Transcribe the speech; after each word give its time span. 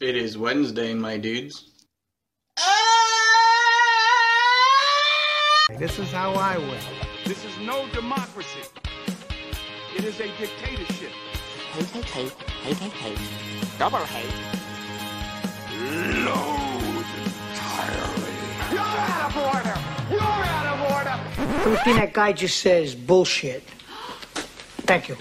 It 0.00 0.16
is 0.16 0.36
Wednesday, 0.36 0.94
my 0.94 1.16
dudes. 1.18 1.70
Ah! 2.58 2.62
This 5.78 5.98
is 5.98 6.10
how 6.10 6.32
I 6.32 6.56
win. 6.58 6.80
This 7.24 7.44
is 7.44 7.56
no 7.58 7.86
democracy. 7.92 8.62
It 9.96 10.04
is 10.04 10.18
a 10.18 10.26
dictatorship. 10.38 11.12
Hate, 11.72 11.86
hate, 11.86 12.04
hate, 12.04 12.32
hate, 12.32 12.76
hate, 12.78 12.92
hate. 12.92 13.78
Double 13.78 13.98
hate. 13.98 14.34
Load 16.24 17.06
entirely. 17.24 18.34
You're 18.72 18.80
out 18.80 19.24
of 19.28 19.36
order. 19.36 19.76
You're 20.10 20.20
out 20.20 20.66
of 20.74 20.80
order. 20.92 21.16
Everything 21.66 21.96
that 21.96 22.12
guy 22.12 22.32
just 22.32 22.58
says 22.60 22.94
bullshit. 22.94 23.62
Thank 24.84 25.08
you. 25.08 25.16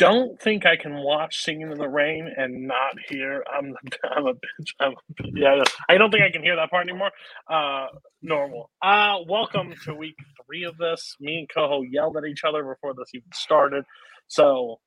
Don't 0.00 0.40
think 0.40 0.64
I 0.64 0.76
can 0.76 0.94
watch 0.96 1.44
Singing 1.44 1.70
in 1.70 1.76
the 1.76 1.86
Rain 1.86 2.32
and 2.34 2.66
not 2.66 2.94
hear 3.10 3.44
I'm 3.52 3.74
I'm 4.10 4.26
a 4.26 4.32
bitch. 4.32 4.70
I'm 4.80 4.94
yeah, 5.34 5.62
I 5.90 5.98
don't 5.98 6.10
think 6.10 6.24
I 6.24 6.30
can 6.30 6.42
hear 6.42 6.56
that 6.56 6.70
part 6.70 6.88
anymore. 6.88 7.10
Uh 7.48 7.86
normal. 8.22 8.70
Uh 8.80 9.18
welcome 9.28 9.74
to 9.84 9.94
week 9.94 10.16
three 10.46 10.64
of 10.64 10.78
this. 10.78 11.16
Me 11.20 11.40
and 11.40 11.48
Coho 11.54 11.82
yelled 11.82 12.16
at 12.16 12.24
each 12.24 12.44
other 12.44 12.64
before 12.64 12.94
this 12.94 13.10
even 13.14 13.28
started. 13.34 13.84
So 14.26 14.80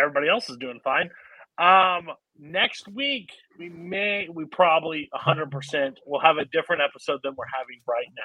everybody 0.00 0.28
else 0.28 0.48
is 0.48 0.58
doing 0.58 0.78
fine. 0.84 1.10
Um 1.58 2.06
next 2.38 2.86
week 2.86 3.30
we 3.58 3.68
may 3.68 4.28
we 4.32 4.44
probably 4.44 5.08
hundred 5.12 5.50
percent 5.50 5.98
will 6.06 6.20
have 6.20 6.36
a 6.36 6.44
different 6.44 6.82
episode 6.88 7.18
than 7.24 7.34
we're 7.36 7.46
having 7.52 7.80
right 7.88 8.06
now. 8.16 8.22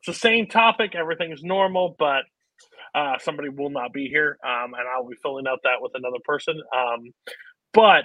It's 0.00 0.18
the 0.18 0.28
same 0.28 0.48
topic, 0.48 0.96
everything 0.96 1.30
is 1.30 1.44
normal, 1.44 1.94
but 2.00 2.24
uh, 2.94 3.18
somebody 3.18 3.48
will 3.48 3.70
not 3.70 3.92
be 3.92 4.08
here, 4.08 4.38
um, 4.44 4.74
and 4.74 4.88
I'll 4.88 5.06
be 5.08 5.16
filling 5.22 5.46
out 5.46 5.60
that 5.64 5.80
with 5.80 5.92
another 5.94 6.18
person. 6.24 6.60
Um, 6.76 7.12
but 7.72 8.04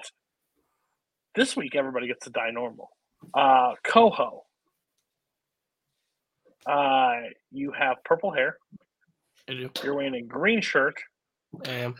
this 1.36 1.55
week, 1.55 1.75
everybody 1.75 2.08
gets 2.08 2.25
to 2.25 2.31
die 2.31 2.52
normal. 2.52 2.89
Uh, 3.33 3.73
Coho, 3.83 4.44
uh, 6.66 7.13
you 7.52 7.72
have 7.78 7.97
purple 8.03 8.31
hair. 8.31 8.58
I 9.50 9.53
do. 9.53 9.69
You're 9.83 9.95
wearing 9.95 10.16
a 10.16 10.22
green 10.22 10.61
shirt, 10.61 10.95
I 11.66 11.72
am. 11.72 11.95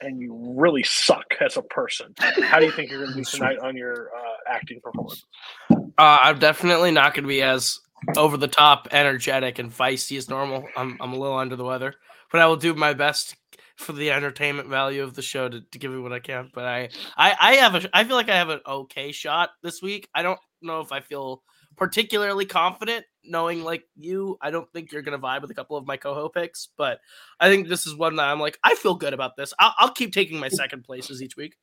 and 0.00 0.20
you 0.20 0.54
really 0.56 0.84
suck 0.84 1.34
as 1.40 1.56
a 1.56 1.62
person. 1.62 2.14
How 2.18 2.60
do 2.60 2.66
you 2.66 2.72
think 2.72 2.90
you're 2.90 3.00
going 3.00 3.12
to 3.12 3.18
do 3.18 3.24
tonight 3.24 3.58
on 3.58 3.76
your 3.76 4.08
uh, 4.16 4.52
acting 4.54 4.80
performance? 4.82 5.24
Uh, 5.70 6.18
I'm 6.22 6.38
definitely 6.38 6.92
not 6.92 7.14
going 7.14 7.24
to 7.24 7.28
be 7.28 7.42
as 7.42 7.78
over 8.16 8.36
the 8.36 8.48
top, 8.48 8.88
energetic, 8.90 9.58
and 9.58 9.72
feisty 9.72 10.16
as 10.16 10.28
normal. 10.28 10.66
I'm 10.76 10.96
I'm 11.00 11.12
a 11.12 11.18
little 11.18 11.36
under 11.36 11.56
the 11.56 11.64
weather, 11.64 11.94
but 12.30 12.40
I 12.40 12.46
will 12.46 12.56
do 12.56 12.74
my 12.74 12.94
best 12.94 13.36
for 13.76 13.92
the 13.92 14.10
entertainment 14.10 14.68
value 14.68 15.02
of 15.02 15.14
the 15.14 15.22
show 15.22 15.48
to, 15.48 15.60
to 15.60 15.78
give 15.78 15.90
you 15.90 16.02
what 16.02 16.12
I 16.12 16.20
can. 16.20 16.50
But 16.52 16.64
I, 16.64 16.90
I 17.16 17.36
I 17.40 17.54
have 17.54 17.74
a 17.74 17.90
I 17.96 18.04
feel 18.04 18.16
like 18.16 18.28
I 18.28 18.36
have 18.36 18.50
an 18.50 18.60
okay 18.66 19.12
shot 19.12 19.50
this 19.62 19.82
week. 19.82 20.08
I 20.14 20.22
don't 20.22 20.40
know 20.62 20.80
if 20.80 20.92
I 20.92 21.00
feel 21.00 21.42
particularly 21.76 22.46
confident 22.46 23.04
knowing 23.24 23.62
like 23.62 23.84
you. 23.96 24.36
I 24.40 24.50
don't 24.50 24.70
think 24.72 24.92
you're 24.92 25.02
going 25.02 25.18
to 25.18 25.24
vibe 25.24 25.42
with 25.42 25.50
a 25.50 25.54
couple 25.54 25.76
of 25.76 25.86
my 25.86 25.96
coho 25.96 26.28
picks, 26.28 26.68
but 26.76 27.00
I 27.38 27.48
think 27.48 27.68
this 27.68 27.86
is 27.86 27.94
one 27.94 28.16
that 28.16 28.28
I'm 28.28 28.40
like 28.40 28.58
I 28.62 28.74
feel 28.74 28.94
good 28.94 29.14
about 29.14 29.36
this. 29.36 29.54
I'll, 29.58 29.74
I'll 29.78 29.92
keep 29.92 30.12
taking 30.12 30.38
my 30.38 30.48
second 30.60 30.84
places 30.84 31.22
each 31.22 31.36
week. 31.36 31.56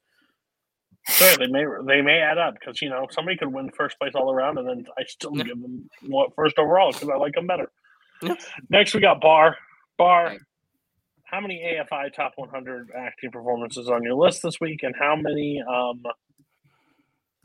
Sure, 1.08 1.38
they 1.38 1.48
may 1.48 1.66
they 1.86 2.02
may 2.02 2.20
add 2.20 2.38
up 2.38 2.56
because 2.60 2.82
you 2.82 2.90
know 2.90 3.08
somebody 3.12 3.38
could 3.38 3.52
win 3.52 3.70
first 3.72 3.98
place 4.00 4.12
all 4.14 4.32
around, 4.32 4.58
and 4.58 4.68
then 4.68 4.86
I 4.98 5.04
still 5.06 5.32
Yeah. 5.36 5.44
give 5.46 5.62
them 5.62 5.90
what 6.08 6.36
first 6.36 6.60
overall 6.60 6.92
because 6.92 7.10
I 7.10 7.16
like 7.16 7.34
them 7.34 7.48
better. 7.48 7.72
Yeah. 8.22 8.36
Next, 8.70 8.94
we 8.94 9.00
got 9.00 9.22
Bar. 9.22 9.56
Bar, 9.98 10.26
Right. 10.26 10.40
how 11.24 11.40
many 11.40 11.62
AFI 11.64 12.10
top 12.14 12.34
100 12.36 12.92
acting 12.96 13.32
performances 13.32 13.90
on 13.90 14.04
your 14.04 14.16
list 14.16 14.44
this 14.44 14.60
week, 14.60 14.84
and 14.84 14.96
how 15.00 15.16
many? 15.16 15.62
Um, 15.62 16.04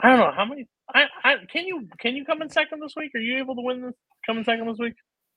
I 0.00 0.08
don't 0.10 0.18
know 0.18 0.32
how 0.32 0.44
many. 0.44 0.66
I, 0.92 1.04
I 1.22 1.36
can 1.50 1.66
you 1.66 1.88
can 1.98 2.16
you 2.16 2.24
come 2.24 2.42
in 2.42 2.50
second 2.50 2.80
this 2.82 2.94
week? 2.96 3.12
Are 3.14 3.20
you 3.20 3.38
able 3.38 3.54
to 3.54 3.62
win 3.62 3.80
this? 3.82 3.94
Come 4.26 4.38
in 4.38 4.44
second 4.44 4.66
this 4.68 4.78
week? 4.78 4.94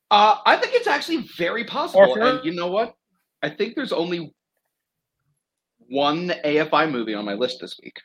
Uh, 0.09 0.38
I 0.46 0.57
think 0.57 0.74
it's 0.74 0.88
actually 0.88 1.28
very 1.38 1.63
possible. 1.63 2.12
Or- 2.18 2.19
And 2.22 2.44
you 2.46 2.53
know 2.53 2.68
what? 2.68 2.96
I 3.44 3.50
think 3.50 3.75
there's 3.75 3.94
only 3.94 4.34
one 5.88 6.30
AFI 6.44 6.92
movie 6.92 7.13
on 7.13 7.25
my 7.25 7.34
list 7.36 7.59
this 7.62 7.80
week. 7.84 7.97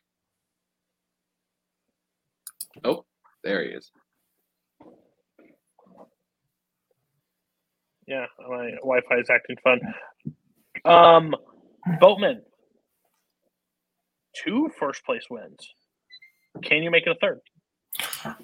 Oh, 2.84 3.04
there 3.44 3.62
he 3.64 3.70
is. 3.70 3.90
Yeah, 8.06 8.26
my 8.48 8.72
Wi-Fi 8.82 9.18
is 9.20 9.30
acting 9.30 9.56
fun. 9.62 9.80
Um, 10.84 11.34
Boatman, 12.00 12.42
two 14.34 14.68
first 14.78 15.04
place 15.04 15.22
wins. 15.30 15.74
Can 16.62 16.82
you 16.82 16.90
make 16.90 17.06
it 17.06 17.10
a 17.10 17.14
third? 17.20 17.40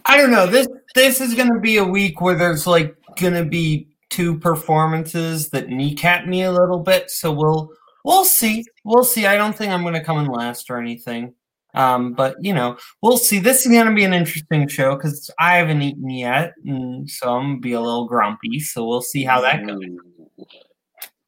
I 0.05 0.17
don't 0.17 0.31
know. 0.31 0.47
This 0.47 0.69
this 0.95 1.21
is 1.21 1.35
gonna 1.35 1.61
be 1.61 1.79
a 1.79 1.85
week 1.85 2.21
where 2.21 2.37
there's 2.37 2.67
like 2.67 2.97
gonna 3.19 3.45
be 3.45 3.89
two 4.09 4.39
performances 4.39 5.51
that 5.51 5.69
kneecap 5.69 6.27
me 6.27 6.43
a 6.43 6.53
little 6.53 6.81
bit. 6.81 7.11
So 7.11 7.33
we'll 7.33 7.71
we'll 8.05 8.25
see. 8.25 8.65
We'll 8.85 9.05
see. 9.05 9.27
I 9.27 9.37
don't 9.37 9.57
think 9.57 9.73
I'm 9.73 9.83
gonna 9.83 10.05
come 10.05 10.19
in 10.19 10.27
last 10.27 10.71
or 10.71 10.79
anything. 10.79 11.35
Um, 11.77 12.15
but 12.15 12.37
you 12.41 12.55
know, 12.55 12.79
we'll 13.03 13.19
see. 13.19 13.39
This 13.39 13.67
is 13.67 13.73
gonna 13.73 13.95
be 13.95 14.05
an 14.05 14.15
interesting 14.15 14.67
show 14.67 14.97
because 14.97 15.31
I 15.39 15.57
haven't 15.57 15.83
eaten 15.83 16.11
yet, 16.11 16.55
and 16.65 17.09
so 17.09 17.37
I'm 17.37 17.43
gonna 17.43 17.61
be 17.61 17.73
a 17.73 17.81
little 17.81 18.07
grumpy. 18.07 18.59
So 18.61 18.85
we'll 18.87 19.03
see 19.03 19.25
how 19.25 19.43
that 19.43 19.67
goes. 19.67 19.85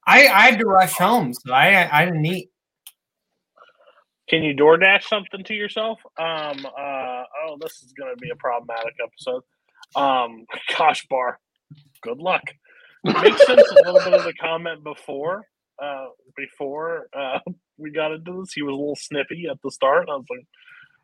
I, 0.06 0.26
I 0.26 0.50
had 0.50 0.58
to 0.58 0.66
rush 0.66 0.94
home, 0.94 1.34
so 1.34 1.52
I 1.52 1.88
I 1.92 2.06
didn't 2.06 2.24
eat. 2.24 2.50
Can 4.28 4.42
you 4.42 4.54
DoorDash 4.54 5.04
something 5.04 5.42
to 5.44 5.54
yourself? 5.54 6.00
Um, 6.18 6.66
uh, 6.66 7.22
oh, 7.46 7.56
this 7.60 7.82
is 7.82 7.92
going 7.92 8.14
to 8.14 8.20
be 8.20 8.28
a 8.30 8.36
problematic 8.36 8.94
episode. 9.02 9.42
Um, 9.96 10.44
gosh, 10.76 11.06
Bar, 11.08 11.38
good 12.02 12.18
luck. 12.18 12.42
It 13.04 13.22
makes 13.22 13.46
sense 13.46 13.70
a 13.70 13.90
little 13.90 14.00
bit 14.00 14.12
of 14.12 14.24
the 14.24 14.34
comment 14.34 14.84
before. 14.84 15.46
Uh, 15.82 16.08
before 16.36 17.08
uh, 17.16 17.38
we 17.78 17.90
got 17.90 18.12
into 18.12 18.40
this, 18.40 18.52
he 18.52 18.62
was 18.62 18.72
a 18.72 18.76
little 18.76 18.96
snippy 18.96 19.46
at 19.50 19.58
the 19.62 19.70
start. 19.70 20.08
I 20.10 20.16
was 20.16 20.26
like, 20.30 20.46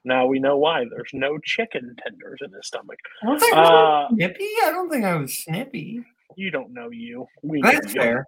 now 0.05 0.27
we 0.27 0.39
know 0.39 0.59
why. 0.59 0.85
There's 0.91 1.11
no 1.13 1.39
chicken 1.45 1.97
tenders 2.03 2.41
in 2.43 2.53
his 2.53 2.67
stomach. 2.67 2.99
Think 3.23 3.55
I 3.55 3.63
Uh, 3.63 4.09
snippy. 4.11 4.51
I 4.65 4.71
don't 4.71 4.91
think 4.91 5.05
I 5.05 5.17
was 5.17 5.37
snippy. 5.37 6.05
You 6.37 6.51
don't 6.51 6.73
know 6.75 6.91
you. 6.91 7.27
We 7.43 7.63
That's 7.63 7.95
you. 7.95 8.01
fair. 8.01 8.27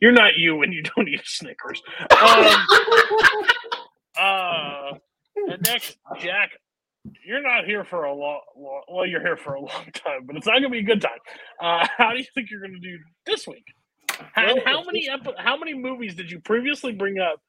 You're 0.00 0.12
not 0.12 0.36
you 0.36 0.56
when 0.56 0.72
you 0.72 0.82
don't 0.82 1.08
eat 1.08 1.22
Snickers. 1.24 1.82
Um, 2.10 2.66
uh, 4.18 4.92
and 5.36 5.62
next, 5.62 5.98
Jack, 6.20 6.50
you're 7.26 7.42
not 7.42 7.64
here 7.64 7.84
for 7.84 8.04
a 8.04 8.14
long, 8.14 8.40
long. 8.56 8.82
Well, 8.88 9.06
you're 9.06 9.20
here 9.20 9.36
for 9.36 9.54
a 9.54 9.60
long 9.60 9.86
time, 9.94 10.24
but 10.24 10.36
it's 10.36 10.46
not 10.46 10.54
going 10.54 10.64
to 10.64 10.68
be 10.70 10.78
a 10.78 10.82
good 10.82 11.02
time. 11.02 11.18
Uh, 11.60 11.86
how 11.98 12.12
do 12.12 12.18
you 12.18 12.26
think 12.34 12.50
you're 12.50 12.60
going 12.60 12.74
to 12.74 12.78
do 12.80 12.98
this 13.26 13.46
week? 13.46 13.64
And 14.36 14.60
how 14.64 14.82
many 14.84 15.08
epi- 15.08 15.34
how 15.38 15.56
many 15.56 15.74
movies 15.74 16.14
did 16.14 16.30
you 16.30 16.40
previously 16.40 16.92
bring 16.92 17.18
up 17.18 17.40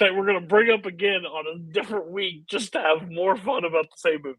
that 0.00 0.14
we're 0.14 0.26
going 0.26 0.40
to 0.40 0.46
bring 0.46 0.70
up 0.70 0.86
again 0.86 1.24
on 1.24 1.44
a 1.54 1.58
different 1.72 2.10
week 2.10 2.46
just 2.46 2.72
to 2.72 2.80
have 2.80 3.10
more 3.10 3.36
fun 3.36 3.64
about 3.64 3.84
the 3.84 3.96
same 3.96 4.20
movie? 4.22 4.38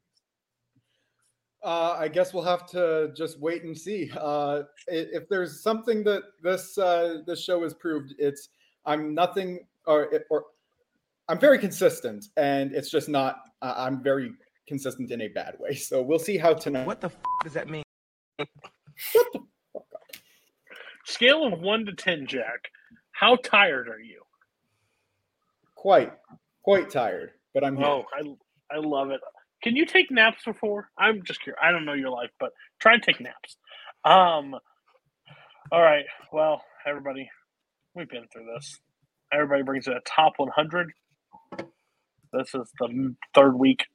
Uh, 1.64 1.96
I 1.98 2.10
guess 2.10 2.34
we'll 2.34 2.44
have 2.44 2.68
to 2.72 3.14
just 3.16 3.40
wait 3.40 3.64
and 3.64 3.78
see. 3.78 4.12
Uh, 4.18 4.64
if 4.88 5.30
there's 5.30 5.64
something 5.64 6.04
that 6.04 6.24
this 6.42 6.78
uh, 6.78 7.20
this 7.26 7.42
show 7.42 7.64
has 7.64 7.74
proved, 7.74 8.14
it's 8.20 8.50
I'm 8.86 9.14
nothing 9.14 9.60
or 9.88 10.12
or 10.30 10.46
I'm 11.30 11.40
very 11.40 11.58
consistent, 11.58 12.26
and 12.36 12.74
it's 12.74 12.90
just 12.90 13.08
not. 13.08 13.38
Uh, 13.62 13.74
I'm 13.78 14.04
very 14.04 14.32
consistent 14.68 15.12
in 15.12 15.22
a 15.22 15.30
bad 15.30 15.56
way. 15.60 15.74
So 15.74 16.02
we'll 16.02 16.20
see 16.20 16.38
how 16.38 16.54
tonight. 16.54 16.86
What 16.86 17.00
the 17.00 17.08
f- 17.08 17.18
does 17.44 17.54
that 17.54 17.70
mean? 17.70 17.84
Scale 21.06 21.46
of 21.54 21.60
one 21.60 21.86
to 21.86 21.94
ten, 21.94 22.28
Jack. 22.28 22.70
How 23.12 23.38
tired 23.38 23.90
are 23.90 24.00
you? 24.00 24.24
Quite, 25.76 26.14
quite 26.64 26.90
tired, 26.92 27.32
but 27.54 27.64
I'm 27.64 27.78
here. 27.78 27.88
Oh, 27.88 28.06
I 28.14 28.76
I 28.76 28.80
love 28.80 29.12
it. 29.12 29.22
Can 29.64 29.76
you 29.76 29.86
take 29.86 30.12
naps 30.12 30.44
before? 30.46 30.90
I'm 30.98 31.24
just 31.24 31.42
curious. 31.42 31.60
I 31.64 31.72
don't 31.72 31.86
know 31.86 31.94
your 31.94 32.10
life, 32.12 32.32
but 32.40 32.52
try 32.82 32.94
and 32.96 33.04
take 33.04 33.22
naps. 33.22 33.58
Um. 34.06 34.56
All 35.72 35.82
right. 35.82 36.06
Well, 36.34 36.64
everybody, 36.88 37.30
we've 37.96 38.10
been 38.10 38.26
through 38.34 38.48
this. 38.56 38.80
Everybody 39.34 39.64
brings 39.64 39.88
in 39.88 39.94
a 39.94 40.02
top 40.02 40.34
100. 40.38 40.92
This 42.34 42.50
is 42.56 42.72
the 42.80 43.16
third 43.36 43.56
week, 43.58 43.86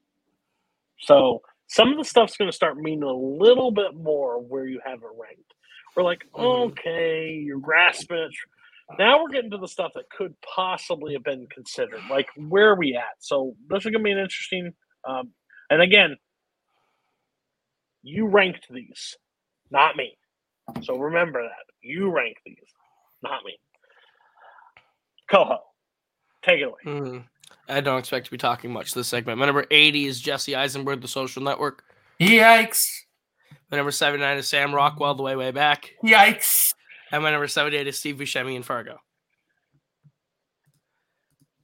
so 1.00 1.42
some 1.68 1.90
of 1.92 1.98
the 1.98 2.04
stuff's 2.04 2.36
going 2.36 2.50
to 2.50 2.56
start 2.56 2.78
meaning 2.78 3.04
a 3.04 3.12
little 3.12 3.72
bit 3.72 3.94
more 3.94 4.40
where 4.42 4.66
you 4.66 4.80
have 4.84 5.00
it 5.00 5.08
ranked. 5.20 5.54
We're 5.96 6.02
like, 6.02 6.24
Mhm. 6.32 6.70
okay, 6.72 7.32
you're 7.34 7.58
grasping 7.60 8.18
it. 8.18 8.34
Now 8.98 9.22
we're 9.22 9.28
getting 9.30 9.50
to 9.50 9.58
the 9.58 9.68
stuff 9.68 9.92
that 9.94 10.08
could 10.10 10.34
possibly 10.40 11.12
have 11.12 11.22
been 11.22 11.46
considered. 11.48 12.00
Like, 12.10 12.28
where 12.36 12.70
are 12.70 12.76
we 12.76 12.96
at? 12.96 13.16
So 13.18 13.54
this 13.68 13.84
is 13.84 13.90
gonna 13.90 14.02
be 14.04 14.12
an 14.12 14.18
interesting. 14.18 14.74
Um, 15.04 15.34
and 15.70 15.82
again, 15.82 16.16
you 18.02 18.26
ranked 18.26 18.66
these, 18.70 19.16
not 19.70 19.96
me. 19.96 20.16
So 20.82 20.96
remember 20.96 21.42
that 21.42 21.66
you 21.82 22.10
ranked 22.10 22.40
these, 22.44 22.72
not 23.22 23.44
me. 23.44 23.58
Coho, 25.30 25.58
take 26.42 26.60
it 26.60 26.64
away. 26.64 26.80
Mhm. 26.84 27.28
I 27.68 27.80
don't 27.82 27.98
expect 27.98 28.26
to 28.26 28.30
be 28.30 28.38
talking 28.38 28.72
much 28.72 28.94
this 28.94 29.08
segment. 29.08 29.38
My 29.38 29.44
number 29.46 29.66
80 29.70 30.06
is 30.06 30.20
Jesse 30.20 30.56
Eisenberg, 30.56 31.02
The 31.02 31.08
Social 31.08 31.42
Network. 31.42 31.84
Yikes! 32.18 33.04
My 33.70 33.76
number 33.76 33.90
79 33.90 34.38
is 34.38 34.48
Sam 34.48 34.74
Rockwell, 34.74 35.14
The 35.14 35.22
Way 35.22 35.36
Way 35.36 35.50
Back. 35.50 35.92
Yikes! 36.02 36.72
And 37.12 37.22
my 37.22 37.30
number 37.30 37.48
78 37.48 37.86
is 37.86 37.98
Steve 37.98 38.16
Buscemi 38.16 38.56
in 38.56 38.62
Fargo. 38.62 38.98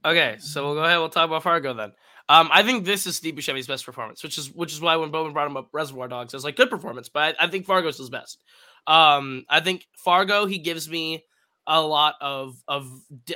Okay, 0.03 0.35
so 0.39 0.63
we'll 0.63 0.75
go 0.75 0.83
ahead. 0.83 0.99
We'll 0.99 1.09
talk 1.09 1.25
about 1.25 1.41
Fargo 1.41 1.73
then. 1.73 1.93
Um, 2.29 2.49
I 2.51 2.63
think 2.63 2.85
this 2.85 3.07
is 3.07 3.15
Steve 3.15 3.35
Buscemi's 3.35 3.67
best 3.67 3.85
performance, 3.85 4.23
which 4.23 4.37
is 4.37 4.51
which 4.51 4.71
is 4.71 4.81
why 4.81 4.95
when 4.95 5.11
Boatman 5.11 5.33
brought 5.33 5.47
him 5.47 5.57
up 5.57 5.69
Reservoir 5.73 6.07
Dogs, 6.07 6.33
I 6.33 6.37
was 6.37 6.43
like, 6.43 6.55
good 6.55 6.69
performance, 6.69 7.09
but 7.09 7.35
I, 7.39 7.45
I 7.45 7.47
think 7.47 7.65
Fargo's 7.65 7.97
his 7.97 8.09
best. 8.09 8.43
Um, 8.87 9.45
I 9.49 9.59
think 9.59 9.85
Fargo 9.97 10.45
he 10.45 10.59
gives 10.59 10.89
me 10.89 11.23
a 11.67 11.81
lot 11.81 12.15
of 12.21 12.55
of 12.67 12.87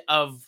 of 0.07 0.41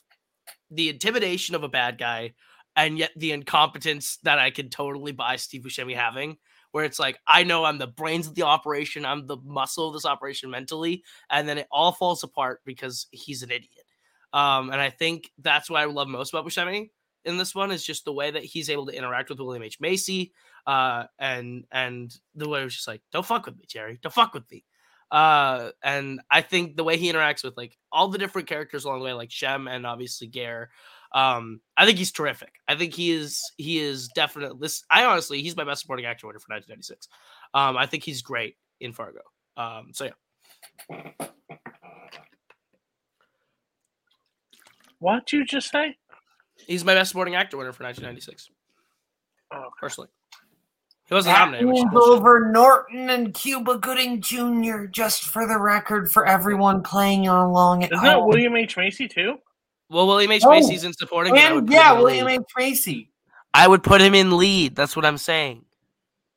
the 0.70 0.90
intimidation 0.90 1.56
of 1.56 1.64
a 1.64 1.70
bad 1.70 1.98
guy, 1.98 2.34
and 2.76 2.98
yet 2.98 3.12
the 3.16 3.32
incompetence 3.32 4.18
that 4.24 4.40
I 4.40 4.52
could 4.52 4.72
totally 4.72 5.12
buy 5.12 5.36
Steve 5.36 5.62
Buscemi 5.64 5.96
having. 5.96 6.38
Where 6.72 6.86
it's 6.86 7.00
like 7.00 7.20
I 7.28 7.44
know 7.44 7.66
I'm 7.66 7.78
the 7.78 7.88
brains 7.88 8.28
of 8.28 8.36
the 8.36 8.44
operation, 8.44 9.06
I'm 9.06 9.28
the 9.28 9.38
muscle 9.44 9.88
of 9.88 9.94
this 9.94 10.06
operation 10.06 10.50
mentally, 10.50 11.04
and 11.30 11.48
then 11.48 11.58
it 11.58 11.68
all 11.72 11.92
falls 11.92 12.24
apart 12.24 12.62
because 12.66 13.08
he's 13.12 13.44
an 13.44 13.52
idiot. 13.52 13.86
Um, 14.34 14.72
and 14.72 14.80
I 14.80 14.90
think 14.90 15.30
that's 15.38 15.70
what 15.70 15.82
I 15.82 15.86
love 15.86 16.08
most 16.08 16.34
about 16.34 16.46
Buscemi 16.46 16.90
in 17.26 17.38
this 17.38 17.54
one 17.54 17.72
is 17.72 17.84
just 17.84 18.06
the 18.06 18.14
way 18.14 18.32
that 18.32 18.44
he's 18.44 18.70
able 18.70 18.86
to 18.88 18.98
interact 18.98 19.30
with 19.30 19.40
William 19.40 19.64
H 19.64 19.80
Macy, 19.80 20.34
uh, 20.66 21.06
and 21.20 21.66
and 21.72 22.14
the 22.36 22.50
way 22.50 22.62
it 22.62 22.66
was 22.66 22.76
just 22.76 22.88
like, 22.88 23.02
don't 23.12 23.26
fuck 23.26 23.46
with 23.46 23.58
me, 23.58 23.66
Jerry, 23.68 24.00
don't 24.02 24.14
fuck 24.14 24.34
with 24.34 24.50
me. 24.52 24.66
Uh, 25.12 25.72
and 25.84 26.22
I 26.32 26.42
think 26.42 26.78
the 26.78 26.86
way 26.86 26.98
he 26.98 27.12
interacts 27.12 27.44
with 27.44 27.58
like 27.58 27.78
all 27.92 28.08
the 28.08 28.18
different 28.18 28.48
characters 28.48 28.86
along 28.86 29.00
the 29.00 29.06
way, 29.06 29.14
like 29.14 29.32
Shep 29.32 29.62
and 29.70 29.86
obviously 29.86 30.28
Gaear, 30.28 30.68
um, 31.14 31.62
I 31.78 31.86
think 31.86 31.98
he's 31.98 32.12
terrific. 32.12 32.54
I 32.68 32.76
think 32.76 32.94
he 32.94 33.12
is 33.12 33.42
he 33.58 33.80
is 33.80 34.08
definitely 34.10 34.58
this. 34.62 34.84
I 34.90 35.06
honestly, 35.06 35.42
he's 35.42 35.56
my 35.58 35.64
best 35.64 35.82
supporting 35.82 36.06
actor 36.06 36.28
winner 36.28 36.40
for 36.40 36.54
1996. 36.54 37.08
Um, 37.54 37.78
I 37.78 37.86
think 37.86 38.04
he's 38.04 38.22
great 38.22 38.56
in 38.80 38.94
Fargo. 38.94 39.22
Um, 39.58 39.90
so 39.94 40.06
yeah. 40.06 41.18
What 45.00 45.32
you 45.34 45.46
just 45.46 45.72
say? 45.72 45.98
He's 46.68 46.86
my 46.86 46.94
best 46.94 47.10
supporting 47.10 47.36
actor 47.36 47.58
winner 47.58 47.74
for 47.74 47.84
1996. 47.84 48.50
Oh, 49.54 49.70
Personally, 49.80 50.10
he 51.08 51.14
wasn't 51.14 51.36
That 51.36 51.40
nominated. 51.46 51.68
Which 51.68 51.78
is 51.78 51.84
means 51.84 51.94
bullshit. 51.94 52.20
over 52.20 52.52
Norton 52.52 53.10
and 53.10 53.34
Cuba 53.34 53.78
Gooding 53.80 54.22
Jr. 54.22 54.86
Just 54.86 55.24
for 55.24 55.48
the 55.48 55.60
record, 55.60 56.10
for 56.12 56.26
everyone 56.26 56.84
playing 56.84 57.28
along 57.28 57.84
at 57.84 57.92
Isn't 57.92 58.04
that. 58.06 58.24
William 58.26 58.56
H 58.56 58.78
Macy 58.78 59.08
too? 59.08 59.38
Well, 59.92 60.08
William 60.08 60.32
H 60.32 60.44
Oh, 60.46 60.50
Macy's 60.52 60.84
in 60.84 60.94
supporting. 60.94 61.34
but 61.34 61.40
and 61.42 61.70
yeah, 61.70 61.92
him 61.92 61.98
in 61.98 62.04
William 62.04 62.26
lead. 62.28 62.40
H 62.42 62.46
Macy. 62.58 63.12
I 63.54 63.68
would 63.68 63.84
put 63.84 64.02
him 64.02 64.16
in 64.16 64.38
lead. 64.38 64.76
That's 64.76 64.96
what 64.96 65.06
I'm 65.06 65.18
saying. 65.18 65.66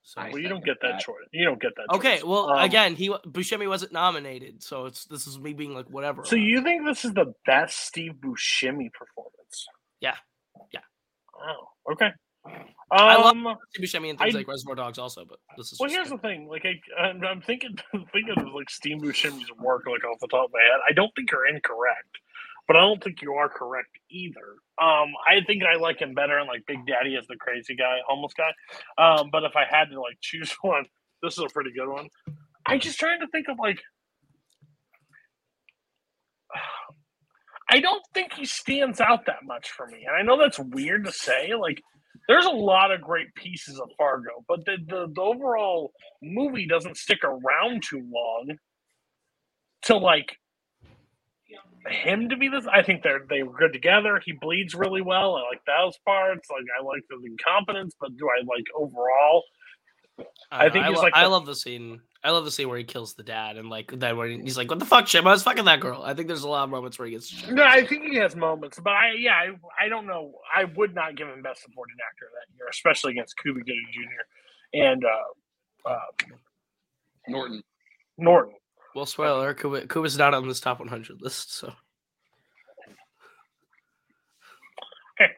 So 0.03 0.21
Well, 0.21 0.39
you 0.39 0.49
don't 0.49 0.65
get 0.65 0.81
that 0.83 0.93
that. 0.93 1.01
choice. 1.01 1.17
You 1.33 1.45
don't 1.47 1.61
get 1.61 1.73
that. 1.77 1.95
okay. 1.97 2.17
choice. 2.17 2.25
Well, 2.25 2.51
Um, 2.51 2.59
again, 2.65 2.95
he 2.97 3.09
Buscemi 3.09 3.69
wasn't 3.69 3.93
nominated, 3.93 4.63
so 4.63 4.87
it's 4.87 5.05
this 5.07 5.27
is 5.27 5.39
me 5.39 5.55
being 5.55 5.73
like 5.73 5.87
whatever. 5.87 6.25
So 6.25 6.37
you 6.37 6.63
think 6.63 6.85
this 6.85 7.05
is 7.05 7.13
the 7.15 7.33
best 7.47 7.79
Steve 7.87 8.15
Buscemi 8.21 8.93
performance? 8.93 9.67
Yeah. 10.01 10.17
Yeah. 10.73 10.81
Wow. 11.35 11.69
Okay. 11.93 12.11
I 12.91 13.15
love- 13.17 13.35
Um, 13.37 13.57
Steve 13.71 13.87
Buscemi 13.89 14.11
and 14.11 14.19
things 14.19 14.35
I- 14.35 14.39
like 14.39 14.49
Reservoir 14.49 14.75
Dogs 14.75 14.99
also, 14.99 15.25
but 15.25 15.39
this 15.57 15.73
is 15.73 15.81
well, 15.81 15.89
just 15.89 15.97
here's 15.97 16.11
the 16.11 16.19
thing. 16.19 16.49
Like, 16.49 16.65
I, 16.67 17.01
I'm, 17.03 17.25
I'm 17.25 17.41
thinking, 17.41 17.75
thinking 18.13 18.35
of 18.37 18.53
like 18.53 18.69
Steve 18.69 18.99
Buscemi's 18.99 19.51
work, 19.59 19.85
like 19.87 20.05
off 20.05 20.19
the 20.21 20.29
top 20.29 20.47
of 20.47 20.53
my 20.53 20.61
head. 20.61 20.81
I 20.89 20.93
don't 20.93 21.11
think 21.17 21.31
you're 21.33 21.47
incorrect, 21.47 22.19
but 22.67 22.77
I 22.77 22.81
don't 22.81 23.03
think 23.03 23.23
you 23.23 23.35
are 23.35 23.49
correct 23.49 23.91
either. 24.11 24.57
Um, 24.81 25.13
I 25.29 25.45
think 25.47 25.63
I 25.63 25.77
like 25.77 26.01
him 26.01 26.15
better 26.15 26.39
in 26.39 26.47
like 26.47 26.65
Big 26.67 26.87
Daddy 26.87 27.17
as 27.17 27.27
the 27.27 27.37
crazy 27.37 27.77
guy, 27.77 27.99
homeless 28.07 28.33
guy. 28.35 28.53
Um, 29.03 29.29
but 29.31 29.45
if 29.45 29.53
I 29.57 29.65
had 29.69 29.91
to 29.91 30.01
like 30.01 30.19
choose 30.21 30.55
one, 30.63 30.85
this 31.23 31.35
is 31.35 31.45
a 31.45 31.53
pretty 31.53 31.73
good 31.77 31.89
one. 31.89 32.09
I'm 32.67 32.81
just 32.81 32.99
trying 32.99 33.21
to 33.21 33.27
think 33.29 33.49
of 33.49 33.59
like. 33.59 33.81
I 37.71 37.81
don't 37.81 38.03
think 38.13 38.35
he 38.35 38.45
stands 38.45 39.01
out 39.01 39.27
that 39.27 39.45
much 39.45 39.71
for 39.71 39.87
me, 39.87 40.05
and 40.07 40.15
I 40.15 40.23
know 40.23 40.39
that's 40.39 40.59
weird 40.59 41.07
to 41.07 41.13
say. 41.13 41.55
Like, 41.59 41.81
there's 42.29 42.45
a 42.45 42.51
lot 42.51 42.93
of 42.93 43.01
great 43.01 43.35
pieces 43.35 43.81
of 43.81 43.89
Fargo, 43.99 44.45
but 44.47 44.65
the, 44.65 44.77
the, 44.87 45.09
the 45.13 45.21
overall 45.21 45.93
movie 46.23 46.67
doesn't 46.67 46.97
stick 46.97 47.25
around 47.25 47.83
too 47.83 48.07
long 48.13 48.57
to 49.85 49.97
like 49.97 50.37
him 51.89 52.29
to 52.31 52.37
be 52.37 52.49
this. 52.49 52.67
I 52.67 52.83
think 52.83 53.03
they're 53.03 53.25
they 53.29 53.43
were 53.43 53.57
good 53.57 53.73
together. 53.73 54.21
He 54.25 54.33
bleeds 54.33 54.75
really 54.75 55.03
well. 55.03 55.37
I 55.37 55.43
like 55.49 55.61
those 55.67 55.99
parts. 56.07 56.49
Like 56.51 56.65
I 56.79 56.83
like 56.83 57.03
the 57.09 57.19
incompetence, 57.25 57.95
but 58.01 58.17
do 58.17 58.29
I 58.29 58.43
like 58.45 58.67
overall? 58.75 59.43
I 60.51 60.67
I, 60.67 60.71
think 60.71 60.85
I, 60.85 60.89
he's 60.89 60.97
lo- 60.97 61.03
like 61.03 61.17
I 61.17 61.25
the- 61.25 61.29
love 61.31 61.47
the 61.47 61.55
scene. 61.57 62.01
I 62.23 62.31
love 62.31 62.47
the 62.47 62.51
scene 62.51 62.69
where 62.71 62.79
he 62.79 62.85
kills 62.85 63.13
the 63.15 63.23
dad 63.23 63.59
and 63.59 63.69
like 63.69 63.91
then 63.99 64.17
when 64.17 64.41
he's 64.41 64.57
like, 64.57 64.71
"What 64.71 64.79
the 64.79 64.87
fuck, 64.87 65.05
Jim? 65.07 65.27
I 65.27 65.33
was 65.33 65.43
fucking 65.43 65.67
that 65.67 65.81
girl." 65.81 66.03
I 66.03 66.15
think 66.15 66.27
there's 66.29 66.45
a 66.45 66.49
lot 66.49 66.65
of 66.65 66.71
moments 66.71 66.99
where 66.99 67.07
he 67.07 67.13
gets. 67.13 67.47
No, 67.49 67.63
I 67.65 67.85
think 67.85 68.05
he 68.05 68.17
has 68.17 68.35
moments, 68.35 68.81
but 68.83 68.95
I 68.95 69.13
yeah, 69.19 69.35
I, 69.35 69.85
I 69.85 69.89
don't 69.91 70.07
know. 70.07 70.33
I 70.55 70.65
would 70.65 70.95
not 70.95 71.17
give 71.17 71.29
him 71.29 71.43
best 71.43 71.63
supporting 71.63 71.97
actor 72.09 72.27
that 72.33 72.57
year, 72.57 72.67
especially 72.71 73.13
against 73.13 73.37
Cuba 73.37 73.59
Gooding 73.61 73.85
Jr. 73.93 74.79
and 74.79 75.05
uh, 75.05 75.91
uh, 75.91 75.99
Norton. 77.29 77.63
Norton. 78.17 78.55
Well, 78.95 79.07
spoiler: 79.07 79.55
Cuba, 79.55 79.87
Cuba's 79.87 80.17
not 80.17 80.35
on 80.35 80.47
this 80.47 80.61
top 80.61 80.79
100 80.79 81.21
list, 81.21 81.55
so 81.55 81.73
Okay. 85.21 85.33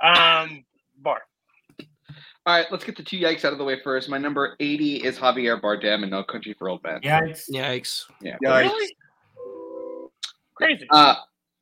Um, 0.00 0.64
Bar. 0.98 1.20
All 2.44 2.56
right, 2.56 2.66
let's 2.72 2.82
get 2.84 2.96
the 2.96 3.04
two 3.04 3.18
yikes 3.18 3.44
out 3.44 3.52
of 3.52 3.58
the 3.58 3.64
way 3.64 3.80
first. 3.84 4.08
My 4.08 4.18
number 4.18 4.56
80 4.58 4.96
is 5.04 5.16
Javier 5.16 5.60
Bardem 5.60 6.02
in 6.02 6.10
No 6.10 6.24
Country 6.24 6.54
for 6.58 6.68
Old 6.68 6.82
Men. 6.82 7.00
Yikes. 7.02 7.48
yikes. 7.48 8.04
Yeah. 8.20 8.36
Really? 8.42 8.96
Crazy. 10.54 10.86
Uh, 10.90 11.14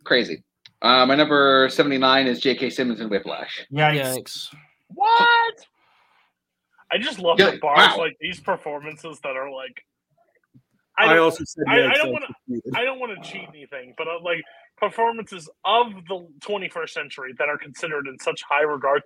crazy. 0.04 0.42
Uh, 0.80 1.04
my 1.04 1.14
number 1.14 1.68
79 1.70 2.26
is 2.26 2.40
J.K. 2.40 2.70
Simmons 2.70 3.00
in 3.02 3.10
Whiplash. 3.10 3.66
Yikes. 3.70 4.16
Yikes. 4.16 4.54
What? 4.94 5.54
I 6.90 6.96
just 6.98 7.18
love 7.18 7.38
Yeah, 7.38 7.50
the 7.50 7.58
bars 7.58 7.78
wow. 7.78 7.98
like 7.98 8.16
these 8.20 8.40
performances 8.40 9.20
that 9.20 9.36
are 9.36 9.50
like. 9.50 9.84
I, 11.04 11.14
don't- 11.14 11.24
also 11.24 11.44
said 11.44 11.64
I- 11.68 11.76
I 11.86 11.94
don't 11.94 12.12
wanna- 12.12 12.26
I 12.74 12.84
don't 12.84 12.98
want 12.98 13.22
to 13.22 13.30
cheat 13.30 13.48
anything, 13.48 13.94
but 13.96 14.06
uh, 14.08 14.20
like 14.22 14.42
performances 14.76 15.48
of 15.64 15.92
the 16.08 16.26
21st 16.40 16.90
century 16.90 17.34
that 17.38 17.48
are 17.48 17.58
considered 17.58 18.06
in 18.06 18.18
such 18.18 18.42
high 18.48 18.62
regard. 18.62 19.02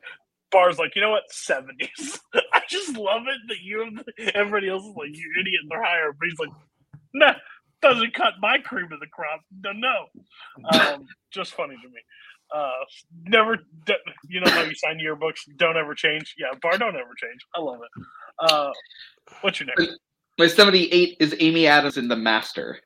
Bars 0.53 0.79
like 0.79 0.95
you 0.95 1.03
know 1.03 1.11
what, 1.11 1.25
70s. 1.33 2.21
I 2.53 2.63
just 2.69 2.97
love 2.97 3.23
it 3.27 3.39
that 3.49 3.61
you 3.61 3.81
have 4.19 4.33
everybody 4.35 4.69
else 4.69 4.85
is 4.85 4.95
like 4.97 5.11
you 5.17 5.33
idiot, 5.41 5.63
they're 5.69 5.83
higher, 5.83 6.13
but 6.13 6.29
he's 6.29 6.39
like, 6.39 6.51
nah, 7.13 7.35
doesn't 7.83 8.15
cut 8.15 8.35
my 8.41 8.59
cream 8.59 8.93
of 8.93 9.01
the 9.01 9.07
crop. 9.09 9.41
No, 9.63 9.73
no. 9.73 10.07
Um, 10.79 11.07
just 11.33 11.55
funny 11.55 11.75
to 11.83 11.89
me. 11.89 12.01
Uh, 12.55 12.71
never, 13.25 13.57
d- 13.87 13.95
you 14.29 14.41
know 14.41 14.51
how 14.51 14.63
you 14.63 14.75
sign 14.77 14.99
yearbooks, 14.99 15.41
don't 15.57 15.77
ever 15.77 15.93
change. 15.95 16.35
Yeah, 16.39 16.57
bar 16.63 16.79
don't 16.79 16.95
ever 16.95 17.15
change. 17.17 17.41
I 17.57 17.61
love 17.61 17.81
it. 17.83 18.05
Uh, 18.39 18.71
what's 19.41 19.59
your 19.59 19.67
next? 19.69 19.99
My 20.39 20.49
78 20.49 21.17
is 21.21 21.37
Amy 21.39 21.67
Adams 21.67 21.97
in 21.97 22.09
The 22.09 22.17
Master. 22.17 22.81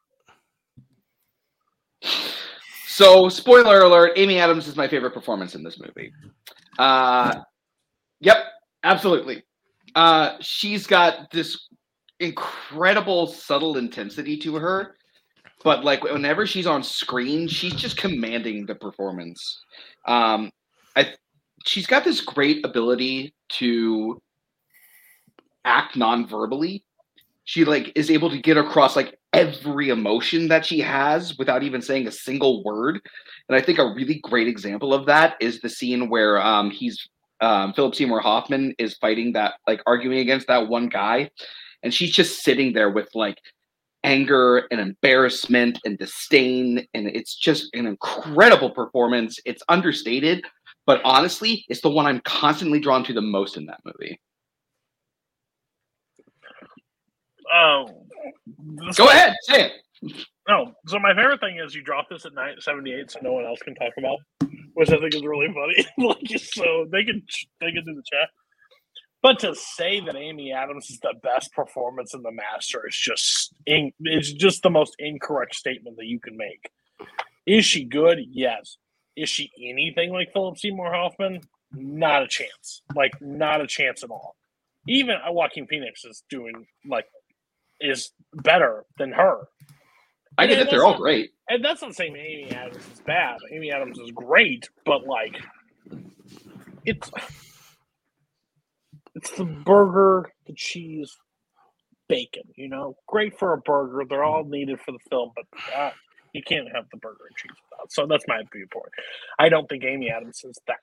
So, 2.87 3.28
spoiler 3.28 3.81
alert, 3.81 4.12
Amy 4.17 4.38
Adams 4.38 4.69
is 4.69 4.76
my 4.76 4.87
favorite 4.87 5.14
performance 5.14 5.55
in 5.55 5.62
this 5.62 5.81
movie. 5.81 6.12
Uh, 6.78 7.40
yep, 8.21 8.38
absolutely. 8.83 9.45
Uh, 9.95 10.37
she's 10.40 10.87
got 10.87 11.31
this 11.31 11.69
incredible 12.21 13.26
subtle 13.26 13.78
intensity 13.78 14.37
to 14.38 14.57
her, 14.57 14.97
but 15.64 15.85
like 15.85 16.02
whenever 16.02 16.47
she's 16.47 16.67
on 16.67 16.83
screen, 16.83 17.49
she's 17.49 17.75
just 17.75 17.97
commanding 17.97 18.67
the 18.67 18.75
performance. 18.75 19.62
Um, 20.07 20.50
I 20.97 21.14
she's 21.64 21.87
got 21.87 22.05
this 22.05 22.21
great 22.21 22.64
ability 22.64 23.35
to 23.50 24.21
act 25.64 25.97
non-verbally 25.97 26.85
she 27.49 27.64
like 27.64 27.90
is 27.95 28.11
able 28.11 28.28
to 28.28 28.37
get 28.37 28.59
across 28.59 28.95
like 28.95 29.19
every 29.33 29.88
emotion 29.88 30.49
that 30.49 30.67
she 30.67 30.81
has 30.81 31.38
without 31.38 31.62
even 31.62 31.81
saying 31.81 32.07
a 32.07 32.12
single 32.12 32.62
word 32.62 33.00
and 33.49 33.57
i 33.57 33.61
think 33.61 33.78
a 33.78 33.95
really 33.95 34.21
great 34.23 34.47
example 34.47 34.93
of 34.93 35.07
that 35.07 35.35
is 35.40 35.61
the 35.61 35.69
scene 35.69 36.11
where 36.11 36.38
um 36.43 36.71
he's 36.71 37.09
um 37.40 37.73
philip 37.73 37.95
seymour 37.95 38.21
hoffman 38.21 38.75
is 38.78 38.99
fighting 38.99 39.33
that 39.33 39.55
like 39.67 39.81
arguing 39.87 40.19
against 40.19 40.47
that 40.47 40.69
one 40.69 40.88
guy 40.88 41.31
and 41.83 41.95
she's 41.95 42.12
just 42.12 42.43
sitting 42.43 42.75
there 42.75 42.90
with 42.90 43.09
like 43.14 43.38
anger 44.05 44.67
and 44.71 44.81
embarrassment 44.81 45.78
and 45.85 45.99
disdain. 45.99 46.87
And 46.95 47.09
it's 47.09 47.35
just 47.35 47.75
an 47.75 47.87
incredible 47.87 48.71
performance. 48.71 49.38
It's 49.45 49.62
understated, 49.69 50.45
but 50.87 51.00
honestly, 51.05 51.64
it's 51.69 51.81
the 51.81 51.90
one 51.90 52.07
I'm 52.07 52.21
constantly 52.21 52.81
drawn 52.81 53.05
to 53.05 53.12
the 53.12 53.21
most 53.21 53.57
in 53.57 53.67
that 53.67 53.81
movie. 53.85 54.21
Oh, 57.52 58.05
Go 58.97 59.09
ahead, 59.09 59.35
say 59.43 59.71
it. 60.02 60.26
No, 60.49 60.73
so 60.87 60.99
my 60.99 61.14
favorite 61.14 61.40
thing 61.40 61.59
is 61.59 61.75
you 61.75 61.83
drop 61.83 62.09
this 62.09 62.25
at 62.25 62.35
night 62.35 62.62
seventy 62.62 62.93
eight, 62.93 63.11
so 63.11 63.21
no 63.23 63.33
one 63.33 63.45
else 63.45 63.61
can 63.61 63.75
talk 63.75 63.93
about, 63.99 64.19
which 64.75 64.90
I 64.90 64.99
think 64.99 65.14
is 65.14 65.23
really 65.23 65.49
funny. 65.52 65.87
like, 66.09 66.40
so 66.40 66.87
they 66.90 67.05
can 67.05 67.23
they 67.61 67.73
can 67.73 67.85
do 67.85 67.95
the 67.95 68.02
chat. 68.11 68.28
But 69.21 69.40
to 69.40 69.55
say 69.55 70.00
that 70.00 70.14
Amy 70.14 70.52
Adams 70.52 70.90
is 70.90 71.00
the 71.00 71.14
best 71.23 71.52
performance 71.52 72.14
in 72.14 72.23
The 72.23 72.31
Master 72.31 72.87
is 72.87 72.97
just 72.97 73.52
in, 73.67 73.93
it's 74.00 74.33
just 74.33 74.62
the 74.62 74.71
most 74.71 74.95
incorrect 75.00 75.57
statement 75.57 75.97
that 75.97 76.07
you 76.07 76.21
can 76.21 76.37
make. 76.37 76.71
Is 77.45 77.64
she 77.64 77.85
good? 77.85 78.21
Yes. 78.31 78.76
Is 79.17 79.28
she 79.28 79.50
anything 79.61 80.12
like 80.12 80.33
Philip 80.33 80.57
Seymour 80.57 80.93
Hoffman? 80.93 81.40
Not 81.73 82.23
a 82.23 82.28
chance. 82.28 82.83
Like 82.95 83.21
not 83.21 83.61
a 83.61 83.67
chance 83.67 84.05
at 84.05 84.11
all. 84.11 84.37
Even 84.87 85.17
Joaquin 85.26 85.67
Phoenix 85.67 86.05
is 86.05 86.23
doing 86.31 86.67
like 86.88 87.07
is 87.80 88.12
better 88.35 88.85
than 88.99 89.12
her. 89.12 89.49
I 90.37 90.47
get 90.47 90.58
it. 90.61 90.70
They're 90.70 90.85
all 90.85 90.92
not- 90.92 91.00
great. 91.00 91.30
And 91.49 91.64
that's 91.64 91.80
not 91.82 91.94
saying 91.94 92.14
Amy 92.14 92.50
Adams 92.52 92.85
is 92.92 93.00
bad. 93.00 93.38
Amy 93.52 93.70
Adams 93.73 93.99
is 93.99 94.11
great, 94.12 94.68
but 94.85 95.06
like 95.06 95.37
it's 96.85 97.11
it's 99.14 99.30
the 99.32 99.44
burger, 99.44 100.30
the 100.47 100.52
cheese, 100.52 101.16
bacon, 102.08 102.44
you 102.54 102.68
know? 102.68 102.97
Great 103.06 103.38
for 103.38 103.52
a 103.52 103.58
burger. 103.58 104.04
They're 104.08 104.23
all 104.25 104.44
needed 104.44 104.80
for 104.80 104.92
the 104.92 104.99
film, 105.11 105.32
but 105.35 105.47
uh, 105.76 105.90
you 106.32 106.42
can't 106.42 106.68
have 106.75 106.85
the 106.92 106.99
burger 106.99 107.25
and 107.26 107.37
cheese 107.37 107.56
without. 107.70 107.90
So 107.92 108.06
that's 108.06 108.25
my 108.28 108.42
viewpoint. 108.52 108.90
I 109.38 109.49
don't 109.49 109.68
think 109.68 109.85
Amy 109.85 110.11
Adams 110.11 110.42
is 110.44 110.58
that. 110.66 110.76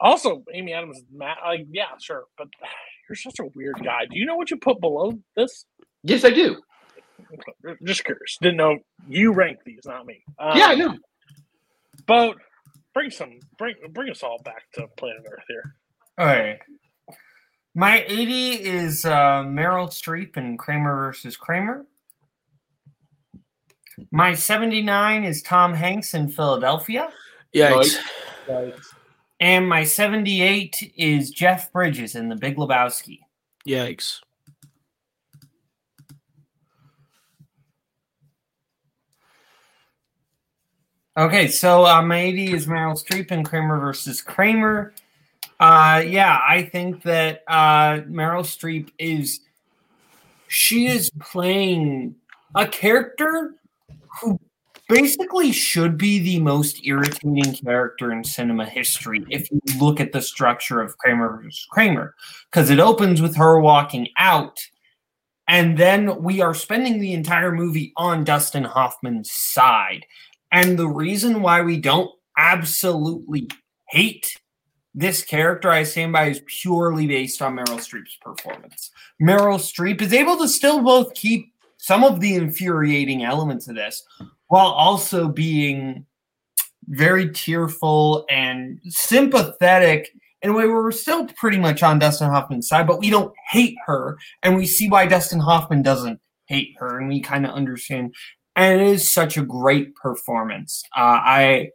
Also, 0.00 0.44
Amy 0.54 0.72
Adams 0.72 0.98
is 0.98 1.04
mad. 1.12 1.36
Like, 1.44 1.66
yeah, 1.70 1.88
sure, 2.00 2.24
but 2.38 2.48
you're 3.10 3.16
such 3.16 3.40
a 3.40 3.50
weird 3.56 3.80
guy. 3.84 4.06
Do 4.06 4.16
you 4.16 4.24
know 4.24 4.36
what 4.36 4.52
you 4.52 4.56
put 4.56 4.80
below 4.80 5.12
this? 5.34 5.66
Yes, 6.04 6.24
I 6.24 6.30
do. 6.30 6.62
Just 7.84 8.04
curious. 8.04 8.38
Didn't 8.40 8.56
know 8.56 8.78
you 9.08 9.32
ranked 9.32 9.64
these, 9.64 9.80
not 9.84 10.06
me. 10.06 10.22
Um, 10.38 10.56
yeah, 10.56 10.68
I 10.68 10.74
know. 10.76 10.96
But 12.06 12.36
bring 12.94 13.10
some, 13.10 13.40
bring 13.58 13.74
bring 13.90 14.10
us 14.10 14.22
all 14.22 14.38
back 14.44 14.62
to 14.74 14.86
planet 14.96 15.24
Earth 15.28 15.44
here. 15.48 15.74
All 16.18 16.26
right. 16.26 16.58
My 17.74 18.04
80 18.06 18.52
is 18.64 19.04
uh, 19.04 19.42
Meryl 19.44 19.88
Streep 19.88 20.36
and 20.36 20.58
Kramer 20.58 20.96
versus 20.96 21.36
Kramer. 21.36 21.86
My 24.12 24.34
79 24.34 25.24
is 25.24 25.42
Tom 25.42 25.74
Hanks 25.74 26.14
in 26.14 26.28
Philadelphia. 26.28 27.08
Yikes. 27.54 27.96
And 29.40 29.66
my 29.66 29.84
78 29.84 30.92
is 30.96 31.30
Jeff 31.30 31.72
Bridges 31.72 32.14
in 32.14 32.28
The 32.28 32.36
Big 32.36 32.56
Lebowski. 32.56 33.20
Yikes. 33.66 34.20
Okay, 41.16 41.48
so 41.48 41.86
uh, 41.86 42.02
my 42.02 42.20
80 42.20 42.52
is 42.52 42.66
Meryl 42.66 43.02
Streep 43.02 43.30
and 43.30 43.44
Kramer 43.44 43.80
versus 43.80 44.20
Kramer. 44.20 44.92
Uh, 45.58 46.02
yeah, 46.06 46.38
I 46.46 46.62
think 46.62 47.02
that 47.02 47.42
uh, 47.48 48.00
Meryl 48.08 48.44
Streep 48.44 48.90
is 48.98 49.40
she 50.48 50.86
is 50.86 51.10
playing 51.20 52.14
a 52.54 52.66
character 52.66 53.54
who 54.20 54.38
basically 54.90 55.52
should 55.52 55.96
be 55.96 56.18
the 56.18 56.40
most 56.40 56.84
irritating 56.84 57.54
character 57.54 58.12
in 58.12 58.24
cinema 58.24 58.66
history 58.66 59.24
if 59.30 59.50
you 59.50 59.60
look 59.78 60.00
at 60.00 60.12
the 60.12 60.20
structure 60.20 60.80
of 60.80 60.98
Kramer 60.98 61.40
versus 61.42 61.66
Kramer, 61.70 62.14
because 62.50 62.68
it 62.68 62.80
opens 62.80 63.22
with 63.22 63.36
her 63.36 63.60
walking 63.60 64.08
out, 64.18 64.58
and 65.48 65.78
then 65.78 66.22
we 66.22 66.40
are 66.40 66.54
spending 66.54 67.00
the 67.00 67.12
entire 67.12 67.52
movie 67.52 67.92
on 67.96 68.24
Dustin 68.24 68.64
Hoffman's 68.64 69.30
side. 69.30 70.04
And 70.52 70.78
the 70.78 70.88
reason 70.88 71.42
why 71.42 71.62
we 71.62 71.76
don't 71.78 72.10
absolutely 72.36 73.48
hate 73.88 74.36
this 74.94 75.22
character 75.22 75.70
I 75.70 75.84
stand 75.84 76.12
by 76.12 76.26
is 76.26 76.42
purely 76.46 77.06
based 77.06 77.40
on 77.40 77.56
Meryl 77.56 77.78
Streep's 77.78 78.16
performance. 78.20 78.90
Meryl 79.22 79.58
Streep 79.58 80.02
is 80.02 80.12
able 80.12 80.36
to 80.38 80.48
still 80.48 80.82
both 80.82 81.14
keep 81.14 81.52
some 81.76 82.04
of 82.04 82.20
the 82.20 82.34
infuriating 82.34 83.22
elements 83.22 83.68
of 83.68 83.76
this 83.76 84.04
while 84.50 84.66
also 84.66 85.28
being 85.28 86.04
very 86.88 87.30
tearful 87.30 88.26
and 88.28 88.80
sympathetic 88.88 90.10
in 90.42 90.50
a 90.50 90.52
way 90.52 90.66
where 90.66 90.82
we're 90.82 90.90
still 90.90 91.24
pretty 91.36 91.56
much 91.56 91.84
on 91.84 92.00
Dustin 92.00 92.28
Hoffman's 92.28 92.66
side, 92.66 92.88
but 92.88 92.98
we 92.98 93.10
don't 93.10 93.32
hate 93.48 93.76
her. 93.86 94.18
And 94.42 94.56
we 94.56 94.66
see 94.66 94.88
why 94.88 95.06
Dustin 95.06 95.38
Hoffman 95.38 95.82
doesn't 95.82 96.20
hate 96.46 96.74
her. 96.78 96.98
And 96.98 97.08
we 97.08 97.20
kind 97.20 97.46
of 97.46 97.52
understand. 97.52 98.12
And 98.56 98.80
it 98.80 98.88
is 98.88 99.12
such 99.12 99.36
a 99.36 99.42
great 99.42 99.94
performance. 99.94 100.82
Uh, 100.96 101.22
I 101.22 101.70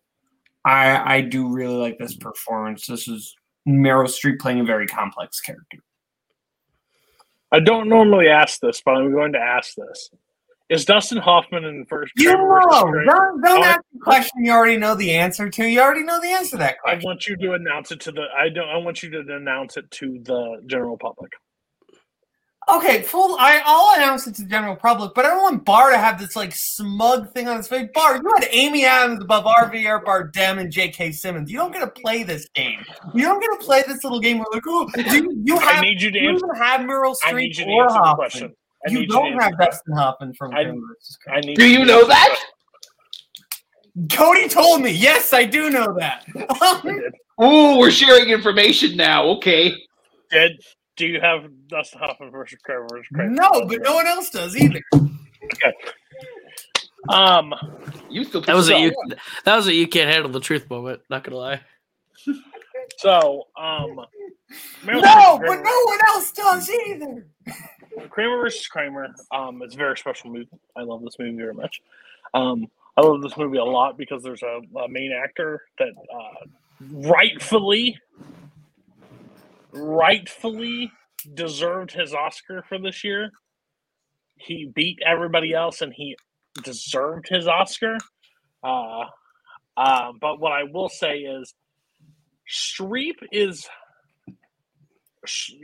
I 0.65 1.15
I 1.15 1.22
do 1.22 1.48
really 1.48 1.75
like 1.75 1.98
this 1.98 2.17
performance. 2.17 2.88
This 2.88 3.08
is 3.08 3.34
Meryl 3.65 4.10
Streep 4.10 4.39
playing 4.39 4.60
a 4.60 4.65
very 4.65 4.86
complex 4.86 5.39
character. 5.39 5.77
I 7.53 7.62
don't 7.62 7.88
normally 7.88 8.27
ask 8.27 8.60
this, 8.60 8.82
but 8.84 8.96
I'm 8.96 9.13
going 9.13 9.32
to 9.32 9.39
ask 9.39 9.75
this: 9.75 10.10
Is 10.69 10.84
Dustin 10.84 11.19
Hoffman 11.19 11.63
in 11.63 11.81
the 11.81 11.86
first? 11.86 12.12
You 12.17 12.34
know, 12.34 12.60
don't, 13.05 13.41
don't 13.41 13.63
ask 13.63 13.81
a 13.95 14.00
question 14.00 14.43
you 14.43 14.51
already 14.51 14.77
know 14.77 14.95
the 14.95 15.12
answer 15.12 15.48
to. 15.48 15.65
You 15.65 15.79
already 15.79 16.03
know 16.03 16.19
the 16.19 16.29
answer 16.29 16.51
to 16.51 16.57
that 16.57 16.79
question. 16.79 17.01
I 17.01 17.05
want 17.05 17.27
you 17.27 17.38
to 17.38 17.53
announce 17.53 17.91
it 17.91 18.00
to 18.01 18.12
the. 18.12 18.25
I 18.36 18.50
don't. 18.50 18.67
I 18.67 18.77
want 18.77 19.03
you 19.03 19.12
to 19.12 19.36
announce 19.36 19.77
it 19.77 19.89
to 19.91 20.19
the 20.24 20.63
general 20.65 20.98
public. 20.98 21.31
Okay, 22.67 23.03
full. 23.03 23.36
I, 23.39 23.62
I'll 23.63 23.95
announce 24.01 24.25
it 24.25 24.34
to 24.36 24.41
the 24.41 24.48
general 24.50 24.75
public, 24.75 25.12
but 25.13 25.24
I 25.24 25.29
don't 25.29 25.43
want 25.43 25.65
Barr 25.65 25.91
to 25.91 26.00
have 26.00 26.19
this 26.19 26.36
like 26.36 26.51
smug 26.55 27.31
thing 27.31 27.48
on 27.48 27.57
his 27.57 27.67
face. 27.67 27.88
Barr, 27.93 28.15
you 28.15 28.24
had 28.36 28.48
Amy 28.50 28.86
Adams 28.86 29.22
above 29.24 29.43
Javier 29.43 30.03
Bardem 30.03 30.60
and 30.60 30.72
J.K. 30.72 31.12
Simmons. 31.12 31.51
You 31.51 31.60
don't 31.60 31.72
get 31.74 31.81
to 31.81 32.01
play 32.01 32.24
this 32.24 32.50
game. 32.55 32.79
You 33.13 33.22
don't 33.24 33.39
get 33.39 33.60
to 33.60 33.63
play 33.63 33.84
this 33.88 34.03
little 34.03 34.19
game 34.19 34.39
where 34.39 34.48
like, 34.51 34.63
oh, 34.65 34.89
you, 34.98 35.43
you 35.45 35.57
I 35.57 35.74
have 35.74 35.84
need 35.84 36.01
you 36.01 36.10
to 36.10 36.19
you 36.19 36.29
answer. 36.31 36.45
even 36.48 36.63
have 36.63 36.81
Meryl 36.81 37.15
I 37.24 37.34
need 37.34 37.55
you 37.55 37.65
Streep 37.65 37.67
to 37.67 37.72
or 37.72 37.84
answer 37.84 38.00
the 38.00 38.15
question. 38.15 38.55
I 38.88 38.92
You 38.92 39.06
don't 39.08 39.25
you 39.27 39.34
have 39.39 39.44
answer 39.54 39.58
the 39.58 39.65
Dustin 39.65 39.94
Hoffman 39.96 40.34
from 40.34 40.54
I- 40.54 40.63
Kramer 40.63 40.98
I 41.34 41.39
need. 41.42 41.56
Do 41.58 41.68
you 41.68 41.86
know 41.86 42.06
that? 42.08 42.39
Cody 44.12 44.48
told 44.50 44.82
me. 44.82 44.92
Yes, 44.92 45.32
I 45.34 45.46
do 45.46 45.70
know 45.70 45.96
that. 46.00 46.25
Ooh, 47.42 47.77
we're 47.80 47.92
sharing 47.92 48.30
information 48.30 48.96
now. 48.98 49.25
Okay. 49.38 49.74
Did 50.32 50.51
do 50.98 51.06
you 51.08 51.20
have 51.22 51.46
Dustin 51.68 52.00
Hoffman 52.00 52.32
versus 52.32 52.60
Kramer 52.63 52.88
versus 52.89 53.08
Kramer? 53.13 53.32
no, 53.32 53.50
but 53.68 53.82
no 53.82 53.96
one 53.96 54.08
else 54.08 54.30
does 54.30 54.56
either. 54.58 54.82
okay. 54.94 55.74
Um, 57.10 57.54
You 58.10 58.24
still 58.24 58.42
That 58.42 58.56
was 58.56 58.70
a 58.70 58.80
you. 58.80 58.94
That 59.46 59.56
was 59.56 59.68
a 59.68 59.74
you 59.74 59.88
can't 59.88 60.10
handle 60.10 60.32
the 60.32 60.39
truth 60.39 60.70
moment. 60.70 61.01
Not 61.10 61.24
gonna 61.24 61.38
lie. 61.38 61.62
So 62.98 63.44
um, 63.58 64.00
Meryl 64.84 65.01
No, 65.01 65.39
but 65.46 65.62
no 65.62 65.82
one 65.86 66.00
else 66.08 66.32
does 66.32 66.70
either. 66.70 67.27
Kramer 68.10 68.38
versus 68.38 68.68
Kramer. 68.68 69.13
Um, 69.32 69.62
it's 69.62 69.75
a 69.75 69.77
very 69.77 69.98
special 69.98 70.32
movie. 70.32 70.50
I 70.75 70.82
love 70.82 71.04
this 71.04 71.15
movie 71.20 71.38
very 71.38 71.54
much. 71.54 71.82
Um, 72.34 72.68
I 72.98 73.01
love 73.01 73.22
this 73.22 73.38
movie 73.38 73.58
a 73.58 73.63
lot 73.63 73.98
because 73.98 74.24
there's 74.24 74.44
a, 74.44 74.62
a 74.80 74.88
main 74.88 75.12
actor 75.12 75.62
that 75.80 75.89
uh, 75.89 76.46
rightfully, 76.92 78.00
rightfully 79.72 80.92
deserved 81.34 81.92
his 81.92 82.13
Oscar 82.13 82.63
for 82.68 82.77
this 82.77 83.04
year. 83.04 83.32
He 84.38 84.72
beat 84.74 85.00
everybody 85.06 85.54
else, 85.54 85.82
and 85.82 85.94
he 85.94 86.15
deserved 86.63 87.27
his 87.30 87.48
Oscar. 87.48 87.98
Uh, 88.63 89.06
uh, 89.77 90.12
but 90.20 90.39
what 90.39 90.51
I 90.51 90.63
will 90.63 90.89
say 90.89 91.20
is, 91.20 91.54
Streep 92.49 93.15
is 93.31 93.67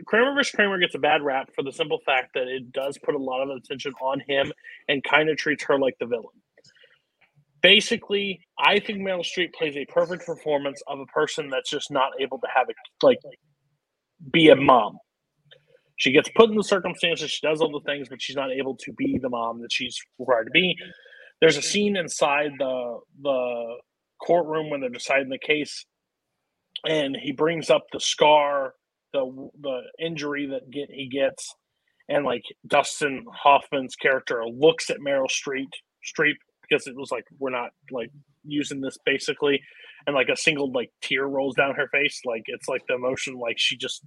Kramer 0.06 0.34
vs. 0.34 0.52
Kramer 0.52 0.80
gets 0.80 0.96
a 0.96 1.00
bad 1.00 1.22
rap 1.22 1.50
for 1.56 1.64
the 1.64 1.72
simple 1.72 2.00
fact 2.06 2.32
that 2.34 2.48
it 2.48 2.72
does 2.72 2.98
put 2.98 3.16
a 3.16 3.20
lot 3.20 3.44
of 3.44 3.50
attention 3.56 3.94
on 4.02 4.22
him 4.28 4.52
and 4.88 5.04
kind 5.04 5.30
of 5.30 5.38
treats 5.38 5.64
her 5.66 5.78
like 5.78 5.96
the 6.00 6.06
villain. 6.06 6.26
Basically, 7.62 8.42
I 8.58 8.80
think 8.80 9.00
Meryl 9.00 9.24
Streep 9.24 9.54
plays 9.54 9.78
a 9.78 9.86
perfect 9.86 10.26
performance 10.26 10.82
of 10.88 11.00
a 11.00 11.06
person 11.08 11.50
that's 11.50 11.70
just 11.70 11.92
not 11.92 12.12
able 12.20 12.40
to 12.40 12.48
have 12.56 12.68
a 12.70 13.06
like 13.06 13.20
be 14.32 14.50
a 14.50 14.56
mom. 14.56 14.98
She 15.98 16.12
gets 16.12 16.30
put 16.36 16.50
in 16.50 16.56
the 16.56 16.64
circumstances, 16.64 17.30
she 17.30 17.46
does 17.46 17.62
all 17.62 17.72
the 17.72 17.86
things, 17.86 18.10
but 18.10 18.20
she's 18.22 18.36
not 18.36 18.52
able 18.52 18.76
to 18.78 18.94
be 18.94 19.20
the 19.22 19.30
mom 19.30 19.62
that 19.62 19.72
she's 19.72 20.00
required 20.18 20.46
to 20.46 20.52
be. 20.52 20.76
There's 21.40 21.58
a 21.58 21.62
scene 21.62 21.96
inside 21.96 22.54
the 22.58 23.00
the 23.22 23.76
courtroom 24.20 24.72
when 24.72 24.82
they're 24.82 24.90
deciding 24.90 25.30
the 25.30 25.38
case, 25.38 25.86
and 26.88 27.16
he 27.22 27.32
brings 27.32 27.70
up 27.70 27.84
the 27.92 28.00
scar 28.00 28.74
the 29.14 29.50
the 29.62 29.82
injury 30.00 30.48
that 30.48 30.72
get 30.72 30.90
he 30.90 31.08
gets, 31.10 31.54
and 32.08 32.26
like 32.26 32.44
Dustin 32.68 33.26
Hoffman's 33.32 33.96
character 33.96 34.44
looks 34.46 34.90
at 34.90 34.98
Meryl 35.00 35.28
Streep 35.30 35.70
Streep 36.06 36.36
because 36.62 36.88
it 36.88 36.96
was 36.96 37.12
like 37.12 37.26
we're 37.40 37.50
not 37.50 37.72
like 37.92 38.10
using 38.44 38.82
this 38.82 38.98
basically, 39.06 39.62
and 40.08 40.16
like 40.16 40.30
a 40.30 40.38
single 40.38 40.72
like 40.72 40.92
tear 41.02 41.28
rolls 41.28 41.56
down 41.56 41.76
her 41.76 41.90
face. 41.92 42.22
Like 42.26 42.44
it's 42.48 42.68
like 42.68 42.82
the 42.88 42.96
emotion 42.96 43.36
like 43.36 43.58
she 43.58 43.78
just 43.78 44.04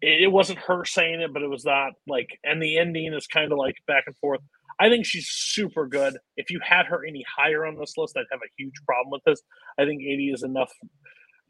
it, 0.00 0.30
wasn't 0.30 0.58
her 0.60 0.84
saying 0.84 1.20
it, 1.20 1.32
but 1.32 1.42
it 1.42 1.50
was 1.50 1.64
that 1.64 1.90
like, 2.06 2.28
and 2.44 2.62
the 2.62 2.78
ending 2.78 3.12
is 3.12 3.26
kind 3.26 3.50
of 3.52 3.58
like 3.58 3.76
back 3.86 4.04
and 4.06 4.16
forth. 4.18 4.40
I 4.80 4.88
think 4.88 5.04
she's 5.04 5.28
super 5.28 5.86
good. 5.86 6.16
If 6.36 6.50
you 6.50 6.60
had 6.62 6.86
her 6.86 7.04
any 7.04 7.24
higher 7.36 7.66
on 7.66 7.76
this 7.78 7.94
list, 7.96 8.16
I'd 8.16 8.26
have 8.30 8.40
a 8.40 8.52
huge 8.56 8.74
problem 8.86 9.10
with 9.10 9.22
this. 9.26 9.42
I 9.78 9.84
think 9.84 10.02
80 10.02 10.30
is 10.34 10.42
enough, 10.44 10.70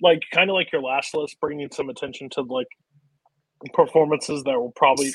like 0.02 0.23
kind 0.33 0.50
of 0.50 0.55
like 0.55 0.73
your 0.73 0.83
last 0.83 1.14
list, 1.14 1.38
bringing 1.40 1.71
some 1.73 1.88
attention 1.88 2.28
to 2.31 2.43
like 2.43 2.69
performances 3.73 4.43
that 4.45 4.61
were 4.61 4.71
probably 4.76 5.12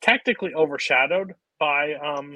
technically 0.00 0.54
overshadowed 0.54 1.34
by 1.58 1.94
um 1.94 2.34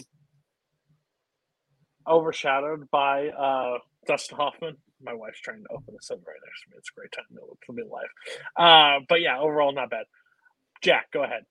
overshadowed 2.06 2.90
by 2.90 3.28
uh 3.28 3.78
Dustin 4.06 4.36
Hoffman. 4.36 4.76
My 5.00 5.14
wife's 5.14 5.40
trying 5.40 5.62
to 5.62 5.68
open 5.72 5.94
this 5.94 6.10
up 6.10 6.18
right 6.26 6.36
next 6.46 6.62
to 6.62 6.70
me. 6.70 6.76
It's 6.78 6.90
a 6.90 6.98
great 6.98 7.12
time 7.12 7.24
to 7.66 7.72
be 7.72 7.82
live. 7.82 8.08
Uh, 8.56 9.04
but 9.08 9.20
yeah, 9.20 9.38
overall 9.38 9.72
not 9.72 9.90
bad. 9.90 10.04
Jack, 10.80 11.10
go 11.12 11.24
ahead. 11.24 11.42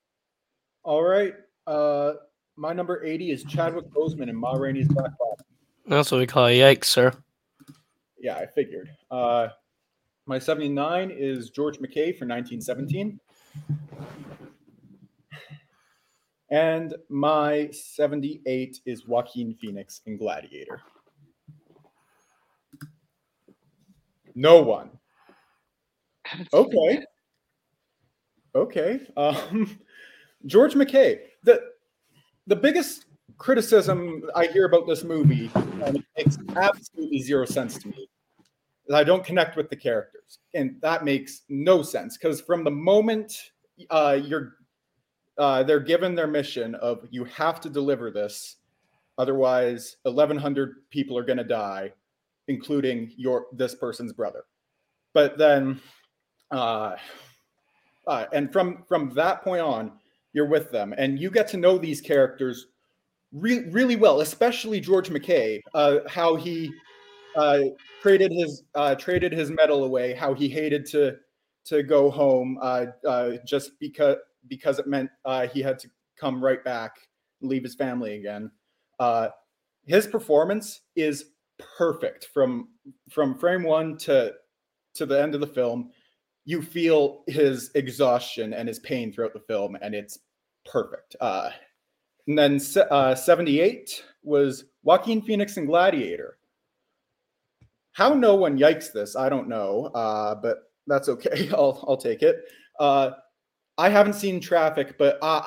All 0.83 1.03
right. 1.03 1.33
Uh, 1.67 2.13
my 2.55 2.73
number 2.73 3.03
80 3.03 3.31
is 3.31 3.43
Chadwick 3.43 3.89
Boseman 3.89 4.29
in 4.29 4.35
Ma 4.35 4.53
Rainey's 4.53 4.87
Black 4.87 5.11
Bottom. 5.17 5.45
That's 5.85 6.11
what 6.11 6.19
we 6.19 6.27
call 6.27 6.47
a 6.47 6.57
yikes, 6.57 6.85
sir. 6.85 7.11
Yeah, 8.19 8.35
I 8.35 8.45
figured. 8.45 8.89
Uh, 9.09 9.49
my 10.31 10.39
79 10.39 11.11
is 11.11 11.49
George 11.49 11.79
McKay 11.79 12.17
for 12.17 12.25
1917. 12.25 13.19
And 16.49 16.95
my 17.09 17.69
78 17.73 18.79
is 18.85 19.05
Joaquin 19.05 19.53
Phoenix 19.53 19.99
in 20.05 20.15
Gladiator. 20.15 20.79
No 24.33 24.61
one. 24.61 24.89
Okay. 26.53 27.03
Okay. 28.55 29.01
Um, 29.17 29.77
George 30.45 30.75
McKay. 30.75 31.19
The 31.43 31.61
the 32.47 32.55
biggest 32.55 33.07
criticism 33.37 34.23
I 34.33 34.45
hear 34.45 34.63
about 34.63 34.87
this 34.87 35.03
movie, 35.03 35.51
and 35.83 35.97
it 35.97 36.05
makes 36.17 36.37
absolutely 36.55 37.19
zero 37.19 37.43
sense 37.43 37.77
to 37.79 37.89
me, 37.89 38.07
is 38.87 38.95
I 38.95 39.03
don't 39.03 39.23
connect 39.23 39.55
with 39.55 39.69
the 39.69 39.75
characters, 39.75 40.39
and 40.53 40.75
that 40.81 41.03
makes 41.05 41.41
no 41.49 41.81
sense 41.81 42.17
because 42.17 42.41
from 42.41 42.63
the 42.63 42.71
moment 42.71 43.33
uh, 43.89 44.19
you're 44.23 44.53
uh, 45.37 45.63
they're 45.63 45.79
given 45.79 46.13
their 46.15 46.27
mission 46.27 46.75
of 46.75 47.07
you 47.09 47.23
have 47.25 47.59
to 47.61 47.69
deliver 47.69 48.11
this, 48.11 48.57
otherwise 49.17 49.97
1,100 50.03 50.89
people 50.89 51.17
are 51.17 51.23
going 51.23 51.37
to 51.37 51.43
die, 51.43 51.91
including 52.47 53.11
your 53.17 53.47
this 53.53 53.75
person's 53.75 54.13
brother. 54.13 54.43
But 55.13 55.37
then. 55.37 55.81
Uh, 56.49 56.97
uh, 58.07 58.25
and 58.33 58.51
from 58.51 58.83
from 58.87 59.13
that 59.13 59.43
point 59.43 59.61
on, 59.61 59.91
you're 60.33 60.47
with 60.47 60.71
them, 60.71 60.93
and 60.97 61.19
you 61.19 61.29
get 61.29 61.47
to 61.49 61.57
know 61.57 61.77
these 61.77 62.01
characters 62.01 62.67
re- 63.31 63.69
really 63.69 63.95
well, 63.95 64.21
especially 64.21 64.79
George 64.79 65.09
McKay. 65.09 65.61
Uh, 65.73 65.99
how 66.07 66.35
he 66.35 66.71
uh, 67.35 67.59
traded 68.01 68.31
his 68.31 68.63
uh, 68.75 68.95
traded 68.95 69.31
his 69.31 69.49
medal 69.49 69.83
away, 69.83 70.13
how 70.13 70.33
he 70.33 70.49
hated 70.49 70.85
to 70.87 71.17
to 71.65 71.83
go 71.83 72.09
home 72.09 72.57
uh, 72.61 72.85
uh, 73.07 73.31
just 73.45 73.79
because 73.79 74.17
because 74.47 74.79
it 74.79 74.87
meant 74.87 75.09
uh, 75.25 75.47
he 75.47 75.61
had 75.61 75.79
to 75.79 75.89
come 76.17 76.43
right 76.43 76.63
back 76.63 76.95
and 77.41 77.49
leave 77.49 77.63
his 77.63 77.75
family 77.75 78.15
again. 78.15 78.51
Uh, 78.99 79.29
his 79.85 80.07
performance 80.07 80.81
is 80.95 81.25
perfect 81.77 82.29
from 82.33 82.69
from 83.09 83.37
frame 83.37 83.63
one 83.63 83.97
to 83.97 84.33
to 84.93 85.05
the 85.05 85.21
end 85.21 85.35
of 85.35 85.41
the 85.41 85.47
film 85.47 85.91
you 86.45 86.61
feel 86.61 87.23
his 87.27 87.71
exhaustion 87.75 88.53
and 88.53 88.67
his 88.67 88.79
pain 88.79 89.11
throughout 89.11 89.33
the 89.33 89.39
film, 89.41 89.77
and 89.81 89.93
it's 89.93 90.19
perfect. 90.65 91.15
Uh, 91.21 91.49
and 92.27 92.37
then 92.37 92.59
uh, 92.89 93.15
78 93.15 94.03
was 94.23 94.65
Joaquin 94.83 95.21
Phoenix 95.21 95.57
and 95.57 95.67
Gladiator. 95.67 96.37
How 97.93 98.13
no 98.13 98.35
one 98.35 98.57
yikes 98.57 98.91
this, 98.91 99.15
I 99.15 99.29
don't 99.29 99.47
know, 99.49 99.87
uh, 99.93 100.35
but 100.35 100.71
that's 100.87 101.09
okay. 101.09 101.49
I'll, 101.53 101.83
I'll 101.87 101.97
take 101.97 102.21
it. 102.21 102.37
Uh, 102.79 103.11
I 103.77 103.89
haven't 103.89 104.13
seen 104.13 104.39
Traffic, 104.39 104.97
but 104.97 105.17
uh, 105.21 105.43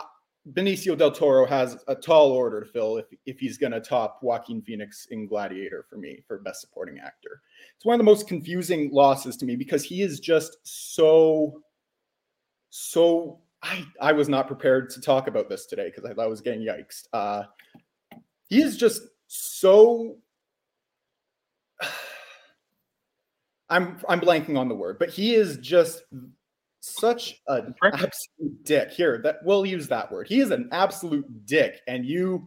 Benicio 0.53 0.97
del 0.97 1.11
Toro 1.11 1.47
has 1.47 1.83
a 1.89 1.95
tall 1.95 2.33
order 2.33 2.61
to 2.61 2.67
fill 2.67 2.99
if, 2.99 3.07
if 3.25 3.39
he's 3.39 3.57
going 3.57 3.73
to 3.73 3.81
top 3.81 4.19
Joaquin 4.23 4.61
Phoenix 4.61 5.07
in 5.11 5.27
Gladiator 5.27 5.87
for 5.89 5.97
me 5.97 6.23
for 6.27 6.39
Best 6.39 6.61
Supporting 6.61 6.99
Actor. 6.99 7.41
It's 7.77 7.85
one 7.85 7.95
of 7.95 7.99
the 7.99 8.05
most 8.05 8.29
confusing 8.29 8.91
losses 8.93 9.37
to 9.39 9.47
me 9.47 9.57
because 9.57 9.85
he 9.85 10.03
is 10.03 10.21
just 10.21 10.59
so, 10.63 11.63
so. 12.71 13.41
I, 13.63 13.87
I 13.99 14.13
was 14.13 14.29
not 14.29 14.47
prepared 14.47 14.91
to 14.91 15.01
talk 15.01 15.27
about 15.27 15.49
this 15.49 15.65
today 15.65 15.87
because 15.87 16.05
I 16.05 16.13
thought 16.13 16.25
I 16.25 16.29
was 16.29 16.43
getting 16.43 16.61
yikes. 16.61 17.09
Uh, 17.15 17.45
he 18.51 18.61
is 18.61 18.77
just 18.77 19.01
so. 19.27 20.19
I'm 23.71 23.99
I'm 24.09 24.21
blanking 24.21 24.59
on 24.59 24.69
the 24.69 24.75
word, 24.75 24.99
but 24.99 25.11
he 25.11 25.35
is 25.35 25.57
just 25.59 26.05
such 26.81 27.41
an 27.49 27.75
absolute 27.83 28.65
dick. 28.65 28.91
Here, 28.91 29.21
that 29.23 29.39
we'll 29.43 29.65
use 29.65 29.89
that 29.89 30.11
word. 30.13 30.29
He 30.29 30.41
is 30.41 30.51
an 30.51 30.69
absolute 30.73 31.47
dick, 31.47 31.81
and 31.87 32.05
you 32.05 32.47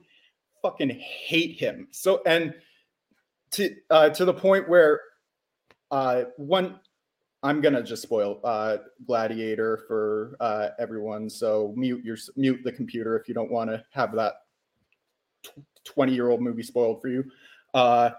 fucking 0.61 0.89
hate 0.89 1.59
him. 1.59 1.87
So 1.91 2.21
and 2.25 2.53
to 3.51 3.75
uh, 3.89 4.09
to 4.09 4.25
the 4.25 4.33
point 4.33 4.69
where 4.69 5.01
uh, 5.91 6.23
one, 6.37 6.79
I'm 7.43 7.61
gonna 7.61 7.83
just 7.83 8.03
spoil 8.03 8.39
uh, 8.43 8.77
Gladiator 9.05 9.85
for 9.87 10.35
uh, 10.39 10.69
everyone. 10.77 11.29
So 11.29 11.73
mute 11.75 12.03
your 12.03 12.17
mute 12.35 12.61
the 12.63 12.71
computer 12.71 13.17
if 13.17 13.27
you 13.27 13.33
don't 13.33 13.51
want 13.51 13.69
to 13.69 13.83
have 13.91 14.13
that 14.15 14.33
20 15.85 16.13
year 16.13 16.29
old 16.29 16.41
movie 16.41 16.63
spoiled 16.63 17.01
for 17.01 17.07
you. 17.07 17.23
Uh, 17.73 18.11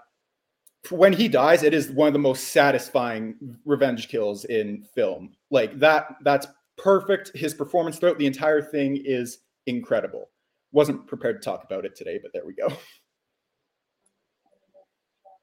when 0.91 1.13
he 1.13 1.29
dies, 1.29 1.63
it 1.63 1.75
is 1.75 1.91
one 1.91 2.07
of 2.07 2.13
the 2.13 2.19
most 2.19 2.49
satisfying 2.49 3.35
revenge 3.65 4.09
kills 4.09 4.45
in 4.45 4.85
film. 4.95 5.33
Like 5.51 5.79
that, 5.79 6.17
that's 6.23 6.47
perfect. 6.77 7.37
His 7.37 7.55
performance 7.55 7.99
throughout 7.99 8.19
the 8.19 8.27
entire 8.27 8.63
thing 8.63 9.03
is 9.05 9.39
incredible. 9.67 10.31
Wasn't 10.73 11.07
prepared 11.07 11.41
to 11.43 11.45
talk 11.45 11.65
about 11.65 11.85
it 11.85 11.97
today, 11.97 12.19
but 12.23 12.33
there 12.33 12.45
we 12.47 12.55
go. 12.55 12.69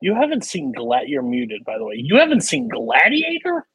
You 0.01 0.13
haven't 0.13 0.43
seen 0.43 0.71
Glad. 0.71 1.08
You're 1.08 1.23
muted, 1.23 1.63
by 1.65 1.77
the 1.77 1.84
way. 1.86 1.95
You 1.97 2.17
haven't 2.17 2.41
seen 2.41 2.67
Gladiator. 2.67 3.65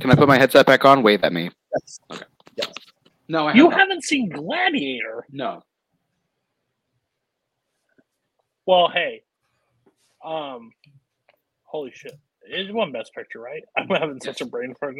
Can 0.00 0.10
I 0.10 0.14
put 0.14 0.28
my 0.28 0.38
headset 0.38 0.66
back 0.66 0.84
on? 0.84 1.02
Wave 1.02 1.24
at 1.24 1.32
me. 1.32 1.50
Yes. 1.74 1.98
Okay. 2.12 2.24
Yes. 2.56 2.72
No, 3.28 3.48
I 3.48 3.54
you 3.54 3.64
haven't. 3.64 3.78
haven't 3.80 4.04
seen 4.04 4.28
Gladiator. 4.28 5.26
No. 5.32 5.62
Well, 8.66 8.88
hey, 8.88 9.22
um, 10.26 10.72
holy 11.64 11.92
shit! 11.94 12.18
It 12.42 12.72
won 12.74 12.92
Best 12.92 13.14
Picture, 13.14 13.40
right? 13.40 13.62
I'm 13.76 13.88
having 13.88 14.20
such 14.20 14.40
a 14.40 14.46
brain 14.46 14.74
fart. 14.78 14.96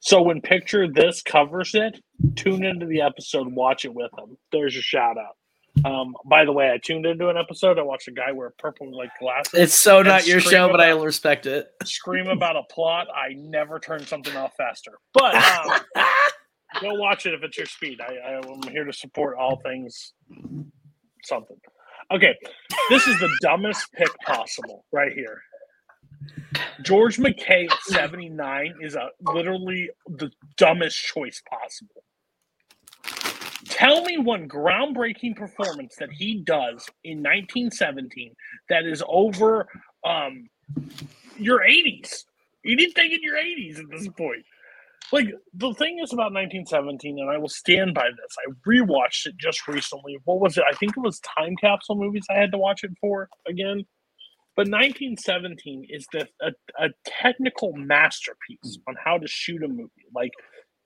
So 0.00 0.22
when 0.22 0.40
Picture 0.40 0.88
This 0.88 1.22
covers 1.22 1.74
it, 1.74 2.00
tune 2.36 2.64
into 2.64 2.86
the 2.86 3.00
episode, 3.02 3.52
watch 3.52 3.84
it 3.84 3.94
with 3.94 4.10
them. 4.16 4.36
There's 4.52 4.74
your 4.74 4.82
shout 4.82 5.16
out. 5.18 5.36
Um, 5.84 6.14
by 6.24 6.44
the 6.44 6.52
way, 6.52 6.70
I 6.72 6.78
tuned 6.78 7.06
into 7.06 7.28
an 7.28 7.36
episode. 7.36 7.78
I 7.78 7.82
watched 7.82 8.08
a 8.08 8.12
guy 8.12 8.32
wear 8.32 8.52
purple 8.58 8.94
like 8.96 9.10
glasses. 9.18 9.54
It's 9.54 9.80
so 9.80 10.02
not 10.02 10.26
your 10.26 10.40
show, 10.40 10.68
but 10.68 10.80
I 10.80 10.90
respect 10.90 11.46
it. 11.46 11.70
scream 11.84 12.26
about 12.26 12.56
a 12.56 12.62
plot. 12.64 13.06
I 13.14 13.34
never 13.34 13.78
turn 13.78 14.04
something 14.04 14.34
off 14.36 14.52
faster. 14.56 14.92
But 15.14 15.36
um, 15.36 15.80
go 16.80 16.94
watch 16.94 17.26
it 17.26 17.34
if 17.34 17.42
it's 17.42 17.56
your 17.56 17.66
speed. 17.66 18.00
I, 18.00 18.14
I 18.14 18.38
am 18.38 18.62
here 18.70 18.84
to 18.84 18.92
support 18.92 19.36
all 19.38 19.60
things 19.60 20.12
something. 21.24 21.56
Okay, 22.10 22.36
this 22.88 23.06
is 23.06 23.18
the 23.20 23.30
dumbest 23.40 23.92
pick 23.92 24.10
possible 24.26 24.84
right 24.92 25.12
here. 25.12 25.40
George 26.82 27.18
McKay 27.18 27.70
at 27.70 27.82
79 27.82 28.74
is 28.80 28.96
a 28.96 29.10
literally 29.20 29.90
the 30.08 30.30
dumbest 30.56 30.98
choice 30.98 31.40
possible. 31.48 32.02
Tell 33.66 34.02
me 34.02 34.18
one 34.18 34.48
groundbreaking 34.48 35.36
performance 35.36 35.94
that 35.98 36.10
he 36.10 36.42
does 36.42 36.84
in 37.04 37.18
1917 37.18 38.34
that 38.68 38.84
is 38.84 39.02
over 39.06 39.68
um, 40.04 40.48
your 41.38 41.60
80s. 41.60 42.24
You 42.64 42.76
didn't 42.76 42.94
think 42.94 43.12
in 43.12 43.22
your 43.22 43.36
80s 43.36 43.78
at 43.78 43.90
this 43.90 44.08
point. 44.08 44.44
Like 45.12 45.26
the 45.54 45.74
thing 45.74 46.00
is 46.02 46.12
about 46.12 46.32
1917, 46.34 47.18
and 47.18 47.30
I 47.30 47.38
will 47.38 47.48
stand 47.48 47.94
by 47.94 48.08
this. 48.10 48.36
I 48.46 48.52
rewatched 48.68 49.26
it 49.26 49.36
just 49.38 49.66
recently. 49.68 50.18
What 50.24 50.40
was 50.40 50.58
it? 50.58 50.64
I 50.70 50.74
think 50.76 50.92
it 50.96 51.00
was 51.00 51.20
time 51.20 51.56
capsule 51.60 51.96
movies. 51.96 52.26
I 52.30 52.34
had 52.34 52.52
to 52.52 52.58
watch 52.58 52.84
it 52.84 52.92
for 53.00 53.28
again. 53.48 53.84
But 54.56 54.68
1917 54.68 55.86
is 55.90 56.06
the 56.12 56.28
a, 56.42 56.52
a 56.78 56.88
technical 57.06 57.72
masterpiece 57.74 58.78
on 58.88 58.96
how 59.04 59.18
to 59.18 59.26
shoot 59.28 59.62
a 59.64 59.68
movie, 59.68 60.06
like 60.14 60.32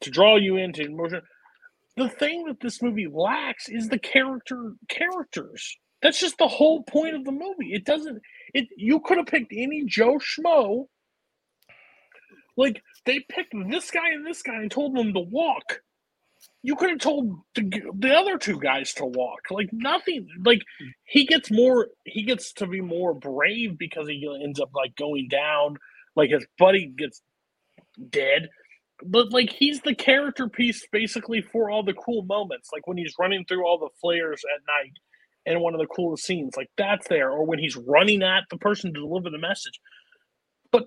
to 0.02 0.10
draw 0.10 0.36
you 0.36 0.56
into 0.56 0.84
emotion. 0.84 1.22
the 1.96 2.10
thing 2.10 2.44
that 2.46 2.60
this 2.60 2.82
movie 2.82 3.08
lacks 3.12 3.68
is 3.68 3.88
the 3.88 4.00
character 4.00 4.74
characters. 4.88 5.76
That's 6.02 6.20
just 6.20 6.38
the 6.38 6.48
whole 6.48 6.84
point 6.84 7.16
of 7.16 7.24
the 7.24 7.32
movie. 7.32 7.72
It 7.74 7.84
doesn't. 7.86 8.20
It 8.54 8.66
you 8.76 9.00
could 9.00 9.18
have 9.18 9.26
picked 9.28 9.52
any 9.56 9.84
Joe 9.86 10.18
Schmo. 10.18 10.86
Like 12.56 12.82
they 13.06 13.20
picked 13.28 13.54
this 13.68 13.90
guy 13.90 14.10
and 14.10 14.26
this 14.26 14.42
guy 14.42 14.56
and 14.56 14.70
told 14.70 14.96
them 14.96 15.12
to 15.14 15.20
walk. 15.20 15.80
You 16.62 16.76
could 16.76 16.90
have 16.90 16.98
told 16.98 17.40
the, 17.54 17.70
the 17.98 18.14
other 18.14 18.38
two 18.38 18.58
guys 18.58 18.92
to 18.94 19.04
walk. 19.04 19.50
Like 19.50 19.70
nothing. 19.72 20.28
Like 20.44 20.62
he 21.04 21.26
gets 21.26 21.50
more. 21.50 21.88
He 22.04 22.22
gets 22.22 22.52
to 22.54 22.66
be 22.66 22.80
more 22.80 23.14
brave 23.14 23.78
because 23.78 24.08
he 24.08 24.26
ends 24.42 24.60
up 24.60 24.70
like 24.74 24.94
going 24.96 25.28
down. 25.28 25.76
Like 26.16 26.30
his 26.30 26.46
buddy 26.58 26.86
gets 26.86 27.22
dead 28.10 28.48
but 29.02 29.32
like 29.32 29.50
he's 29.50 29.80
the 29.82 29.94
character 29.94 30.48
piece 30.48 30.86
basically 30.92 31.40
for 31.40 31.70
all 31.70 31.82
the 31.82 31.94
cool 31.94 32.22
moments 32.22 32.70
like 32.72 32.86
when 32.86 32.96
he's 32.96 33.14
running 33.18 33.44
through 33.44 33.66
all 33.66 33.78
the 33.78 33.88
flares 34.00 34.42
at 34.54 34.62
night 34.66 34.92
and 35.46 35.60
one 35.60 35.74
of 35.74 35.80
the 35.80 35.86
coolest 35.86 36.24
scenes 36.24 36.56
like 36.56 36.70
that's 36.76 37.08
there 37.08 37.30
or 37.30 37.44
when 37.44 37.58
he's 37.58 37.76
running 37.76 38.22
at 38.22 38.44
the 38.50 38.56
person 38.56 38.92
to 38.92 39.00
deliver 39.00 39.30
the 39.30 39.38
message 39.38 39.80
but 40.70 40.86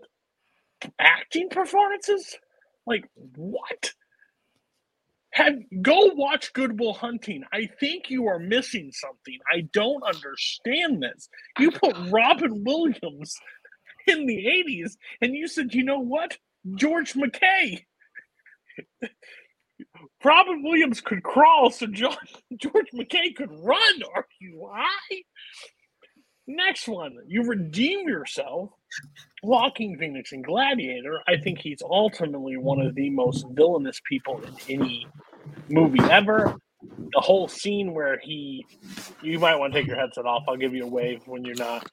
acting 1.00 1.50
performances? 1.50 2.38
Like 2.86 3.06
what? 3.36 3.94
Have 5.32 5.56
go 5.82 6.12
watch 6.16 6.54
good 6.54 6.80
will 6.80 6.94
hunting. 6.94 7.44
I 7.54 7.70
think 7.80 8.10
you 8.10 8.28
are 8.28 8.40
missing 8.40 8.92
something. 8.92 9.38
I 9.54 9.62
don't 9.74 10.04
understand 10.04 11.04
this. 11.04 11.30
You 11.60 11.72
put 11.72 11.96
robin 12.12 12.64
williams 12.64 13.38
in 14.08 14.26
the 14.26 14.46
80s 14.46 14.98
and 15.22 15.36
you 15.36 15.48
said 15.48 15.74
you 15.74 15.84
know 15.84 16.00
what? 16.00 16.38
George 16.76 17.14
mckay. 17.14 17.84
Robin 20.24 20.64
Williams 20.64 21.02
could 21.02 21.24
crawl, 21.24 21.70
so 21.70 21.88
John, 21.88 22.18
George 22.58 22.90
McKay 22.94 23.36
could 23.36 23.52
run. 23.52 24.02
Are 24.16 24.26
you 24.40 24.70
high? 24.72 25.22
Next 26.48 26.88
one, 26.88 27.16
you 27.28 27.44
redeem 27.44 28.08
yourself. 28.08 28.72
Joaquin 29.44 29.98
Phoenix 29.98 30.32
and 30.32 30.44
Gladiator. 30.44 31.22
I 31.28 31.38
think 31.38 31.60
he's 31.60 31.82
ultimately 31.82 32.58
one 32.58 32.82
of 32.82 32.96
the 32.96 33.10
most 33.10 33.46
villainous 33.52 34.02
people 34.08 34.42
in 34.44 34.56
any 34.70 35.08
movie 35.70 36.04
ever. 36.10 36.56
The 36.82 37.22
whole 37.22 37.48
scene 37.48 37.94
where 37.94 38.20
he, 38.20 38.66
you 39.22 39.40
might 39.40 39.56
want 39.56 39.74
to 39.74 39.80
take 39.80 39.88
your 39.88 39.98
headset 39.98 40.26
off. 40.26 40.44
I'll 40.48 40.58
give 40.58 40.74
you 40.74 40.86
a 40.86 40.90
wave 40.90 41.22
when 41.26 41.44
you're 41.44 41.56
not. 41.56 41.90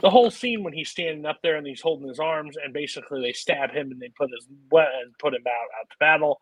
The 0.00 0.10
whole 0.10 0.30
scene 0.30 0.62
when 0.62 0.72
he's 0.72 0.88
standing 0.88 1.26
up 1.26 1.38
there 1.42 1.56
and 1.56 1.66
he's 1.66 1.80
holding 1.80 2.08
his 2.08 2.18
arms, 2.18 2.56
and 2.62 2.72
basically 2.72 3.20
they 3.20 3.32
stab 3.32 3.70
him 3.70 3.90
and 3.90 4.00
they 4.00 4.10
put 4.16 4.30
his 4.30 4.46
and 4.48 5.18
put 5.18 5.34
him 5.34 5.42
out 5.46 5.80
out 5.80 5.90
to 5.90 5.96
battle 6.00 6.40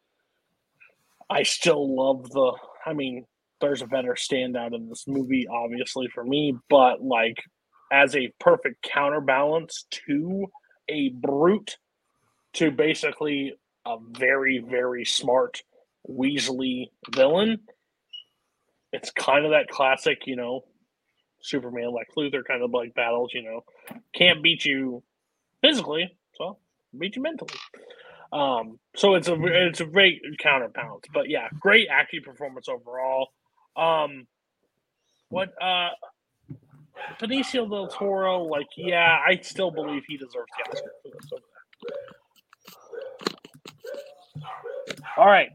I 1.30 1.44
still 1.44 1.96
love 1.96 2.28
the. 2.30 2.52
I 2.84 2.92
mean, 2.92 3.24
there's 3.60 3.82
a 3.82 3.86
better 3.86 4.14
standout 4.14 4.74
in 4.74 4.88
this 4.88 5.04
movie, 5.06 5.46
obviously 5.46 6.08
for 6.12 6.24
me, 6.24 6.56
but 6.68 7.02
like 7.02 7.36
as 7.90 8.14
a 8.14 8.33
perfect 8.38 8.83
counterbalance 8.83 9.87
to 9.90 10.46
a 10.88 11.11
brute, 11.11 11.76
to 12.55 12.70
basically 12.70 13.55
a 13.87 13.96
very 14.11 14.59
very 14.59 15.05
smart 15.05 15.62
Weasley 16.09 16.90
villain. 17.14 17.61
It's 18.92 19.11
kind 19.11 19.44
of 19.44 19.53
that 19.53 19.68
classic, 19.68 20.26
you 20.26 20.37
know, 20.37 20.64
Superman 21.42 21.92
like 21.92 22.09
Luthor 22.16 22.44
kind 22.44 22.62
of 22.62 22.70
like 22.72 22.94
battles. 22.94 23.33
You 23.33 23.42
know, 23.42 23.64
can't 24.12 24.42
beat 24.42 24.64
you 24.64 25.03
physically, 25.61 26.16
so 26.37 26.59
beat 26.96 27.16
you 27.16 27.22
mentally. 27.22 27.55
Um, 28.33 28.79
so 28.94 29.14
it's 29.14 29.29
a 29.29 29.37
it's 29.42 29.81
a 29.81 29.87
great 29.87 30.22
counterbalance. 30.38 31.05
But 31.12 31.29
yeah, 31.29 31.48
great 31.59 31.88
acting 31.90 32.22
performance 32.22 32.68
overall. 32.68 33.29
Um, 33.76 34.26
what 35.29 35.50
uh, 35.62 35.90
Benicio 37.20 37.68
del 37.68 37.88
Toro? 37.88 38.42
Like, 38.44 38.68
yeah, 38.76 39.18
I 39.26 39.38
still 39.42 39.70
believe 39.70 40.02
he 40.06 40.16
deserves 40.16 40.50
the 40.58 40.70
Oscar. 40.70 40.90
All 45.16 45.26
right, 45.26 45.50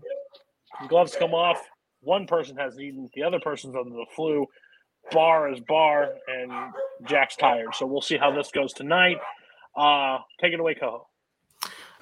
gloves 0.88 1.16
come 1.18 1.34
off. 1.34 1.62
One 2.02 2.28
person 2.28 2.56
has 2.58 2.80
eaten, 2.80 3.10
the 3.16 3.24
other 3.24 3.40
person's 3.40 3.76
under 3.76 3.90
the 3.90 4.06
flu. 4.16 4.46
Bar 5.12 5.52
is 5.52 5.60
bar, 5.62 6.14
and 6.28 6.52
Jack's 7.06 7.36
tired. 7.36 7.76
So 7.76 7.86
we'll 7.86 8.02
see 8.02 8.18
how 8.18 8.32
this 8.32 8.52
goes 8.52 8.74
tonight. 8.74 9.18
Uh, 9.76 10.20
take 10.42 10.54
it 10.54 10.60
away, 10.60 10.76
Coho. 10.76 11.08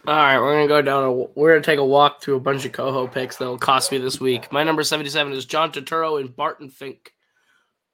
All 0.06 0.14
right, 0.14 0.38
we're 0.38 0.54
gonna 0.54 0.68
go 0.68 0.82
down. 0.82 1.04
A, 1.04 1.12
we're 1.12 1.54
gonna 1.54 1.64
take 1.64 1.80
a 1.80 1.86
walk 1.86 2.22
through 2.22 2.36
a 2.36 2.40
bunch 2.42 2.66
of 2.66 2.74
coho 2.74 3.08
picks 3.08 3.38
that'll 3.38 3.58
cost 3.58 3.92
me 3.92 3.98
this 3.98 4.20
week. 4.20 4.52
My 4.52 4.64
number 4.64 4.84
seventy-seven 4.84 5.32
is 5.32 5.46
John 5.46 5.72
Turturro 5.72 6.20
and 6.20 6.36
Barton 6.36 6.70
Fink. 6.70 7.14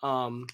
Um, 0.02 0.48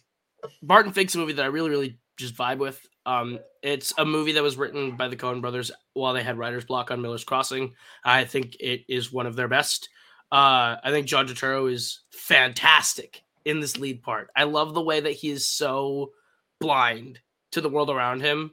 Barton 0.62 0.92
Fink's 0.92 1.16
a 1.16 1.18
movie 1.18 1.34
that 1.34 1.46
I 1.46 1.50
really, 1.50 1.70
really 1.70 2.00
just 2.18 2.36
vibe 2.36 2.60
with. 2.60 2.86
Um, 3.06 3.40
it's 3.62 3.94
a 3.98 4.06
movie 4.06 4.34
that 4.34 4.44
was 4.44 4.58
written 4.58 4.96
by 4.96 5.08
the 5.08 5.16
Coen 5.16 5.42
brothers 5.42 5.72
while 5.94 6.14
they 6.14 6.24
had 6.24 6.38
writer's 6.38 6.66
block 6.66 6.92
on 6.92 7.02
Miller's 7.02 7.24
Crossing. 7.24 7.74
I 8.04 8.26
think 8.26 8.56
it 8.60 8.86
is 8.88 9.12
one 9.12 9.28
of 9.28 9.36
their 9.36 9.48
best. 9.48 9.90
Uh, 10.32 10.76
I 10.84 10.90
think 10.90 11.08
John 11.08 11.28
Turturro 11.28 11.72
is 11.72 12.02
fantastic 12.12 13.22
in 13.46 13.60
this 13.60 13.78
lead 13.78 14.02
part. 14.02 14.30
I 14.36 14.46
love 14.46 14.74
the 14.74 14.82
way 14.82 15.00
that 15.00 15.12
he 15.12 15.30
is 15.30 15.48
so 15.48 16.12
blind 16.60 17.20
to 17.52 17.62
the 17.62 17.70
world 17.70 17.90
around 17.90 18.22
him 18.22 18.52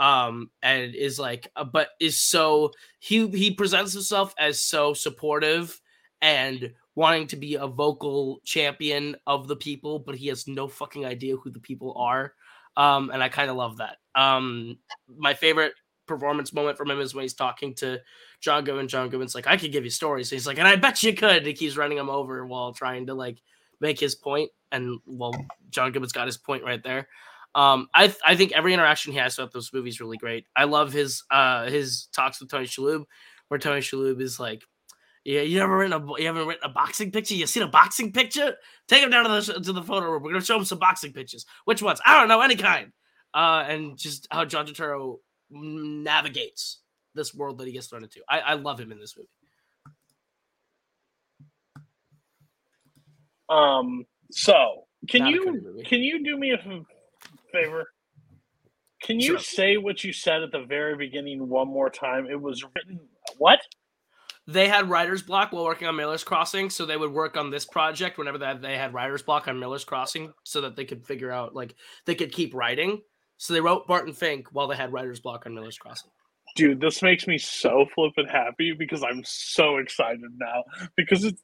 um 0.00 0.50
and 0.62 0.94
is 0.94 1.18
like 1.18 1.52
uh, 1.56 1.62
but 1.62 1.90
is 2.00 2.20
so 2.20 2.72
he 2.98 3.28
he 3.28 3.52
presents 3.52 3.92
himself 3.92 4.34
as 4.38 4.58
so 4.58 4.94
supportive 4.94 5.78
and 6.22 6.72
wanting 6.94 7.26
to 7.28 7.36
be 7.36 7.54
a 7.54 7.66
vocal 7.66 8.40
champion 8.44 9.16
of 9.26 9.48
the 9.48 9.56
people 9.56 9.98
but 9.98 10.14
he 10.14 10.26
has 10.28 10.46
no 10.48 10.68
fucking 10.68 11.04
idea 11.04 11.36
who 11.36 11.50
the 11.50 11.60
people 11.60 11.94
are. 11.96 12.34
Um 12.76 13.10
and 13.10 13.22
i 13.22 13.28
kind 13.28 13.50
of 13.50 13.56
love 13.56 13.78
that. 13.78 13.98
Um 14.14 14.78
my 15.08 15.34
favorite 15.34 15.72
performance 16.06 16.52
moment 16.52 16.76
from 16.76 16.90
him 16.90 17.00
is 17.00 17.14
when 17.14 17.22
he's 17.22 17.34
talking 17.34 17.74
to 17.74 18.00
john 18.40 18.64
goodman. 18.64 18.88
John 18.88 19.08
goodman's 19.08 19.34
like 19.34 19.46
i 19.46 19.56
could 19.56 19.72
give 19.72 19.84
you 19.84 19.90
stories. 19.90 20.30
He's 20.30 20.46
like 20.46 20.58
and 20.58 20.68
i 20.68 20.76
bet 20.76 21.02
you 21.02 21.14
could. 21.14 21.46
He 21.46 21.52
keeps 21.52 21.76
running 21.76 21.98
him 21.98 22.10
over 22.10 22.44
while 22.46 22.72
trying 22.72 23.06
to 23.06 23.14
like 23.14 23.38
make 23.80 23.98
his 23.98 24.14
point 24.14 24.50
and 24.72 24.98
well 25.06 25.32
john 25.70 25.92
goodman's 25.92 26.12
got 26.12 26.26
his 26.26 26.36
point 26.36 26.64
right 26.64 26.82
there. 26.82 27.08
Um, 27.54 27.88
I 27.94 28.06
th- 28.06 28.18
I 28.24 28.36
think 28.36 28.52
every 28.52 28.72
interaction 28.74 29.12
he 29.12 29.18
has 29.18 29.34
throughout 29.34 29.52
those 29.52 29.72
movies 29.72 29.94
is 29.94 30.00
really 30.00 30.16
great. 30.16 30.46
I 30.54 30.64
love 30.64 30.92
his 30.92 31.24
uh 31.30 31.68
his 31.68 32.08
talks 32.12 32.40
with 32.40 32.50
Tony 32.50 32.66
Shalhoub, 32.66 33.04
where 33.48 33.58
Tony 33.58 33.80
Shalhoub 33.80 34.20
is 34.20 34.38
like, 34.38 34.62
"Yeah, 35.24 35.42
you 35.42 35.58
never 35.58 35.76
written 35.76 35.92
a 35.92 36.20
you 36.20 36.26
haven't 36.26 36.46
written 36.46 36.64
a 36.64 36.72
boxing 36.72 37.10
picture. 37.10 37.34
You 37.34 37.46
seen 37.46 37.62
a 37.62 37.68
boxing 37.68 38.12
picture? 38.12 38.56
Take 38.88 39.02
him 39.02 39.10
down 39.10 39.24
to 39.24 39.30
the 39.30 39.60
to 39.60 39.72
the 39.72 39.82
photo 39.82 40.10
room. 40.10 40.22
We're 40.22 40.32
gonna 40.32 40.44
show 40.44 40.56
him 40.58 40.64
some 40.64 40.78
boxing 40.78 41.12
pictures. 41.12 41.46
Which 41.64 41.82
ones? 41.82 42.00
I 42.04 42.18
don't 42.18 42.28
know, 42.28 42.40
any 42.40 42.56
kind. 42.56 42.92
Uh, 43.34 43.64
and 43.68 43.96
just 43.96 44.26
how 44.30 44.44
John 44.44 44.66
Turturro 44.66 45.18
navigates 45.50 46.80
this 47.14 47.34
world 47.34 47.58
that 47.58 47.66
he 47.66 47.72
gets 47.72 47.86
thrown 47.88 48.02
into. 48.02 48.20
I, 48.28 48.40
I 48.40 48.54
love 48.54 48.80
him 48.80 48.92
in 48.92 48.98
this 48.98 49.16
movie. 49.16 49.28
Um. 53.48 54.04
So 54.30 54.84
can 55.08 55.22
Not 55.22 55.32
you 55.32 55.82
can 55.86 56.00
you 56.00 56.22
do 56.22 56.36
me 56.36 56.52
a 56.52 56.58
favor? 57.52 57.86
Can 59.02 59.18
you 59.18 59.32
sure. 59.32 59.38
say 59.38 59.76
what 59.76 60.04
you 60.04 60.12
said 60.12 60.42
at 60.42 60.52
the 60.52 60.64
very 60.64 60.94
beginning 60.96 61.48
one 61.48 61.68
more 61.68 61.90
time? 61.90 62.26
It 62.30 62.40
was 62.40 62.62
written 62.74 63.00
what? 63.38 63.60
They 64.52 64.68
had 64.68 64.90
writer's 64.90 65.22
block 65.22 65.52
while 65.52 65.64
working 65.64 65.86
on 65.86 65.96
Miller's 65.96 66.24
Crossing, 66.24 66.70
so 66.70 66.84
they 66.84 66.96
would 66.96 67.12
work 67.12 67.36
on 67.36 67.50
this 67.50 67.64
project 67.64 68.18
whenever 68.18 68.38
that 68.38 68.60
they 68.62 68.76
had 68.76 68.94
writer's 68.94 69.22
block 69.22 69.48
on 69.48 69.60
Miller's 69.60 69.84
Crossing, 69.84 70.32
so 70.44 70.62
that 70.62 70.76
they 70.76 70.84
could 70.84 71.06
figure 71.06 71.30
out 71.30 71.54
like 71.54 71.74
they 72.06 72.14
could 72.14 72.32
keep 72.32 72.54
writing. 72.54 73.00
So 73.36 73.54
they 73.54 73.60
wrote 73.60 73.86
Barton 73.86 74.12
Fink 74.12 74.48
while 74.52 74.68
they 74.68 74.76
had 74.76 74.92
writer's 74.92 75.20
block 75.20 75.46
on 75.46 75.54
Miller's 75.54 75.78
Crossing. 75.78 76.10
Dude, 76.56 76.80
this 76.80 77.00
makes 77.00 77.26
me 77.26 77.38
so 77.38 77.86
flippin' 77.94 78.26
happy 78.26 78.72
because 78.76 79.04
I'm 79.04 79.22
so 79.24 79.76
excited 79.76 80.30
now 80.36 80.64
because 80.96 81.24
it's 81.24 81.42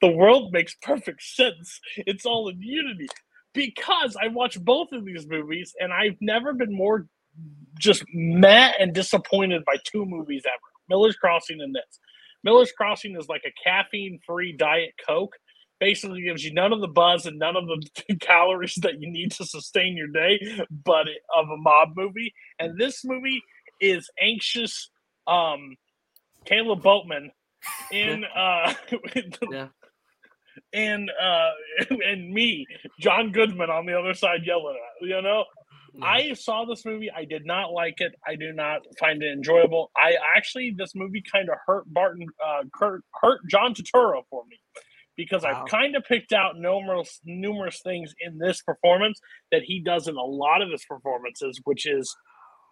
the 0.00 0.08
world 0.08 0.52
makes 0.52 0.74
perfect 0.82 1.22
sense. 1.22 1.80
It's 1.96 2.24
all 2.24 2.48
in 2.48 2.62
unity 2.62 3.08
because 3.54 4.16
I 4.22 4.28
watched 4.28 4.64
both 4.64 4.92
of 4.92 5.04
these 5.04 5.26
movies 5.26 5.74
and 5.80 5.92
I've 5.92 6.16
never 6.20 6.52
been 6.52 6.74
more 6.74 7.06
just 7.78 8.04
mad 8.14 8.76
and 8.78 8.94
disappointed 8.94 9.64
by 9.64 9.76
two 9.84 10.06
movies 10.06 10.44
ever 10.46 10.56
Miller's 10.88 11.16
Crossing 11.16 11.60
and 11.60 11.74
this. 11.74 11.98
Miller's 12.46 12.70
Crossing 12.70 13.16
is 13.18 13.28
like 13.28 13.42
a 13.44 13.52
caffeine 13.62 14.20
free 14.24 14.52
Diet 14.56 14.94
Coke. 15.06 15.34
Basically, 15.80 16.22
gives 16.22 16.44
you 16.44 16.54
none 16.54 16.72
of 16.72 16.80
the 16.80 16.88
buzz 16.88 17.26
and 17.26 17.38
none 17.38 17.56
of 17.56 17.66
the 17.66 18.16
calories 18.20 18.76
that 18.82 19.00
you 19.00 19.10
need 19.10 19.32
to 19.32 19.44
sustain 19.44 19.96
your 19.96 20.08
day, 20.08 20.40
but 20.70 21.06
of 21.36 21.50
a 21.50 21.56
mob 21.56 21.90
movie. 21.96 22.32
And 22.58 22.78
this 22.78 23.04
movie 23.04 23.42
is 23.80 24.08
anxious. 24.22 24.90
Um, 25.26 25.76
Caleb 26.44 26.82
Boatman 26.82 27.32
in 27.90 28.24
uh, 28.24 28.72
yeah 29.50 29.68
and 30.72 31.10
uh 31.10 31.50
and 31.90 32.32
me, 32.32 32.66
John 33.00 33.32
Goodman 33.32 33.70
on 33.70 33.86
the 33.86 33.98
other 33.98 34.14
side 34.14 34.40
yelling 34.44 34.76
at. 34.76 35.06
You 35.06 35.22
know, 35.22 35.44
I 36.02 36.34
saw 36.34 36.64
this 36.66 36.84
movie. 36.84 37.10
I 37.14 37.24
did 37.24 37.46
not 37.46 37.72
like 37.72 38.00
it. 38.00 38.14
I 38.26 38.36
do 38.36 38.52
not 38.52 38.82
find 39.00 39.22
it 39.22 39.32
enjoyable. 39.32 39.90
I 39.96 40.14
actually 40.36 40.74
this 40.76 40.94
movie 40.94 41.22
kind 41.30 41.48
of 41.50 41.56
hurt 41.66 41.84
Barton, 41.92 42.26
uh, 42.44 42.64
hurt, 42.74 43.02
hurt 43.20 43.40
John 43.50 43.74
Turturro 43.74 44.22
for 44.30 44.44
me 44.48 44.58
because 45.16 45.44
Wow. 45.44 45.50
I've 45.50 45.70
kind 45.70 45.96
of 45.96 46.04
picked 46.04 46.32
out 46.32 46.58
numerous 46.58 47.20
numerous 47.24 47.80
things 47.82 48.14
in 48.20 48.38
this 48.38 48.62
performance 48.62 49.20
that 49.52 49.62
he 49.64 49.80
does 49.80 50.08
in 50.08 50.16
a 50.16 50.24
lot 50.24 50.62
of 50.62 50.70
his 50.70 50.84
performances, 50.84 51.60
which 51.64 51.86
is 51.86 52.16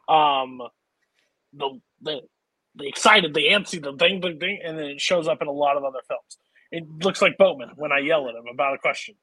um 0.08 0.60
the 1.54 1.80
the 2.02 2.20
the 2.76 2.88
excited, 2.88 3.34
the 3.34 3.48
antsy, 3.48 3.82
the 3.82 3.94
thing, 3.98 4.20
the 4.20 4.34
thing, 4.38 4.60
and 4.64 4.78
then 4.78 4.86
it 4.86 5.00
shows 5.02 5.28
up 5.28 5.42
in 5.42 5.48
a 5.48 5.52
lot 5.52 5.76
of 5.76 5.84
other 5.84 6.00
films. 6.08 6.38
It 6.72 6.84
looks 7.04 7.22
like 7.22 7.38
Boatman 7.38 7.70
when 7.76 7.92
I 7.92 8.00
yell 8.00 8.28
at 8.28 8.36
him 8.36 8.46
about 8.52 8.74
a 8.74 8.78
question. 8.78 9.16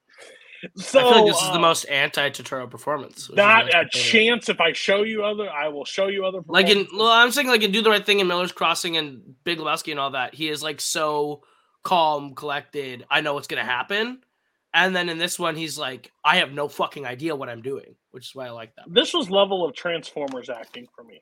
So 0.76 1.00
I 1.00 1.02
feel 1.02 1.12
like 1.24 1.32
this 1.34 1.41
is 1.41 1.47
the 1.50 1.56
um, 1.56 1.62
most 1.62 1.86
anti-Turturro 1.86 2.69
performance. 2.69 3.30
not 3.34 3.65
nice 3.65 3.74
a 3.74 3.89
chance. 3.89 4.50
If 4.50 4.60
I 4.62 4.74
show 4.74 5.04
you 5.04 5.24
other, 5.24 5.50
I 5.50 5.67
will 5.69 5.86
show 5.86 6.08
you 6.08 6.26
other. 6.26 6.39
Like 6.47 6.69
in, 6.69 6.88
well, 6.93 7.08
I'm 7.08 7.32
saying 7.32 7.47
like 7.47 7.63
in 7.63 7.71
Do 7.71 7.82
the 7.82 7.89
Right 7.89 8.06
Thing 8.06 8.19
and 8.19 8.28
Miller's 8.28 8.52
Crossing 8.52 8.97
and 8.97 9.21
Big 9.43 9.58
Lebowski 9.58 9.91
and 9.91 10.00
all 10.00 10.12
that, 10.12 10.34
he 10.36 10.50
is 10.50 10.62
like 10.62 10.80
so 10.80 11.41
calm, 11.84 12.36
collected. 12.36 13.06
I 13.10 13.21
know 13.21 13.34
what's 13.34 13.47
gonna 13.47 13.63
happen, 13.63 14.19
and 14.74 14.95
then 14.95 15.10
in 15.10 15.17
this 15.17 15.39
one, 15.39 15.56
he's 15.56 15.78
like, 15.78 16.12
I 16.24 16.38
have 16.38 16.52
no 16.52 16.67
fucking 16.67 17.06
idea 17.06 17.36
what 17.36 17.50
I'm 17.50 17.62
doing, 17.62 17.95
which 18.12 18.28
is 18.30 18.36
why 18.36 18.47
I 18.47 18.52
like 18.52 18.76
that. 18.76 18.86
this 18.88 19.13
was 19.13 19.30
level 19.30 19.65
of 19.65 19.74
Transformers 19.76 20.50
acting 20.50 20.88
for 20.95 21.04
me. 21.04 21.21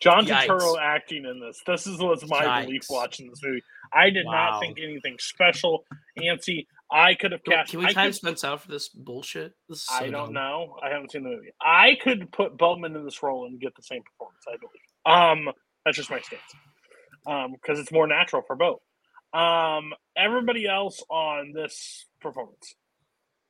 John 0.00 0.26
Yikes. 0.26 0.46
Turturro 0.46 0.76
acting 0.80 1.24
in 1.24 1.40
this. 1.40 1.60
This 1.66 1.86
is 1.86 1.98
what's 1.98 2.26
my 2.28 2.64
belief 2.64 2.82
watching 2.88 3.28
this 3.28 3.40
movie. 3.42 3.62
I 3.92 4.10
did 4.10 4.26
Wow. 4.26 4.50
not 4.52 4.60
think 4.60 4.78
anything 4.78 5.16
special, 5.18 5.84
antsy. 6.18 6.66
I 6.90 7.14
could 7.14 7.32
have 7.32 7.44
Can, 7.44 7.52
cast. 7.54 7.70
can 7.70 7.80
we 7.80 7.86
I, 7.86 7.92
time 7.92 8.08
could- 8.08 8.14
Spence 8.16 8.44
out 8.44 8.62
for 8.62 8.70
this 8.70 8.88
bullshit? 8.88 9.52
This 9.68 9.82
so 9.84 9.94
I 9.94 10.08
don't 10.10 10.26
dumb. 10.26 10.32
know. 10.34 10.76
I 10.82 10.88
haven't 10.90 11.12
seen 11.12 11.22
the 11.24 11.30
movie. 11.30 11.50
I 11.60 11.96
could 12.02 12.30
put 12.32 12.56
Boatman 12.56 12.96
in 12.96 13.04
this 13.04 13.22
role 13.22 13.46
and 13.46 13.60
get 13.60 13.74
the 13.76 13.82
same 13.82 14.02
performance. 14.02 14.44
I 14.48 14.56
believe. 14.56 15.48
Um, 15.48 15.54
that's 15.84 15.96
just 15.96 16.10
my 16.10 16.20
stance. 16.20 16.42
Um, 17.26 17.52
because 17.52 17.78
it's 17.78 17.92
more 17.92 18.06
natural 18.06 18.42
for 18.46 18.56
both. 18.56 18.80
Um, 19.34 19.92
everybody 20.16 20.66
else 20.66 21.02
on 21.10 21.52
this 21.52 22.06
performance. 22.20 22.74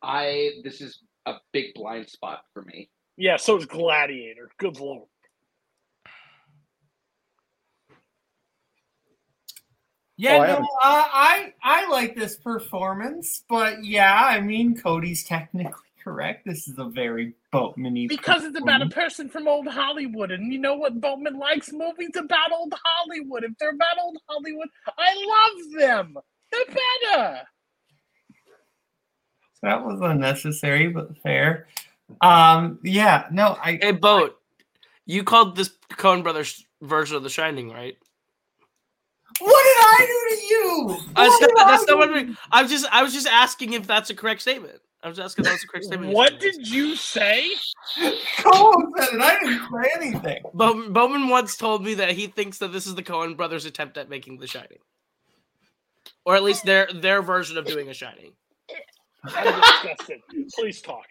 I 0.03 0.51
this 0.65 0.81
is 0.81 0.99
a 1.27 1.35
big 1.53 1.75
blind 1.75 2.09
spot 2.09 2.41
for 2.53 2.63
me. 2.63 2.91
Yeah, 3.17 3.37
so 3.37 3.57
is 3.57 3.67
Gladiator. 3.67 4.51
Good 4.59 4.79
lord. 4.81 5.09
Yeah, 10.21 10.33
Oh, 10.35 10.41
I 10.41 10.47
no, 10.47 10.53
haven't- 10.55 10.65
uh, 10.65 11.05
I 11.13 11.55
I 11.63 11.89
like 11.91 12.17
this 12.17 12.37
performance, 12.37 13.45
but 13.49 13.85
yeah, 13.85 14.25
I 14.25 14.41
mean 14.41 14.77
Cody's 14.77 15.23
technically 15.29 15.73
correct. 16.03 16.45
This 16.45 16.67
is 16.67 16.77
a 16.79 16.85
very 16.87 17.35
boatman 17.53 17.95
Because 18.09 18.45
it's 18.45 18.59
about 18.59 18.83
a 18.83 18.89
person 18.89 19.29
from 19.29 19.47
old 19.47 19.69
Hollywood, 19.69 20.33
and 20.33 20.53
you 20.53 20.59
know 20.59 20.75
what 20.75 21.01
Boatman 21.01 21.39
likes? 21.39 21.73
Movies 21.73 22.11
about 22.17 22.51
old 22.51 22.75
Hollywood. 22.85 23.45
If 23.45 23.53
they're 23.61 23.71
about 23.71 23.99
old 24.03 24.19
Hollywood, 24.29 24.69
I 24.99 25.55
love 25.55 25.81
them. 25.81 26.17
They're 26.51 26.65
better. 27.15 27.41
That 29.63 29.85
was 29.85 30.01
unnecessary, 30.01 30.89
but 30.89 31.17
fair. 31.19 31.69
Um, 32.21 32.79
yeah, 32.83 33.27
no, 33.31 33.57
I 33.63 33.79
Hey, 33.81 33.93
boat. 33.93 34.41
You 35.07 35.25
called 35.25 35.57
this 35.57 35.71
Coen 35.93 36.23
Brothers 36.23 36.65
version 36.83 37.17
of 37.17 37.23
The 37.23 37.31
Shining, 37.31 37.71
right? 37.71 37.97
What 39.41 39.63
did 39.63 39.79
I 39.81 40.07
do 40.07 40.37
to 40.37 40.43
you? 40.47 40.99
I 41.17 41.29
What 41.29 41.41
said, 41.41 41.49
did 41.49 41.59
I 41.59 41.71
that's 41.71 41.87
not 41.87 41.99
what 41.99 42.07
to 42.07 42.23
we- 42.25 42.37
I 42.51 42.63
was 42.63 42.71
just 42.71 42.87
I 42.91 43.03
was 43.03 43.13
just 43.13 43.27
asking 43.29 43.73
if 43.75 43.87
that's 43.87 44.11
a 44.11 44.15
correct 44.15 44.41
statement. 44.41 44.81
I 45.03 45.09
was 45.09 45.21
asking 45.21 45.45
if 45.45 45.51
that's 45.53 45.63
a 45.65 45.69
correct 45.69 45.87
statement. 45.87 46.13
What 46.13 46.41
did 46.41 46.67
you 46.67 46.97
say? 46.97 47.49
Cole 48.43 48.85
said 48.97 49.15
it. 49.15 49.21
I 49.21 49.39
didn't 49.39 49.61
say 49.71 49.91
anything. 49.95 50.43
Boatman, 50.55 50.93
Boatman 50.93 51.29
once 51.29 51.57
told 51.57 51.85
me 51.85 51.95
that 51.95 52.11
he 52.13 52.27
thinks 52.27 52.59
that 52.59 52.73
this 52.73 52.87
is 52.87 52.97
the 52.97 53.03
Coen 53.05 53.37
Brothers' 53.37 53.65
attempt 53.65 53.97
at 53.97 54.09
making 54.09 54.39
The 54.39 54.49
Shining, 54.49 54.79
or 56.25 56.35
at 56.35 56.43
least 56.43 56.65
their 56.65 56.89
their 56.93 57.23
version 57.23 57.57
of 57.59 57.65
doing 57.65 57.89
a 57.91 57.95
Shining. 57.95 58.33
I'm 59.25 59.61
disgusted. 59.61 60.21
Please 60.57 60.81
talk. 60.83 61.07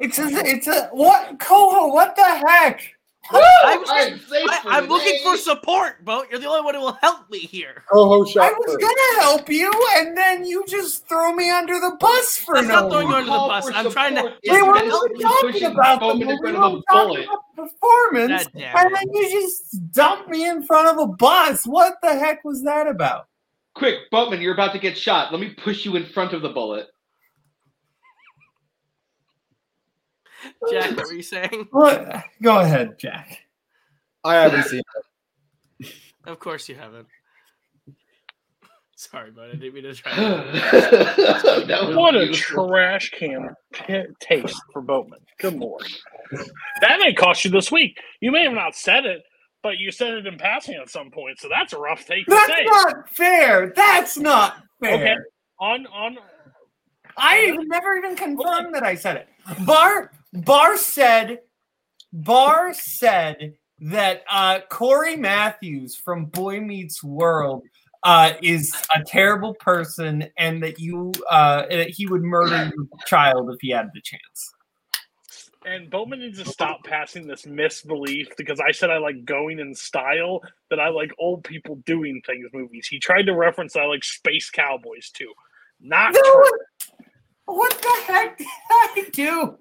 It's 0.00 0.18
a, 0.18 0.26
it's 0.28 0.66
a 0.66 0.88
what, 0.88 1.38
Coho? 1.38 1.88
What 1.94 2.14
the 2.16 2.24
heck? 2.24 2.82
I'm, 3.30 3.84
I'm 3.88 4.20
I, 4.48 4.60
for 4.62 4.68
I'm 4.70 4.86
looking 4.88 5.18
for 5.22 5.36
support, 5.36 6.04
Boat. 6.04 6.26
You're 6.30 6.40
the 6.40 6.46
only 6.48 6.62
one 6.62 6.74
who 6.74 6.80
will 6.80 6.98
help 7.02 7.28
me 7.30 7.38
here. 7.38 7.82
Coho 7.90 8.24
I 8.24 8.30
shot 8.30 8.42
I 8.44 8.52
was 8.52 8.66
first. 8.66 8.80
gonna 8.80 9.22
help 9.22 9.48
you, 9.48 9.72
and 9.96 10.16
then 10.16 10.44
you 10.44 10.64
just 10.66 11.08
throw 11.08 11.32
me 11.32 11.50
under 11.50 11.74
the 11.74 11.96
bus 11.98 12.36
for 12.36 12.54
That's 12.56 12.68
no 12.68 12.74
not 12.82 12.90
throwing 12.90 13.08
you 13.08 13.14
under 13.14 13.30
the 13.30 13.38
bus. 13.38 13.70
I'm 13.74 13.90
trying 13.90 14.14
to. 14.14 14.20
support 14.22 14.40
We 14.48 14.62
were 14.62 14.72
better 14.74 14.88
not 14.88 15.20
talking 15.22 15.64
about 15.64 16.00
the 16.00 16.14
movie. 16.14 16.22
in 16.22 16.28
We 16.28 16.36
front 16.36 16.56
were 16.56 16.64
of 16.64 16.72
a 16.74 16.82
talking 16.90 17.08
bullet. 17.08 17.24
about 17.24 17.70
performance, 17.70 18.44
God 18.44 18.52
damn 18.54 18.76
and 18.86 18.94
then 18.94 19.14
you 19.14 19.30
just 19.30 19.92
dump 19.92 20.28
me 20.28 20.48
in 20.48 20.62
front 20.64 20.88
of 20.88 20.98
a 20.98 21.06
bus. 21.12 21.64
What 21.64 21.94
the 22.02 22.18
heck 22.18 22.44
was 22.44 22.62
that 22.64 22.86
about? 22.86 23.26
Quick, 23.74 24.10
Boatman, 24.10 24.40
you're 24.40 24.54
about 24.54 24.72
to 24.72 24.78
get 24.78 24.96
shot. 24.96 25.32
Let 25.32 25.40
me 25.40 25.50
push 25.50 25.84
you 25.84 25.96
in 25.96 26.06
front 26.06 26.32
of 26.32 26.42
the 26.42 26.48
bullet. 26.48 26.86
Jack, 30.70 30.96
what 30.96 31.06
were 31.06 31.12
you 31.12 31.22
saying? 31.22 31.68
What? 31.70 32.24
Go 32.42 32.58
ahead, 32.60 32.98
Jack. 32.98 33.38
I 34.24 34.34
haven't 34.34 34.64
seen 34.64 34.80
it. 35.80 35.92
Of 36.26 36.38
course 36.40 36.68
you 36.68 36.74
haven't. 36.74 37.06
Sorry, 38.96 39.30
but 39.30 39.50
I 39.50 39.52
didn't 39.52 39.74
mean 39.74 39.84
to 39.84 39.94
try. 39.94 40.12
That 41.66 41.92
What 41.94 42.14
a 42.16 42.32
trash 42.32 43.10
can 43.10 43.50
p- 43.72 44.04
taste 44.20 44.60
for 44.72 44.80
Boatman. 44.82 45.20
Good 45.38 45.54
lord. 45.54 45.86
That 46.80 46.98
may 47.00 47.12
cost 47.12 47.44
you 47.44 47.50
this 47.50 47.70
week. 47.70 47.98
You 48.20 48.32
may 48.32 48.44
have 48.44 48.54
not 48.54 48.74
said 48.74 49.04
it, 49.04 49.22
but 49.62 49.78
you 49.78 49.92
said 49.92 50.14
it 50.14 50.26
in 50.26 50.38
passing 50.38 50.76
at 50.80 50.88
some 50.88 51.10
point, 51.10 51.38
so 51.38 51.48
that's 51.48 51.72
a 51.74 51.78
rough 51.78 52.06
take 52.06 52.24
to 52.24 52.30
That's 52.30 52.46
say. 52.46 52.64
not 52.64 53.10
fair. 53.10 53.72
That's 53.76 54.16
not 54.16 54.56
fair. 54.80 54.94
Okay. 54.94 55.14
On 55.60 55.86
on 55.88 56.16
I 57.18 57.44
even 57.46 57.68
never 57.68 57.96
even 57.96 58.14
confirmed 58.16 58.74
that 58.74 58.82
I 58.82 58.94
said 58.94 59.16
it. 59.16 59.28
Bar 59.66 60.10
Bar 60.32 60.76
said 60.76 61.40
Bar 62.12 62.72
said 62.74 63.54
that 63.80 64.22
uh, 64.30 64.60
Corey 64.70 65.16
Matthews 65.16 65.96
from 65.96 66.26
Boy 66.26 66.60
Meets 66.60 67.02
World 67.04 67.62
uh, 68.02 68.34
is 68.42 68.72
a 68.94 69.02
terrible 69.04 69.54
person, 69.54 70.24
and 70.38 70.62
that 70.62 70.78
you 70.78 71.12
uh, 71.28 71.66
that 71.68 71.90
he 71.90 72.06
would 72.06 72.22
murder 72.22 72.72
your 72.74 72.86
child 73.06 73.50
if 73.50 73.56
he 73.60 73.70
had 73.70 73.90
the 73.94 74.00
chance. 74.00 74.52
and 75.64 75.90
Boatman 75.90 76.20
needs 76.20 76.42
to 76.42 76.48
stop 76.48 76.84
passing 76.84 77.26
this 77.26 77.46
misbelief 77.46 78.28
because 78.36 78.60
I 78.60 78.70
said 78.70 78.90
I 78.90 78.98
like 78.98 79.24
going 79.24 79.58
in 79.58 79.74
style 79.74 80.40
that 80.70 80.78
I 80.78 80.88
like 80.88 81.12
old 81.18 81.42
people 81.44 81.76
doing 81.84 82.22
things 82.24 82.46
movies. 82.52 82.86
He 82.86 83.00
tried 83.00 83.22
to 83.22 83.34
reference 83.34 83.74
I 83.76 83.84
like 83.84 84.04
Space 84.04 84.50
Cowboys 84.50 85.10
too. 85.10 85.32
Not 85.80 86.14
No, 86.14 86.20
true. 86.20 86.50
What 87.46 87.76
the 87.82 88.12
heck 88.12 88.38
did 88.38 88.46
I 88.70 89.08
do? 89.12 89.58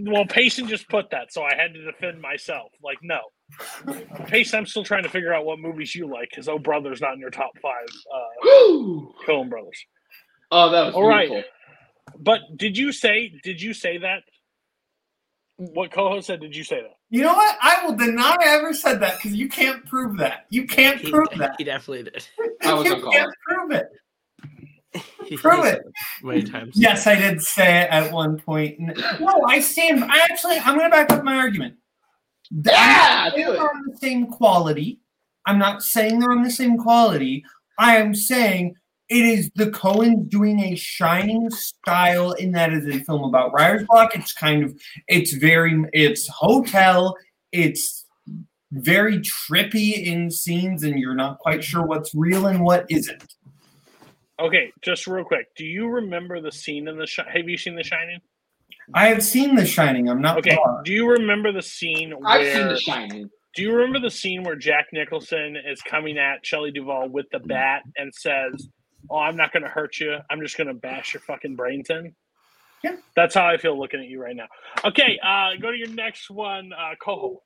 Well, 0.00 0.26
Payson 0.26 0.66
just 0.68 0.88
put 0.88 1.10
that, 1.10 1.32
so 1.32 1.42
I 1.42 1.54
had 1.54 1.72
to 1.74 1.84
defend 1.84 2.20
myself. 2.20 2.72
Like, 2.82 2.98
no. 3.02 3.20
Payson, 4.26 4.58
I'm 4.58 4.66
still 4.66 4.84
trying 4.84 5.04
to 5.04 5.08
figure 5.08 5.32
out 5.32 5.44
what 5.46 5.58
movies 5.58 5.94
you 5.94 6.06
like 6.06 6.28
because 6.30 6.48
Oh 6.48 6.58
Brother's 6.58 7.00
not 7.00 7.14
in 7.14 7.20
your 7.20 7.30
top 7.30 7.52
five 7.62 7.86
uh, 8.14 8.18
Woo! 8.42 9.14
Coen 9.26 9.48
Brothers. 9.48 9.82
Oh, 10.50 10.70
that 10.70 10.86
was 10.86 10.94
All 10.94 11.06
right. 11.06 11.28
beautiful. 11.28 11.50
But 12.18 12.40
did 12.56 12.76
you 12.76 12.92
say, 12.92 13.32
did 13.42 13.60
you 13.62 13.72
say 13.72 13.98
that? 13.98 14.22
What 15.56 15.90
co 15.90 16.20
said, 16.20 16.40
did 16.40 16.54
you 16.54 16.64
say 16.64 16.80
that? 16.82 16.96
You 17.10 17.22
know 17.22 17.34
what? 17.34 17.56
I 17.60 17.84
will 17.84 17.96
deny 17.96 18.36
I 18.40 18.56
ever 18.58 18.72
said 18.72 19.00
that 19.00 19.16
because 19.16 19.34
you 19.34 19.48
can't 19.48 19.84
prove 19.86 20.18
that. 20.18 20.44
You 20.50 20.66
can't 20.66 21.00
He, 21.00 21.10
prove 21.10 21.28
that. 21.38 21.52
he 21.58 21.64
definitely 21.64 22.04
did. 22.04 22.26
I 22.62 22.74
was 22.74 22.86
you 22.86 22.94
on 22.94 23.00
call. 23.02 23.12
can't 23.12 23.32
prove 23.46 23.70
it. 23.72 23.86
He, 25.26 25.36
Prove 25.36 25.64
it. 25.64 25.82
Many 26.22 26.42
times. 26.42 26.74
Yes, 26.76 27.06
I 27.06 27.14
did 27.14 27.42
say 27.42 27.82
it 27.82 27.90
at 27.90 28.12
one 28.12 28.38
point. 28.38 28.80
No, 29.20 29.44
I 29.46 29.60
stand. 29.60 30.04
I 30.04 30.18
actually, 30.18 30.58
I'm 30.58 30.78
going 30.78 30.90
to 30.90 30.96
back 30.96 31.12
up 31.12 31.24
my 31.24 31.36
argument. 31.36 31.74
Yeah, 32.50 33.30
I'm 33.32 33.32
not 33.32 33.32
saying 33.32 33.44
do 33.44 33.52
it. 33.52 33.56
they're 33.56 33.70
on 33.70 33.84
the 33.86 33.96
same 33.98 34.26
quality. 34.26 35.00
I'm 35.46 35.58
not 35.58 35.82
saying 35.82 36.18
they're 36.18 36.32
on 36.32 36.42
the 36.42 36.50
same 36.50 36.78
quality. 36.78 37.44
I 37.78 37.96
am 37.96 38.14
saying 38.14 38.74
it 39.08 39.24
is 39.24 39.50
the 39.54 39.70
Coens 39.70 40.28
doing 40.28 40.60
a 40.60 40.74
shining 40.74 41.50
style 41.50 42.32
in 42.32 42.52
that 42.52 42.70
that 42.70 42.76
is 42.76 42.86
a 42.86 43.04
film 43.04 43.24
about 43.24 43.52
writer's 43.52 43.86
block. 43.86 44.14
It's 44.14 44.32
kind 44.32 44.64
of, 44.64 44.78
it's 45.08 45.32
very, 45.32 45.84
it's 45.92 46.28
hotel. 46.28 47.16
It's 47.52 48.04
very 48.72 49.18
trippy 49.20 50.04
in 50.04 50.30
scenes, 50.30 50.82
and 50.82 50.98
you're 50.98 51.14
not 51.14 51.38
quite 51.38 51.64
sure 51.64 51.86
what's 51.86 52.14
real 52.14 52.46
and 52.46 52.62
what 52.62 52.84
isn't. 52.90 53.34
Okay, 54.40 54.72
just 54.82 55.06
real 55.06 55.24
quick. 55.24 55.54
Do 55.56 55.64
you 55.64 55.88
remember 55.88 56.40
the 56.40 56.52
scene 56.52 56.86
in 56.88 56.96
the 56.96 57.06
Shi 57.06 57.22
Have 57.32 57.48
you 57.48 57.56
seen 57.56 57.74
The 57.74 57.82
Shining? 57.82 58.20
I 58.94 59.08
have 59.08 59.22
seen 59.22 59.54
The 59.56 59.66
Shining. 59.66 60.08
I'm 60.08 60.20
not 60.20 60.38
Okay. 60.38 60.54
far. 60.54 60.82
Do 60.84 60.92
you 60.92 61.10
remember 61.10 61.52
the 61.52 61.62
scene 61.62 62.12
where 62.12 62.28
I've 62.38 62.52
seen 62.54 62.68
The 62.68 62.78
Shining. 62.78 63.30
Do 63.54 63.62
you 63.62 63.72
remember 63.74 63.98
the 63.98 64.10
scene 64.10 64.44
where 64.44 64.54
Jack 64.54 64.86
Nicholson 64.92 65.56
is 65.56 65.82
coming 65.82 66.18
at 66.18 66.46
Shelley 66.46 66.70
Duvall 66.70 67.08
with 67.08 67.26
the 67.32 67.40
bat 67.40 67.82
and 67.96 68.14
says, 68.14 68.68
"Oh, 69.10 69.16
I'm 69.18 69.36
not 69.36 69.52
going 69.52 69.64
to 69.64 69.68
hurt 69.68 69.98
you. 69.98 70.16
I'm 70.30 70.40
just 70.40 70.56
going 70.56 70.68
to 70.68 70.74
bash 70.74 71.14
your 71.14 71.22
fucking 71.22 71.56
brains 71.56 71.90
in." 71.90 72.14
Yeah. 72.84 72.96
That's 73.16 73.34
how 73.34 73.46
I 73.48 73.56
feel 73.56 73.76
looking 73.76 73.98
at 73.98 74.06
you 74.06 74.22
right 74.22 74.36
now. 74.36 74.46
Okay, 74.84 75.18
uh, 75.24 75.56
go 75.60 75.72
to 75.72 75.76
your 75.76 75.88
next 75.88 76.30
one, 76.30 76.70
uh, 76.72 76.94
Coho. 77.02 77.42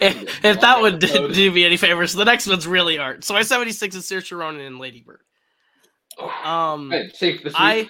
If, 0.00 0.44
if 0.44 0.60
that 0.60 0.98
didn't 1.00 1.32
do 1.32 1.50
me 1.50 1.64
any 1.64 1.78
favors, 1.78 2.12
the 2.12 2.24
next 2.24 2.46
one's 2.46 2.66
really 2.66 2.98
art. 2.98 3.24
So 3.24 3.34
I 3.36 3.42
76 3.42 3.94
is 3.96 4.04
Saoirse 4.04 4.36
Ronan 4.36 4.60
and 4.60 4.78
Lady 4.78 5.00
Bird. 5.00 5.20
Um, 6.44 6.92
safe 7.14 7.42
this 7.42 7.52
week. 7.52 7.56
I 7.56 7.88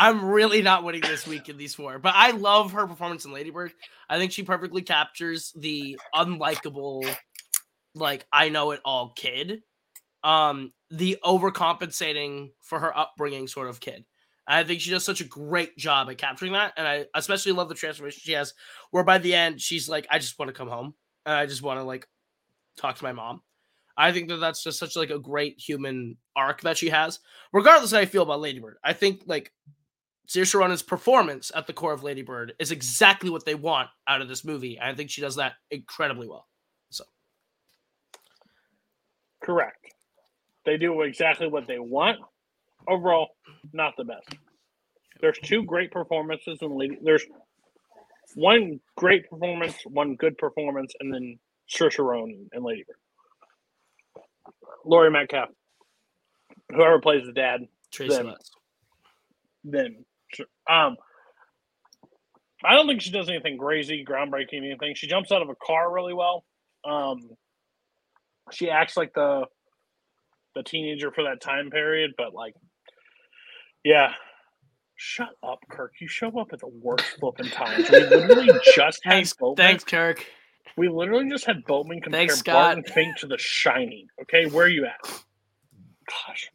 I'm 0.00 0.24
really 0.24 0.62
not 0.62 0.82
winning 0.82 1.02
this 1.02 1.26
week 1.26 1.50
in 1.50 1.58
these 1.58 1.74
four, 1.74 1.98
but 1.98 2.14
I 2.16 2.30
love 2.30 2.72
her 2.72 2.86
performance 2.86 3.26
in 3.26 3.32
Ladybird. 3.32 3.72
I 4.08 4.18
think 4.18 4.32
she 4.32 4.42
perfectly 4.42 4.80
captures 4.80 5.52
the 5.54 5.98
unlikable, 6.14 7.06
like 7.94 8.26
I 8.32 8.48
know 8.48 8.70
it 8.70 8.80
all 8.82 9.12
kid, 9.14 9.60
um, 10.24 10.72
the 10.90 11.18
overcompensating 11.22 12.52
for 12.62 12.78
her 12.78 12.96
upbringing 12.96 13.46
sort 13.46 13.68
of 13.68 13.78
kid. 13.80 14.06
I 14.46 14.64
think 14.64 14.80
she 14.80 14.90
does 14.90 15.04
such 15.04 15.20
a 15.20 15.24
great 15.24 15.76
job 15.76 16.08
at 16.08 16.16
capturing 16.16 16.52
that, 16.52 16.72
and 16.78 16.88
I 16.88 17.04
especially 17.14 17.52
love 17.52 17.68
the 17.68 17.74
transformation 17.74 18.20
she 18.24 18.32
has, 18.32 18.54
where 18.90 19.04
by 19.04 19.18
the 19.18 19.34
end 19.34 19.60
she's 19.60 19.86
like, 19.86 20.06
I 20.10 20.18
just 20.18 20.38
want 20.38 20.48
to 20.48 20.54
come 20.54 20.68
home 20.68 20.94
and 21.26 21.34
I 21.34 21.44
just 21.44 21.62
want 21.62 21.78
to 21.78 21.84
like 21.84 22.08
talk 22.78 22.96
to 22.96 23.04
my 23.04 23.12
mom. 23.12 23.42
I 24.00 24.12
think 24.12 24.28
that 24.30 24.38
that's 24.38 24.64
just 24.64 24.78
such 24.78 24.96
like 24.96 25.10
a 25.10 25.18
great 25.18 25.58
human 25.58 26.16
arc 26.34 26.62
that 26.62 26.78
she 26.78 26.88
has, 26.88 27.18
regardless 27.52 27.92
how 27.92 27.98
I 27.98 28.06
feel 28.06 28.22
about 28.22 28.40
Ladybird. 28.40 28.78
I 28.82 28.94
think 28.94 29.24
like 29.26 29.52
Saoirse 30.26 30.58
Ronan's 30.58 30.82
performance 30.82 31.52
at 31.54 31.66
the 31.66 31.74
core 31.74 31.92
of 31.92 32.02
Ladybird 32.02 32.54
is 32.58 32.70
exactly 32.70 33.28
what 33.28 33.44
they 33.44 33.54
want 33.54 33.90
out 34.08 34.22
of 34.22 34.28
this 34.28 34.42
movie. 34.42 34.80
I 34.80 34.94
think 34.94 35.10
she 35.10 35.20
does 35.20 35.36
that 35.36 35.52
incredibly 35.70 36.26
well. 36.26 36.48
So 36.88 37.04
Correct. 39.42 39.76
They 40.64 40.78
do 40.78 41.02
exactly 41.02 41.48
what 41.48 41.66
they 41.66 41.78
want. 41.78 42.20
Overall, 42.88 43.28
not 43.74 43.94
the 43.98 44.04
best. 44.04 44.34
There's 45.20 45.38
two 45.40 45.62
great 45.64 45.90
performances 45.90 46.58
in 46.62 46.70
Lady. 46.70 46.96
There's 47.02 47.26
one 48.34 48.80
great 48.96 49.28
performance, 49.28 49.76
one 49.84 50.16
good 50.16 50.38
performance, 50.38 50.94
and 51.00 51.12
then 51.12 51.38
Saoirse 51.70 51.98
Ronan 51.98 52.48
and 52.52 52.64
Lady 52.64 52.84
Bird. 52.88 52.96
Laurie 54.84 55.10
Metcalf, 55.10 55.48
whoever 56.70 57.00
plays 57.00 57.24
the 57.26 57.32
dad, 57.32 57.60
Tracy 57.92 58.14
then, 58.14 58.34
then 59.64 60.04
sure. 60.34 60.46
um, 60.68 60.96
I 62.64 62.74
don't 62.74 62.86
think 62.86 63.00
she 63.00 63.10
does 63.10 63.28
anything 63.28 63.58
crazy, 63.58 64.04
groundbreaking, 64.08 64.58
anything. 64.58 64.94
She 64.94 65.06
jumps 65.06 65.32
out 65.32 65.42
of 65.42 65.48
a 65.48 65.54
car 65.54 65.92
really 65.92 66.14
well. 66.14 66.44
Um, 66.88 67.30
she 68.52 68.70
acts 68.70 68.96
like 68.96 69.12
the 69.14 69.44
the 70.54 70.62
teenager 70.62 71.12
for 71.12 71.24
that 71.24 71.40
time 71.40 71.70
period, 71.70 72.12
but 72.16 72.34
like, 72.34 72.54
yeah. 73.84 74.12
Shut 75.02 75.30
up, 75.42 75.60
Kirk. 75.70 75.92
You 75.98 76.08
show 76.08 76.28
up 76.38 76.48
at 76.52 76.60
the 76.60 76.68
worst 76.68 77.06
flipping 77.18 77.46
times. 77.46 77.88
We 77.90 78.00
literally 78.00 78.50
just 78.74 79.00
had 79.02 79.12
Thanks, 79.12 79.34
thanks, 79.56 79.82
Kirk. 79.82 80.26
We 80.76 80.88
literally 80.88 81.28
just 81.28 81.44
had 81.44 81.64
Boatman 81.64 82.00
compare 82.00 82.20
Thanks, 82.20 82.42
Barton 82.42 82.84
Fink 82.84 83.16
to 83.18 83.26
The 83.26 83.38
Shining. 83.38 84.08
Okay, 84.22 84.46
where 84.46 84.66
are 84.66 84.68
you 84.68 84.86
at? 84.86 85.24
Gosh, 86.26 86.50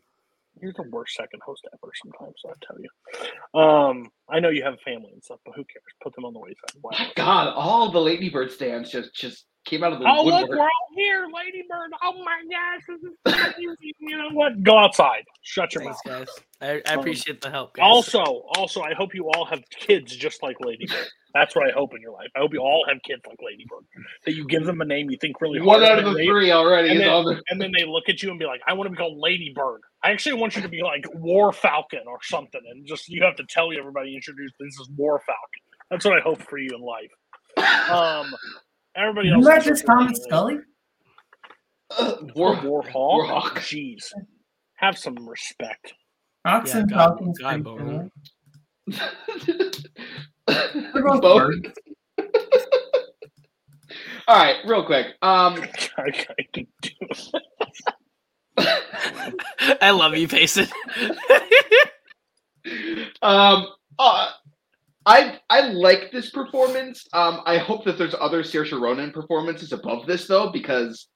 you're 0.62 0.74
the 0.74 0.90
worst 0.90 1.16
second 1.16 1.42
host 1.46 1.68
ever. 1.74 1.92
Sometimes 2.04 2.36
I 2.46 2.54
tell 2.66 2.78
you. 2.80 3.60
Um, 3.60 4.10
I 4.30 4.40
know 4.40 4.50
you 4.50 4.64
have 4.64 4.74
a 4.74 4.78
family 4.78 5.12
and 5.14 5.24
stuff, 5.24 5.40
but 5.46 5.56
who 5.56 5.64
cares? 5.64 5.84
Put 6.02 6.16
them 6.16 6.26
on 6.26 6.34
the 6.34 6.40
wayside. 6.40 6.82
Why? 6.82 7.12
God, 7.16 7.54
all 7.56 7.92
the 7.92 8.00
Ladybird 8.00 8.52
stands 8.52 8.92
just 8.92 9.14
just 9.14 9.46
came 9.66 9.84
out 9.84 9.94
of 9.94 10.00
the 10.00 10.06
Oh 10.08 10.24
look, 10.24 10.50
we're 10.50 10.60
all 10.60 10.70
here, 10.96 11.26
Ladybird. 11.34 11.92
Oh 12.04 12.24
my 12.24 12.42
gosh, 12.50 12.82
this 12.88 13.48
is 13.48 13.54
you 14.00 14.18
know 14.18 14.30
what? 14.32 14.62
Go 14.64 14.78
outside. 14.78 15.24
Shut 15.42 15.74
your 15.74 15.84
Thanks, 15.84 16.00
mouth. 16.06 16.28
guys. 16.28 16.36
I, 16.62 16.90
I 16.90 16.94
Um, 16.94 17.00
appreciate 17.00 17.42
the 17.42 17.50
help, 17.50 17.74
guys. 17.76 17.84
Also, 17.84 18.24
also, 18.56 18.82
I 18.82 18.94
hope 18.94 19.14
you 19.14 19.30
all 19.34 19.46
have 19.46 19.62
kids 19.70 20.16
just 20.16 20.42
like 20.44 20.56
Ladybird. 20.62 21.08
That's 21.34 21.54
what 21.54 21.68
I 21.68 21.72
hope 21.74 21.94
in 21.94 22.02
your 22.02 22.14
life. 22.14 22.30
I 22.36 22.40
hope 22.40 22.54
you 22.54 22.62
all 22.62 22.86
have 22.88 22.98
kids 23.04 23.22
like 23.28 23.38
Ladybird. 23.44 23.84
That 24.26 24.36
you 24.36 24.46
give 24.48 24.64
them 24.66 24.80
a 24.80 24.86
name 24.86 25.10
you 25.10 25.18
think 25.20 25.42
really 25.42 25.60
hard. 25.60 25.68
One 25.68 25.84
out 25.84 26.00
of 26.00 26.06
the 26.06 26.14
they- 26.14 26.26
three 26.26 26.52
already 26.52 26.90
And 26.90 26.98
is 27.00 27.04
then, 27.04 27.10
on 27.14 27.42
and 27.50 27.60
then 27.62 27.72
they 27.78 27.86
look 27.86 28.08
at 28.08 28.24
you 28.24 28.30
and 28.30 28.40
be 28.40 28.46
like, 28.46 28.62
"I 28.66 28.74
want 28.74 28.86
to 28.88 28.92
be 28.92 28.96
called 28.98 29.18
Ladybird." 29.18 29.82
I 30.04 30.12
actually 30.12 30.36
want 30.40 30.56
you 30.56 30.62
to 30.62 30.70
be 30.70 30.82
like 30.82 31.06
War 31.16 31.52
Falcon 31.52 32.04
or 32.08 32.20
something, 32.22 32.62
and 32.72 32.86
just 32.88 33.10
you 33.10 33.22
have 33.24 33.36
to 33.36 33.44
tell 33.50 33.70
everybody 33.78 34.16
introduce 34.16 34.52
this 34.60 34.80
is 34.80 34.90
War 34.96 35.20
Falcon. 35.26 35.62
That's 35.92 36.06
what 36.06 36.18
I 36.18 36.22
hope 36.22 36.42
for 36.42 36.58
you 36.58 36.70
in 36.74 36.82
life. 36.82 37.12
Um, 37.90 38.34
everybody 38.96 39.30
Isn't 39.30 39.40
else. 39.40 39.46
that 39.48 39.58
is 39.60 39.66
just 39.66 39.82
just 39.82 39.86
Thomas 39.88 40.20
like, 40.20 40.28
Scully? 40.28 40.58
War 42.36 42.56
Warhawk. 42.56 42.92
Warhawk. 42.92 43.52
Jeez, 43.60 44.12
have 44.76 44.98
some 44.98 45.28
respect. 45.28 45.94
Fox 46.44 46.72
Yeah, 46.74 46.80
and 46.82 46.90
God- 46.90 46.98
Falcon's 47.18 47.38
God, 47.40 47.64
pretty 47.66 48.10
They're 50.48 51.04
both 51.04 51.22
Both. 51.22 51.54
All 54.28 54.38
right, 54.38 54.56
real 54.66 54.84
quick. 54.86 55.08
Um, 55.22 55.64
I, 55.98 56.26
I 56.40 56.44
can 56.54 56.68
do 56.82 56.92
I 59.82 59.92
love 59.92 60.16
you, 60.16 60.28
Payson. 60.28 60.68
um, 63.22 63.68
uh, 64.00 64.30
I 65.06 65.40
I 65.50 65.70
like 65.70 66.12
this 66.12 66.32
performance. 66.32 67.08
Um, 67.14 67.42
I 67.46 67.58
hope 67.58 67.86
that 67.86 67.98
there's 67.98 68.16
other 68.20 68.44
Saoirse 68.44 68.80
Ronan 68.80 69.12
performances 69.12 69.72
above 69.72 70.08
this 70.08 70.28
though, 70.28 70.52
because 70.52 71.08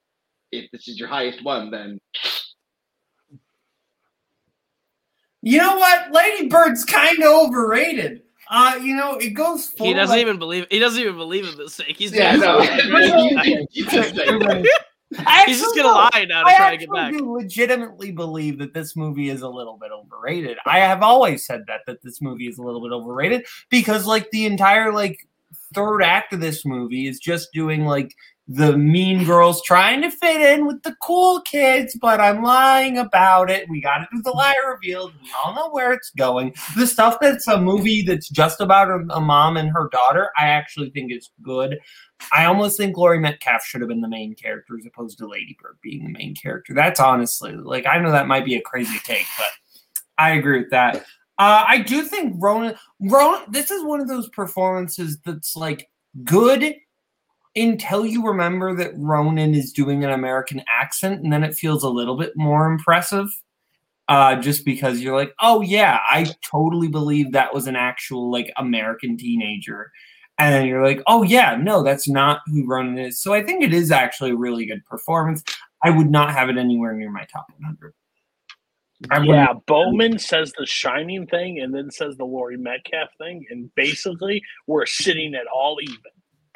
if 0.51 0.69
this 0.71 0.87
is 0.87 0.99
your 0.99 1.09
highest 1.09 1.43
one, 1.43 1.71
then 1.71 1.99
You 5.41 5.57
know 5.57 5.77
what? 5.77 6.11
Lady 6.11 6.49
Bird's 6.49 6.83
kind 6.83 7.17
of 7.23 7.47
overrated. 7.47 8.23
Uh, 8.51 8.77
you 8.81 8.95
know, 8.95 9.15
it 9.15 9.31
goes. 9.31 9.67
Full 9.67 9.87
he 9.87 9.93
doesn't 9.93 10.15
like- 10.15 10.21
even 10.21 10.37
believe. 10.39 10.65
He 10.69 10.79
doesn't 10.79 11.01
even 11.01 11.15
believe 11.15 11.47
in 11.47 11.57
this 11.57 11.77
thing. 11.77 11.93
He's 11.95 12.13
yeah, 12.13 12.35
no. 12.35 12.59
You 15.11 15.17
just 15.17 15.27
say- 15.27 15.33
I 15.33 15.45
he's 15.45 15.59
just 15.59 15.75
gonna 15.75 15.87
lie 15.89 16.25
now 16.29 16.43
to 16.43 16.49
I 16.49 16.55
try 16.57 16.71
to 16.71 16.77
get 16.77 16.91
back. 16.91 17.11
do 17.13 17.33
legitimately 17.33 18.11
believe 18.11 18.59
that 18.59 18.73
this 18.73 18.95
movie 18.95 19.29
is 19.29 19.41
a 19.41 19.49
little 19.49 19.77
bit 19.77 19.91
overrated. 19.91 20.57
I 20.65 20.79
have 20.79 21.01
always 21.01 21.45
said 21.45 21.63
that 21.67 21.81
that 21.87 22.01
this 22.03 22.21
movie 22.21 22.47
is 22.47 22.59
a 22.59 22.61
little 22.63 22.81
bit 22.81 22.91
overrated 22.91 23.45
because 23.69 24.05
like 24.05 24.29
the 24.31 24.45
entire 24.45 24.93
like 24.93 25.27
third 25.73 26.01
act 26.01 26.33
of 26.33 26.39
this 26.39 26.65
movie 26.65 27.07
is 27.07 27.19
just 27.19 27.51
doing 27.53 27.85
like 27.85 28.15
the 28.51 28.75
mean 28.75 29.25
girls 29.25 29.61
trying 29.61 30.01
to 30.01 30.09
fit 30.09 30.41
in 30.41 30.65
with 30.65 30.81
the 30.81 30.95
cool 31.03 31.39
kids, 31.41 31.95
but 32.01 32.19
I'm 32.19 32.41
lying 32.41 32.97
about 32.97 33.51
it. 33.51 33.69
We 33.69 33.79
got 33.79 33.99
to 33.99 34.07
do 34.11 34.23
the 34.23 34.31
lie 34.31 34.55
revealed. 34.67 35.13
We 35.21 35.29
all 35.45 35.53
know 35.53 35.69
where 35.69 35.93
it's 35.93 36.09
going. 36.17 36.55
The 36.75 36.87
stuff 36.87 37.19
that's 37.21 37.47
a 37.47 37.61
movie 37.61 38.01
that's 38.01 38.27
just 38.27 38.59
about 38.59 38.89
a, 38.89 39.05
a 39.11 39.21
mom 39.21 39.55
and 39.55 39.69
her 39.69 39.87
daughter, 39.91 40.31
I 40.35 40.47
actually 40.47 40.89
think 40.89 41.11
is 41.11 41.29
good. 41.43 41.77
I 42.33 42.45
almost 42.45 42.75
think 42.75 42.97
Laurie 42.97 43.19
Metcalf 43.19 43.63
should 43.63 43.81
have 43.81 43.87
been 43.87 44.01
the 44.01 44.09
main 44.09 44.33
character 44.33 44.75
as 44.79 44.85
opposed 44.87 45.19
to 45.19 45.27
Lady 45.27 45.55
Bird 45.61 45.77
being 45.83 46.03
the 46.05 46.11
main 46.11 46.33
character. 46.33 46.73
That's 46.73 46.99
honestly 46.99 47.53
like 47.53 47.85
I 47.85 47.99
know 47.99 48.11
that 48.11 48.27
might 48.27 48.45
be 48.45 48.55
a 48.55 48.61
crazy 48.61 48.97
take, 49.03 49.27
but 49.37 49.51
I 50.17 50.31
agree 50.31 50.59
with 50.59 50.71
that. 50.71 51.05
Uh, 51.37 51.63
I 51.67 51.77
do 51.77 52.01
think 52.01 52.33
Ronan 52.39 52.75
Ronan 52.99 53.51
this 53.51 53.69
is 53.69 53.83
one 53.83 54.01
of 54.01 54.07
those 54.07 54.27
performances 54.29 55.19
that's 55.23 55.55
like 55.55 55.87
good 56.25 56.75
until 57.59 58.05
you 58.05 58.25
remember 58.25 58.75
that 58.75 58.91
Ronan 58.95 59.53
is 59.53 59.71
doing 59.71 60.03
an 60.03 60.11
American 60.11 60.63
accent, 60.67 61.23
and 61.23 61.31
then 61.31 61.43
it 61.43 61.55
feels 61.55 61.83
a 61.83 61.89
little 61.89 62.17
bit 62.17 62.33
more 62.35 62.65
impressive. 62.65 63.27
Uh, 64.07 64.35
just 64.35 64.65
because 64.65 65.01
you're 65.01 65.15
like, 65.15 65.33
oh 65.39 65.61
yeah, 65.61 65.99
I 66.09 66.25
totally 66.49 66.87
believe 66.87 67.31
that 67.31 67.53
was 67.53 67.67
an 67.67 67.75
actual 67.75 68.31
like 68.31 68.51
American 68.57 69.17
teenager 69.17 69.91
and 70.39 70.67
you're 70.67 70.83
like, 70.83 71.01
oh 71.07 71.23
yeah, 71.23 71.57
no, 71.59 71.83
that's 71.83 72.07
not 72.07 72.41
who 72.47 72.65
Ronan 72.65 72.97
is. 72.97 73.19
So 73.19 73.33
I 73.33 73.43
think 73.43 73.63
it 73.63 73.73
is 73.73 73.91
actually 73.91 74.31
a 74.31 74.35
really 74.35 74.65
good 74.65 74.83
performance. 74.85 75.43
I 75.83 75.89
would 75.89 76.09
not 76.09 76.31
have 76.31 76.49
it 76.49 76.57
anywhere 76.57 76.93
near 76.93 77.11
my 77.11 77.25
top 77.31 77.45
100. 77.59 77.93
I 79.11 79.19
Yeah, 79.21 79.53
Bowman 79.65 80.17
says 80.19 80.51
the 80.57 80.65
Shining 80.65 81.27
thing 81.27 81.59
and 81.59 81.73
then 81.73 81.91
says 81.91 82.17
the 82.17 82.25
Laurie 82.25 82.57
Metcalf 82.57 83.09
thing, 83.17 83.45
and 83.49 83.73
basically 83.75 84.41
we're 84.67 84.85
sitting 84.85 85.35
at 85.35 85.47
all 85.53 85.77
even. 85.81 85.97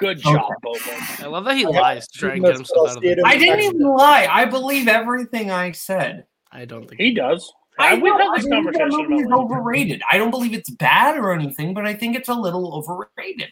Good 0.03 0.19
job, 0.19 0.51
Bowman. 0.61 0.81
I 1.19 1.27
love 1.27 1.45
that 1.45 1.55
he 1.55 1.65
I 1.65 1.69
lies 1.69 2.09
to 2.09 2.19
try 2.19 2.33
and 2.33 2.43
get 2.43 2.55
himself 2.55 2.89
out 2.89 2.97
of 2.97 3.03
it. 3.05 3.19
I 3.23 3.37
didn't 3.37 3.61
even 3.61 3.81
lie. 3.81 4.27
I 4.29 4.43
believe 4.43 4.89
everything 4.89 5.49
I 5.49 5.71
said. 5.71 6.25
I 6.51 6.65
don't 6.65 6.89
think 6.89 6.99
He 6.99 7.13
does. 7.13 7.49
I 7.79 7.93
we've 7.95 8.04
know, 8.04 8.17
had 8.17 8.27
I 8.27 8.35
this 8.35 8.45
believe 8.45 8.65
that 8.65 8.73
conversation 8.79 9.10
movie 9.10 9.21
is 9.21 9.27
about 9.27 9.39
overrated. 9.39 10.01
I 10.12 10.17
don't 10.17 10.29
believe 10.29 10.54
it's 10.54 10.69
bad 10.71 11.17
or 11.17 11.31
anything, 11.31 11.73
but 11.73 11.85
I 11.85 11.93
think 11.93 12.17
it's 12.17 12.27
a 12.27 12.33
little 12.33 12.75
overrated. 12.75 13.49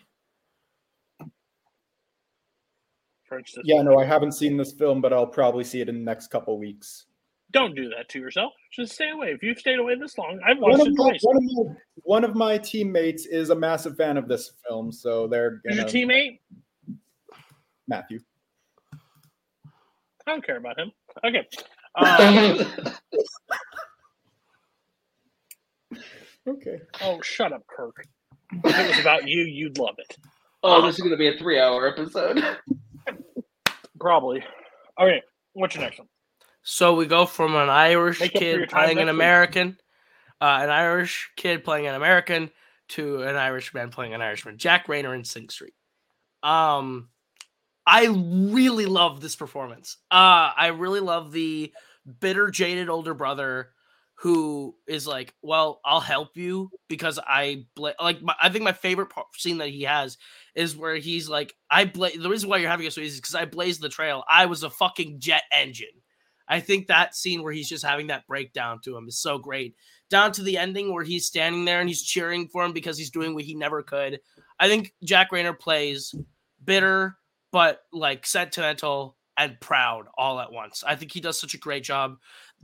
Yeah, 3.63 3.81
no, 3.81 3.97
I 3.97 4.03
haven't 4.03 4.33
seen 4.33 4.57
this 4.57 4.73
film, 4.73 4.99
but 4.99 5.13
I'll 5.13 5.25
probably 5.25 5.63
see 5.63 5.79
it 5.79 5.87
in 5.87 5.99
the 5.99 6.03
next 6.03 6.27
couple 6.27 6.59
weeks. 6.59 7.05
Don't 7.51 7.75
do 7.75 7.89
that 7.89 8.07
to 8.09 8.19
yourself. 8.19 8.53
Just 8.71 8.93
stay 8.93 9.09
away. 9.09 9.31
If 9.31 9.43
you've 9.43 9.57
stayed 9.59 9.79
away 9.79 9.95
this 9.95 10.17
long, 10.17 10.39
I've 10.47 10.57
One 10.59 10.71
watched 10.71 10.81
of, 10.83 10.87
it 10.87 10.93
my, 10.97 11.09
twice. 11.09 11.19
one, 11.23 11.35
of 11.37 11.43
my, 11.43 11.73
one 12.03 12.23
of 12.23 12.35
my 12.35 12.57
teammates 12.57 13.25
is 13.25 13.49
a 13.49 13.55
massive 13.55 13.97
fan 13.97 14.15
of 14.17 14.27
this 14.27 14.53
film, 14.67 14.91
so 14.91 15.27
they're 15.27 15.59
Who's 15.65 15.77
gonna 15.77 15.91
your 15.91 16.07
teammate? 16.07 16.39
Matthew. 17.87 18.19
I 18.93 18.97
don't 20.27 20.45
care 20.45 20.57
about 20.57 20.79
him. 20.79 20.91
Okay. 21.25 21.47
Um, 21.93 22.57
Okay. 26.47 26.79
oh, 27.01 27.21
shut 27.21 27.51
up, 27.53 27.65
Kirk. 27.67 28.05
If 28.63 28.79
it 28.79 28.87
was 28.87 28.99
about 28.99 29.27
you, 29.27 29.41
you'd 29.43 29.77
love 29.77 29.95
it. 29.97 30.17
oh, 30.63 30.81
this 30.85 30.95
is 30.95 31.01
gonna 31.01 31.17
be 31.17 31.27
a 31.27 31.37
three-hour 31.37 31.87
episode. 31.87 32.41
Probably. 33.99 34.43
Okay. 34.99 35.21
What's 35.53 35.75
your 35.75 35.83
next 35.83 35.99
one? 35.99 36.07
So 36.63 36.95
we 36.95 37.05
go 37.05 37.25
from 37.25 37.55
an 37.55 37.69
Irish 37.69 38.19
Make 38.19 38.35
up 38.35 38.41
for 38.41 38.47
your 38.47 38.59
kid 38.59 38.69
playing 38.69 38.99
an. 38.99 39.09
American, 39.09 39.77
uh, 40.39 40.59
an 40.61 40.69
Irish 40.69 41.31
kid 41.35 41.63
playing 41.63 41.87
an 41.87 41.95
American, 41.95 42.51
to 42.89 43.23
an 43.23 43.35
Irishman 43.35 43.89
playing 43.89 44.13
an 44.13 44.21
Irishman. 44.21 44.57
Jack 44.57 44.87
Reynor 44.87 45.15
in 45.15 45.23
Sing 45.23 45.49
Street. 45.49 45.73
Um, 46.43 47.09
I 47.87 48.07
really 48.07 48.85
love 48.85 49.21
this 49.21 49.35
performance. 49.35 49.97
Uh, 50.11 50.51
I 50.55 50.67
really 50.67 50.99
love 50.99 51.31
the 51.31 51.73
bitter, 52.19 52.51
jaded 52.51 52.89
older 52.89 53.13
brother 53.13 53.69
who 54.15 54.75
is 54.87 55.07
like, 55.07 55.33
"Well, 55.41 55.81
I'll 55.83 55.99
help 55.99 56.37
you 56.37 56.69
because 56.89 57.17
I 57.17 57.65
bla-. 57.75 57.95
like." 57.99 58.21
My, 58.21 58.35
I 58.39 58.49
think 58.49 58.63
my 58.63 58.73
favorite 58.73 59.09
part, 59.09 59.27
scene 59.35 59.57
that 59.59 59.69
he 59.69 59.83
has 59.83 60.17
is 60.53 60.75
where 60.75 60.95
he's 60.95 61.27
like, 61.27 61.55
"I 61.71 61.85
bla- 61.85 62.15
The 62.15 62.29
reason 62.29 62.49
why 62.49 62.57
you're 62.57 62.69
having 62.69 62.85
a 62.85 62.91
so 62.91 63.01
easy 63.01 63.15
is 63.15 63.21
because 63.21 63.35
I 63.35 63.45
blazed 63.45 63.81
the 63.81 63.89
trail. 63.89 64.23
I 64.29 64.45
was 64.45 64.63
a 64.63 64.69
fucking 64.69 65.19
jet 65.19 65.43
engine." 65.51 66.00
I 66.51 66.59
think 66.59 66.87
that 66.87 67.15
scene 67.15 67.41
where 67.41 67.53
he's 67.53 67.69
just 67.69 67.85
having 67.85 68.07
that 68.07 68.27
breakdown 68.27 68.79
to 68.83 68.95
him 68.95 69.07
is 69.07 69.17
so 69.17 69.39
great. 69.39 69.75
Down 70.09 70.31
to 70.33 70.43
the 70.43 70.57
ending 70.57 70.93
where 70.93 71.03
he's 71.03 71.25
standing 71.25 71.65
there 71.65 71.79
and 71.79 71.89
he's 71.89 72.03
cheering 72.03 72.47
for 72.49 72.63
him 72.63 72.73
because 72.73 72.97
he's 72.97 73.09
doing 73.09 73.33
what 73.33 73.45
he 73.45 73.55
never 73.55 73.81
could. 73.81 74.19
I 74.59 74.67
think 74.67 74.93
Jack 75.03 75.31
Reynor 75.31 75.57
plays 75.57 76.13
bitter 76.63 77.17
but 77.51 77.81
like 77.91 78.25
sentimental 78.25 79.17
and 79.37 79.59
proud 79.59 80.05
all 80.17 80.39
at 80.39 80.51
once. 80.51 80.83
I 80.85 80.95
think 80.95 81.11
he 81.11 81.21
does 81.21 81.39
such 81.39 81.53
a 81.53 81.59
great 81.59 81.83
job. 81.83 82.17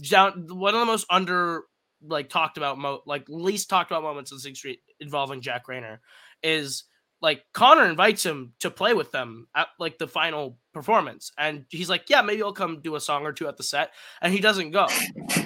Down 0.10 0.48
one 0.50 0.74
of 0.74 0.80
the 0.80 0.86
most 0.86 1.06
under 1.10 1.64
like 2.02 2.30
talked 2.30 2.58
about 2.58 2.78
mo- 2.78 3.02
like 3.06 3.26
least 3.28 3.70
talked 3.70 3.92
about 3.92 4.04
moments 4.04 4.32
in 4.32 4.40
Sing 4.40 4.56
Street 4.56 4.80
involving 5.00 5.42
Jack 5.42 5.68
Reynor 5.68 6.00
is 6.44 6.84
like 7.22 7.44
Connor 7.54 7.90
invites 7.90 8.26
him 8.26 8.54
to 8.60 8.70
play 8.70 8.94
with 8.94 9.12
them 9.12 9.48
at 9.56 9.68
like 9.80 9.98
the 9.98 10.08
final 10.08 10.58
performance. 10.78 11.32
And 11.38 11.66
he's 11.70 11.90
like 11.90 12.10
yeah 12.10 12.22
maybe 12.22 12.44
I'll 12.44 12.54
come 12.54 12.82
do 12.82 12.96
a 12.96 13.02
song 13.02 13.24
or 13.24 13.34
two 13.34 13.48
at 13.48 13.58
the 13.58 13.64
set. 13.64 13.92
And 14.22 14.34
he 14.34 14.40
doesn't 14.40 14.72
go. 14.72 14.88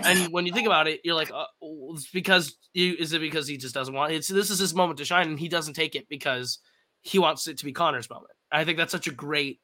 And 0.04 0.32
when 0.32 0.46
you 0.46 0.54
think 0.54 0.68
about 0.68 0.88
it 0.88 1.02
you're 1.04 1.16
like 1.16 1.32
uh, 1.32 1.46
it's 1.62 2.10
because 2.12 2.58
you 2.74 2.96
is 3.00 3.14
it 3.14 3.22
because 3.22 3.48
he 3.48 3.58
just 3.58 3.74
doesn't 3.74 3.94
want 3.94 4.14
it's 4.14 4.28
this 4.28 4.50
is 4.50 4.60
his 4.60 4.74
moment 4.74 5.00
to 5.00 5.06
shine 5.06 5.28
and 5.28 5.40
he 5.40 5.50
doesn't 5.50 5.74
take 5.74 5.96
it 5.96 6.08
because 6.10 6.60
he 7.02 7.20
wants 7.20 7.48
it 7.48 7.58
to 7.58 7.66
be 7.66 7.74
Connor's 7.74 8.10
moment. 8.10 8.32
I 8.52 8.64
think 8.64 8.78
that's 8.78 8.92
such 8.92 9.08
a 9.08 9.12
great 9.12 9.60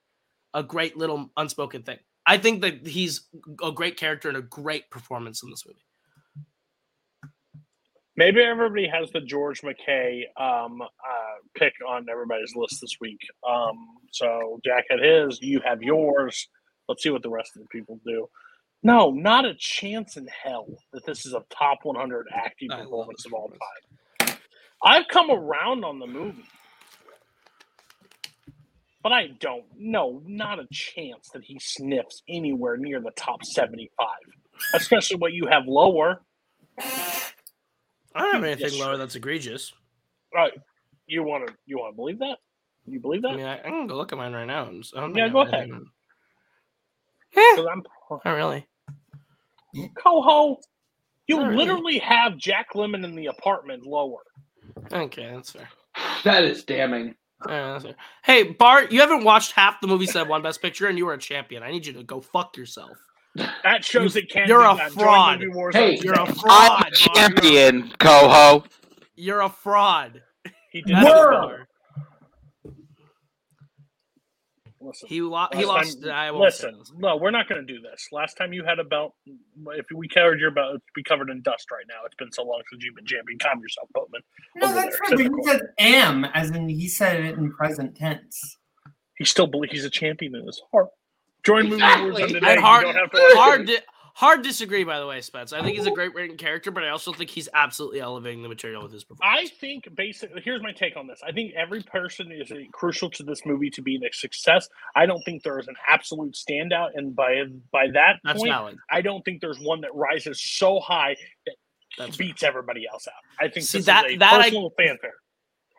a 0.53 0.63
great 0.63 0.97
little 0.97 1.29
unspoken 1.37 1.83
thing. 1.83 1.99
I 2.25 2.37
think 2.37 2.61
that 2.61 2.85
he's 2.85 3.27
a 3.63 3.71
great 3.71 3.97
character 3.97 4.27
and 4.27 4.37
a 4.37 4.41
great 4.41 4.89
performance 4.89 5.43
in 5.43 5.49
this 5.49 5.65
movie 5.65 5.86
Maybe 8.17 8.41
everybody 8.41 8.87
has 8.87 9.11
the 9.11 9.21
George 9.21 9.61
McKay 9.61 10.23
um, 10.41 10.81
uh, 10.81 10.87
pick 11.55 11.73
on 11.87 12.07
everybody's 12.11 12.55
list 12.55 12.79
this 12.81 12.97
week. 12.99 13.19
Um, 13.47 13.75
so 14.11 14.59
Jack 14.65 14.85
had 14.89 14.99
his, 14.99 15.39
you 15.41 15.61
have 15.63 15.83
yours. 15.83 16.49
Let's 16.89 17.03
see 17.03 17.11
what 17.11 17.21
the 17.21 17.29
rest 17.29 17.51
of 17.55 17.61
the 17.61 17.67
people 17.67 17.99
do. 18.05 18.27
No, 18.81 19.11
not 19.11 19.45
a 19.45 19.53
chance 19.55 20.17
in 20.17 20.27
hell 20.27 20.67
that 20.93 21.05
this 21.05 21.27
is 21.27 21.33
a 21.33 21.43
top 21.51 21.79
100 21.83 22.25
acting 22.33 22.69
performance 22.69 23.25
of 23.25 23.33
all 23.33 23.49
time. 23.49 23.57
I've 24.83 25.07
come 25.09 25.29
around 25.29 25.83
on 25.85 25.99
the 25.99 26.07
movie, 26.07 26.45
but 29.03 29.11
I 29.11 29.27
don't. 29.39 29.65
No, 29.77 30.21
not 30.25 30.59
a 30.59 30.67
chance 30.71 31.29
that 31.33 31.43
he 31.43 31.59
sniffs 31.59 32.23
anywhere 32.29 32.77
near 32.77 32.99
the 32.99 33.11
top 33.11 33.43
75, 33.43 34.07
especially 34.75 35.17
what 35.17 35.33
you 35.33 35.47
have 35.51 35.63
lower. 35.67 36.21
I 38.15 38.21
don't 38.21 38.35
have 38.35 38.43
anything 38.43 38.63
Yes, 38.71 38.79
lower 38.79 38.91
sure. 38.91 38.97
that's 38.97 39.15
egregious 39.15 39.73
Right. 40.33 40.53
You 41.07 41.23
want 41.23 41.47
to 41.47 41.53
you 41.65 41.77
want 41.77 41.93
to 41.93 41.95
believe 41.95 42.19
that? 42.19 42.37
You 42.85 42.99
believe 42.99 43.21
that? 43.23 43.31
I 43.31 43.35
mean 43.37 43.45
I, 43.45 43.59
I 43.59 43.63
can 43.63 43.87
go 43.87 43.95
look 43.95 44.11
at 44.11 44.17
mine 44.17 44.33
right 44.33 44.45
now 44.45 44.67
and 44.67 44.83
I 44.95 44.99
don't 45.01 45.09
think 45.13 45.17
Yeah, 45.17 45.29
go 45.29 45.41
ahead. 45.41 45.53
anything- 45.69 45.85
eh. 47.35 47.65
I'm 47.71 47.83
not 48.25 48.31
really 48.35 48.67
Coho. 49.95 50.57
You 51.27 51.37
Not 51.37 51.49
really. 51.49 51.57
literally 51.57 51.99
have 51.99 52.37
Jack 52.37 52.73
Lemmon 52.73 53.03
in 53.03 53.15
the 53.15 53.27
apartment 53.27 53.83
lower. 53.85 54.21
okay 54.91 55.29
that's 55.33 55.51
fair 55.51 55.69
That 56.23 56.43
is 56.43 56.63
damning. 56.63 57.15
Yeah. 57.47 57.79
Hey 58.23 58.43
Bart, 58.43 58.91
you 58.91 58.99
haven't 59.01 59.23
watched 59.23 59.51
half 59.51 59.79
the 59.81 59.87
movies 59.87 60.13
that 60.13 60.27
won 60.27 60.41
Best 60.41 60.61
Picture, 60.61 60.87
and 60.87 60.97
you 60.97 61.05
were 61.05 61.13
a 61.13 61.17
champion. 61.19 61.61
I 61.63 61.69
need 61.71 61.85
you 61.85 61.93
to 61.93 62.03
go 62.03 62.19
fuck 62.21 62.57
yourself. 62.57 62.97
That 63.63 63.83
shows 63.85 64.15
it 64.15 64.29
can't. 64.29 64.47
You're 64.47 64.59
be 64.61 64.65
a 64.65 64.77
done. 64.77 64.91
Fraud. 64.91 65.43
Hey, 65.73 65.97
You're 66.01 66.13
a 66.21 66.25
fraud. 66.25 66.83
I'm 66.85 66.87
a 66.87 66.95
champion, 66.95 67.91
Coho. 67.99 68.63
You're 69.15 69.41
a 69.41 69.49
fraud. 69.49 70.21
He 70.71 70.81
did 70.81 70.95
That's 70.95 71.05
that. 71.05 71.15
what 71.15 71.29
Word. 71.31 71.41
you 71.41 71.47
are. 71.51 71.67
Listen, 74.79 75.07
He, 75.09 75.21
lo- 75.21 75.47
he 75.53 75.65
lost. 75.65 76.03
time- 76.03 76.11
I 76.11 76.31
won't 76.31 76.43
listen, 76.45 76.79
no, 76.97 77.17
we're 77.17 77.31
not 77.31 77.49
going 77.49 77.65
to 77.65 77.73
do 77.73 77.81
this. 77.81 78.07
Last 78.11 78.35
time 78.37 78.53
you 78.53 78.63
had 78.63 78.79
a 78.79 78.83
belt, 78.83 79.15
if 79.75 79.85
we 79.93 80.07
covered 80.07 80.39
your 80.39 80.51
belt, 80.51 80.69
it'd 80.69 80.81
be 80.95 81.03
covered 81.03 81.29
in 81.29 81.41
dust 81.41 81.65
right 81.71 81.83
now. 81.89 81.95
It's 82.05 82.15
been 82.15 82.31
so 82.31 82.43
long 82.43 82.61
since 82.71 82.83
you've 82.85 82.95
been 82.95 83.05
champion. 83.05 83.39
Calm 83.39 83.59
yourself, 83.59 83.89
Boatman. 83.93 84.21
No, 84.55 84.73
that's 84.73 84.97
there. 85.09 85.17
right. 85.17 85.35
He 85.35 85.43
said 85.51 85.61
am, 85.79 86.25
as 86.25 86.51
in 86.51 86.69
he 86.69 86.87
said 86.87 87.23
it 87.25 87.37
in 87.37 87.51
present 87.51 87.95
tense. 87.97 88.57
He 89.17 89.25
still 89.25 89.47
believes 89.47 89.73
he's 89.73 89.85
a 89.85 89.89
champion 89.89 90.35
in 90.35 90.45
his 90.45 90.61
heart. 90.71 90.89
Join 91.47 91.63
Movie 91.69 91.81
Wars 91.81 91.93
on 91.95 92.07
Exactly. 92.11 92.33
today. 92.33 92.51
And 92.51 92.59
hard, 92.59 92.87
you 92.87 92.93
don't 92.93 93.01
have 93.01 93.11
to 93.11 93.17
watch 93.17 93.33
hard, 93.37 93.67
di- 93.67 93.79
hard 94.13 94.41
disagree. 94.41 94.83
By 94.83 94.99
the 94.99 95.07
way, 95.07 95.21
Spence. 95.21 95.53
I 95.53 95.61
think 95.63 95.77
he's 95.77 95.87
a 95.87 95.91
oh. 95.91 95.95
great 95.95 96.13
written 96.13 96.35
character, 96.35 96.71
but 96.71 96.83
I 96.83 96.89
also 96.89 97.13
think 97.13 97.29
he's 97.29 97.47
absolutely 97.53 98.01
elevating 98.01 98.43
the 98.43 98.49
material 98.49 98.83
with 98.83 98.91
his 98.91 99.05
performance. 99.05 99.49
I 99.49 99.55
think 99.59 99.87
basically, 99.95 100.41
here's 100.43 100.61
my 100.61 100.73
take 100.73 100.97
on 100.97 101.07
this. 101.07 101.21
I 101.25 101.31
think 101.31 101.53
every 101.55 101.81
person 101.83 102.31
is 102.33 102.51
crucial 102.73 103.09
to 103.11 103.23
this 103.23 103.45
movie 103.45 103.69
to 103.71 103.81
being 103.81 104.03
a 104.03 104.11
success. 104.11 104.67
I 104.93 105.05
don't 105.05 105.21
think 105.23 105.43
there 105.43 105.57
is 105.57 105.69
an 105.69 105.75
absolute 105.87 106.33
standout, 106.35 106.89
and 106.95 107.15
by 107.15 107.43
by 107.71 107.87
that 107.93 108.19
That's 108.25 108.39
point, 108.39 108.51
valid. 108.51 108.77
I 108.91 109.01
don't 109.01 109.23
think 109.23 109.39
there's 109.39 109.59
one 109.59 109.79
that 109.81 109.95
rises 109.95 110.41
so 110.41 110.81
high 110.81 111.15
that 111.45 111.55
That's 111.97 112.17
beats 112.17 112.43
everybody 112.43 112.85
else 112.91 113.07
out. 113.07 113.13
I 113.39 113.47
think 113.49 113.65
See, 113.65 113.77
this 113.77 113.85
that- 113.85 114.05
is 114.07 114.15
a 114.15 114.17
that 114.17 114.33
I- 114.33 114.43
personal 114.43 114.73
fanfare. 114.77 115.13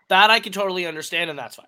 That 0.09 0.31
I 0.31 0.41
can 0.41 0.53
totally 0.53 0.87
understand, 0.87 1.29
and 1.29 1.39
that's 1.39 1.57
fine. 1.57 1.67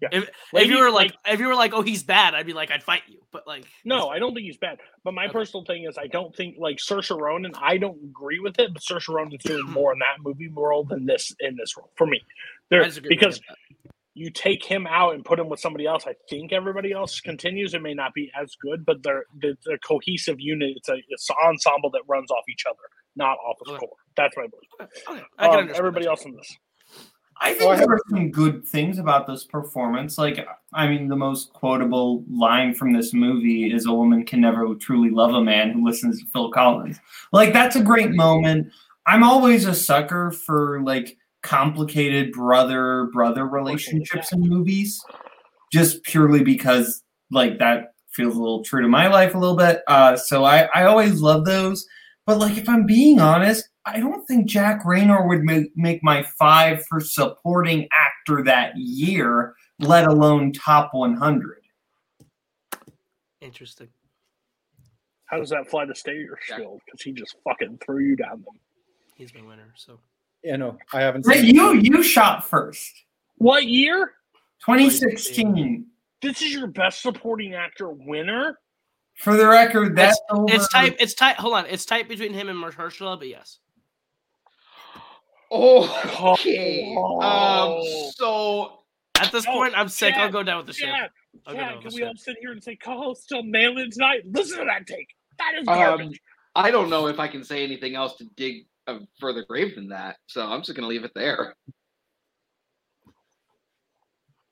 Yeah. 0.00 0.08
If, 0.12 0.30
if 0.54 0.68
you 0.68 0.80
were 0.80 0.90
like, 0.90 1.14
if 1.26 1.40
you 1.40 1.48
were 1.48 1.54
like, 1.54 1.72
oh, 1.74 1.82
he's 1.82 2.02
bad, 2.02 2.34
I'd 2.34 2.46
be 2.46 2.52
like, 2.52 2.70
I'd 2.70 2.82
fight 2.82 3.02
you. 3.08 3.20
But 3.32 3.46
like, 3.46 3.66
No, 3.84 4.08
I 4.08 4.18
don't 4.18 4.34
think 4.34 4.46
he's 4.46 4.58
bad. 4.58 4.78
But 5.04 5.14
my 5.14 5.24
Okay. 5.26 5.32
personal 5.32 5.64
thing 5.64 5.84
is, 5.88 5.98
I 5.98 6.08
don't 6.08 6.34
think 6.36 6.56
like 6.58 6.78
Saoirse 6.78 7.18
Ronan. 7.18 7.52
I 7.60 7.78
don't 7.78 8.02
agree 8.04 8.40
with 8.40 8.58
it, 8.58 8.72
but 8.74 8.82
Saoirse 8.82 9.08
Ronan's 9.14 9.44
doing 9.44 9.66
more 9.72 9.92
in 9.92 10.00
that 10.00 10.22
movie 10.22 10.48
world 10.48 10.90
than 10.90 11.06
this 11.06 11.34
in 11.40 11.56
this 11.56 11.76
role 11.76 11.90
for 11.96 12.06
me. 12.06 12.20
There 12.70 12.82
because 13.08 13.40
you 14.14 14.30
take 14.30 14.64
him 14.64 14.86
out 14.86 15.14
and 15.14 15.24
put 15.24 15.40
him 15.40 15.48
with 15.48 15.60
somebody 15.60 15.86
else. 15.86 16.06
I 16.06 16.14
think 16.30 16.52
everybody 16.52 16.92
else 16.92 17.20
continues. 17.20 17.74
It 17.74 17.82
may 17.82 17.94
not 17.94 18.14
be 18.14 18.30
as 18.40 18.54
good, 18.62 18.84
but 18.86 19.02
they're 19.02 19.24
the, 19.40 19.56
cohesive 19.86 20.36
unit. 20.40 20.74
It's 20.76 20.88
a 20.88 20.96
it's 21.08 21.30
an 21.30 21.36
ensemble 21.46 21.90
that 21.92 22.02
runs 22.08 22.30
off 22.30 22.44
each 22.50 22.64
other, 22.68 22.78
not 23.16 23.38
off 23.38 23.58
of 23.60 23.68
Okay. 23.68 23.76
score. 23.76 23.96
That's 24.16 24.36
my 24.36 24.44
belief. 24.48 24.70
Okay, 25.10 25.26
I 25.38 25.48
can 25.48 25.60
Um, 25.60 25.60
understand 25.60 25.78
everybody 25.78 26.04
that. 26.04 26.10
else 26.10 26.24
in 26.26 26.36
this. 26.36 26.58
I 27.40 27.54
think 27.54 27.72
I 27.72 27.76
there 27.76 27.92
are 27.92 28.00
some 28.10 28.30
good 28.30 28.66
things 28.66 28.98
about 28.98 29.26
this 29.26 29.44
performance. 29.44 30.18
Like, 30.18 30.46
I 30.72 30.86
mean, 30.88 31.08
the 31.08 31.16
most 31.16 31.52
quotable 31.52 32.24
line 32.30 32.74
from 32.74 32.92
this 32.92 33.12
movie 33.12 33.72
is 33.72 33.86
"A 33.86 33.92
woman 33.92 34.24
can 34.24 34.40
never 34.40 34.74
truly 34.76 35.10
love 35.10 35.34
a 35.34 35.42
man 35.42 35.70
who 35.70 35.84
listens 35.84 36.20
to 36.20 36.26
Phil 36.32 36.50
Collins." 36.50 36.98
Like, 37.32 37.52
that's 37.52 37.76
a 37.76 37.82
great 37.82 38.12
moment. 38.12 38.72
I'm 39.06 39.22
always 39.22 39.66
a 39.66 39.74
sucker 39.74 40.30
for 40.30 40.80
like 40.82 41.16
complicated 41.42 42.32
brother 42.32 43.10
brother 43.12 43.46
relationships 43.46 44.32
in 44.32 44.40
movies, 44.40 45.02
just 45.72 46.02
purely 46.04 46.42
because 46.42 47.02
like 47.30 47.58
that 47.58 47.94
feels 48.12 48.36
a 48.36 48.38
little 48.38 48.62
true 48.62 48.80
to 48.80 48.88
my 48.88 49.08
life 49.08 49.34
a 49.34 49.38
little 49.38 49.56
bit. 49.56 49.82
Uh, 49.88 50.16
so 50.16 50.44
I 50.44 50.68
I 50.74 50.84
always 50.84 51.20
love 51.20 51.44
those. 51.44 51.86
But 52.26 52.38
like, 52.38 52.56
if 52.56 52.68
I'm 52.68 52.86
being 52.86 53.20
honest, 53.20 53.68
I 53.86 54.00
don't 54.00 54.26
think 54.26 54.46
Jack 54.46 54.84
Reynor 54.84 55.28
would 55.28 55.42
make, 55.44 55.76
make 55.76 56.02
my 56.02 56.22
five 56.38 56.84
for 56.86 57.00
supporting 57.00 57.86
actor 57.92 58.42
that 58.44 58.72
year, 58.76 59.54
let 59.78 60.06
alone 60.06 60.52
top 60.52 60.94
100. 60.94 61.58
Interesting. 63.40 63.88
How 65.26 65.38
does 65.38 65.50
that 65.50 65.68
fly 65.68 65.84
to 65.84 65.94
Stater 65.94 66.38
still? 66.44 66.80
Because 66.86 67.02
he 67.02 67.12
just 67.12 67.36
fucking 67.44 67.78
threw 67.84 68.00
you 68.00 68.16
down 68.16 68.42
them. 68.42 68.54
He's 69.16 69.34
my 69.34 69.42
winner. 69.42 69.72
So 69.76 69.98
You 70.42 70.56
know, 70.56 70.78
I 70.92 71.00
haven't 71.00 71.26
Hey, 71.30 71.42
seen. 71.42 71.54
you 71.54 71.74
you 71.74 72.02
shot 72.02 72.44
first. 72.48 72.92
What 73.36 73.64
year? 73.66 74.12
2016. 74.64 75.86
This 76.22 76.40
is 76.40 76.52
your 76.54 76.68
best 76.68 77.02
supporting 77.02 77.54
actor 77.54 77.90
winner. 77.90 78.58
For 79.18 79.36
the 79.36 79.46
record, 79.46 79.94
that's 79.94 80.18
over. 80.30 80.46
it's 80.52 80.68
tight. 80.68 80.96
It's 80.98 81.14
tight. 81.14 81.36
Hold 81.36 81.54
on. 81.54 81.66
It's 81.66 81.84
tight 81.84 82.08
between 82.08 82.32
him 82.32 82.48
and 82.48 82.58
Mahershala, 82.62 83.18
but 83.18 83.28
yes. 83.28 83.58
Okay. 85.50 86.94
Oh. 86.98 87.20
Um. 87.84 88.12
So 88.16 88.80
At 89.20 89.30
this 89.32 89.44
No, 89.46 89.52
point, 89.52 89.74
I'm 89.76 89.88
sick. 89.88 90.14
I'll 90.14 90.30
go 90.30 90.42
down 90.42 90.58
with 90.58 90.66
the 90.66 90.72
ship. 90.72 90.88
Chad, 90.88 91.10
I'll 91.46 91.54
go 91.54 91.60
Chad, 91.60 91.68
down 91.70 91.82
can 91.82 91.90
the 91.90 91.94
we 91.94 92.00
ship. 92.00 92.08
all 92.08 92.16
sit 92.16 92.36
here 92.40 92.52
and 92.52 92.62
say 92.62 92.76
Caho's 92.76 93.22
still 93.22 93.42
nailing 93.44 93.78
it 93.86 93.92
tonight? 93.92 94.22
Listen 94.26 94.58
to 94.60 94.64
that 94.64 94.86
take. 94.86 95.08
That 95.38 95.54
is 95.60 95.68
Um, 95.68 95.74
garbage. 95.76 96.20
I 96.56 96.70
don't 96.70 96.88
know 96.90 97.06
if 97.08 97.18
I 97.18 97.28
can 97.28 97.42
say 97.44 97.62
anything 97.64 97.94
else 97.94 98.16
to 98.16 98.24
dig 98.36 98.66
a 98.86 98.98
further 99.20 99.44
grave 99.44 99.74
than 99.76 99.88
that. 99.88 100.16
So 100.26 100.44
I'm 100.46 100.62
just 100.62 100.74
gonna 100.76 100.88
leave 100.88 101.04
it 101.04 101.12
there. 101.14 101.54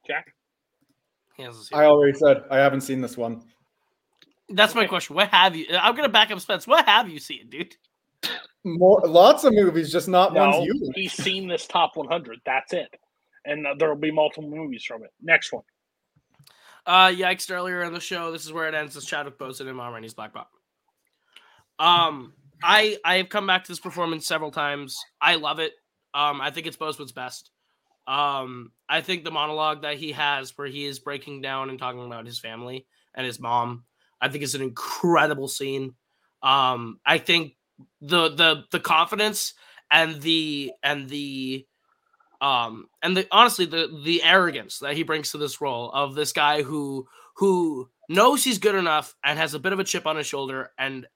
Jack, 0.07 0.35
He 1.37 1.43
hasn't 1.45 1.67
seen 1.67 1.79
I 1.79 1.85
already 1.87 2.17
said 2.19 2.43
I 2.51 2.59
haven't 2.59 2.81
seen 2.83 3.01
this 3.01 3.17
one. 3.17 3.43
That's 4.49 4.75
my 4.75 4.87
question. 4.87 5.15
What 5.17 5.29
have 5.29 5.55
you? 5.57 5.67
I'm 5.81 5.95
gonna 5.95 6.09
back 6.09 6.31
up 6.31 6.41
Spence. 6.41 6.67
What 6.67 6.87
have 6.87 7.09
you 7.09 7.19
seen, 7.21 7.49
dude? 7.49 7.77
More, 8.65 9.01
lots 9.05 9.45
of 9.45 9.55
movies, 9.55 9.91
just 9.91 10.09
not 10.09 10.33
No, 10.35 10.51
ones 10.51 10.67
you. 10.67 10.75
like. 10.87 10.95
he's 10.95 11.13
seen 11.13 11.49
this 11.49 11.67
top 11.67 11.97
100. 11.97 12.41
That's 12.47 12.73
it, 12.73 12.95
and 13.45 13.67
uh, 13.67 13.75
there 13.77 13.89
will 13.89 13.97
be 14.01 14.13
multiple 14.13 14.49
movies 14.49 14.85
from 14.85 15.03
it. 15.03 15.11
Next 15.21 15.53
one. 15.53 15.65
Uh, 16.87 17.09
yikes! 17.09 17.51
Earlier 17.51 17.83
in 17.83 17.93
the 17.93 18.01
show, 18.01 18.31
this 18.33 18.45
is 18.45 18.53
where 18.53 18.69
it 18.69 18.75
ends. 18.75 18.97
As 18.97 19.05
Chadwick 19.05 19.39
Boseman 19.39 19.69
and 19.69 19.77
Ma 19.77 19.89
Rainey's 19.89 20.15
Black 20.15 20.33
Bottom. 20.33 20.49
Um, 21.79 22.33
I 22.63 22.99
I 23.05 23.17
have 23.17 23.29
come 23.29 23.47
back 23.47 23.65
to 23.65 23.73
this 23.73 23.81
performance 23.81 24.27
several 24.27 24.51
times. 24.53 24.97
I 25.21 25.37
love 25.37 25.59
it. 25.59 25.73
Um, 26.15 26.41
I 26.41 26.51
think 26.51 26.67
it's 26.67 26.77
Boseman's 26.77 27.13
best. 27.13 27.51
Um, 28.07 28.73
I 28.89 29.01
think 29.01 29.25
the 29.25 29.31
monologue 29.31 29.83
that 29.83 29.97
he 29.97 30.13
has, 30.13 30.57
where 30.59 30.67
he 30.67 30.85
is 30.85 30.99
breaking 30.99 31.41
down 31.41 31.71
and 31.71 31.79
talking 31.79 32.05
about 32.05 32.27
his 32.27 32.39
family 32.39 32.87
and 33.15 33.25
his 33.27 33.41
mom, 33.41 33.85
I 34.21 34.29
think 34.29 34.43
is 34.45 34.55
an 34.55 34.63
incredible 34.63 35.49
scene. 35.49 35.95
Um, 36.43 36.99
I 37.07 37.19
think 37.19 37.55
the 38.01 38.29
the 38.31 38.65
the 38.71 38.81
confidence 38.81 39.55
and 39.91 40.21
the 40.23 40.73
and 40.83 41.09
the 41.09 41.67
um 42.41 42.87
and 43.03 43.17
the 43.17 43.27
honestly 43.31 43.65
the 43.65 44.01
the 44.05 44.23
arrogance 44.23 44.79
that 44.81 44.95
he 44.95 45.03
brings 45.03 45.31
to 45.31 45.39
this 45.39 45.61
role 45.61 45.91
of 45.93 46.15
this 46.15 46.33
guy 46.33 46.63
who 46.63 47.07
who 47.37 47.89
knows 48.09 48.43
he's 48.45 48.59
good 48.59 48.75
enough 48.75 49.15
and 49.25 49.39
has 49.39 49.55
a 49.55 49.59
bit 49.59 49.73
of 49.73 49.79
a 49.79 49.85
chip 49.85 50.07
on 50.07 50.17
his 50.17 50.27
shoulder 50.27 50.71
and 50.79 51.07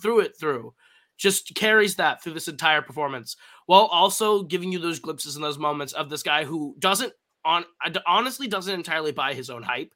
through 0.00 0.20
it 0.20 0.32
through 0.38 0.74
just 1.18 1.54
carries 1.54 1.96
that 1.96 2.22
through 2.22 2.32
this 2.34 2.48
entire 2.48 2.82
performance 2.82 3.36
while 3.66 3.84
also 3.86 4.42
giving 4.42 4.72
you 4.72 4.78
those 4.78 4.98
glimpses 4.98 5.36
and 5.36 5.44
those 5.44 5.58
moments 5.58 5.92
of 5.92 6.10
this 6.10 6.22
guy 6.22 6.44
who 6.44 6.74
doesn't 6.78 7.12
on 7.44 7.64
honestly 8.06 8.48
doesn't 8.48 8.74
entirely 8.74 9.12
buy 9.12 9.34
his 9.34 9.50
own 9.50 9.62
hype 9.62 9.92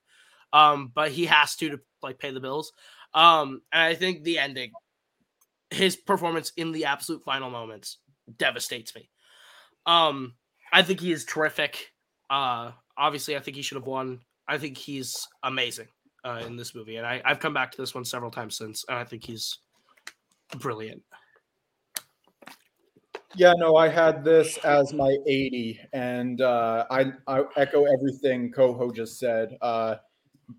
um 0.52 0.90
but 0.94 1.10
he 1.10 1.26
has 1.26 1.56
to 1.56 1.70
to 1.70 1.80
like 2.02 2.18
pay 2.18 2.30
the 2.30 2.40
bills. 2.40 2.72
Um 3.14 3.62
and 3.72 3.82
i 3.82 3.94
think 3.94 4.22
the 4.22 4.38
ending 4.38 4.70
his 5.70 5.96
performance 5.96 6.52
in 6.56 6.72
the 6.72 6.84
absolute 6.84 7.22
final 7.24 7.50
moments 7.50 7.98
devastates 8.38 8.94
me 8.94 9.10
um 9.86 10.34
I 10.72 10.82
think 10.82 11.00
he 11.00 11.12
is 11.12 11.24
terrific. 11.24 11.92
Uh, 12.28 12.72
obviously, 12.98 13.36
I 13.36 13.40
think 13.40 13.56
he 13.56 13.62
should 13.62 13.76
have 13.76 13.86
won. 13.86 14.20
I 14.48 14.58
think 14.58 14.76
he's 14.76 15.26
amazing 15.42 15.88
uh, 16.24 16.42
in 16.46 16.56
this 16.56 16.74
movie, 16.74 16.96
and 16.96 17.06
I, 17.06 17.22
I've 17.24 17.40
come 17.40 17.54
back 17.54 17.72
to 17.72 17.80
this 17.80 17.94
one 17.94 18.04
several 18.04 18.30
times 18.30 18.56
since, 18.56 18.84
and 18.88 18.98
I 18.98 19.04
think 19.04 19.24
he's 19.24 19.58
brilliant. 20.58 21.02
Yeah, 23.34 23.52
no, 23.56 23.76
I 23.76 23.88
had 23.88 24.24
this 24.24 24.56
as 24.58 24.92
my 24.94 25.16
80, 25.26 25.80
and 25.92 26.40
uh, 26.40 26.86
I, 26.90 27.12
I 27.26 27.42
echo 27.56 27.84
everything 27.84 28.50
Coho 28.50 28.90
just 28.92 29.18
said. 29.18 29.56
Uh, 29.60 29.96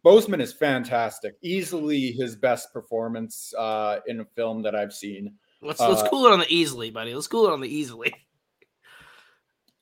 Boseman 0.04 0.42
is 0.42 0.54
fantastic, 0.54 1.36
easily 1.42 2.12
his 2.12 2.36
best 2.36 2.74
performance 2.74 3.54
uh, 3.58 4.00
in 4.08 4.20
a 4.20 4.26
film 4.26 4.62
that 4.64 4.76
I've 4.76 4.94
seen. 4.94 5.34
Let's 5.62 5.80
let's 5.80 6.02
Uh, 6.02 6.10
cool 6.10 6.26
it 6.28 6.34
on 6.34 6.40
the 6.40 6.54
easily, 6.54 6.92
buddy. 6.92 7.14
Let's 7.16 7.28
cool 7.28 7.48
it 7.48 7.54
on 7.54 7.62
the 7.62 7.70
easily. 7.70 8.14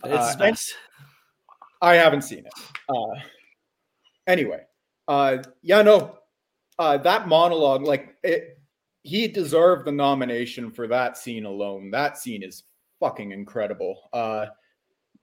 It's 0.04 0.36
Uh, 0.36 0.38
best. 0.38 0.76
I 1.82 1.96
haven't 1.96 2.22
seen 2.22 2.46
it. 2.46 2.54
Uh, 2.88 3.20
anyway, 4.28 4.62
uh, 5.08 5.38
yeah, 5.64 5.82
no, 5.82 6.20
uh, 6.78 6.98
that 6.98 7.28
monologue, 7.28 7.82
like 7.84 8.16
it, 8.24 8.60
he 9.02 9.28
deserved 9.28 9.86
the 9.88 9.92
nomination 9.92 10.70
for 10.70 10.86
that 10.88 11.18
scene 11.18 11.46
alone. 11.46 11.90
That 11.90 12.20
scene 12.20 12.44
is 12.44 12.64
fucking 13.00 13.32
incredible. 13.32 14.10
Uh, 14.14 14.48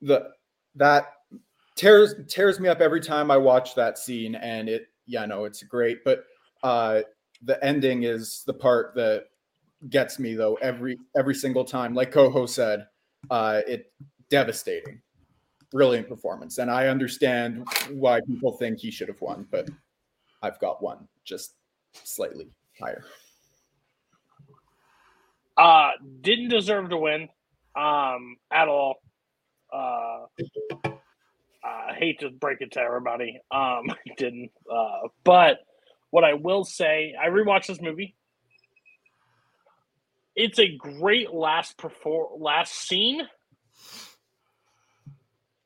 the 0.00 0.30
that 0.74 1.12
tears 1.74 2.14
tears 2.28 2.60
me 2.60 2.68
up 2.68 2.80
every 2.80 3.00
time 3.00 3.30
I 3.30 3.36
watch 3.36 3.74
that 3.74 3.98
scene, 3.98 4.34
and 4.34 4.68
it, 4.68 4.88
yeah, 5.06 5.26
no, 5.26 5.44
it's 5.44 5.62
great. 5.62 6.04
But 6.04 6.24
uh, 6.62 7.02
the 7.42 7.62
ending 7.64 8.04
is 8.04 8.42
the 8.46 8.54
part 8.54 8.94
that 8.94 9.26
gets 9.90 10.18
me 10.18 10.34
though 10.34 10.54
every 10.56 10.98
every 11.16 11.34
single 11.34 11.64
time. 11.64 11.94
Like 11.94 12.12
Coho 12.12 12.46
said, 12.46 12.86
uh, 13.30 13.62
it 13.66 13.92
devastating 14.28 15.00
brilliant 15.72 16.06
performance. 16.08 16.58
And 16.58 16.70
I 16.70 16.88
understand 16.88 17.66
why 17.90 18.20
people 18.20 18.52
think 18.52 18.78
he 18.78 18.90
should 18.90 19.08
have 19.08 19.20
won, 19.20 19.48
but 19.50 19.68
I've 20.42 20.60
got 20.60 20.82
one 20.82 21.08
just 21.24 21.54
slightly 22.04 22.48
higher. 22.78 23.04
Uh, 25.56 25.92
didn't 26.20 26.48
deserve 26.48 26.90
to 26.90 26.96
win, 26.96 27.28
um, 27.74 28.36
at 28.50 28.68
all. 28.68 28.96
Uh, 29.72 30.26
I 31.64 31.94
hate 31.94 32.20
to 32.20 32.30
break 32.30 32.60
it 32.60 32.72
to 32.72 32.80
everybody. 32.80 33.38
Um, 33.50 33.86
didn't. 34.16 34.50
Uh, 34.70 35.08
but 35.24 35.58
what 36.10 36.24
I 36.24 36.34
will 36.34 36.64
say, 36.64 37.14
I 37.20 37.28
rewatched 37.28 37.66
this 37.66 37.80
movie. 37.80 38.14
It's 40.34 40.58
a 40.58 40.76
great 40.76 41.32
last 41.32 41.76
perform 41.76 42.40
last 42.40 42.74
scene 42.74 43.20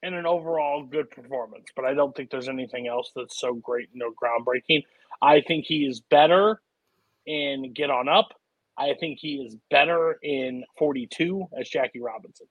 and 0.03 0.15
an 0.15 0.27
overall 0.27 0.85
good 0.85 1.11
performance, 1.11 1.67
but 1.75 1.85
I 1.85 1.95
don't 1.95 2.15
think 2.15 2.31
there's 2.31 2.49
anything 2.49 2.87
else 2.87 3.11
that's 3.15 3.41
so 3.41 3.55
great, 3.55 3.89
no 3.95 4.11
groundbreaking. 4.11 4.83
I 5.23 5.41
think 5.41 5.67
he 5.67 5.87
is 5.87 6.01
better 6.01 6.61
in 7.27 7.73
Get 7.73 7.91
On 7.91 8.09
Up. 8.09 8.29
I 8.79 8.95
think 9.01 9.19
he 9.21 9.37
is 9.37 9.57
better 9.71 10.19
in 10.23 10.65
42 10.79 11.47
as 11.59 11.69
Jackie 11.69 12.01
Robinson. 12.01 12.47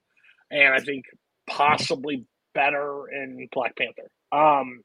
And 0.52 0.74
I 0.74 0.80
think 0.80 1.06
possibly 1.48 2.26
better 2.56 3.08
in 3.10 3.48
Black 3.52 3.76
Panther. 3.78 4.10
Um 4.32 4.82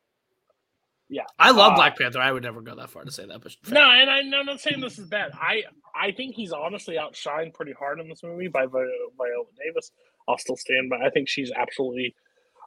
yeah. 1.08 1.24
I 1.40 1.50
love 1.50 1.72
Uh, 1.72 1.76
Black 1.76 1.98
Panther. 1.98 2.20
I 2.20 2.30
would 2.30 2.42
never 2.44 2.60
go 2.60 2.76
that 2.76 2.90
far 2.90 3.04
to 3.04 3.10
say 3.10 3.26
that, 3.26 3.40
but 3.40 3.56
no, 3.68 3.80
and 3.90 4.08
I, 4.08 4.18
I'm 4.18 4.46
not 4.46 4.60
saying 4.60 4.80
this 4.80 4.98
is 4.98 5.06
bad. 5.08 5.32
I 5.34 5.64
I 5.94 6.12
think 6.12 6.34
he's 6.36 6.52
honestly 6.52 6.96
outshined 6.96 7.54
pretty 7.54 7.72
hard 7.72 7.98
in 7.98 8.08
this 8.08 8.22
movie 8.22 8.46
by 8.48 8.66
Vi- 8.66 9.08
Viola 9.16 9.44
Davis. 9.64 9.90
I'll 10.28 10.38
still 10.38 10.56
stand 10.56 10.88
by. 10.90 10.98
I 11.04 11.10
think 11.10 11.28
she's 11.28 11.50
absolutely. 11.50 12.14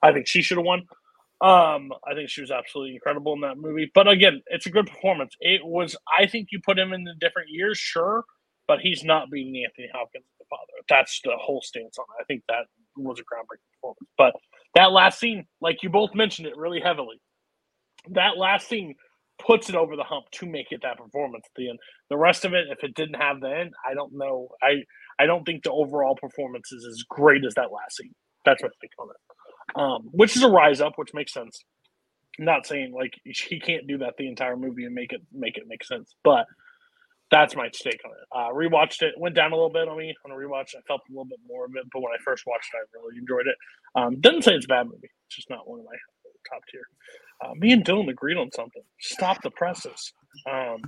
I 0.01 0.11
think 0.11 0.27
she 0.27 0.41
should 0.41 0.57
have 0.57 0.65
won. 0.65 0.79
Um, 1.39 1.93
I 2.05 2.13
think 2.15 2.29
she 2.29 2.41
was 2.41 2.51
absolutely 2.51 2.95
incredible 2.95 3.33
in 3.33 3.41
that 3.41 3.57
movie. 3.57 3.89
But 3.93 4.09
again, 4.09 4.41
it's 4.47 4.65
a 4.65 4.69
good 4.69 4.87
performance. 4.87 5.35
It 5.39 5.61
was. 5.63 5.95
I 6.19 6.25
think 6.25 6.49
you 6.51 6.59
put 6.65 6.77
him 6.77 6.91
in 6.91 7.05
the 7.05 7.13
different 7.21 7.49
years, 7.49 7.77
sure, 7.77 8.25
but 8.67 8.79
he's 8.81 9.05
not 9.05 9.29
beating 9.31 9.63
Anthony 9.63 9.87
Hopkins, 9.93 10.25
the 10.37 10.45
father. 10.49 10.83
That's 10.89 11.21
the 11.23 11.37
whole 11.37 11.61
stance 11.61 11.97
on 11.97 12.05
it. 12.19 12.21
I 12.21 12.25
think 12.25 12.43
that 12.49 12.65
was 12.97 13.19
a 13.19 13.23
groundbreaking 13.23 13.71
performance. 13.75 14.09
But 14.17 14.33
that 14.75 14.91
last 14.91 15.19
scene, 15.19 15.45
like 15.61 15.83
you 15.83 15.89
both 15.89 16.15
mentioned 16.15 16.47
it 16.47 16.57
really 16.57 16.81
heavily, 16.81 17.21
that 18.11 18.37
last 18.37 18.67
scene 18.69 18.95
puts 19.45 19.69
it 19.69 19.75
over 19.75 19.95
the 19.95 20.03
hump 20.03 20.25
to 20.31 20.45
make 20.45 20.67
it 20.71 20.81
that 20.83 20.97
performance 20.97 21.45
at 21.45 21.51
the 21.57 21.69
end. 21.69 21.79
The 22.09 22.17
rest 22.17 22.45
of 22.45 22.53
it, 22.53 22.67
if 22.71 22.83
it 22.83 22.95
didn't 22.95 23.15
have 23.21 23.41
the 23.41 23.49
end, 23.49 23.73
I 23.89 23.93
don't 23.95 24.13
know. 24.13 24.49
I 24.63 24.83
I 25.19 25.25
don't 25.27 25.43
think 25.45 25.63
the 25.63 25.71
overall 25.71 26.15
performance 26.15 26.71
is 26.71 26.85
as 26.87 27.03
great 27.09 27.45
as 27.45 27.55
that 27.55 27.71
last 27.71 27.97
scene. 27.97 28.13
That's 28.45 28.61
what 28.63 28.71
I 28.71 28.77
think 28.81 28.91
on 28.99 29.09
it. 29.09 29.29
Um, 29.75 30.09
which 30.13 30.37
is 30.37 30.43
a 30.43 30.49
rise 30.49 30.81
up, 30.81 30.93
which 30.97 31.13
makes 31.13 31.33
sense. 31.33 31.63
I'm 32.39 32.45
not 32.45 32.67
saying 32.67 32.93
like 32.95 33.13
he 33.25 33.59
can't 33.59 33.87
do 33.87 33.99
that 33.99 34.15
the 34.17 34.27
entire 34.29 34.57
movie 34.57 34.85
and 34.85 34.95
make 34.95 35.13
it 35.13 35.21
make 35.33 35.57
it 35.57 35.63
make 35.67 35.83
sense, 35.85 36.13
but 36.23 36.45
that's 37.33 37.55
my 37.55 37.69
take 37.73 37.99
on 38.05 38.11
it. 38.11 38.27
Uh, 38.31 38.53
rewatched 38.53 39.01
it, 39.01 39.15
went 39.17 39.35
down 39.35 39.51
a 39.51 39.55
little 39.55 39.71
bit 39.71 39.87
on 39.87 39.97
me 39.97 40.13
on 40.23 40.31
a 40.31 40.35
rewatch. 40.35 40.75
I 40.75 40.81
felt 40.87 41.01
a 41.09 41.11
little 41.11 41.25
bit 41.25 41.39
more 41.47 41.65
of 41.65 41.71
it, 41.75 41.83
but 41.91 42.01
when 42.01 42.11
I 42.13 42.21
first 42.23 42.43
watched 42.45 42.69
it, 42.73 42.77
I 42.77 42.85
really 42.93 43.17
enjoyed 43.17 43.47
it. 43.47 43.55
Um, 43.95 44.21
doesn't 44.21 44.43
say 44.43 44.53
it's 44.53 44.65
a 44.65 44.69
bad 44.69 44.85
movie. 44.85 45.09
It's 45.27 45.35
just 45.35 45.49
not 45.49 45.67
one 45.67 45.79
of 45.79 45.85
my 45.85 45.97
top 46.49 46.61
tier. 46.71 46.83
Uh, 47.43 47.53
me 47.55 47.73
and 47.73 47.83
Dylan 47.83 48.09
agreed 48.09 48.37
on 48.37 48.51
something. 48.51 48.83
Stop 48.99 49.41
the 49.41 49.49
presses. 49.49 50.13
Um, 50.49 50.81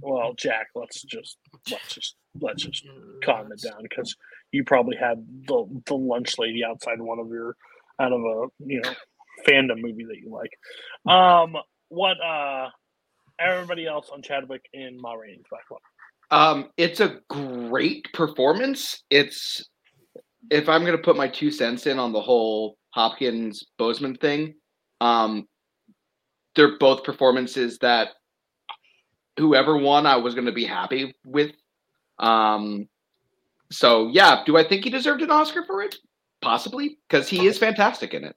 well, 0.00 0.32
Jack, 0.36 0.68
let's 0.74 1.02
just 1.02 1.36
let's 1.70 1.94
just 1.94 2.16
let's 2.40 2.64
just 2.64 2.86
calm 3.24 3.52
it 3.52 3.60
down 3.62 3.82
because 3.82 4.16
you 4.52 4.64
probably 4.64 4.96
had 4.96 5.24
the 5.46 5.64
the 5.86 5.94
lunch 5.94 6.38
lady 6.38 6.62
outside 6.64 7.00
one 7.00 7.18
of 7.18 7.28
your 7.28 7.56
out 8.00 8.12
of 8.12 8.20
a 8.20 8.46
you 8.64 8.80
know 8.80 8.92
fandom 9.46 9.80
movie 9.80 10.04
that 10.04 10.18
you 10.18 10.30
like. 10.30 11.12
Um, 11.12 11.56
what 11.88 12.16
uh, 12.20 12.68
everybody 13.38 13.86
else 13.86 14.10
on 14.12 14.22
Chadwick 14.22 14.64
in 14.72 15.00
Ma 15.00 15.14
Rainey's 15.14 15.44
Black 15.48 15.62
Bottom. 15.68 15.82
Um, 16.30 16.70
it's 16.76 17.00
a 17.00 17.20
great 17.28 18.12
performance. 18.12 19.02
It's 19.10 19.68
if 20.50 20.68
I'm 20.68 20.84
gonna 20.84 20.98
put 20.98 21.16
my 21.16 21.28
two 21.28 21.50
cents 21.50 21.86
in 21.86 21.98
on 21.98 22.12
the 22.12 22.20
whole 22.20 22.76
Hopkins 22.90 23.64
Boseman 23.78 24.20
thing, 24.20 24.54
um, 25.00 25.46
they're 26.54 26.78
both 26.78 27.04
performances 27.04 27.78
that 27.78 28.08
whoever 29.38 29.76
won, 29.76 30.06
I 30.06 30.16
was 30.16 30.34
gonna 30.34 30.52
be 30.52 30.64
happy 30.64 31.14
with. 31.24 31.52
Um, 32.18 32.88
so 33.70 34.08
yeah, 34.08 34.42
do 34.44 34.56
I 34.56 34.66
think 34.66 34.84
he 34.84 34.90
deserved 34.90 35.22
an 35.22 35.30
Oscar 35.30 35.64
for 35.64 35.82
it? 35.82 35.96
Possibly, 36.40 36.98
because 37.08 37.28
he 37.28 37.46
is 37.46 37.58
fantastic 37.58 38.14
in 38.14 38.24
it. 38.24 38.36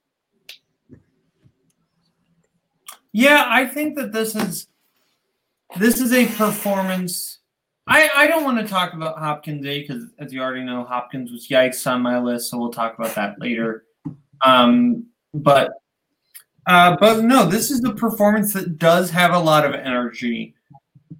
Yeah, 3.13 3.45
I 3.47 3.65
think 3.65 3.97
that 3.97 4.13
this 4.13 4.35
is 4.35 4.67
this 5.77 5.99
is 6.01 6.13
a 6.13 6.25
performance. 6.27 7.39
I 7.87 8.09
I 8.15 8.27
don't 8.27 8.43
want 8.43 8.59
to 8.59 8.67
talk 8.67 8.93
about 8.93 9.17
Hopkins 9.17 9.65
A 9.65 9.81
because, 9.81 10.05
as 10.19 10.31
you 10.31 10.41
already 10.41 10.63
know, 10.63 10.83
Hopkins 10.83 11.31
was 11.31 11.47
yikes 11.47 11.89
on 11.89 12.01
my 12.01 12.19
list, 12.19 12.49
so 12.49 12.57
we'll 12.57 12.71
talk 12.71 12.97
about 12.97 13.15
that 13.15 13.39
later. 13.39 13.85
Um, 14.45 15.05
but 15.33 15.71
Uh, 16.67 16.95
but 16.99 17.23
no, 17.23 17.45
this 17.47 17.71
is 17.71 17.83
a 17.83 17.93
performance 17.93 18.53
that 18.53 18.77
does 18.77 19.09
have 19.09 19.33
a 19.33 19.39
lot 19.39 19.65
of 19.65 19.73
energy. 19.73 20.53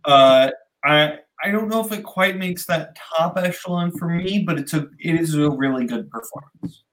Uh, 0.06 0.52
I 0.84 1.18
I 1.44 1.50
don't 1.52 1.68
know 1.68 1.84
if 1.84 1.92
it 1.92 2.04
quite 2.04 2.38
makes 2.38 2.66
that 2.68 2.96
top 2.96 3.38
echelon 3.38 3.92
for 3.98 4.08
me, 4.08 4.44
but 4.46 4.60
it's 4.60 4.74
a 4.74 4.88
it 5.00 5.20
is 5.20 5.34
a 5.34 5.50
really 5.50 5.86
good 5.86 6.10
performance. 6.12 6.84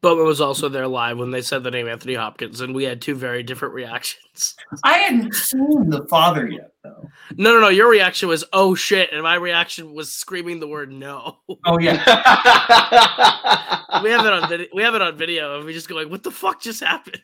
Bowman 0.00 0.26
was 0.26 0.40
also 0.40 0.68
there 0.68 0.86
live 0.86 1.18
when 1.18 1.30
they 1.30 1.42
said 1.42 1.64
the 1.64 1.70
name 1.70 1.88
Anthony 1.88 2.14
Hopkins, 2.14 2.60
and 2.60 2.74
we 2.74 2.84
had 2.84 3.00
two 3.00 3.14
very 3.14 3.42
different 3.42 3.74
reactions. 3.74 4.54
I 4.84 4.98
hadn't 4.98 5.34
seen 5.34 5.90
the 5.90 6.06
father 6.08 6.48
yet, 6.48 6.72
though. 6.82 7.08
No, 7.36 7.52
no, 7.52 7.60
no. 7.60 7.68
Your 7.68 7.88
reaction 7.88 8.28
was 8.28 8.44
"oh 8.52 8.74
shit," 8.74 9.12
and 9.12 9.22
my 9.22 9.34
reaction 9.34 9.94
was 9.94 10.12
screaming 10.12 10.60
the 10.60 10.68
word 10.68 10.92
"no." 10.92 11.38
Oh 11.64 11.78
yeah, 11.78 11.96
we 14.02 14.10
have 14.10 14.26
it 14.26 14.32
on 14.32 14.48
video. 14.48 14.66
We 14.74 14.82
have 14.82 14.94
it 14.94 15.02
on 15.02 15.16
video, 15.16 15.56
and 15.56 15.64
we 15.64 15.72
just 15.72 15.88
go 15.88 15.94
like, 15.94 16.10
"What 16.10 16.22
the 16.22 16.30
fuck 16.30 16.60
just 16.60 16.82
happened?" 16.82 17.22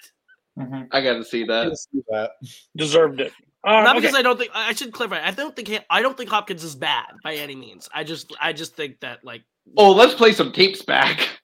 Mm-hmm. 0.58 0.82
I 0.92 1.00
got 1.00 1.14
to 1.14 1.24
see 1.24 1.44
that. 1.44 1.76
See 1.78 2.02
that. 2.10 2.32
Deserved 2.76 3.20
it. 3.20 3.32
Um, 3.64 3.84
Not 3.84 3.96
okay. 3.96 4.00
because 4.00 4.16
I 4.16 4.22
don't 4.22 4.38
think 4.38 4.50
I 4.54 4.72
should 4.72 4.92
clarify. 4.92 5.24
I 5.24 5.30
don't 5.30 5.54
think 5.54 5.70
I 5.88 6.02
don't 6.02 6.16
think 6.16 6.30
Hopkins 6.30 6.64
is 6.64 6.74
bad 6.74 7.06
by 7.22 7.34
any 7.34 7.54
means. 7.54 7.88
I 7.94 8.02
just 8.02 8.34
I 8.40 8.52
just 8.52 8.74
think 8.74 9.00
that 9.00 9.24
like 9.24 9.42
Oh, 9.76 9.92
let's 9.92 10.14
play 10.14 10.32
some 10.32 10.52
tapes 10.52 10.82
back. 10.82 11.28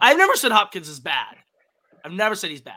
I've 0.00 0.16
never 0.18 0.34
said 0.36 0.52
Hopkins 0.52 0.88
is 0.88 1.00
bad. 1.00 1.36
I've 2.04 2.12
never 2.12 2.34
said 2.34 2.50
he's 2.50 2.60
bad. 2.60 2.74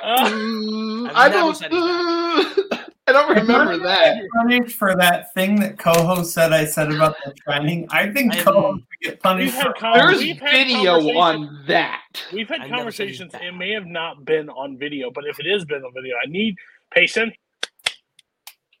Uh, 0.00 1.08
I 1.14 1.28
never 1.28 1.30
don't. 1.30 1.54
said 1.56 1.72
he's 1.72 1.80
bad. 1.82 2.82
I 3.08 3.12
don't 3.12 3.36
remember 3.36 3.78
that. 3.78 4.20
Punished 4.36 4.76
for 4.76 4.96
that 4.96 5.32
thing 5.32 5.60
that 5.60 5.78
co-host 5.78 6.32
said 6.34 6.52
I 6.52 6.64
said 6.64 6.90
about 6.92 7.14
the 7.24 7.32
training. 7.34 7.86
I 7.90 8.10
think 8.10 8.34
I- 8.34 8.42
co-host 8.42 8.82
should 8.90 9.00
get 9.00 9.10
we've 9.12 9.20
punished 9.22 9.54
had, 9.54 9.66
for. 9.68 9.72
con- 9.74 9.96
There's 9.98 10.20
video 10.20 11.16
on 11.16 11.62
that. 11.68 12.02
We've 12.32 12.48
had 12.48 12.62
I've 12.62 12.70
never 12.70 12.90
said 12.90 13.08
he's 13.08 13.18
conversations. 13.18 13.48
It 13.54 13.56
may 13.56 13.70
have 13.72 13.86
not 13.86 14.24
been 14.24 14.48
on 14.50 14.76
video, 14.76 15.10
but 15.12 15.24
if 15.24 15.38
it 15.38 15.46
has 15.50 15.64
been 15.64 15.82
on 15.84 15.92
video, 15.94 16.16
I 16.16 16.26
need 16.28 16.56
Payson. 16.90 17.32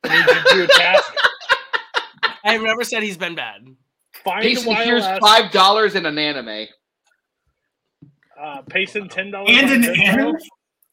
I 0.04 0.08
need 0.08 0.26
you 0.26 0.34
to 0.34 0.54
do 0.54 0.64
a 0.64 0.76
task. 0.76 1.14
I've 2.44 2.62
never 2.62 2.82
said 2.84 3.02
he's 3.04 3.16
been 3.16 3.36
bad. 3.36 3.64
Find 4.24 4.42
Payson, 4.42 4.74
here's 4.74 5.06
five 5.20 5.52
dollars 5.52 5.94
in 5.94 6.04
an 6.04 6.18
anime. 6.18 6.66
Uh, 8.40 8.62
Payson 8.62 9.08
ten 9.08 9.30
dollars 9.30 9.50
And 9.56 9.66
on 9.70 9.72
an 9.72 9.82
Venmo. 9.82 9.98
anime. 10.26 10.36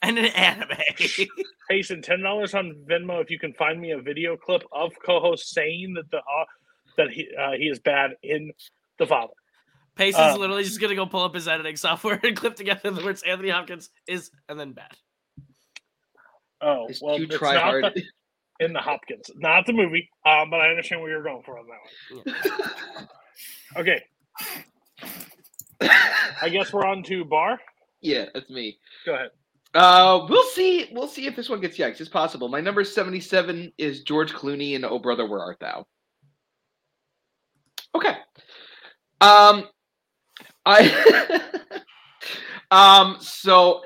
And 0.02 0.18
an 0.20 0.26
anime. 0.26 0.78
Payson 1.70 2.02
ten 2.02 2.22
dollars 2.22 2.54
on 2.54 2.76
Venmo 2.90 3.22
if 3.22 3.30
you 3.30 3.40
can 3.40 3.54
find 3.54 3.80
me 3.80 3.92
a 3.92 4.00
video 4.02 4.36
clip 4.38 4.64
of 4.72 4.92
co-host 5.06 5.50
saying 5.54 5.94
that 5.96 6.10
the 6.12 6.18
uh, 6.18 6.46
that 6.98 7.10
he 7.10 7.28
uh, 7.40 7.52
he 7.52 7.66
is 7.70 7.80
bad 7.80 8.12
in 8.24 8.52
the 9.00 9.06
father. 9.08 9.34
Payson's 9.98 10.36
Um, 10.36 10.40
literally 10.40 10.64
just 10.64 10.82
gonna 10.82 10.96
go 10.96 11.06
pull 11.06 11.24
up 11.24 11.34
his 11.36 11.48
editing 11.48 11.76
software 11.76 12.20
and 12.24 12.36
clip 12.36 12.56
together 12.56 12.92
the 12.92 13.04
words 13.04 13.24
Anthony 13.24 13.50
Hopkins 13.50 13.90
is 14.08 14.30
and 14.50 14.60
then 14.60 14.74
bad. 14.74 14.92
Oh 16.62 16.88
It's 16.90 17.02
well, 17.02 17.16
it's 17.22 17.38
try 17.38 17.54
not 17.56 17.64
hard. 17.64 17.84
the, 17.96 18.04
in 18.66 18.74
the 18.74 18.80
Hopkins, 18.80 19.30
not 19.36 19.66
the 19.66 19.74
movie. 19.74 20.10
Um, 20.26 20.50
but 20.50 20.62
I 20.62 20.70
understand 20.70 21.02
where 21.02 21.12
you're 21.12 21.24
going 21.24 21.44
for 21.44 21.60
on 21.60 21.66
that 21.68 22.34
one. 22.96 23.08
Okay, 23.78 24.02
I 26.42 26.50
guess 26.50 26.74
we're 26.74 26.86
on 26.86 27.04
to 27.04 27.26
bar. 27.26 27.60
yeah, 28.02 28.26
that's 28.34 28.50
me. 28.50 28.78
Go 29.06 29.16
ahead. 29.16 29.30
Uh, 29.74 30.26
we'll 30.30 30.48
see. 30.50 30.90
We'll 30.92 31.08
see 31.08 31.26
if 31.26 31.36
this 31.36 31.50
one 31.50 31.60
gets 31.60 31.78
yikes. 31.78 32.00
It's 32.00 32.10
possible. 32.10 32.48
My 32.48 32.62
number 32.62 32.84
seventy-seven 32.84 33.74
is 33.78 34.04
George 34.04 34.32
Clooney 34.34 34.74
in 34.74 34.86
"Oh 34.86 35.00
Brother, 35.00 35.26
Where 35.28 35.40
Art 35.40 35.60
Thou." 35.60 35.88
Okay. 37.96 38.16
Um, 39.22 39.68
I 40.66 41.42
um. 42.72 43.18
So, 43.20 43.82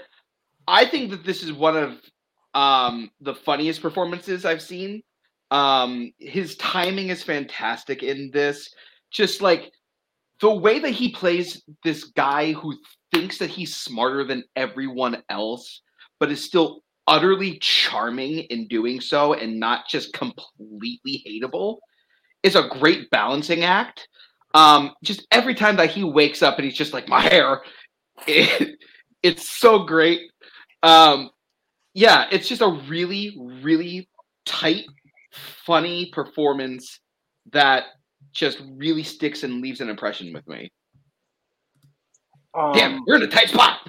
I 0.68 0.86
think 0.86 1.12
that 1.12 1.24
this 1.24 1.42
is 1.42 1.54
one 1.54 1.78
of 1.78 2.02
um 2.54 3.10
the 3.22 3.36
funniest 3.36 3.82
performances 3.82 4.44
I've 4.44 4.62
seen. 4.62 5.04
Um, 5.52 6.12
his 6.20 6.58
timing 6.58 7.10
is 7.10 7.24
fantastic 7.24 8.04
in 8.04 8.30
this. 8.34 8.70
Just 9.10 9.42
like 9.42 9.72
the 10.42 10.54
way 10.54 10.80
that 10.80 10.92
he 10.92 11.12
plays 11.12 11.64
this 11.84 12.06
guy 12.06 12.54
who 12.54 12.76
thinks 13.14 13.38
that 13.40 13.50
he's 13.50 13.76
smarter 13.76 14.24
than 14.24 14.44
everyone 14.56 15.24
else, 15.30 15.82
but 16.20 16.32
is 16.32 16.44
still 16.44 16.82
utterly 17.08 17.58
charming 17.60 18.40
in 18.40 18.68
doing 18.68 19.00
so 19.00 19.34
and 19.34 19.60
not 19.60 19.88
just 19.88 20.14
completely 20.14 21.24
hateable 21.26 21.78
is 22.44 22.56
a 22.56 22.68
great 22.68 23.10
balancing 23.10 23.64
act. 23.64 24.08
Um, 24.54 24.92
just 25.04 25.26
every 25.32 25.56
time 25.56 25.78
that 25.78 25.90
he 25.90 26.04
wakes 26.04 26.42
up 26.42 26.58
and 26.58 26.66
he's 26.66 26.78
just 26.78 26.94
like, 26.94 27.08
my 27.08 27.22
hair, 27.22 27.62
it, 28.28 28.78
it's 29.24 29.50
so 29.50 29.84
great. 29.84 30.22
Um, 30.84 31.30
yeah, 31.94 32.28
it's 32.32 32.48
just 32.48 32.62
a 32.62 32.80
really, 32.88 33.36
really 33.64 34.10
tight, 34.46 34.86
funny 35.66 36.12
performance 36.14 37.00
that 37.52 37.86
just 38.38 38.62
really 38.76 39.04
sticks 39.04 39.44
and 39.44 39.62
leaves 39.62 39.82
an 39.82 39.90
impression 39.90 40.32
with 40.32 40.48
me. 40.48 40.72
Um, 42.58 42.74
Damn, 42.74 43.04
we're 43.06 43.16
in 43.16 43.24
a 43.24 43.28
tight 43.28 43.50
spot. 43.50 43.80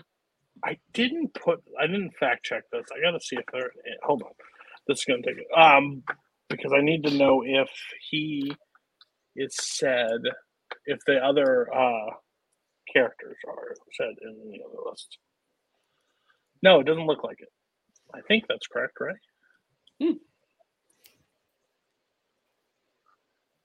I 0.65 0.79
didn't 0.93 1.35
put. 1.35 1.63
I 1.81 1.87
didn't 1.87 2.13
fact 2.19 2.45
check 2.45 2.65
this. 2.73 2.87
I 2.93 3.01
gotta 3.01 3.21
see 3.21 3.37
if 3.37 3.45
there. 3.53 3.71
Hold 4.03 4.23
on. 4.23 4.31
This 4.87 4.99
is 4.99 5.05
gonna 5.05 5.23
take 5.23 5.37
it. 5.37 5.47
Um, 5.57 6.03
because 6.49 6.73
I 6.77 6.81
need 6.81 7.05
to 7.05 7.15
know 7.15 7.43
if 7.45 7.69
he 8.11 8.53
is 9.37 9.55
said 9.61 10.21
if 10.87 10.99
the 11.07 11.19
other 11.19 11.73
uh 11.73 12.11
characters 12.93 13.37
are 13.47 13.75
said 13.93 14.15
in 14.23 14.51
the 14.51 14.59
other 14.65 14.91
list. 14.91 15.19
No, 16.63 16.81
it 16.81 16.87
doesn't 16.87 17.07
look 17.07 17.23
like 17.23 17.41
it. 17.41 17.53
I 18.15 18.21
think 18.27 18.45
that's 18.49 18.67
correct, 18.67 18.95
right? 18.99 19.15
Hmm. 20.03 20.17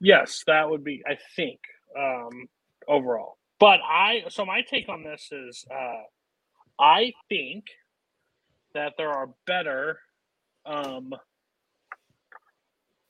Yes, 0.03 0.43
that 0.47 0.69
would 0.69 0.85
be. 0.85 1.03
I 1.07 1.17
think 1.37 1.61
um, 1.99 2.47
overall. 2.89 3.37
But 3.59 3.81
I 3.81 4.23
so 4.29 4.45
my 4.45 4.61
take 4.63 4.89
on 4.89 5.03
this 5.03 5.29
is 5.33 5.65
uh, 5.71 6.03
I 6.79 7.13
think 7.29 7.65
that 8.75 8.93
there 8.97 9.11
are 9.11 9.29
better 9.47 9.99
um, 10.65 11.13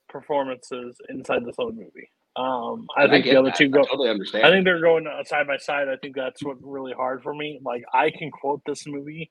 performances 0.08 0.98
inside 1.08 1.44
this 1.46 1.56
own 1.58 1.76
movie. 1.76 2.10
Um, 2.36 2.88
I 2.96 3.08
And 3.08 3.08
think 3.08 3.24
get 3.24 3.30
the 3.30 3.36
other 3.36 3.52
that. 3.52 3.52
two 3.52 3.68
go. 3.70 3.82
I 3.82 3.90
totally 3.90 4.10
understand. 4.10 4.48
I 4.48 4.50
think 4.50 4.64
they're 4.64 4.80
going 4.82 5.06
uh, 5.06 5.24
side 5.24 5.46
by 5.48 5.58
side. 5.58 5.88
I 5.88 5.96
think 5.96 6.16
that's 6.16 6.44
what 6.44 6.58
really 6.62 6.92
hard 6.94 7.22
for 7.22 7.34
me. 7.34 7.60
Like 7.64 7.84
I 7.94 8.10
can 8.10 8.30
quote 8.30 8.62
this 8.66 8.86
movie 8.86 9.30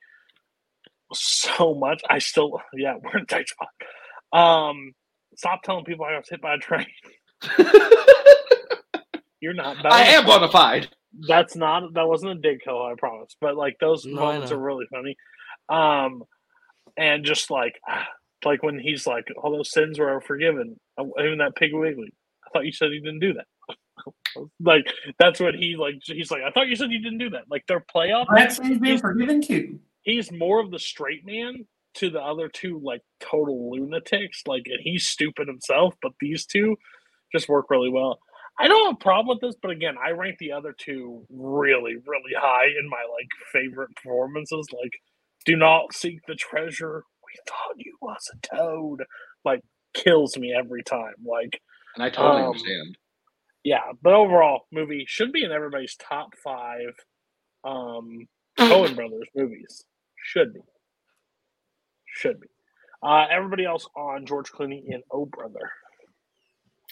so 1.13 1.75
much. 1.75 2.01
I 2.09 2.19
still, 2.19 2.61
yeah, 2.75 2.95
we're 3.03 3.19
in 3.19 3.27
tight 3.27 3.47
spot. 3.49 3.69
Um, 4.33 4.93
stop 5.37 5.63
telling 5.63 5.85
people 5.85 6.05
I 6.05 6.17
was 6.17 6.29
hit 6.29 6.41
by 6.41 6.55
a 6.55 6.59
train. 6.59 6.87
You're 9.39 9.53
not. 9.53 9.77
that 9.83 9.91
I 9.91 9.99
was- 10.05 10.13
am 10.15 10.25
bona 10.25 10.49
fide. 10.49 10.89
That's 11.27 11.55
not. 11.55 11.93
That 11.93 12.07
wasn't 12.07 12.31
a 12.31 12.35
dig 12.35 12.61
kill. 12.61 12.81
I 12.81 12.93
promise. 12.97 13.35
But 13.39 13.55
like 13.55 13.77
those 13.79 14.05
No, 14.05 14.15
moments 14.21 14.51
are 14.51 14.57
really 14.57 14.85
funny. 14.91 15.15
Um, 15.69 16.23
and 16.97 17.23
just 17.25 17.51
like, 17.51 17.79
like 18.45 18.63
when 18.63 18.79
he's 18.79 19.05
like, 19.05 19.25
all 19.41 19.51
those 19.51 19.71
sins 19.71 19.99
were 19.99 20.21
forgiven. 20.21 20.79
Uh, 20.97 21.03
Even 21.19 21.37
that 21.39 21.55
Piggly 21.55 21.79
Wiggly. 21.81 22.13
I 22.45 22.49
thought 22.51 22.65
you 22.65 22.71
said 22.71 22.91
he 22.91 22.99
didn't 22.99 23.19
do 23.19 23.33
that. 23.33 23.45
like 24.59 24.85
that's 25.19 25.39
what 25.39 25.53
he 25.55 25.75
like. 25.75 25.95
He's 26.03 26.31
like, 26.31 26.41
I 26.41 26.51
thought 26.51 26.67
you 26.67 26.75
said 26.75 26.91
you 26.91 27.01
didn't 27.01 27.19
do 27.19 27.29
that. 27.31 27.43
Like 27.49 27.65
their 27.67 27.85
playoff. 27.93 28.25
That's 28.33 28.57
he's 28.59 28.79
been 28.79 28.97
forgiven 28.97 29.41
too. 29.41 29.79
he's 30.01 30.31
more 30.31 30.59
of 30.61 30.71
the 30.71 30.79
straight 30.79 31.25
man 31.25 31.65
to 31.95 32.09
the 32.09 32.19
other 32.19 32.49
two 32.49 32.81
like 32.83 33.01
total 33.19 33.69
lunatics 33.71 34.41
like 34.47 34.63
and 34.65 34.79
he's 34.81 35.07
stupid 35.07 35.47
himself 35.47 35.93
but 36.01 36.11
these 36.19 36.43
two 36.43 36.75
just 37.33 37.49
work 37.49 37.69
really 37.69 37.89
well. 37.89 38.19
I 38.59 38.67
don't 38.67 38.85
have 38.85 38.95
a 38.95 39.03
problem 39.03 39.27
with 39.35 39.41
this 39.41 39.59
but 39.61 39.71
again 39.71 39.95
i 40.03 40.11
rank 40.11 40.37
the 40.37 40.51
other 40.51 40.75
two 40.77 41.25
really 41.31 41.95
really 42.05 42.33
high 42.37 42.67
in 42.67 42.87
my 42.89 43.03
like 43.11 43.27
favorite 43.51 43.89
performances. 43.95 44.67
Like 44.71 44.93
do 45.45 45.55
not 45.57 45.93
seek 45.93 46.19
the 46.27 46.35
treasure. 46.35 47.03
We 47.25 47.33
thought 47.47 47.75
you 47.77 47.97
was 48.01 48.29
a 48.33 48.55
toad. 48.55 49.03
Like 49.43 49.61
kills 49.95 50.37
me 50.37 50.53
every 50.57 50.83
time. 50.83 51.15
Like 51.25 51.59
And 51.95 52.03
I 52.03 52.09
totally 52.09 52.41
Um, 52.43 52.47
understand. 52.49 52.97
yeah 53.63 53.91
but 54.03 54.13
overall 54.13 54.67
movie 54.71 55.05
should 55.07 55.31
be 55.31 55.43
in 55.43 55.51
everybody's 55.51 55.95
top 55.95 56.29
five 56.43 56.93
um 57.63 58.27
Coen 58.59 58.95
brothers 58.95 59.27
movies. 59.35 59.83
Should 60.25 60.53
be. 60.53 60.59
Should 62.05 62.39
be. 62.39 62.47
Uh 63.01 63.25
everybody 63.31 63.65
else 63.65 63.87
on 63.97 64.25
george 64.27 64.51
clooney 64.51 64.83
in 64.87 65.01
oh 65.11 65.25
brother 65.25 65.71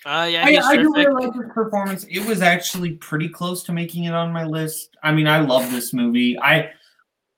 Uh, 0.06 0.28
yeah, 0.32 0.46
I, 0.46 0.58
I 0.58 0.78
do 0.78 0.94
really 0.94 1.26
like 1.26 1.34
this 1.34 1.52
performance. 1.54 2.06
It 2.06 2.26
was 2.26 2.42
actually 2.42 2.94
pretty 2.94 3.30
close 3.30 3.64
to 3.64 3.72
making 3.72 4.06
it 4.06 4.14
on 4.14 4.34
my 4.34 4.46
list. 4.46 4.98
I 5.04 5.12
mean, 5.12 5.28
I 5.28 5.42
love 5.42 5.70
this 5.72 5.94
movie. 5.94 6.40
I, 6.40 6.72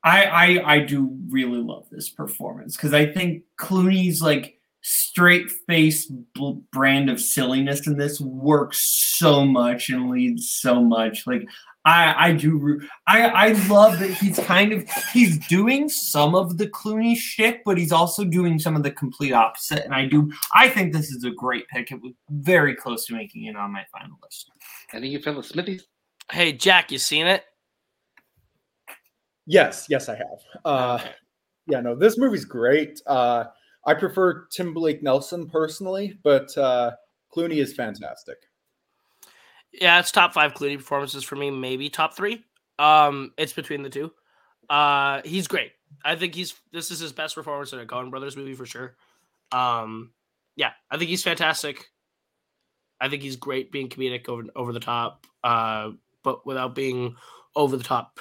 I, 0.04 0.26
I, 0.26 0.74
I 0.76 0.80
do 0.80 1.18
really 1.30 1.62
love 1.62 1.88
this 1.92 2.10
performance 2.10 2.76
because 2.76 2.94
I 2.94 3.06
think 3.06 3.44
Clooney's 3.60 4.22
like 4.22 4.60
straight 4.82 5.50
face 5.68 6.06
bl- 6.06 6.60
brand 6.72 7.10
of 7.10 7.20
silliness 7.20 7.86
in 7.88 7.98
this 7.98 8.22
works 8.22 8.80
so 9.18 9.46
much 9.46 9.90
and 9.90 10.10
leads 10.10 10.54
so 10.54 10.82
much. 10.82 11.28
Like, 11.28 11.46
I 11.86 12.30
I 12.30 12.32
do 12.34 12.82
I 13.08 13.28
I 13.28 13.48
love 13.68 14.00
that 14.00 14.12
he's 14.12 14.40
kind 14.40 14.72
of 14.72 14.90
he's 15.12 15.38
doing 15.48 15.90
some 15.90 16.34
of 16.34 16.58
the 16.58 16.68
Clooney 16.68 17.16
shit, 17.16 17.62
but 17.66 17.78
he's 17.78 17.92
also 17.92 18.24
doing 18.24 18.58
some 18.60 18.76
of 18.76 18.84
the 18.84 18.92
complete 18.92 19.34
opposite. 19.34 19.84
And 19.84 19.94
I 19.94 20.06
do 20.06 20.32
I 20.54 20.70
think 20.70 20.94
this 20.94 21.12
is 21.12 21.24
a 21.24 21.32
great 21.32 21.68
pick. 21.68 21.92
It 21.92 22.02
was 22.02 22.14
very 22.30 22.76
close 22.76 23.06
to 23.08 23.14
making 23.14 23.46
it 23.46 23.56
on 23.56 23.72
my 23.72 23.86
final 23.92 24.18
list. 24.24 24.50
Any 24.94 25.08
of 25.08 25.14
you 25.14 25.20
fellas 25.22 25.50
Smithies? 25.50 25.88
Hey, 26.32 26.54
Jack, 26.54 26.92
you 26.92 26.98
seen 26.98 27.28
it? 27.28 27.44
Yes, 29.46 29.88
yes, 29.90 30.08
I 30.08 30.16
have. 30.16 30.40
Uh, 30.64 31.00
yeah, 31.68 31.82
no, 31.82 31.96
this 31.96 32.18
movie's 32.18 32.46
great. 32.46 33.02
Uh, 33.06 33.46
I 33.86 33.94
prefer 33.94 34.46
Tim 34.48 34.74
Blake 34.74 35.04
Nelson 35.04 35.50
personally, 35.50 36.18
but 36.24 36.58
uh, 36.58 36.92
Clooney 37.36 37.58
is 37.58 37.74
fantastic. 37.74 38.38
Yeah, 39.74 40.00
it's 40.00 40.12
top 40.12 40.34
five 40.34 40.54
Clooney 40.54 40.78
performances 40.78 41.24
for 41.24 41.36
me, 41.36 41.50
maybe 41.50 41.90
top 41.90 42.16
three. 42.16 42.44
Um, 42.78 43.34
it's 43.38 43.54
between 43.54 43.84
the 43.84 43.90
two. 43.90 44.12
Uh, 44.70 45.22
he's 45.26 45.48
great. 45.48 45.72
I 46.06 46.16
think 46.16 46.36
he's 46.36 46.54
this 46.72 46.92
is 46.92 47.00
his 47.00 47.12
best 47.12 47.36
performance 47.36 47.74
in 47.74 47.80
a 47.80 47.86
Coen 47.86 48.10
Brothers 48.10 48.38
movie 48.38 48.54
for 48.54 48.66
sure. 48.66 48.96
Um, 49.52 50.12
yeah, 50.56 50.72
I 50.90 50.98
think 50.98 51.10
he's 51.10 51.24
fantastic. 51.24 51.90
I 53.02 53.10
think 53.10 53.22
he's 53.22 53.36
great 53.36 53.72
being 53.72 53.90
comedic 53.90 54.30
over 54.30 54.44
over 54.56 54.74
the 54.74 54.80
top, 54.80 55.26
uh, 55.44 55.92
but 56.24 56.46
without 56.46 56.76
being 56.76 57.16
over 57.56 57.78
the 57.78 57.84
top 57.84 58.20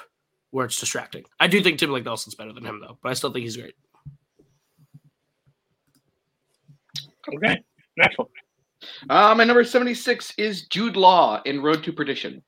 where 0.51 0.65
it's 0.65 0.79
distracting. 0.79 1.25
I 1.39 1.47
do 1.47 1.61
think 1.61 1.79
Tim 1.79 1.91
Nelson's 2.03 2.35
better 2.35 2.53
than 2.53 2.65
him 2.65 2.79
though, 2.79 2.97
but 3.01 3.09
I 3.09 3.13
still 3.13 3.31
think 3.31 3.43
he's 3.43 3.57
great. 3.57 3.75
Okay, 7.33 7.63
next 7.97 8.17
one. 8.17 8.27
Uh, 9.09 9.33
my 9.35 9.43
number 9.43 9.63
76 9.63 10.33
is 10.37 10.67
Jude 10.67 10.97
Law 10.97 11.41
in 11.45 11.61
Road 11.61 11.83
to 11.83 11.93
Perdition. 11.93 12.43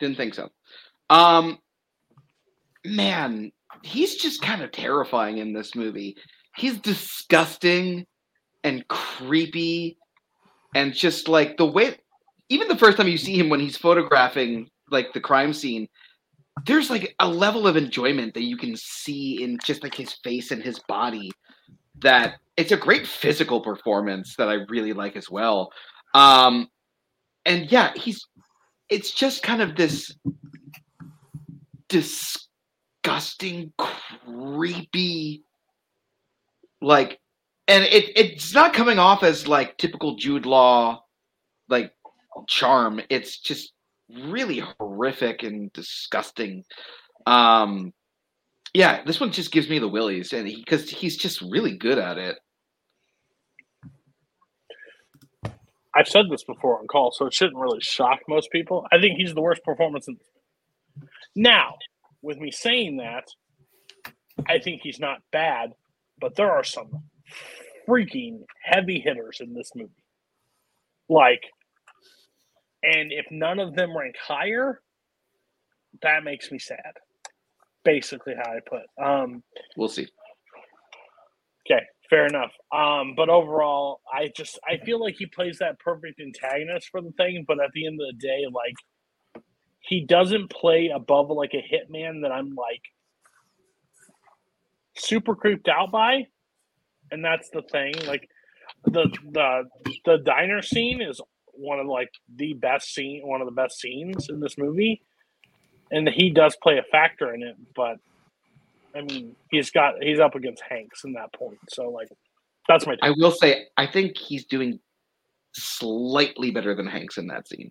Didn't 0.00 0.16
think 0.16 0.34
so. 0.34 0.50
Um, 1.10 1.58
man, 2.84 3.52
he's 3.82 4.16
just 4.16 4.42
kind 4.42 4.62
of 4.62 4.72
terrifying 4.72 5.38
in 5.38 5.52
this 5.52 5.74
movie. 5.74 6.16
He's 6.56 6.78
disgusting 6.78 8.06
and 8.62 8.86
creepy, 8.88 9.98
and 10.74 10.94
just 10.94 11.28
like 11.28 11.56
the 11.56 11.66
way, 11.66 11.96
even 12.48 12.68
the 12.68 12.76
first 12.76 12.96
time 12.96 13.08
you 13.08 13.18
see 13.18 13.38
him 13.38 13.48
when 13.48 13.60
he's 13.60 13.76
photographing 13.76 14.68
like 14.90 15.12
the 15.12 15.20
crime 15.20 15.52
scene, 15.52 15.88
there's 16.66 16.90
like 16.90 17.14
a 17.18 17.28
level 17.28 17.66
of 17.66 17.76
enjoyment 17.76 18.34
that 18.34 18.44
you 18.44 18.56
can 18.56 18.76
see 18.76 19.42
in 19.42 19.58
just 19.64 19.82
like 19.82 19.94
his 19.94 20.12
face 20.24 20.50
and 20.50 20.62
his 20.62 20.78
body 20.88 21.30
that 22.00 22.36
it's 22.56 22.72
a 22.72 22.76
great 22.76 23.06
physical 23.06 23.60
performance 23.60 24.36
that 24.36 24.48
I 24.48 24.54
really 24.68 24.92
like 24.92 25.16
as 25.16 25.30
well. 25.30 25.72
Um, 26.14 26.68
and 27.44 27.70
yeah, 27.70 27.92
he's 27.94 28.26
it's 28.88 29.12
just 29.12 29.42
kind 29.42 29.62
of 29.62 29.76
this 29.76 30.14
disgusting, 31.88 33.72
creepy, 33.78 35.42
like, 36.80 37.18
and 37.66 37.84
it 37.84 38.12
it's 38.16 38.54
not 38.54 38.74
coming 38.74 38.98
off 38.98 39.22
as 39.22 39.48
like 39.48 39.76
typical 39.78 40.16
Jude 40.16 40.46
Law, 40.46 41.02
like 41.68 41.92
charm. 42.48 43.00
It's 43.10 43.38
just 43.38 43.72
really 44.22 44.62
horrific 44.78 45.42
and 45.42 45.72
disgusting. 45.72 46.64
Um, 47.26 47.92
yeah, 48.74 49.02
this 49.04 49.20
one 49.20 49.30
just 49.30 49.52
gives 49.52 49.68
me 49.68 49.78
the 49.78 49.88
willies, 49.88 50.32
and 50.32 50.44
because 50.46 50.90
he's 50.90 51.16
just 51.16 51.40
really 51.40 51.76
good 51.76 51.98
at 51.98 52.18
it. 52.18 52.36
I've 55.96 56.08
said 56.08 56.24
this 56.28 56.42
before 56.42 56.80
on 56.80 56.88
call, 56.88 57.12
so 57.12 57.26
it 57.26 57.34
shouldn't 57.34 57.56
really 57.56 57.80
shock 57.80 58.18
most 58.28 58.50
people. 58.50 58.84
I 58.90 59.00
think 59.00 59.16
he's 59.16 59.32
the 59.32 59.40
worst 59.40 59.62
performance 59.62 60.08
in. 60.08 60.16
Now, 61.36 61.76
with 62.20 62.38
me 62.38 62.50
saying 62.50 62.96
that, 62.96 63.28
I 64.48 64.58
think 64.58 64.80
he's 64.82 64.98
not 64.98 65.18
bad, 65.30 65.70
but 66.20 66.34
there 66.34 66.50
are 66.50 66.64
some 66.64 67.04
freaking 67.88 68.40
heavy 68.60 68.98
hitters 68.98 69.38
in 69.40 69.54
this 69.54 69.70
movie. 69.76 69.92
Like, 71.08 71.42
and 72.82 73.12
if 73.12 73.26
none 73.30 73.60
of 73.60 73.76
them 73.76 73.96
rank 73.96 74.16
higher, 74.20 74.80
that 76.02 76.24
makes 76.24 76.50
me 76.50 76.58
sad. 76.58 76.94
Basically, 77.84 78.34
how 78.34 78.50
I 78.50 78.60
put. 78.66 79.04
Um, 79.04 79.42
We'll 79.76 79.88
see. 79.88 80.08
Okay, 81.70 81.82
fair 82.10 82.26
enough. 82.26 82.52
Um, 82.72 83.14
but 83.16 83.28
overall, 83.28 84.00
I 84.12 84.30
just 84.36 84.58
I 84.68 84.84
feel 84.84 85.00
like 85.00 85.16
he 85.18 85.26
plays 85.26 85.58
that 85.58 85.78
perfect 85.78 86.20
antagonist 86.20 86.88
for 86.90 87.00
the 87.00 87.12
thing, 87.12 87.44
but 87.46 87.62
at 87.62 87.70
the 87.72 87.86
end 87.86 88.00
of 88.00 88.06
the 88.14 88.26
day, 88.26 88.44
like 88.52 88.74
he 89.80 90.04
doesn't 90.04 90.50
play 90.50 90.90
above 90.94 91.30
like 91.30 91.52
a 91.54 91.56
hitman 91.58 92.22
that 92.22 92.32
I'm 92.32 92.54
like 92.54 92.82
super 94.96 95.34
creeped 95.34 95.68
out 95.68 95.90
by. 95.90 96.26
And 97.10 97.24
that's 97.24 97.50
the 97.50 97.62
thing. 97.62 97.94
Like 98.06 98.28
the 98.84 99.08
the 99.30 99.64
the 100.04 100.18
diner 100.18 100.62
scene 100.62 101.02
is 101.02 101.20
one 101.52 101.78
of 101.78 101.86
like 101.86 102.10
the 102.34 102.54
best 102.54 102.92
scene 102.94 103.22
one 103.24 103.40
of 103.40 103.46
the 103.46 103.52
best 103.52 103.78
scenes 103.78 104.28
in 104.28 104.40
this 104.40 104.56
movie. 104.58 105.02
And 105.90 106.08
he 106.08 106.30
does 106.30 106.56
play 106.62 106.78
a 106.78 106.82
factor 106.82 107.32
in 107.32 107.42
it, 107.42 107.56
but 107.74 107.98
I 108.94 109.02
mean, 109.02 109.34
he's 109.50 109.70
got 109.70 110.02
he's 110.02 110.20
up 110.20 110.34
against 110.34 110.62
Hanks 110.68 111.04
in 111.04 111.12
that 111.14 111.32
point. 111.32 111.58
So 111.68 111.90
like 111.90 112.08
that's 112.68 112.86
my 112.86 112.96
I 113.02 113.10
will 113.16 113.32
say, 113.32 113.66
I 113.76 113.86
think 113.86 114.16
he's 114.16 114.44
doing 114.44 114.80
slightly 115.52 116.50
better 116.50 116.74
than 116.74 116.86
Hanks 116.86 117.18
in 117.18 117.26
that 117.28 117.48
scene, 117.48 117.70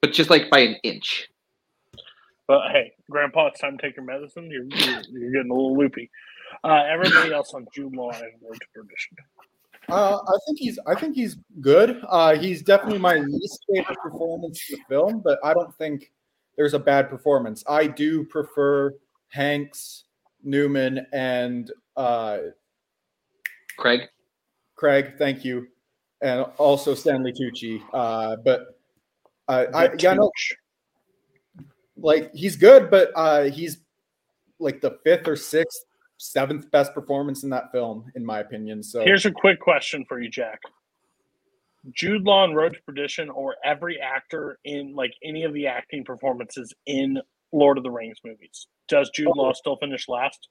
but 0.00 0.12
just 0.12 0.30
like 0.30 0.50
by 0.50 0.60
an 0.60 0.76
inch. 0.82 1.28
But 2.46 2.70
hey, 2.72 2.92
Grandpa, 3.10 3.48
it's 3.48 3.60
time 3.60 3.76
to 3.78 3.82
take 3.86 3.96
your 3.96 4.04
medicine. 4.04 4.50
You're 4.50 4.64
you're, 4.64 5.02
you're 5.10 5.32
getting 5.32 5.50
a 5.50 5.54
little 5.54 5.76
loopy. 5.76 6.10
Uh, 6.64 6.84
everybody 6.88 7.32
else 7.32 7.52
on 7.54 7.66
Jude 7.74 7.94
Law 7.94 8.10
and 8.10 8.32
Road 8.42 8.54
to 8.54 8.66
Perdition. 8.74 9.16
Uh, 9.88 10.18
I 10.26 10.38
think 10.46 10.58
he's 10.58 10.78
I 10.86 10.94
think 10.94 11.14
he's 11.14 11.36
good. 11.60 12.02
Uh, 12.08 12.36
he's 12.36 12.62
definitely 12.62 12.98
my 12.98 13.16
least 13.16 13.64
favorite 13.72 13.98
performance 14.02 14.62
in 14.70 14.78
the 14.78 14.84
film, 14.88 15.20
but 15.24 15.38
I 15.44 15.54
don't 15.54 15.74
think 15.76 16.10
there's 16.58 16.74
a 16.74 16.78
bad 16.78 17.08
performance. 17.08 17.64
I 17.66 17.86
do 17.86 18.24
prefer 18.24 18.92
Hanks, 19.28 20.04
Newman, 20.42 21.06
and 21.12 21.70
uh, 21.96 22.38
Craig. 23.78 24.02
Craig. 24.74 25.14
Thank 25.18 25.44
you, 25.44 25.68
and 26.20 26.42
also 26.58 26.94
Stanley 26.94 27.32
Tucci. 27.32 27.80
Uh, 27.94 28.36
but 28.44 28.78
uh, 29.46 29.66
I 29.72 29.90
yeah 29.98 30.14
no, 30.14 30.30
like 31.96 32.34
he's 32.34 32.56
good, 32.56 32.90
but 32.90 33.12
uh, 33.14 33.44
he's 33.44 33.78
like 34.58 34.80
the 34.80 34.98
fifth 35.04 35.28
or 35.28 35.36
sixth, 35.36 35.84
seventh 36.16 36.70
best 36.72 36.92
performance 36.92 37.44
in 37.44 37.50
that 37.50 37.70
film, 37.70 38.10
in 38.16 38.26
my 38.26 38.40
opinion. 38.40 38.82
So 38.82 39.04
Here's 39.04 39.26
a 39.26 39.30
quick 39.30 39.60
question 39.60 40.04
for 40.08 40.20
you, 40.20 40.28
Jack. 40.28 40.60
Jude 41.94 42.22
Law 42.22 42.44
and 42.44 42.56
Road 42.56 42.74
to 42.74 42.82
Perdition, 42.82 43.30
or 43.30 43.56
every 43.64 43.98
actor 44.00 44.58
in 44.64 44.94
like 44.94 45.12
any 45.24 45.44
of 45.44 45.52
the 45.54 45.66
acting 45.66 46.04
performances 46.04 46.74
in 46.86 47.18
Lord 47.52 47.78
of 47.78 47.84
the 47.84 47.90
Rings 47.90 48.18
movies, 48.24 48.66
does 48.88 49.10
Jude 49.14 49.34
Law 49.36 49.52
still 49.52 49.76
finish 49.76 50.08
last? 50.08 50.48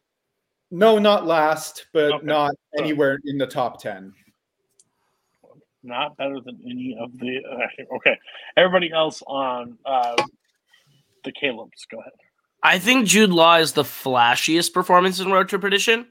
No, 0.72 0.98
not 1.00 1.26
last, 1.26 1.88
but 1.94 2.12
Okay. 2.14 2.26
not 2.26 2.52
anywhere 2.78 3.20
in 3.26 3.38
the 3.38 3.48
top 3.48 3.82
10. 3.82 4.14
Not 5.84 6.18
better 6.18 6.40
than 6.44 6.60
any 6.66 6.98
of 7.00 7.18
the 7.20 7.40
acting. 7.64 7.86
Okay, 7.96 8.18
everybody 8.58 8.92
else 8.92 9.22
on 9.28 9.78
uh, 9.86 10.16
the 11.24 11.32
Caleb's, 11.32 11.86
go 11.90 12.00
ahead. 12.00 12.12
I 12.64 12.80
think 12.80 13.06
Jude 13.06 13.30
Law 13.30 13.58
is 13.58 13.74
the 13.74 13.84
flashiest 13.84 14.74
performance 14.74 15.20
in 15.20 15.32
Road 15.32 15.48
to 15.50 15.60
Perdition. 15.60 16.08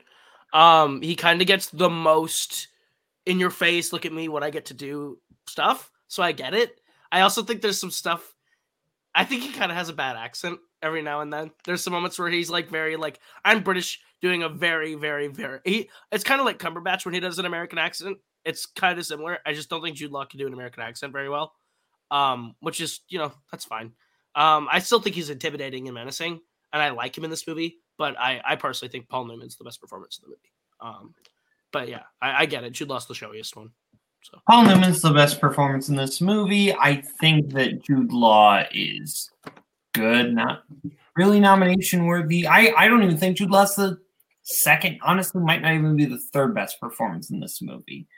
Um, 0.55 1.03
he 1.03 1.17
kind 1.17 1.41
of 1.41 1.47
gets 1.47 1.67
the 1.69 1.91
most 1.91 2.69
in 3.27 3.39
your 3.41 3.51
face, 3.51 3.93
look 3.93 4.07
at 4.07 4.13
me, 4.13 4.29
what 4.29 4.43
I 4.43 4.51
get 4.51 4.67
to 4.67 4.75
do 4.75 5.19
stuff. 5.49 5.91
So 6.09 6.23
I 6.23 6.33
get 6.33 6.55
it. 6.55 6.81
I 7.11 7.21
also 7.21 7.43
think 7.43 7.61
there's 7.61 7.81
some 7.81 7.91
stuff. 7.91 8.35
I 9.15 9.25
think 9.25 9.43
he 9.43 9.53
kind 9.53 9.71
of 9.71 9.77
has 9.77 9.89
a 9.89 9.95
bad 9.95 10.17
accent 10.17 10.59
every 10.83 11.03
now 11.03 11.21
and 11.21 11.33
then. 11.33 11.51
There's 11.65 11.83
some 11.83 11.93
moments 11.93 12.19
where 12.19 12.29
he's 12.29 12.51
like 12.51 12.69
very 12.69 12.97
like 12.97 13.19
I'm 13.45 13.63
British 13.63 14.01
doing 14.21 14.43
a 14.43 14.49
very 14.49 14.95
very 14.95 15.29
very. 15.29 15.61
He, 15.65 15.91
it's 16.13 16.25
kind 16.25 16.41
of 16.41 16.47
like 16.47 16.59
Cumberbatch 16.59 17.05
when 17.05 17.15
he 17.15 17.21
does 17.21 17.39
an 17.39 17.47
American 17.47 17.79
accent. 17.79 18.19
It's 18.45 18.67
kind 18.67 18.99
of 18.99 19.05
similar. 19.07 19.39
I 19.45 19.53
just 19.53 19.69
don't 19.69 19.83
think 19.83 19.97
Jude 19.97 20.13
Law 20.13 20.25
can 20.25 20.39
do 20.39 20.47
an 20.47 20.53
American 20.53 20.83
accent 20.83 21.13
very 21.13 21.29
well. 21.29 21.53
Um, 22.11 22.55
which 22.61 22.81
is 22.81 23.01
you 23.09 23.19
know 23.19 23.33
that's 23.51 23.65
fine. 23.65 23.93
Um, 24.37 24.69
I 24.71 24.79
still 24.81 25.01
think 25.01 25.17
he's 25.17 25.31
intimidating 25.31 25.89
and 25.89 25.95
menacing, 25.95 26.41
and 26.73 26.83
I 26.83 26.91
like 26.91 27.17
him 27.17 27.25
in 27.25 27.31
this 27.31 27.47
movie. 27.47 27.79
But 27.99 28.19
I, 28.19 28.43
I 28.45 28.57
personally 28.57 28.93
think 28.93 29.09
Paul 29.09 29.25
Newman's 29.25 29.57
the 29.57 29.65
best 29.65 29.81
performance 29.81 30.19
in 30.19 30.29
the 30.29 30.37
movie. 30.37 30.53
Um, 30.81 31.15
but 31.77 31.91
yeah, 31.91 32.05
I, 32.23 32.45
I 32.45 32.47
get 32.47 32.65
it. 32.65 32.71
Jude 32.71 32.89
Law's 32.89 33.07
the 33.07 33.13
showiest 33.13 33.55
one. 33.55 33.71
Paul 34.49 34.65
Newman's 34.65 35.03
the 35.03 35.13
best 35.13 35.43
performance 35.43 35.91
in 35.91 35.97
this 35.97 36.23
movie. 36.23 36.73
I 36.73 37.03
think 37.21 37.53
that 37.53 37.85
Jude 37.85 38.15
Law 38.15 38.65
is 38.73 39.31
good, 39.93 40.33
not 40.33 40.63
really 41.17 41.39
nomination 41.39 42.07
worthy. 42.07 42.47
I, 42.47 42.73
I 42.79 42.89
don't 42.89 43.03
even 43.03 43.19
think 43.19 43.37
Jude 43.37 43.51
Law's 43.51 43.77
the 43.77 43.99
second, 44.43 45.01
honestly, 45.03 45.43
might 45.43 45.61
not 45.61 45.75
even 45.75 45.97
be 45.97 46.07
the 46.07 46.19
third 46.33 46.55
best 46.55 46.81
performance 46.81 47.29
in 47.29 47.41
this 47.41 47.61
movie. 47.61 48.09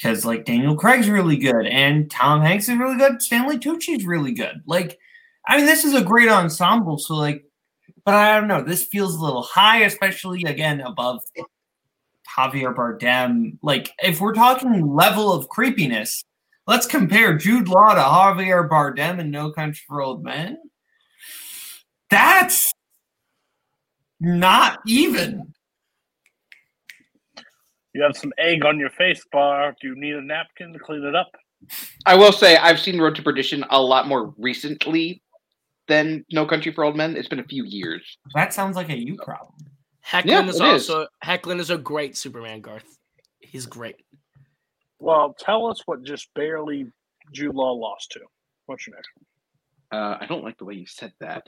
because 0.00 0.24
like 0.24 0.44
Daniel 0.44 0.76
Craig's 0.76 1.08
really 1.08 1.36
good 1.36 1.66
and 1.66 2.08
Tom 2.10 2.40
Hanks 2.40 2.68
is 2.68 2.78
really 2.78 2.96
good. 2.96 3.20
Stanley 3.20 3.58
Tucci's 3.58 4.06
really 4.06 4.32
good. 4.32 4.62
Like, 4.66 4.96
I 5.46 5.56
mean, 5.56 5.66
this 5.66 5.84
is 5.84 5.94
a 5.94 6.04
great 6.04 6.28
ensemble. 6.28 6.98
So 6.98 7.16
like, 7.16 7.44
but 8.04 8.14
I 8.14 8.38
don't 8.38 8.48
know. 8.48 8.62
This 8.62 8.84
feels 8.84 9.16
a 9.16 9.22
little 9.24 9.42
high, 9.42 9.82
especially 9.82 10.44
again 10.44 10.80
above 10.80 11.20
Javier 12.38 12.74
Bardem. 12.74 13.58
Like, 13.62 13.92
if 13.98 14.20
we're 14.20 14.34
talking 14.34 14.94
level 14.94 15.32
of 15.32 15.48
creepiness, 15.48 16.22
let's 16.66 16.86
compare 16.86 17.36
Jude 17.36 17.68
Law 17.68 17.94
to 17.94 18.00
Javier 18.00 18.68
Bardem 18.68 19.18
in 19.18 19.30
No 19.30 19.50
Country 19.50 19.82
for 19.88 20.00
Old 20.00 20.22
Men. 20.22 20.58
That's 22.10 22.72
not 24.20 24.78
even. 24.86 25.52
You 27.94 28.02
have 28.02 28.16
some 28.16 28.32
egg 28.38 28.64
on 28.64 28.78
your 28.78 28.90
face 28.90 29.24
bar. 29.32 29.74
Do 29.80 29.88
you 29.88 29.96
need 29.96 30.14
a 30.14 30.22
napkin 30.22 30.72
to 30.72 30.78
clean 30.78 31.04
it 31.04 31.16
up? 31.16 31.30
I 32.06 32.14
will 32.14 32.32
say 32.32 32.56
I've 32.56 32.78
seen 32.78 33.00
Road 33.00 33.16
to 33.16 33.22
Perdition 33.22 33.64
a 33.70 33.82
lot 33.82 34.06
more 34.06 34.32
recently 34.38 35.22
than 35.88 36.24
No 36.30 36.46
Country 36.46 36.72
for 36.72 36.84
Old 36.84 36.96
Men. 36.96 37.16
It's 37.16 37.28
been 37.28 37.40
a 37.40 37.44
few 37.44 37.64
years. 37.64 38.18
That 38.34 38.54
sounds 38.54 38.76
like 38.76 38.90
a 38.90 38.96
you 38.96 39.16
problem. 39.16 39.54
Hoechlin 40.08 40.24
Yeah, 40.26 40.46
is 40.46 40.60
it 40.60 40.66
is. 40.66 40.90
also 40.90 41.06
Hoechlin 41.24 41.60
is 41.60 41.70
a 41.70 41.78
great 41.78 42.16
Superman, 42.16 42.60
Garth. 42.60 42.98
He's 43.40 43.66
great. 43.66 43.96
Well, 44.98 45.34
tell 45.38 45.66
us 45.66 45.80
what 45.86 46.02
just 46.02 46.28
barely 46.34 46.86
Jude 47.32 47.54
Law 47.54 47.72
lost 47.72 48.12
to. 48.12 48.20
What's 48.66 48.86
your 48.86 48.96
next 48.96 49.10
one? 49.14 49.24
Uh, 49.90 50.18
I 50.20 50.26
don't 50.26 50.44
like 50.44 50.58
the 50.58 50.64
way 50.64 50.74
you 50.74 50.86
said 50.86 51.12
that. 51.20 51.44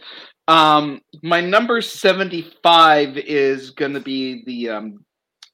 Um, 0.49 1.01
my 1.23 1.41
number 1.41 1.81
seventy-five 1.83 3.19
is 3.19 3.71
going 3.71 3.93
to 3.93 4.01
be 4.01 4.43
the 4.47 4.69
um, 4.71 5.05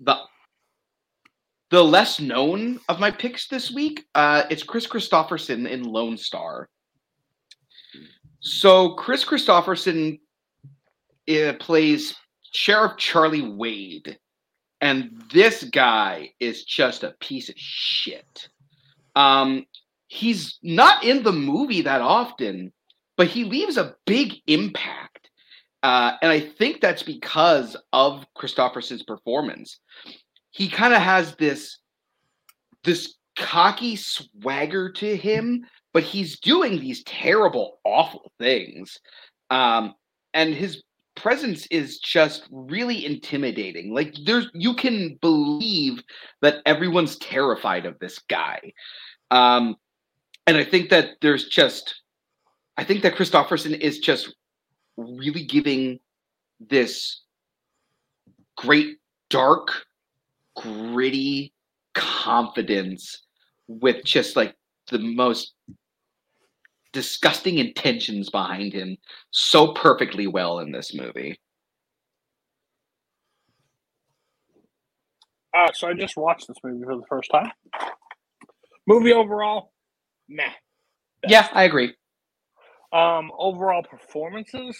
the 0.00 0.16
the 1.70 1.82
less 1.82 2.20
known 2.20 2.78
of 2.88 3.00
my 3.00 3.10
picks 3.10 3.48
this 3.48 3.72
week. 3.72 4.04
Uh, 4.14 4.44
it's 4.50 4.62
Kris 4.62 4.86
Kristofferson 4.86 5.68
in 5.68 5.82
Lone 5.82 6.16
Star. 6.16 6.68
So 8.38 8.94
Kris 8.94 9.24
Kristofferson 9.24 10.20
uh, 11.28 11.54
plays 11.58 12.14
Sheriff 12.56 12.96
Charlie 12.96 13.46
Wade, 13.46 14.18
and 14.80 15.22
this 15.30 15.64
guy 15.64 16.30
is 16.40 16.64
just 16.64 17.04
a 17.04 17.14
piece 17.20 17.50
of 17.50 17.54
shit. 17.58 18.48
Um, 19.14 19.66
he's 20.08 20.58
not 20.62 21.04
in 21.04 21.22
the 21.22 21.32
movie 21.32 21.82
that 21.82 22.00
often, 22.00 22.72
but 23.18 23.26
he 23.26 23.44
leaves 23.44 23.76
a 23.76 23.94
big 24.06 24.36
impact. 24.46 25.30
Uh, 25.82 26.12
and 26.22 26.32
I 26.32 26.40
think 26.40 26.80
that's 26.80 27.02
because 27.02 27.76
of 27.92 28.24
Kristofferson's 28.34 29.02
performance. 29.02 29.78
He 30.50 30.68
kind 30.68 30.94
of 30.94 31.02
has 31.02 31.36
this 31.36 31.78
this 32.84 33.16
cocky 33.36 33.96
swagger 33.96 34.90
to 34.92 35.16
him, 35.16 35.66
but 35.92 36.04
he's 36.04 36.40
doing 36.40 36.80
these 36.80 37.02
terrible, 37.04 37.80
awful 37.84 38.32
things. 38.38 38.98
Um, 39.50 39.94
and 40.32 40.54
his 40.54 40.82
presence 41.16 41.66
is 41.70 41.98
just 41.98 42.46
really 42.50 43.04
intimidating. 43.04 43.92
Like 43.92 44.14
there's 44.24 44.48
you 44.54 44.74
can 44.74 45.18
believe 45.20 46.02
that 46.42 46.62
everyone's 46.66 47.16
terrified 47.18 47.86
of 47.86 47.98
this 47.98 48.18
guy. 48.20 48.72
Um, 49.30 49.76
and 50.46 50.56
I 50.56 50.64
think 50.64 50.90
that 50.90 51.16
there's 51.20 51.48
just 51.48 52.02
I 52.76 52.84
think 52.84 53.02
that 53.02 53.14
Kristofferson 53.16 53.78
is 53.78 53.98
just 53.98 54.34
really 54.96 55.44
giving 55.44 55.98
this 56.60 57.22
great 58.56 58.96
dark, 59.30 59.68
gritty 60.56 61.52
confidence 61.94 63.22
with 63.68 64.04
just 64.04 64.36
like 64.36 64.54
the 64.90 64.98
most 64.98 65.54
disgusting 66.96 67.58
intentions 67.58 68.30
behind 68.30 68.72
him 68.72 68.96
so 69.30 69.74
perfectly 69.74 70.26
well 70.26 70.60
in 70.60 70.72
this 70.72 70.94
movie. 70.94 71.38
Uh, 75.54 75.70
so 75.74 75.88
I 75.88 75.92
just 75.92 76.16
watched 76.16 76.48
this 76.48 76.56
movie 76.64 76.82
for 76.84 76.96
the 76.96 77.02
first 77.06 77.30
time. 77.30 77.52
Movie 78.86 79.12
overall, 79.12 79.72
meh. 80.26 80.48
Yeah, 81.28 81.46
I 81.52 81.64
agree. 81.64 81.92
Um, 82.94 83.30
overall 83.38 83.82
performances, 83.82 84.74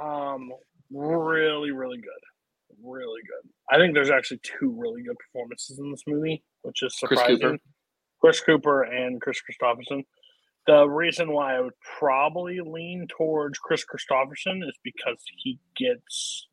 um, 0.00 0.52
really, 0.92 1.72
really 1.72 1.96
good, 1.96 2.78
really 2.80 3.22
good. 3.22 3.50
I 3.72 3.76
think 3.78 3.94
there's 3.94 4.10
actually 4.10 4.38
two 4.44 4.72
really 4.78 5.02
good 5.02 5.16
performances 5.18 5.80
in 5.80 5.90
this 5.90 6.04
movie, 6.06 6.44
which 6.62 6.84
is 6.84 6.94
Chris 7.02 7.18
surprising. 7.18 7.38
Cooper. 7.40 7.58
Chris 8.20 8.40
Cooper 8.40 8.82
and 8.84 9.20
Kris 9.20 9.40
Kristofferson. 9.40 10.04
The 10.66 10.84
reason 10.86 11.32
why 11.32 11.56
I 11.56 11.60
would 11.60 11.72
probably 11.98 12.60
lean 12.60 13.06
towards 13.08 13.58
Kris 13.58 13.84
Kristofferson 13.84 14.62
is 14.68 14.78
because 14.84 15.22
he 15.42 15.58
gets 15.76 16.46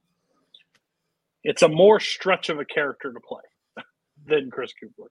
it's 1.43 1.61
a 1.61 1.67
more 1.69 1.99
stretch 1.99 2.49
of 2.49 2.59
a 2.59 2.65
character 2.65 3.13
to 3.13 3.19
play 3.19 3.43
than 4.25 4.49
Chris 4.51 4.73
Cooper. 4.73 5.09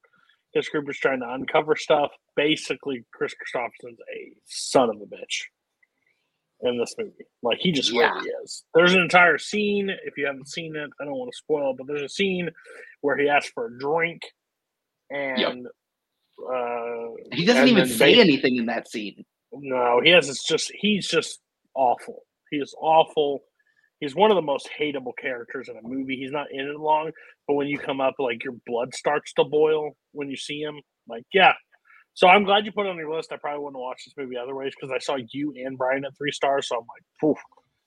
Chris 0.52 0.68
Cooper's 0.68 0.98
trying 0.98 1.20
to 1.20 1.30
uncover 1.30 1.76
stuff. 1.76 2.10
Basically, 2.34 3.04
Kris 3.12 3.34
Kristofferson's 3.34 3.98
a 4.14 4.32
son 4.46 4.90
of 4.90 4.96
a 4.96 5.06
bitch 5.06 5.44
in 6.62 6.78
this 6.78 6.94
movie. 6.98 7.26
Like 7.42 7.58
he 7.60 7.72
just 7.72 7.92
Yeah. 7.92 8.14
really 8.14 8.30
is. 8.42 8.64
There's 8.74 8.94
an 8.94 9.02
entire 9.02 9.38
scene. 9.38 9.90
If 10.04 10.16
you 10.16 10.26
haven't 10.26 10.48
seen 10.48 10.74
it, 10.74 10.90
I 11.00 11.04
don't 11.04 11.14
want 11.14 11.30
to 11.32 11.36
spoil 11.36 11.74
but 11.76 11.86
there's 11.86 12.02
a 12.02 12.08
scene 12.08 12.50
where 13.02 13.16
he 13.16 13.28
asks 13.28 13.50
for 13.52 13.66
a 13.66 13.78
drink, 13.78 14.22
and 15.10 15.66
uh, 16.38 17.08
He 17.32 17.44
doesn't 17.44 17.68
even 17.68 17.86
say 17.88 18.14
ba- 18.14 18.20
anything 18.20 18.56
in 18.56 18.66
that 18.66 18.88
scene. 18.88 19.24
no, 19.52 20.00
he 20.02 20.10
has. 20.10 20.28
It's 20.28 20.46
just 20.46 20.70
he's 20.74 21.08
just 21.08 21.40
awful. 21.74 22.22
He 22.50 22.58
is 22.58 22.74
awful. 22.80 23.42
He's 24.00 24.14
one 24.14 24.30
of 24.30 24.36
the 24.36 24.42
most 24.42 24.68
hateable 24.78 25.12
characters 25.20 25.68
in 25.68 25.76
a 25.76 25.82
movie. 25.82 26.16
He's 26.16 26.30
not 26.32 26.48
in 26.52 26.66
it 26.66 26.78
long, 26.78 27.10
but 27.48 27.54
when 27.54 27.66
you 27.66 27.78
come 27.78 28.00
up, 28.00 28.14
like 28.18 28.44
your 28.44 28.54
blood 28.66 28.94
starts 28.94 29.32
to 29.34 29.44
boil 29.44 29.96
when 30.12 30.28
you 30.28 30.36
see 30.36 30.60
him. 30.60 30.80
Like, 31.08 31.24
yeah. 31.32 31.52
So 32.14 32.28
I'm 32.28 32.44
glad 32.44 32.64
you 32.66 32.72
put 32.72 32.86
it 32.86 32.90
on 32.90 32.96
your 32.96 33.14
list. 33.14 33.32
I 33.32 33.36
probably 33.36 33.64
wouldn't 33.64 33.80
watch 33.80 34.02
this 34.04 34.14
movie 34.16 34.36
otherwise 34.36 34.72
because 34.78 34.90
I 34.94 34.98
saw 34.98 35.16
you 35.32 35.52
and 35.56 35.76
Brian 35.78 36.04
at 36.04 36.16
three 36.16 36.32
stars. 36.32 36.68
So 36.68 36.76
I'm 36.76 36.82
like, 36.82 37.36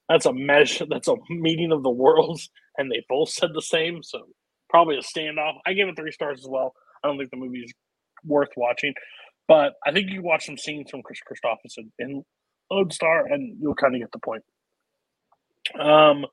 that's 0.08 0.26
a 0.26 0.34
measure. 0.34 0.86
That's 0.90 1.08
a 1.08 1.16
meeting 1.30 1.72
of 1.72 1.84
the 1.84 1.90
worlds, 1.90 2.50
and 2.78 2.92
they 2.92 3.06
both 3.08 3.30
said 3.30 3.52
the 3.54 3.62
same. 3.62 4.02
So 4.04 4.24
probably 4.70 4.98
a 4.98 5.02
standoff. 5.02 5.54
I 5.66 5.74
gave 5.74 5.88
it 5.88 5.96
three 5.96 6.12
stars 6.12 6.40
as 6.40 6.48
well. 6.50 6.74
I 7.04 7.08
don't 7.08 7.18
think 7.18 7.30
the 7.32 7.38
movie 7.38 7.60
is 7.60 7.74
worth 8.26 8.50
watching, 8.56 8.94
but 9.48 9.74
I 9.86 9.92
think 9.92 10.10
you 10.10 10.22
watch 10.22 10.46
some 10.46 10.58
scenes 10.58 10.90
from 10.92 11.02
Kris 11.04 11.20
Kristofferson 11.28 11.90
in 12.00 12.24
Lone 12.72 12.92
Star, 12.92 13.26
and 13.26 13.58
you'll 13.60 13.76
kind 13.76 13.96
of 13.96 14.02
get 14.02 14.12
the 14.12 14.20
point. 14.20 14.44
Um, 15.80 16.26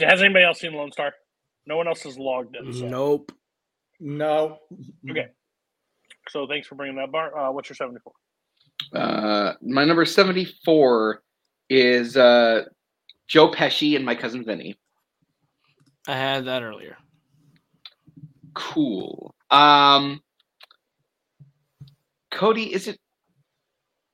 has 0.00 0.20
anybody 0.20 0.44
else 0.44 0.60
seen 0.60 0.74
Lone 0.74 0.92
Star? 0.92 1.12
No 1.66 1.76
one 1.76 1.88
else 1.88 2.02
has 2.02 2.18
logged 2.18 2.56
in. 2.56 2.72
So. 2.72 2.86
Nope. 2.86 3.32
No. 4.00 4.58
Okay. 5.10 5.26
So 6.28 6.46
thanks 6.46 6.66
for 6.66 6.74
bringing 6.74 6.96
that 6.96 7.12
bar. 7.12 7.36
Uh, 7.36 7.52
what's 7.52 7.68
your 7.68 7.76
seventy-four? 7.76 8.12
Uh, 8.92 9.54
my 9.62 9.84
number 9.84 10.04
74 10.04 11.22
is 11.70 12.16
uh, 12.16 12.64
Joe 13.26 13.50
Pesci 13.50 13.96
and 13.96 14.04
my 14.04 14.14
cousin 14.14 14.44
Vinny. 14.44 14.78
I 16.06 16.14
had 16.14 16.44
that 16.44 16.62
earlier. 16.62 16.96
Cool. 18.54 19.34
Um, 19.50 20.20
Cody, 22.36 22.72
is 22.72 22.86
it 22.86 22.98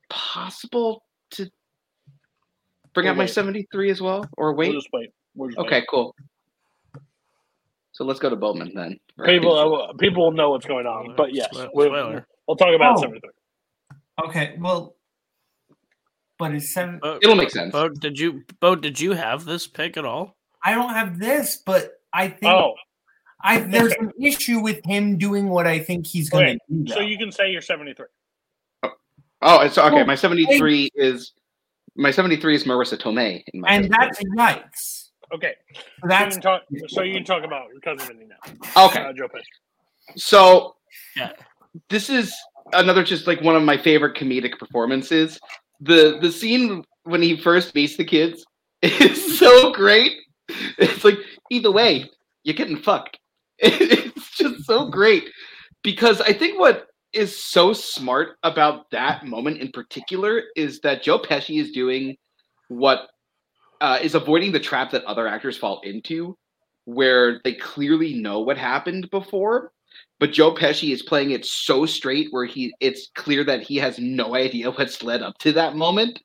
possible 0.08 1.02
to 1.32 1.50
bring 2.94 3.04
We'll 3.06 3.12
up 3.12 3.16
my 3.18 3.26
73 3.26 3.90
as 3.90 4.00
well? 4.00 4.24
Or 4.38 4.54
wait? 4.54 4.68
We'll 4.70 4.80
just 4.80 4.88
wait. 4.92 5.10
We'll 5.34 5.48
just 5.48 5.58
Okay, 5.58 5.80
wait. 5.80 5.88
cool. 5.90 6.14
So 7.90 8.04
let's 8.04 8.20
go 8.20 8.30
to 8.30 8.36
Bowman 8.36 8.72
then. 8.74 8.98
People, 9.26 9.54
uh, 9.56 9.92
people 9.94 10.24
will 10.24 10.32
know 10.32 10.50
what's 10.50 10.66
going 10.66 10.86
on, 10.86 11.14
but 11.16 11.34
yes, 11.34 11.48
we'll, 11.74 11.90
we'll 12.46 12.56
talk 12.56 12.74
about 12.74 12.96
Oh. 12.96 13.00
seventy-three. 13.02 13.30
Okay, 14.28 14.54
well, 14.58 14.94
but 16.38 16.54
it's 16.54 16.72
seven. 16.72 17.00
Bo, 17.02 17.18
It'll 17.20 17.34
make 17.34 17.50
sense. 17.50 17.72
Bo, 17.72 17.88
did 17.88 18.18
you 18.18 18.42
Bo, 18.60 18.76
did 18.76 19.00
you 19.00 19.12
have 19.12 19.44
this 19.44 19.66
pick 19.66 19.96
at 19.96 20.04
all? 20.04 20.36
I 20.64 20.74
don't 20.74 20.90
have 20.94 21.18
this, 21.18 21.60
but 21.66 21.90
I 22.12 22.28
think 22.28 22.52
Oh, 22.52 22.74
I 23.42 23.60
there's 23.60 23.92
an 23.94 24.12
issue 24.20 24.60
with 24.60 24.84
him 24.84 25.18
doing 25.18 25.48
what 25.48 25.66
I 25.66 25.78
think 25.78 26.06
he's 26.06 26.30
going 26.30 26.58
to 26.68 26.74
do. 26.84 26.92
So 26.92 27.00
you 27.00 27.18
can 27.18 27.32
say 27.32 27.50
you're 27.50 27.60
seventy-three. 27.62 28.06
Oh, 29.44 29.60
it's 29.60 29.76
okay. 29.76 29.92
Well, 29.94 30.06
My 30.06 30.14
73 30.14 30.90
is 30.94 31.32
my 31.96 32.10
73 32.12 32.54
is 32.54 32.64
Marisa 32.64 32.96
Tomei. 32.96 33.42
In 33.52 33.60
my 33.60 33.68
and 33.70 33.84
73. 33.92 33.96
that's 33.98 34.20
a 34.20 34.24
yikes. 34.24 35.08
Okay, 35.34 35.54
So 35.74 35.80
so 35.80 35.82
you 36.04 36.08
that's 36.08 36.34
can 36.36 36.42
talk. 36.42 36.62
So 36.88 37.02
you 37.02 37.14
can 37.14 37.24
talk 37.24 37.42
about 37.42 37.68
your 37.72 37.80
cousin 37.80 38.06
Vinny 38.16 38.26
now. 38.28 38.86
okay. 38.86 39.00
Uh, 39.00 39.12
Joe 39.12 39.26
Pesci. 39.28 40.16
So 40.16 40.76
Yeah. 41.16 41.32
this 41.88 42.08
is 42.10 42.32
another 42.72 43.02
just 43.02 43.26
like 43.26 43.40
one 43.40 43.56
of 43.56 43.62
my 43.62 43.76
favorite 43.76 44.16
comedic 44.16 44.58
performances. 44.58 45.40
The 45.80 46.18
the 46.20 46.30
scene 46.30 46.84
when 47.04 47.20
he 47.22 47.36
first 47.36 47.74
meets 47.74 47.96
the 47.96 48.04
kids 48.04 48.44
is 48.82 49.38
so 49.38 49.72
great. 49.72 50.12
It's 50.78 51.04
like 51.04 51.18
either 51.50 51.72
way, 51.72 52.08
you're 52.44 52.54
getting 52.54 52.76
fucked. 52.76 53.18
It's 54.16 54.36
just 54.36 54.64
so 54.66 54.88
great. 54.88 55.24
because 55.82 56.20
I 56.20 56.32
think 56.32 56.58
what 56.58 56.88
is 57.12 57.42
so 57.44 57.72
smart 57.72 58.38
about 58.42 58.90
that 58.90 59.26
moment 59.26 59.58
in 59.58 59.70
particular 59.72 60.42
is 60.56 60.80
that 60.80 61.02
Joe 61.02 61.18
Pesci 61.20 61.60
is 61.60 61.72
doing 61.72 62.16
what 62.68 63.08
uh, 63.80 63.98
is 64.02 64.14
avoiding 64.14 64.52
the 64.52 64.60
trap 64.60 64.90
that 64.92 65.04
other 65.04 65.26
actors 65.28 65.58
fall 65.58 65.80
into, 65.84 66.36
where 66.84 67.40
they 67.44 67.54
clearly 67.54 68.14
know 68.14 68.40
what 68.40 68.56
happened 68.58 69.10
before, 69.10 69.72
but 70.20 70.32
Joe 70.32 70.54
Pesci 70.54 70.92
is 70.92 71.02
playing 71.02 71.32
it 71.32 71.44
so 71.44 71.86
straight 71.86 72.28
where 72.32 72.46
he 72.46 72.74
it's 72.80 73.10
clear 73.14 73.44
that 73.44 73.62
he 73.62 73.76
has 73.78 73.98
no 73.98 74.34
idea 74.36 74.70
what's 74.70 75.02
led 75.02 75.22
up 75.22 75.38
to 75.38 75.52
that 75.52 75.76
moment, 75.76 76.20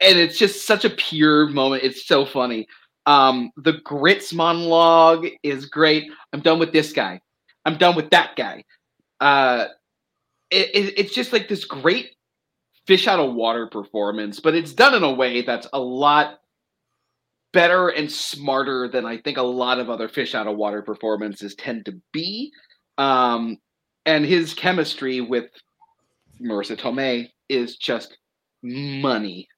and 0.00 0.18
it's 0.18 0.38
just 0.38 0.66
such 0.66 0.84
a 0.84 0.90
pure 0.90 1.48
moment. 1.48 1.84
It's 1.84 2.06
so 2.06 2.26
funny. 2.26 2.66
Um, 3.06 3.50
the 3.56 3.74
grits 3.84 4.32
monologue 4.32 5.26
is 5.42 5.66
great. 5.66 6.10
I'm 6.32 6.40
done 6.40 6.58
with 6.58 6.72
this 6.72 6.92
guy. 6.92 7.20
I'm 7.64 7.76
done 7.76 7.96
with 7.96 8.10
that 8.10 8.36
guy. 8.36 8.64
Uh, 9.20 9.66
it, 10.50 10.70
it, 10.74 10.98
it's 10.98 11.14
just 11.14 11.32
like 11.32 11.48
this 11.48 11.64
great 11.64 12.10
fish 12.86 13.06
out 13.06 13.20
of 13.20 13.34
water 13.34 13.66
performance, 13.66 14.40
but 14.40 14.54
it's 14.54 14.72
done 14.72 14.94
in 14.94 15.02
a 15.02 15.12
way 15.12 15.42
that's 15.42 15.68
a 15.72 15.78
lot 15.78 16.40
better 17.52 17.88
and 17.88 18.10
smarter 18.10 18.88
than 18.88 19.04
I 19.04 19.18
think 19.18 19.38
a 19.38 19.42
lot 19.42 19.78
of 19.78 19.90
other 19.90 20.08
fish 20.08 20.34
out 20.34 20.46
of 20.46 20.56
water 20.56 20.82
performances 20.82 21.54
tend 21.54 21.84
to 21.86 22.00
be. 22.12 22.50
Um, 22.98 23.58
and 24.06 24.24
his 24.24 24.54
chemistry 24.54 25.20
with 25.20 25.50
Marisa 26.40 26.76
Tomei 26.76 27.28
is 27.48 27.76
just 27.76 28.16
money. 28.62 29.48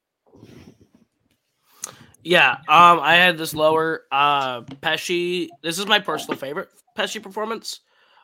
Yeah, 2.25 2.53
um, 2.67 2.99
I 3.01 3.15
had 3.15 3.37
this 3.37 3.53
lower. 3.53 4.01
Uh, 4.11 4.61
Pesci. 4.63 5.47
This 5.61 5.77
is 5.77 5.85
my 5.85 5.99
personal 5.99 6.37
favorite 6.37 6.69
Pesci 6.97 7.21
performance. 7.21 7.81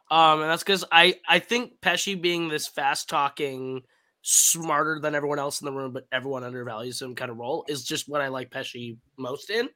Um, 0.10 0.42
and 0.42 0.50
that's 0.50 0.64
because 0.64 0.84
I 0.92 1.16
I 1.30 1.38
think 1.38 1.74
Pesci 1.82 2.20
being 2.20 2.50
this 2.50 2.68
fast 2.68 3.10
talking, 3.10 3.84
smarter 4.24 5.00
than 5.00 5.14
everyone 5.14 5.38
else 5.38 5.62
in 5.62 5.66
the 5.66 5.72
room, 5.72 5.94
but 5.94 6.08
everyone 6.12 6.44
undervalues 6.44 7.00
him 7.00 7.14
kind 7.14 7.30
of 7.30 7.38
role 7.38 7.64
is 7.70 7.84
just 7.86 8.10
what 8.10 8.22
I 8.22 8.30
like 8.30 8.50
Pesci 8.50 8.98
most 9.18 9.52
in. 9.52 9.70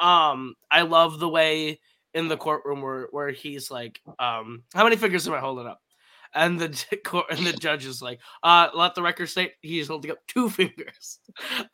Um, 0.00 0.54
I 0.70 0.82
love 0.82 1.20
the 1.20 1.28
way 1.28 1.78
in 2.12 2.26
the 2.26 2.36
courtroom 2.36 2.82
where 2.82 3.06
where 3.12 3.30
he's 3.30 3.70
like, 3.70 4.00
um, 4.18 4.64
how 4.74 4.82
many 4.82 4.96
fingers 4.96 5.28
am 5.28 5.34
I 5.34 5.38
holding 5.40 5.68
up? 5.68 5.80
And 6.34 6.60
the 6.60 6.68
court 7.04 7.26
and 7.30 7.46
the 7.46 7.52
judge 7.52 7.86
is 7.86 8.00
like, 8.02 8.20
uh, 8.42 8.68
let 8.74 8.94
the 8.94 9.02
record 9.02 9.26
state 9.28 9.52
he's 9.62 9.88
holding 9.88 10.10
up 10.10 10.18
two 10.26 10.48
fingers. 10.50 11.18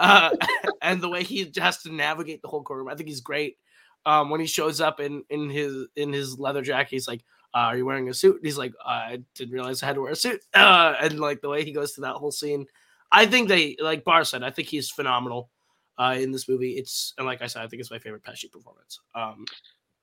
Uh, 0.00 0.30
and 0.82 1.00
the 1.00 1.09
way 1.09 1.22
he 1.22 1.50
has 1.57 1.82
to 1.82 1.92
navigate 1.92 2.42
the 2.42 2.48
whole 2.48 2.62
courtroom, 2.62 2.88
I 2.88 2.94
think 2.94 3.09
he's 3.09 3.20
great. 3.20 3.57
Um, 4.04 4.30
when 4.30 4.40
he 4.40 4.46
shows 4.46 4.80
up 4.80 5.00
in 5.00 5.24
in 5.30 5.50
his 5.50 5.88
in 5.96 6.12
his 6.12 6.38
leather 6.38 6.62
jacket, 6.62 6.90
he's 6.90 7.09
like, 7.09 7.24
uh, 7.52 7.59
"Are 7.59 7.76
you 7.76 7.84
wearing 7.84 8.09
a 8.09 8.14
suit?" 8.14 8.36
And 8.36 8.44
he's 8.44 8.57
like, 8.57 8.72
"I 8.84 9.20
didn't 9.34 9.52
realize 9.52 9.82
I 9.82 9.86
had 9.86 9.96
to 9.96 10.02
wear 10.02 10.12
a 10.12 10.16
suit." 10.16 10.42
Uh, 10.54 10.94
and 11.00 11.18
like 11.18 11.40
the 11.40 11.48
way 11.48 11.64
he 11.64 11.72
goes 11.72 11.92
through 11.92 12.02
that 12.02 12.14
whole 12.14 12.30
scene, 12.30 12.66
I 13.11 13.26
think 13.26 13.48
they 13.48 13.76
like 13.80 14.04
Bar 14.04 14.22
said, 14.22 14.44
I 14.44 14.50
think 14.50 14.68
he's 14.68 14.90
phenomenal 14.90 15.50
uh, 15.98 16.16
in 16.18 16.30
this 16.30 16.48
movie. 16.48 16.72
It's 16.72 17.14
and 17.18 17.26
like 17.26 17.42
I 17.42 17.48
said, 17.48 17.62
I 17.62 17.68
think 17.68 17.80
it's 17.80 17.90
my 17.90 17.98
favorite 17.98 18.22
Pesci 18.22 18.50
performance. 18.50 19.00
Um, 19.14 19.44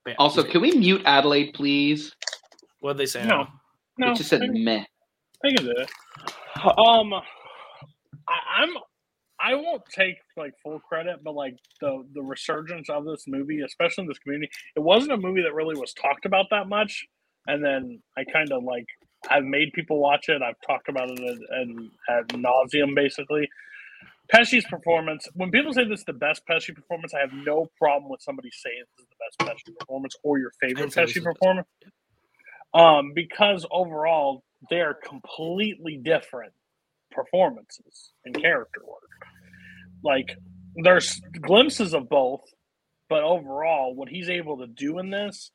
but 0.04 0.10
yeah, 0.10 0.16
Also, 0.18 0.42
can 0.42 0.60
we 0.60 0.72
mute 0.72 1.02
Adelaide, 1.06 1.54
please? 1.54 2.14
What 2.80 2.92
did 2.92 2.98
they 2.98 3.06
say? 3.06 3.26
No, 3.26 3.46
no. 3.98 4.12
it 4.12 4.16
just 4.16 4.30
said 4.30 4.42
I, 4.42 4.48
meh. 4.48 4.84
I 5.44 5.48
can 5.54 5.64
do 5.64 5.72
it. 5.72 5.90
Um, 6.78 7.12
I, 7.12 8.62
I'm. 8.62 8.70
I 9.40 9.54
won't 9.56 9.82
take 9.94 10.16
like 10.36 10.54
full 10.62 10.80
credit, 10.80 11.16
but 11.22 11.34
like 11.34 11.56
the 11.80 12.04
the 12.14 12.22
resurgence 12.22 12.88
of 12.88 13.04
this 13.04 13.24
movie, 13.26 13.60
especially 13.60 14.02
in 14.02 14.08
this 14.08 14.18
community, 14.18 14.50
it 14.76 14.80
wasn't 14.80 15.12
a 15.12 15.16
movie 15.16 15.42
that 15.42 15.54
really 15.54 15.78
was 15.78 15.92
talked 15.92 16.24
about 16.24 16.46
that 16.50 16.68
much. 16.68 17.04
And 17.46 17.62
then 17.62 18.00
I 18.16 18.24
kind 18.32 18.50
of 18.52 18.62
like 18.62 18.86
I've 19.28 19.44
made 19.44 19.72
people 19.72 19.98
watch 19.98 20.28
it. 20.28 20.40
I've 20.40 20.60
talked 20.66 20.88
about 20.88 21.10
it 21.10 21.18
and 21.50 21.90
ad 22.08 22.28
nauseum 22.28 22.94
basically. 22.94 23.48
Pesci's 24.32 24.64
performance. 24.64 25.28
When 25.34 25.50
people 25.50 25.72
say 25.72 25.84
this 25.86 26.00
is 26.00 26.04
the 26.06 26.14
best 26.14 26.42
Pesci 26.48 26.74
performance, 26.74 27.12
I 27.12 27.20
have 27.20 27.32
no 27.32 27.66
problem 27.78 28.10
with 28.10 28.22
somebody 28.22 28.50
saying 28.52 28.82
this 28.96 29.04
is 29.04 29.10
the 29.10 29.44
best 29.44 29.58
Pesci 29.68 29.78
performance 29.78 30.14
or 30.22 30.38
your 30.38 30.50
favorite 30.60 30.92
say 30.92 31.02
this 31.02 31.12
Pesci 31.12 31.18
is 31.18 31.24
the 31.24 31.34
best. 31.40 31.92
Um, 32.74 33.12
because 33.14 33.66
overall 33.70 34.42
they're 34.70 34.94
completely 34.94 36.00
different 36.02 36.52
performances 37.12 38.12
and 38.24 38.34
character 38.34 38.80
work. 38.86 39.28
Like 40.02 40.36
there's 40.76 41.20
glimpses 41.40 41.94
of 41.94 42.08
both, 42.08 42.42
but 43.08 43.22
overall, 43.22 43.94
what 43.94 44.08
he's 44.08 44.28
able 44.28 44.58
to 44.58 44.66
do 44.66 44.98
in 44.98 45.10
this, 45.10 45.50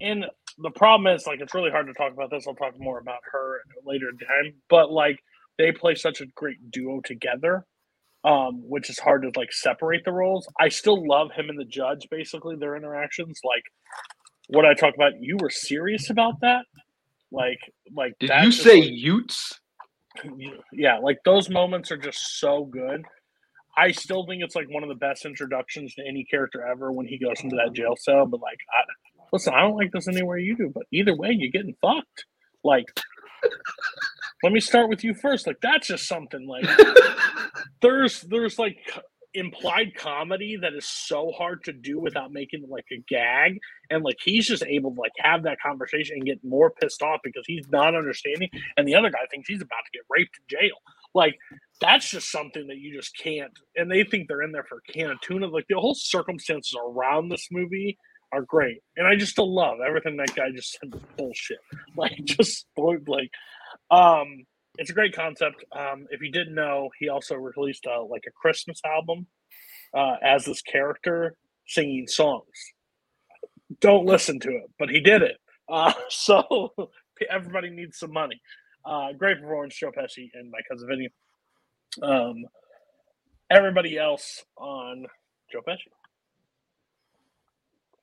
and 0.00 0.26
the 0.58 0.70
problem 0.70 1.12
is 1.14 1.26
like 1.26 1.40
it's 1.40 1.54
really 1.54 1.70
hard 1.70 1.86
to 1.86 1.94
talk 1.94 2.12
about 2.12 2.30
this. 2.30 2.46
I'll 2.46 2.54
talk 2.54 2.78
more 2.78 2.98
about 2.98 3.20
her 3.32 3.60
later 3.84 4.10
time, 4.12 4.54
but 4.68 4.90
like 4.90 5.20
they 5.58 5.72
play 5.72 5.94
such 5.94 6.20
a 6.20 6.26
great 6.26 6.70
duo 6.70 7.00
together, 7.04 7.64
um, 8.24 8.62
which 8.68 8.90
is 8.90 8.98
hard 8.98 9.22
to 9.22 9.32
like 9.38 9.52
separate 9.52 10.04
the 10.04 10.12
roles. 10.12 10.48
I 10.60 10.68
still 10.68 11.06
love 11.06 11.32
him 11.32 11.48
and 11.48 11.58
the 11.58 11.64
judge, 11.64 12.08
basically 12.10 12.56
their 12.56 12.76
interactions. 12.76 13.40
Like 13.44 13.64
what 14.48 14.64
I 14.64 14.74
talk 14.74 14.94
about, 14.94 15.12
you 15.20 15.36
were 15.40 15.50
serious 15.50 16.10
about 16.10 16.40
that, 16.40 16.64
like 17.30 17.60
like 17.94 18.14
Did 18.18 18.30
that 18.30 18.44
you 18.44 18.52
say 18.52 18.80
like, 18.80 18.90
Utes? 18.92 19.60
yeah, 20.72 20.98
like 20.98 21.18
those 21.24 21.48
moments 21.48 21.90
are 21.90 21.96
just 21.96 22.40
so 22.40 22.64
good. 22.64 23.04
I 23.76 23.92
still 23.92 24.26
think 24.26 24.42
it's 24.42 24.56
like 24.56 24.68
one 24.68 24.82
of 24.82 24.88
the 24.88 24.96
best 24.96 25.24
introductions 25.24 25.94
to 25.94 26.02
any 26.06 26.24
character 26.24 26.66
ever 26.66 26.90
when 26.90 27.06
he 27.06 27.16
goes 27.18 27.40
into 27.42 27.56
that 27.56 27.72
jail 27.74 27.94
cell. 27.96 28.26
But 28.26 28.40
like, 28.40 28.58
I, 28.76 28.82
listen, 29.32 29.54
I 29.54 29.60
don't 29.60 29.76
like 29.76 29.92
this 29.92 30.08
anywhere 30.08 30.38
you 30.38 30.56
do, 30.56 30.72
but 30.74 30.84
either 30.92 31.14
way, 31.14 31.30
you're 31.30 31.52
getting 31.52 31.76
fucked. 31.80 32.24
Like, 32.64 32.86
let 34.42 34.52
me 34.52 34.58
start 34.58 34.88
with 34.88 35.04
you 35.04 35.14
first. 35.14 35.46
Like, 35.46 35.58
that's 35.62 35.86
just 35.86 36.08
something. 36.08 36.48
Like, 36.48 36.68
there's 37.82 38.22
there's 38.22 38.58
like 38.58 38.78
implied 39.34 39.94
comedy 39.94 40.56
that 40.60 40.72
is 40.74 40.88
so 40.88 41.30
hard 41.36 41.62
to 41.64 41.72
do 41.72 42.00
without 42.00 42.32
making 42.32 42.64
like 42.68 42.86
a 42.92 43.02
gag. 43.08 43.58
And 43.90 44.02
like 44.02 44.16
he's 44.22 44.46
just 44.46 44.64
able 44.66 44.94
to 44.94 45.00
like 45.00 45.12
have 45.18 45.42
that 45.44 45.60
conversation 45.60 46.16
and 46.16 46.26
get 46.26 46.42
more 46.42 46.70
pissed 46.70 47.02
off 47.02 47.20
because 47.22 47.44
he's 47.46 47.68
not 47.70 47.94
understanding 47.94 48.48
and 48.76 48.86
the 48.86 48.94
other 48.94 49.10
guy 49.10 49.26
thinks 49.30 49.48
he's 49.48 49.62
about 49.62 49.84
to 49.84 49.98
get 49.98 50.02
raped 50.08 50.38
in 50.38 50.58
jail. 50.58 50.76
Like 51.14 51.36
that's 51.80 52.10
just 52.10 52.30
something 52.30 52.66
that 52.68 52.78
you 52.78 52.94
just 52.96 53.16
can't 53.16 53.52
and 53.76 53.90
they 53.90 54.04
think 54.04 54.28
they're 54.28 54.42
in 54.42 54.52
there 54.52 54.64
for 54.64 54.78
a 54.78 54.92
can 54.92 55.10
of 55.10 55.20
tuna. 55.20 55.46
Like 55.46 55.66
the 55.68 55.76
whole 55.78 55.94
circumstances 55.94 56.76
around 56.86 57.28
this 57.28 57.48
movie 57.50 57.98
are 58.30 58.42
great 58.42 58.82
and 58.98 59.06
i 59.06 59.16
just 59.16 59.38
love 59.38 59.78
everything 59.80 60.18
that 60.18 60.34
guy 60.36 60.50
just 60.54 60.78
said 60.78 60.92
bullshit. 61.16 61.58
Like 61.96 62.22
just 62.24 62.66
like 62.76 63.30
um 63.90 64.44
it's 64.78 64.90
a 64.90 64.94
great 64.94 65.14
concept. 65.14 65.64
Um, 65.72 66.06
if 66.10 66.22
you 66.22 66.30
didn't 66.30 66.54
know, 66.54 66.88
he 66.98 67.08
also 67.08 67.34
released 67.34 67.84
a, 67.86 68.00
like 68.00 68.24
a 68.26 68.30
Christmas 68.30 68.80
album 68.86 69.26
uh, 69.92 70.14
as 70.22 70.44
this 70.44 70.62
character 70.62 71.36
singing 71.66 72.06
songs. 72.06 72.46
Don't 73.80 74.06
listen 74.06 74.38
to 74.40 74.48
it, 74.48 74.70
but 74.78 74.88
he 74.88 75.00
did 75.00 75.22
it. 75.22 75.36
Uh, 75.68 75.92
so 76.08 76.70
everybody 77.28 77.70
needs 77.70 77.98
some 77.98 78.12
money. 78.12 78.40
Uh, 78.84 79.12
great 79.12 79.40
performance, 79.40 79.76
Joe 79.76 79.90
Pesci 79.90 80.30
and 80.34 80.50
my 80.50 80.60
cousin 80.70 80.88
Vinny. 80.88 81.08
Um, 82.00 82.44
everybody 83.50 83.98
else 83.98 84.44
on 84.56 85.06
Joe 85.52 85.60
Pesci. 85.66 85.90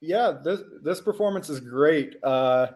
Yeah, 0.01 0.33
this 0.43 0.59
this 0.83 1.01
performance 1.01 1.49
is 1.49 1.61
great. 1.61 2.17
Uh, 2.21 2.67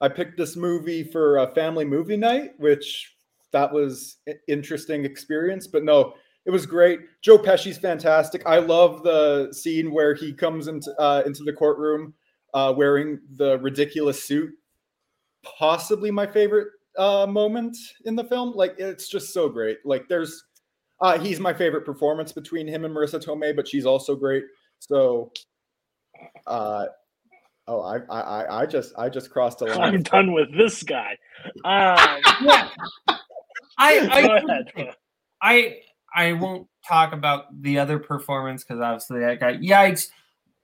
I 0.00 0.08
picked 0.08 0.36
this 0.36 0.54
movie 0.54 1.02
for 1.02 1.38
a 1.38 1.52
family 1.54 1.86
movie 1.86 2.18
night, 2.18 2.50
which 2.58 3.15
that 3.56 3.72
was 3.72 4.18
i- 4.28 4.34
interesting 4.48 5.04
experience. 5.06 5.66
But 5.66 5.82
no, 5.82 6.12
it 6.44 6.50
was 6.50 6.66
great. 6.66 7.00
Joe 7.22 7.38
Pesci's 7.38 7.78
fantastic. 7.78 8.42
I 8.46 8.58
love 8.58 9.02
the 9.02 9.48
scene 9.52 9.90
where 9.92 10.14
he 10.14 10.32
comes 10.34 10.68
into 10.68 10.92
uh, 11.00 11.22
into 11.24 11.42
the 11.42 11.52
courtroom 11.54 12.12
uh, 12.54 12.74
wearing 12.76 13.18
the 13.36 13.58
ridiculous 13.60 14.22
suit. 14.22 14.50
Possibly 15.58 16.10
my 16.10 16.26
favorite 16.26 16.68
uh, 16.98 17.26
moment 17.26 17.76
in 18.04 18.14
the 18.16 18.24
film. 18.24 18.52
Like 18.54 18.74
it's 18.78 19.08
just 19.08 19.32
so 19.32 19.48
great. 19.48 19.78
Like 19.84 20.08
there's, 20.08 20.44
uh, 21.00 21.18
he's 21.18 21.38
my 21.40 21.54
favorite 21.54 21.84
performance 21.84 22.32
between 22.32 22.66
him 22.68 22.84
and 22.84 22.94
Marisa 22.94 23.22
Tomei, 23.24 23.54
but 23.56 23.66
she's 23.68 23.86
also 23.86 24.16
great. 24.16 24.44
So, 24.80 25.30
uh, 26.46 26.86
oh, 27.68 27.80
I 27.80 27.96
I 28.10 28.20
I- 28.20 28.60
I 28.62 28.66
just 28.66 28.92
I 28.98 29.08
just 29.08 29.30
crossed 29.30 29.62
a 29.62 29.64
line. 29.76 29.94
I'm 29.94 30.02
done 30.02 30.32
with 30.32 30.50
this 30.56 30.82
guy. 30.82 31.16
Um, 31.64 32.20
Yeah. 32.42 32.68
I 33.78 34.64
I. 34.78 34.92
I 35.42 35.76
I 36.14 36.32
won't 36.32 36.66
talk 36.88 37.12
about 37.12 37.62
the 37.62 37.78
other 37.78 37.98
performance 37.98 38.64
because 38.64 38.80
obviously 38.80 39.20
that 39.20 39.40
guy 39.40 39.58
yikes. 39.58 40.08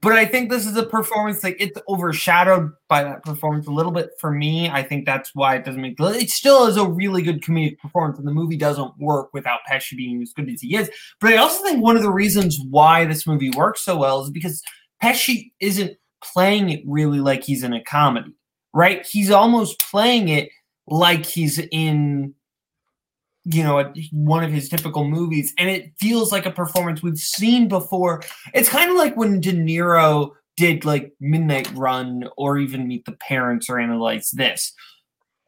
But 0.00 0.14
I 0.14 0.24
think 0.24 0.50
this 0.50 0.66
is 0.66 0.76
a 0.76 0.82
performance 0.84 1.44
like 1.44 1.56
it's 1.60 1.80
overshadowed 1.88 2.72
by 2.88 3.04
that 3.04 3.22
performance 3.22 3.68
a 3.68 3.70
little 3.70 3.92
bit 3.92 4.10
for 4.18 4.32
me. 4.32 4.68
I 4.68 4.82
think 4.82 5.06
that's 5.06 5.30
why 5.34 5.54
it 5.56 5.64
doesn't 5.64 5.80
make 5.80 5.94
it 6.00 6.30
still 6.30 6.66
is 6.66 6.76
a 6.76 6.88
really 6.88 7.22
good 7.22 7.40
comedic 7.42 7.78
performance, 7.78 8.18
and 8.18 8.26
the 8.26 8.32
movie 8.32 8.56
doesn't 8.56 8.98
work 8.98 9.28
without 9.32 9.60
Pesci 9.70 9.96
being 9.96 10.20
as 10.22 10.32
good 10.32 10.48
as 10.50 10.60
he 10.60 10.74
is. 10.74 10.90
But 11.20 11.34
I 11.34 11.36
also 11.36 11.62
think 11.62 11.82
one 11.82 11.96
of 11.96 12.02
the 12.02 12.10
reasons 12.10 12.58
why 12.68 13.04
this 13.04 13.26
movie 13.28 13.50
works 13.50 13.84
so 13.84 13.96
well 13.96 14.24
is 14.24 14.30
because 14.30 14.60
Pesci 15.00 15.52
isn't 15.60 15.92
playing 16.24 16.70
it 16.70 16.82
really 16.86 17.20
like 17.20 17.44
he's 17.44 17.62
in 17.62 17.72
a 17.72 17.82
comedy. 17.84 18.34
right? 18.74 19.06
He's 19.06 19.30
almost 19.30 19.78
playing 19.78 20.28
it 20.30 20.48
like 20.88 21.26
he's 21.26 21.60
in 21.70 22.34
you 23.44 23.62
know 23.62 23.80
a, 23.80 23.92
one 24.12 24.44
of 24.44 24.52
his 24.52 24.68
typical 24.68 25.08
movies 25.08 25.52
and 25.58 25.68
it 25.68 25.92
feels 25.98 26.32
like 26.32 26.46
a 26.46 26.50
performance 26.50 27.02
we've 27.02 27.18
seen 27.18 27.68
before. 27.68 28.22
It's 28.54 28.68
kind 28.68 28.90
of 28.90 28.96
like 28.96 29.16
when 29.16 29.40
de 29.40 29.52
niro 29.52 30.30
did 30.56 30.84
like 30.84 31.12
midnight 31.20 31.70
run 31.74 32.28
or 32.36 32.58
even 32.58 32.86
meet 32.86 33.04
the 33.04 33.12
parents 33.12 33.68
or 33.68 33.80
analyze 33.80 34.30
this 34.30 34.72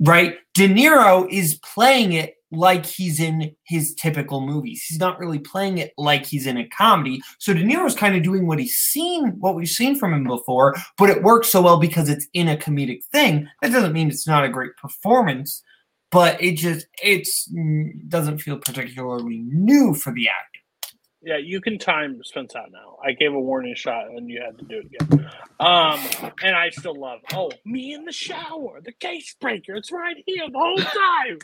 right? 0.00 0.36
De 0.54 0.68
niro 0.68 1.30
is 1.30 1.58
playing 1.60 2.12
it 2.12 2.34
like 2.50 2.86
he's 2.86 3.18
in 3.18 3.54
his 3.64 3.94
typical 3.94 4.40
movies. 4.40 4.84
He's 4.86 4.98
not 4.98 5.18
really 5.18 5.40
playing 5.40 5.78
it 5.78 5.92
like 5.98 6.24
he's 6.24 6.46
in 6.46 6.56
a 6.56 6.68
comedy. 6.68 7.20
So 7.38 7.52
de 7.52 7.62
niro's 7.64 7.94
kind 7.94 8.16
of 8.16 8.22
doing 8.22 8.46
what 8.46 8.58
he's 8.58 8.74
seen 8.74 9.30
what 9.40 9.54
we've 9.54 9.68
seen 9.68 9.96
from 9.96 10.12
him 10.12 10.24
before 10.24 10.74
but 10.98 11.10
it 11.10 11.22
works 11.22 11.48
so 11.48 11.62
well 11.62 11.78
because 11.78 12.08
it's 12.08 12.26
in 12.32 12.48
a 12.48 12.56
comedic 12.56 13.04
thing. 13.04 13.48
That 13.62 13.72
doesn't 13.72 13.92
mean 13.92 14.08
it's 14.08 14.26
not 14.26 14.44
a 14.44 14.48
great 14.48 14.76
performance 14.76 15.62
but 16.14 16.40
it 16.40 16.52
just 16.52 16.86
it's 17.02 17.52
mm, 17.52 18.08
doesn't 18.08 18.38
feel 18.38 18.56
particularly 18.56 19.38
new 19.48 19.94
for 19.94 20.12
the 20.12 20.28
actor. 20.28 20.60
Yeah, 21.20 21.38
you 21.38 21.60
can 21.60 21.78
time 21.78 22.22
Spence 22.22 22.54
out 22.54 22.70
now. 22.70 22.98
I 23.02 23.12
gave 23.12 23.32
a 23.32 23.40
warning 23.40 23.74
shot 23.74 24.08
and 24.08 24.28
you 24.30 24.40
had 24.40 24.56
to 24.58 24.64
do 24.64 24.78
it 24.78 24.86
again. 24.86 25.30
Um, 25.58 25.98
and 26.42 26.54
I 26.54 26.68
still 26.70 26.94
love. 26.94 27.20
Oh, 27.32 27.50
me 27.64 27.94
in 27.94 28.04
the 28.04 28.12
shower, 28.12 28.80
the 28.80 28.92
case 28.92 29.34
breaker. 29.40 29.74
It's 29.74 29.90
right 29.90 30.16
here 30.24 30.44
the 30.52 30.58
whole 30.58 30.76
time, 30.76 31.38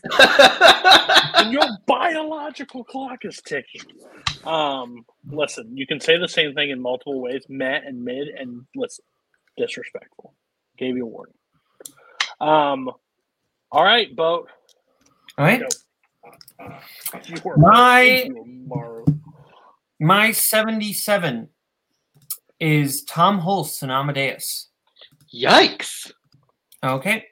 and 1.47 1.53
your 1.53 1.65
biological 1.87 2.85
clock 2.85 3.25
is 3.25 3.41
ticking. 3.41 3.83
Um, 4.45 5.05
listen, 5.27 5.77
you 5.77 5.87
can 5.87 5.99
say 5.99 6.17
the 6.17 6.29
same 6.29 6.55
thing 6.55 6.71
in 6.71 6.81
multiple 6.81 7.21
ways. 7.21 7.45
Met 7.49 7.85
and 7.87 8.05
mid, 8.05 8.29
and 8.29 8.67
listen, 8.77 9.05
disrespectful. 9.57 10.35
Gave 10.79 10.97
you 10.97 11.05
a 11.05 11.09
warning. 11.09 11.35
Um, 12.39 12.91
all 13.73 13.85
right, 13.85 14.15
boat. 14.15 14.49
All 15.39 15.45
right. 15.45 15.63
You 17.27 17.37
My- 17.57 18.29
My 19.99 20.33
77 20.33 21.49
is 22.59 23.05
Tom 23.05 23.41
Hulce 23.41 23.83
in 23.83 23.91
Amadeus. 23.91 24.69
Yikes. 25.33 26.11
Okay. 26.83 27.27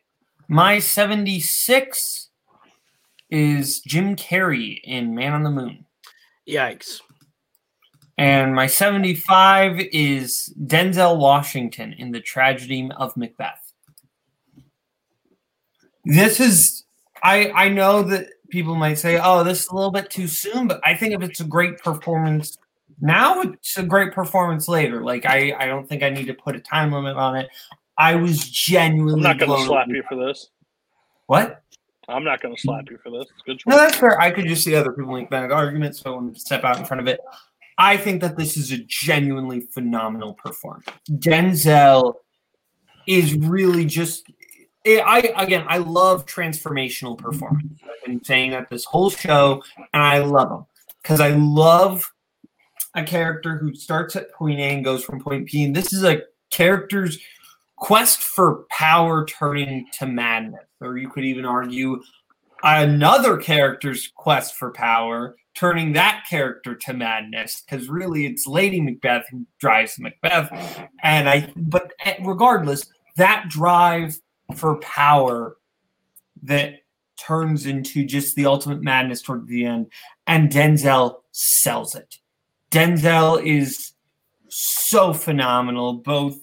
My 0.48 0.78
76 0.78 2.28
is 3.30 3.80
Jim 3.80 4.16
Carrey 4.16 4.80
in 4.84 5.14
Man 5.14 5.32
on 5.32 5.42
the 5.42 5.50
Moon. 5.50 5.84
Yikes. 6.48 7.00
And 8.16 8.54
my 8.54 8.66
75 8.66 9.80
is 9.92 10.52
Denzel 10.60 11.18
Washington 11.18 11.92
in 11.92 12.10
The 12.10 12.20
Tragedy 12.20 12.90
of 12.96 13.16
Macbeth. 13.16 13.72
This 16.04 16.40
is 16.40 16.84
I 17.22 17.50
I 17.50 17.68
know 17.68 18.02
that 18.02 18.28
people 18.50 18.74
might 18.74 18.98
say, 18.98 19.20
"Oh, 19.22 19.44
this 19.44 19.62
is 19.62 19.68
a 19.68 19.74
little 19.74 19.90
bit 19.90 20.10
too 20.10 20.26
soon," 20.26 20.68
but 20.68 20.80
I 20.84 20.94
think 20.94 21.14
if 21.14 21.22
it's 21.22 21.40
a 21.40 21.44
great 21.44 21.78
performance 21.78 22.58
now, 23.00 23.42
it's 23.42 23.78
a 23.78 23.82
great 23.82 24.12
performance 24.12 24.68
later. 24.68 25.02
Like 25.02 25.26
I 25.26 25.54
I 25.58 25.66
don't 25.66 25.88
think 25.88 26.02
I 26.02 26.10
need 26.10 26.26
to 26.26 26.34
put 26.34 26.56
a 26.56 26.60
time 26.60 26.92
limit 26.92 27.16
on 27.16 27.36
it. 27.36 27.48
I 27.96 28.14
was 28.14 28.48
genuinely 28.48 29.14
I'm 29.14 29.22
not 29.22 29.38
going 29.38 29.60
to 29.60 29.66
slap 29.66 29.88
you 29.88 30.02
for 30.08 30.16
this. 30.16 30.50
What? 31.26 31.62
I'm 32.08 32.24
not 32.24 32.40
going 32.40 32.54
to 32.54 32.60
slap 32.60 32.88
you 32.90 32.98
for 33.02 33.10
this. 33.10 33.26
Good 33.44 33.58
choice. 33.58 33.70
No, 33.70 33.76
that's 33.76 33.96
fair. 33.96 34.18
I 34.18 34.30
could 34.30 34.46
just 34.46 34.64
see 34.64 34.74
other 34.74 34.92
people 34.92 35.12
make 35.12 35.28
that 35.30 35.50
argument, 35.50 35.96
so 35.96 36.12
I 36.12 36.14
want 36.14 36.34
to 36.34 36.40
step 36.40 36.64
out 36.64 36.78
in 36.78 36.84
front 36.86 37.00
of 37.00 37.06
it. 37.06 37.20
I 37.76 37.96
think 37.96 38.22
that 38.22 38.36
this 38.36 38.56
is 38.56 38.72
a 38.72 38.78
genuinely 38.78 39.60
phenomenal 39.60 40.34
performance. 40.34 40.86
Denzel 41.10 42.14
is 43.06 43.34
really 43.34 43.84
just. 43.84 44.26
I 44.86 45.32
I- 45.36 45.42
again, 45.42 45.64
I 45.68 45.78
love 45.78 46.26
transformational 46.26 47.16
performance. 47.18 47.80
I've 47.82 48.06
been 48.06 48.24
saying 48.24 48.52
that 48.52 48.70
this 48.70 48.84
whole 48.84 49.10
show, 49.10 49.62
and 49.92 50.02
I 50.02 50.18
love 50.18 50.48
them 50.48 50.66
because 51.02 51.20
I 51.20 51.30
love 51.30 52.12
a 52.94 53.04
character 53.04 53.56
who 53.58 53.74
starts 53.74 54.16
at 54.16 54.32
point 54.32 54.58
A 54.58 54.62
and 54.74 54.84
goes 54.84 55.04
from 55.04 55.20
point 55.20 55.50
B. 55.50 55.64
And 55.64 55.74
this 55.74 55.92
is 55.92 56.04
a 56.04 56.22
character's 56.50 57.18
quest 57.76 58.22
for 58.22 58.64
power 58.70 59.24
turning 59.26 59.86
to 59.98 60.06
madness, 60.06 60.64
or 60.80 60.96
you 60.96 61.08
could 61.08 61.24
even 61.24 61.44
argue 61.44 62.00
another 62.62 63.36
character's 63.36 64.10
quest 64.16 64.56
for 64.56 64.72
power, 64.72 65.36
turning 65.54 65.92
that 65.92 66.24
character 66.28 66.74
to 66.74 66.92
madness. 66.94 67.60
Because 67.60 67.88
really, 67.88 68.26
it's 68.26 68.46
Lady 68.46 68.80
Macbeth 68.80 69.26
who 69.30 69.46
drives 69.60 69.98
Macbeth, 69.98 70.50
and 71.02 71.28
I. 71.28 71.52
But 71.56 71.92
eh, 72.04 72.16
regardless, 72.24 72.84
that 73.16 73.48
drive 73.48 74.18
for 74.54 74.76
power 74.76 75.56
that 76.42 76.80
turns 77.18 77.66
into 77.66 78.04
just 78.04 78.36
the 78.36 78.46
ultimate 78.46 78.82
madness 78.82 79.22
toward 79.22 79.46
the 79.46 79.64
end, 79.64 79.90
and 80.26 80.50
Denzel 80.50 81.16
sells 81.32 81.94
it. 81.94 82.16
Denzel 82.70 83.44
is 83.44 83.92
so 84.48 85.12
phenomenal, 85.12 85.94
both 85.94 86.38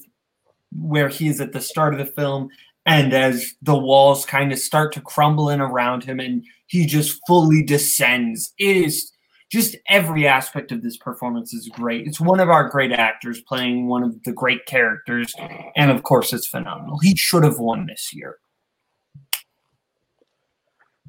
where 0.71 1.09
he 1.09 1.27
is 1.27 1.39
at 1.39 1.53
the 1.53 1.61
start 1.61 1.93
of 1.93 1.99
the 1.99 2.05
film 2.13 2.49
and 2.85 3.13
as 3.13 3.53
the 3.61 3.77
walls 3.77 4.25
kind 4.25 4.51
of 4.51 4.59
start 4.59 4.93
to 4.93 5.01
crumble 5.01 5.49
in 5.49 5.59
around 5.59 6.03
him 6.03 6.19
and 6.19 6.43
he 6.67 6.85
just 6.85 7.19
fully 7.27 7.63
descends. 7.63 8.53
It 8.59 8.77
is 8.77 9.11
just 9.55 9.77
every 9.87 10.27
aspect 10.27 10.73
of 10.73 10.83
this 10.83 10.97
performance 10.97 11.53
is 11.53 11.69
great. 11.69 12.05
It's 12.05 12.19
one 12.19 12.41
of 12.41 12.49
our 12.49 12.67
great 12.67 12.91
actors 12.91 13.39
playing 13.39 13.87
one 13.87 14.03
of 14.03 14.21
the 14.23 14.33
great 14.33 14.65
characters, 14.65 15.33
and 15.77 15.89
of 15.91 16.03
course, 16.03 16.33
it's 16.33 16.45
phenomenal. 16.45 16.99
He 16.99 17.15
should 17.15 17.45
have 17.45 17.57
won 17.57 17.85
this 17.85 18.13
year. 18.13 18.35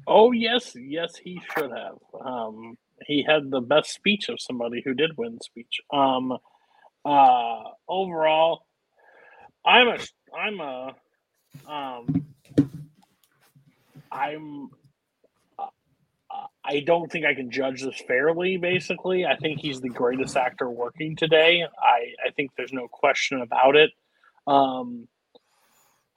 Oh 0.07 0.31
yes, 0.31 0.73
yes, 0.79 1.17
he 1.17 1.41
should 1.53 1.71
have. 1.71 1.97
Um, 2.25 2.77
he 3.05 3.21
had 3.21 3.51
the 3.51 3.59
best 3.59 3.93
speech 3.93 4.29
of 4.29 4.39
somebody 4.39 4.81
who 4.85 4.93
did 4.93 5.17
win 5.17 5.37
speech. 5.41 5.81
Um, 5.91 6.37
uh, 7.03 7.63
overall, 7.89 8.61
I'm 9.65 9.89
a, 9.89 9.97
I'm 10.33 10.59
a, 10.61 10.95
um, 11.67 12.25
I'm. 14.09 14.69
I 16.67 16.81
don't 16.81 17.09
think 17.09 17.25
I 17.25 17.33
can 17.33 17.49
judge 17.49 17.81
this 17.81 18.01
fairly. 18.07 18.57
Basically, 18.57 19.25
I 19.25 19.37
think 19.37 19.59
he's 19.61 19.79
the 19.79 19.89
greatest 19.89 20.35
actor 20.35 20.69
working 20.69 21.15
today. 21.15 21.63
I, 21.63 22.27
I 22.27 22.31
think 22.35 22.51
there's 22.57 22.73
no 22.73 22.87
question 22.89 23.41
about 23.41 23.77
it. 23.77 23.91
Um, 24.45 25.07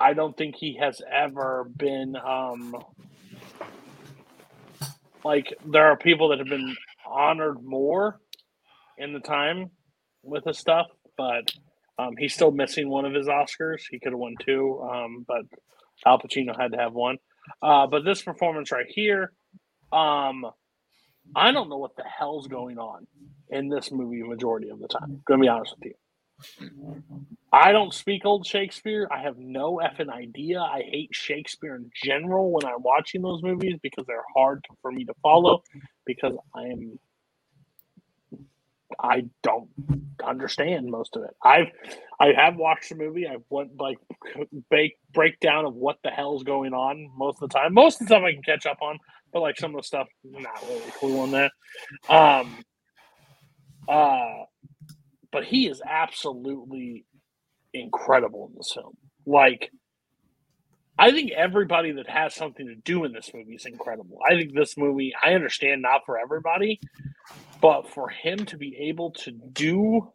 I 0.01 0.15
don't 0.15 0.37
think 0.37 0.57
he 0.57 0.79
has 0.81 1.01
ever 1.13 1.71
been 1.77 2.17
um, 2.17 2.75
like 5.25 5.55
there 5.67 5.87
are 5.87 5.97
people 5.97 6.31
that 6.31 6.39
have 6.39 6.49
been 6.49 6.75
honored 7.07 7.63
more 7.63 8.19
in 8.99 9.13
the 9.13 9.21
time 9.21 9.71
with 10.23 10.45
his 10.45 10.59
stuff, 10.59 10.87
but 11.17 11.53
um, 11.99 12.17
he's 12.19 12.35
still 12.35 12.51
missing 12.51 12.89
one 12.89 13.05
of 13.05 13.15
his 13.15 13.27
Oscars. 13.27 13.83
He 13.91 13.99
could 13.99 14.13
have 14.13 14.19
won 14.19 14.35
two, 14.45 14.81
um, 14.83 15.25
but 15.29 15.43
Al 16.07 16.19
Pacino 16.19 16.59
had 16.59 16.73
to 16.73 16.79
have 16.79 16.93
one. 16.93 17.19
Uh, 17.63 17.87
but 17.87 18.05
this 18.05 18.23
performance 18.23 18.73
right 18.73 18.87
here, 18.89 19.33
um, 19.93 20.47
I 21.35 21.53
don't 21.53 21.69
know 21.69 21.79
what 21.79 21.97
the 21.97 22.05
hell's 22.05 22.49
going 22.49 22.79
on 22.79 23.07
in 23.51 23.69
this 23.69 23.91
movie 23.91 24.23
majority 24.23 24.69
of 24.71 24.81
the 24.81 24.89
time. 24.89 25.23
Gonna 25.27 25.41
be 25.41 25.49
honest 25.49 25.75
with 25.79 25.87
you. 25.87 25.95
I 27.53 27.73
don't 27.73 27.93
speak 27.93 28.25
old 28.25 28.47
Shakespeare. 28.47 29.09
I 29.11 29.23
have 29.23 29.37
no 29.37 29.81
effing 29.83 30.09
idea. 30.09 30.61
I 30.61 30.83
hate 30.83 31.11
Shakespeare 31.13 31.75
in 31.77 31.91
general 32.05 32.53
when 32.53 32.65
I'm 32.65 32.83
watching 32.83 33.23
those 33.23 33.43
movies 33.43 33.75
because 33.83 34.07
they're 34.07 34.25
hard 34.35 34.65
for 34.83 34.93
me 34.93 35.05
to 35.05 35.15
follow 35.23 35.63
because 36.07 36.35
I 36.55 36.63
am 36.63 36.99
I 38.99 39.25
don't 39.43 39.69
understand 40.25 40.91
most 40.91 41.17
of 41.17 41.23
it. 41.25 41.31
I've 41.43 41.69
I 42.21 42.33
have 42.37 42.57
watched 42.57 42.91
the 42.91 42.97
movie. 42.97 43.27
I've 43.27 43.45
went 43.49 43.81
like 43.81 43.99
break 44.71 44.99
breakdown 45.13 45.65
of 45.65 45.75
what 45.75 45.99
the 46.05 46.11
hell's 46.11 46.43
going 46.45 46.73
on 46.75 47.11
most 47.17 47.43
of 47.43 47.49
the 47.49 47.59
time. 47.59 47.75
Most 47.75 48.01
of 48.01 48.09
the 48.09 48.15
time 48.15 48.25
I 48.25 48.33
can 48.33 48.43
catch 48.43 48.67
up 48.67 48.79
on, 48.83 48.99
but 49.33 49.41
like 49.41 49.59
some 49.59 49.75
of 49.75 49.81
the 49.81 49.87
stuff 49.87 50.09
not 50.25 50.63
really 50.69 50.91
clue 50.93 51.21
on 51.21 51.31
that. 51.33 51.53
Um 52.09 52.65
uh 53.89 54.45
but 55.33 55.45
he 55.45 55.69
is 55.69 55.81
absolutely 55.87 57.05
incredible 57.73 58.49
in 58.51 58.57
this 58.57 58.73
film. 58.75 58.97
Like, 59.27 59.71
I 60.99 61.13
think 61.13 61.31
everybody 61.31 61.93
that 61.93 62.09
has 62.09 62.35
something 62.35 62.67
to 62.67 62.75
do 62.75 63.05
in 63.05 63.13
this 63.13 63.31
movie 63.33 63.55
is 63.55 63.67
incredible. 63.67 64.19
I 64.29 64.35
think 64.35 64.55
this 64.55 64.77
movie, 64.77 65.13
I 65.23 65.35
understand 65.35 65.83
not 65.83 66.03
for 66.05 66.19
everybody, 66.19 66.81
but 67.61 67.89
for 67.89 68.09
him 68.09 68.45
to 68.47 68.57
be 68.57 68.89
able 68.89 69.13
to 69.13 69.31
do 69.31 70.11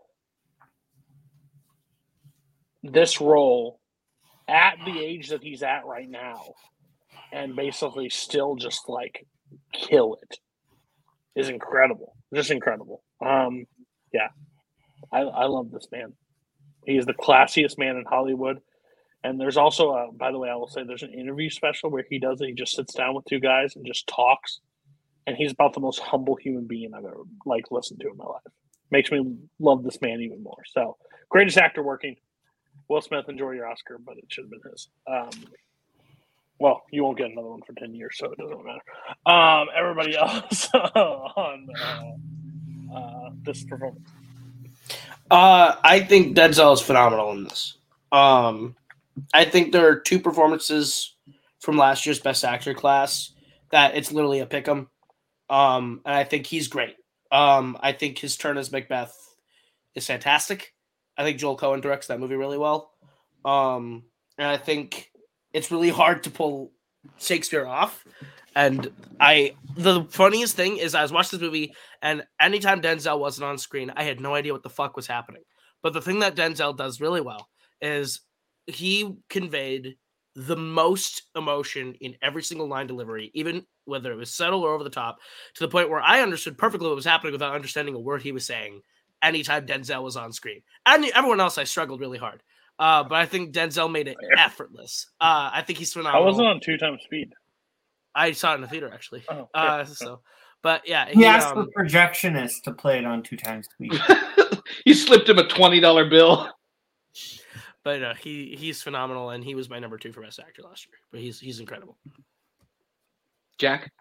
this 2.83 3.19
role 3.19 3.79
at 4.47 4.75
the 4.85 4.99
age 4.99 5.29
that 5.29 5.41
he's 5.41 5.63
at 5.63 5.85
right 5.85 6.09
now 6.09 6.39
and 7.35 7.55
basically 7.55 8.09
still 8.09 8.55
just 8.55 8.87
like 8.87 9.27
kill 9.73 10.17
it 10.23 10.39
is 11.35 11.49
incredible. 11.49 12.15
Just 12.33 12.49
incredible. 12.49 13.03
Um, 13.23 13.65
yeah. 14.13 14.29
I, 15.11 15.19
I 15.19 15.45
love 15.45 15.69
this 15.69 15.87
man. 15.91 16.13
He 16.85 16.97
is 16.97 17.05
the 17.05 17.13
classiest 17.13 17.77
man 17.77 17.97
in 17.97 18.05
Hollywood, 18.07 18.61
And 19.25 19.41
there's 19.41 19.57
also, 19.57 19.89
a, 19.89 20.11
by 20.11 20.31
the 20.31 20.37
way, 20.37 20.49
I 20.49 20.55
will 20.55 20.67
say 20.67 20.83
there's 20.83 21.01
an 21.01 21.11
interview 21.11 21.49
special 21.49 21.89
where 21.89 22.05
he 22.07 22.19
does 22.19 22.39
it. 22.41 22.47
He 22.47 22.53
just 22.53 22.75
sits 22.75 22.93
down 22.93 23.15
with 23.15 23.25
two 23.25 23.39
guys 23.39 23.75
and 23.75 23.83
just 23.83 24.05
talks, 24.05 24.59
and 25.25 25.35
he's 25.35 25.51
about 25.51 25.73
the 25.73 25.79
most 25.79 25.99
humble 25.99 26.35
human 26.35 26.67
being 26.67 26.93
I've 26.93 27.05
ever 27.05 27.23
like 27.43 27.71
listened 27.71 28.01
to 28.01 28.09
in 28.09 28.17
my 28.17 28.25
life. 28.25 28.43
Makes 28.91 29.11
me 29.11 29.35
love 29.59 29.83
this 29.83 29.99
man 29.99 30.21
even 30.21 30.43
more. 30.43 30.61
So 30.67 30.97
greatest 31.27 31.57
actor 31.57 31.81
working. 31.81 32.17
Will 32.87 33.01
Smith, 33.01 33.25
enjoy 33.27 33.53
your 33.53 33.67
Oscar, 33.67 33.97
but 33.97 34.15
it 34.17 34.25
should 34.29 34.43
have 34.43 34.51
been 34.51 34.71
his. 34.71 34.89
Um, 35.11 35.51
well, 36.59 36.83
you 36.91 37.03
won't 37.03 37.17
get 37.17 37.31
another 37.31 37.47
one 37.47 37.61
for 37.61 37.73
ten 37.73 37.93
years, 37.93 38.17
so 38.17 38.31
it 38.31 38.37
doesn't 38.37 38.65
matter. 38.65 38.81
Um, 39.25 39.67
everybody 39.75 40.17
else 40.17 40.69
on 40.73 41.67
uh, 41.79 42.95
uh, 42.95 43.29
this 43.43 43.63
performance. 43.63 44.09
Uh, 45.29 45.75
I 45.83 46.01
think 46.01 46.37
Denzel 46.37 46.73
is 46.73 46.81
phenomenal 46.81 47.31
in 47.31 47.43
this. 47.45 47.77
Um, 48.11 48.75
I 49.33 49.45
think 49.45 49.71
there 49.71 49.87
are 49.89 49.99
two 49.99 50.19
performances 50.19 51.15
from 51.59 51.77
last 51.77 52.05
year's 52.05 52.19
Best 52.19 52.45
Actor 52.45 52.75
class 52.75 53.31
that 53.71 53.95
it's 53.95 54.11
literally 54.11 54.39
a 54.39 54.45
pick 54.45 54.67
'em. 54.67 54.89
Um, 55.49 56.01
and 56.05 56.15
I 56.15 56.23
think 56.23 56.45
he's 56.45 56.67
great. 56.67 56.95
Um, 57.31 57.77
I 57.81 57.91
think 57.91 58.19
his 58.19 58.37
turn 58.37 58.57
as 58.57 58.71
Macbeth 58.71 59.13
is 59.95 60.05
fantastic. 60.05 60.73
I 61.17 61.23
think 61.23 61.39
Joel 61.39 61.57
Coen 61.57 61.81
directs 61.81 62.07
that 62.07 62.19
movie 62.19 62.35
really 62.35 62.57
well. 62.57 62.91
Um, 63.43 64.03
and 64.37 64.47
I 64.47 64.57
think 64.57 65.11
it's 65.55 65.71
really 65.71 65.89
hard 65.89 66.21
to 66.23 66.29
pull 66.29 66.71
Shakespeare 67.17 67.65
off. 67.65 68.05
And 68.57 68.91
I, 69.19 69.55
the 69.75 70.03
funniest 70.09 70.55
thing 70.55 70.77
is, 70.77 70.93
I 70.93 71.01
was 71.01 71.13
watching 71.13 71.39
this 71.39 71.45
movie, 71.45 71.73
and 72.01 72.23
anytime 72.39 72.81
Denzel 72.81 73.19
wasn't 73.19 73.45
on 73.45 73.57
screen, 73.57 73.91
I 73.95 74.03
had 74.03 74.19
no 74.19 74.35
idea 74.35 74.51
what 74.51 74.63
the 74.63 74.69
fuck 74.69 74.95
was 74.95 75.07
happening. 75.07 75.43
But 75.81 75.93
the 75.93 76.01
thing 76.01 76.19
that 76.19 76.35
Denzel 76.35 76.75
does 76.75 76.99
really 76.99 77.21
well 77.21 77.49
is 77.81 78.21
he 78.67 79.15
conveyed 79.29 79.95
the 80.35 80.57
most 80.57 81.23
emotion 81.37 81.95
in 82.01 82.15
every 82.21 82.43
single 82.43 82.67
line 82.67 82.87
delivery, 82.87 83.31
even 83.33 83.65
whether 83.85 84.11
it 84.11 84.17
was 84.17 84.31
subtle 84.31 84.63
or 84.63 84.73
over 84.73 84.83
the 84.83 84.89
top, 84.89 85.19
to 85.53 85.63
the 85.63 85.71
point 85.71 85.89
where 85.89 86.01
I 86.01 86.21
understood 86.21 86.57
perfectly 86.57 86.87
what 86.87 86.95
was 86.97 87.05
happening 87.05 87.31
without 87.31 87.55
understanding 87.55 87.95
a 87.95 87.99
word 87.99 88.21
he 88.21 88.33
was 88.33 88.45
saying 88.45 88.81
anytime 89.21 89.65
Denzel 89.65 90.03
was 90.03 90.17
on 90.17 90.33
screen. 90.33 90.61
And 90.85 91.05
everyone 91.15 91.39
else, 91.39 91.57
I 91.57 91.63
struggled 91.63 92.01
really 92.01 92.17
hard. 92.17 92.43
Uh, 92.77 93.03
but 93.03 93.15
I 93.15 93.25
think 93.25 93.53
Denzel 93.53 93.91
made 93.91 94.07
it 94.07 94.17
effortless. 94.37 95.07
Uh, 95.21 95.49
I 95.53 95.61
think 95.61 95.79
he's 95.79 95.93
phenomenal. 95.93 96.21
I 96.21 96.25
wasn't 96.25 96.47
on 96.47 96.59
two 96.59 96.77
times 96.77 97.01
speed. 97.03 97.33
I 98.13 98.31
saw 98.31 98.51
it 98.51 98.55
in 98.55 98.61
the 98.61 98.67
theater 98.67 98.91
actually. 98.93 99.23
Oh, 99.29 99.49
Uh, 99.53 99.85
so, 99.85 100.21
but 100.61 100.87
yeah, 100.87 101.09
He 101.09 101.25
asked 101.25 101.55
um, 101.55 101.65
the 101.65 101.81
projectionist 101.81 102.63
to 102.63 102.73
play 102.73 102.97
it 102.97 103.05
on 103.05 103.23
two 103.23 103.37
times 103.37 103.67
speed. 103.73 103.93
You 104.83 104.93
slipped 104.95 105.29
him 105.29 105.37
a 105.37 105.47
twenty 105.47 105.79
dollar 105.79 106.09
bill. 106.09 106.49
but 107.83 108.01
uh, 108.03 108.13
he 108.15 108.55
he's 108.57 108.81
phenomenal, 108.81 109.29
and 109.29 109.43
he 109.43 109.53
was 109.55 109.69
my 109.69 109.79
number 109.79 109.97
two 109.97 110.11
for 110.11 110.21
best 110.21 110.39
actor 110.39 110.63
last 110.63 110.87
year. 110.87 110.95
But 111.11 111.21
he's 111.21 111.39
he's 111.39 111.59
incredible. 111.59 111.97
Jack. 113.57 113.91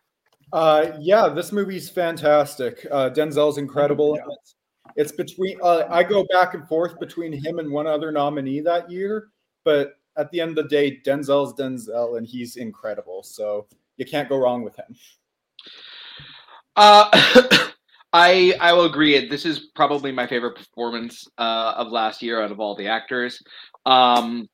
Uh, 0.53 0.93
yeah, 1.01 1.29
this 1.29 1.53
movie's 1.53 1.89
fantastic. 1.91 2.87
Uh, 2.91 3.11
Denzel's 3.11 3.59
incredible. 3.59 4.15
It's, 4.15 4.55
it's 4.97 5.13
between. 5.13 5.59
Uh, 5.63 5.85
I 5.91 6.03
go 6.03 6.25
back 6.31 6.55
and 6.55 6.67
forth 6.69 6.99
between 6.99 7.33
him 7.33 7.59
and 7.59 7.71
one 7.71 7.87
other 7.87 8.13
nominee 8.13 8.61
that 8.61 8.91
year, 8.91 9.29
but 9.65 9.95
at 10.17 10.31
the 10.31 10.41
end 10.41 10.51
of 10.51 10.65
the 10.65 10.69
day, 10.69 11.01
Denzel's 11.05 11.55
Denzel, 11.55 12.19
and 12.19 12.27
he's 12.27 12.57
incredible. 12.57 13.23
So 13.23 13.67
you 13.97 14.05
can't 14.05 14.29
go 14.29 14.37
wrong 14.37 14.63
with 14.63 14.77
him. 14.77 14.95
Uh, 16.77 17.09
I 18.13 18.55
I 18.61 18.73
will 18.73 18.85
agree. 18.85 19.29
This 19.29 19.45
is 19.45 19.71
probably 19.75 20.13
my 20.13 20.27
favorite 20.27 20.57
performance 20.57 21.27
uh, 21.39 21.75
of 21.77 21.89
last 21.89 22.23
year 22.23 22.41
out 22.41 22.53
of 22.53 22.61
all 22.61 22.77
the 22.77 22.87
actors. 22.87 23.43
Um, 23.87 24.49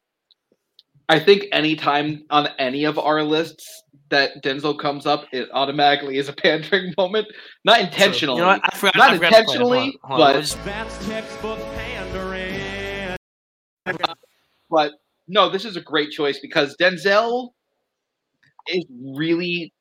I 1.11 1.19
think 1.19 1.47
anytime 1.51 2.23
on 2.31 2.47
any 2.61 2.85
of 2.85 2.97
our 2.97 3.25
lists 3.25 3.83
that 4.11 4.45
Denzel 4.45 4.79
comes 4.79 5.07
up, 5.07 5.25
it 5.33 5.49
automatically 5.53 6.19
is 6.19 6.29
a 6.29 6.33
pandering 6.45 6.95
moment. 6.97 7.27
Not 7.65 7.81
intentionally, 7.81 8.37
You 8.39 8.43
know 8.43 8.53
what? 8.53 8.61
I 8.63 8.77
forgot. 8.77 8.97
not 8.97 9.11
I 9.11 9.15
forgot 9.17 9.31
to. 9.31 9.35
Hold 9.35 9.73
on, 9.73 9.79
intentionally, 9.83 9.99
hold 10.05 10.21
on. 10.21 10.33
but 10.35 10.65
That's 10.65 11.07
textbook 11.09 11.59
pandering. 11.75 13.17
but 14.71 14.93
no, 15.27 15.51
this 15.51 15.65
is 15.65 15.77
a 15.77 15.81
great 15.81 16.13
choice 16.13 16.39
because 16.39 16.77
Denzel 16.81 17.49
is 18.69 18.85
really 19.17 19.73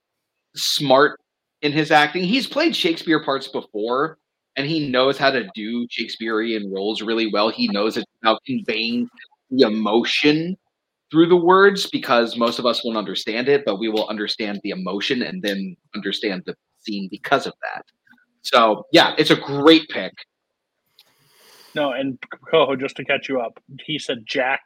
smart 0.56 1.20
in 1.62 1.72
his 1.72 1.92
acting. 1.92 2.24
He's 2.24 2.48
played 2.48 2.76
Shakespeare 2.76 3.24
parts 3.24 3.50
before, 3.50 4.18
and 4.56 4.66
he 4.66 4.90
knows 4.90 5.20
how 5.20 5.30
to 5.30 5.48
do 5.54 5.86
Shakespearean 5.92 6.74
roles 6.74 7.04
really 7.04 7.32
well. 7.32 7.50
He 7.50 7.68
knows 7.68 7.98
it's 7.98 8.08
about 8.24 8.42
conveying 8.48 9.08
the 9.52 9.68
emotion 9.68 10.58
through 11.12 11.28
the 11.28 11.36
words 11.36 11.88
because 11.90 12.38
most 12.38 12.60
of 12.60 12.66
us 12.66 12.84
won't 12.84 12.98
understand 12.98 13.50
it, 13.50 13.64
but 13.66 13.78
we 13.80 13.90
will 13.90 14.08
understand 14.10 14.60
the 14.64 14.70
emotion 14.72 15.24
and 15.24 15.42
then 15.42 15.76
understand 15.96 16.44
the 16.46 16.56
scene 16.80 17.08
because 17.12 17.48
of 17.48 17.54
that. 17.64 17.86
So 18.42 18.86
yeah, 18.92 19.16
it's 19.18 19.32
a 19.32 19.36
great 19.36 19.88
pick. 19.90 20.14
No, 21.76 21.92
and 21.92 22.18
Coho, 22.52 22.76
just 22.76 22.96
to 22.98 23.06
catch 23.06 23.30
you 23.30 23.40
up, 23.42 23.60
he 23.86 24.00
said 24.00 24.24
Jack, 24.26 24.62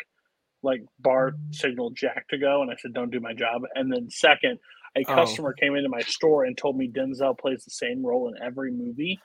like 0.62 0.82
bar 1.00 1.34
signaled 1.52 1.96
Jack 1.96 2.28
to 2.30 2.38
go, 2.38 2.62
and 2.62 2.72
I 2.72 2.76
said, 2.78 2.94
"Don't 2.94 3.12
do 3.12 3.20
my 3.20 3.34
job." 3.34 3.64
And 3.76 3.92
then 3.92 4.10
second, 4.10 4.58
a 4.96 5.02
Oh. 5.08 5.16
customer 5.16 5.54
came 5.54 5.76
into 5.76 5.90
my 5.90 6.02
store 6.02 6.46
and 6.46 6.58
told 6.58 6.78
me 6.78 6.88
Denzel 6.90 7.38
plays 7.38 7.64
the 7.66 7.72
same 7.72 8.06
role 8.06 8.30
in 8.34 8.42
every 8.42 8.72
movie. 8.72 9.20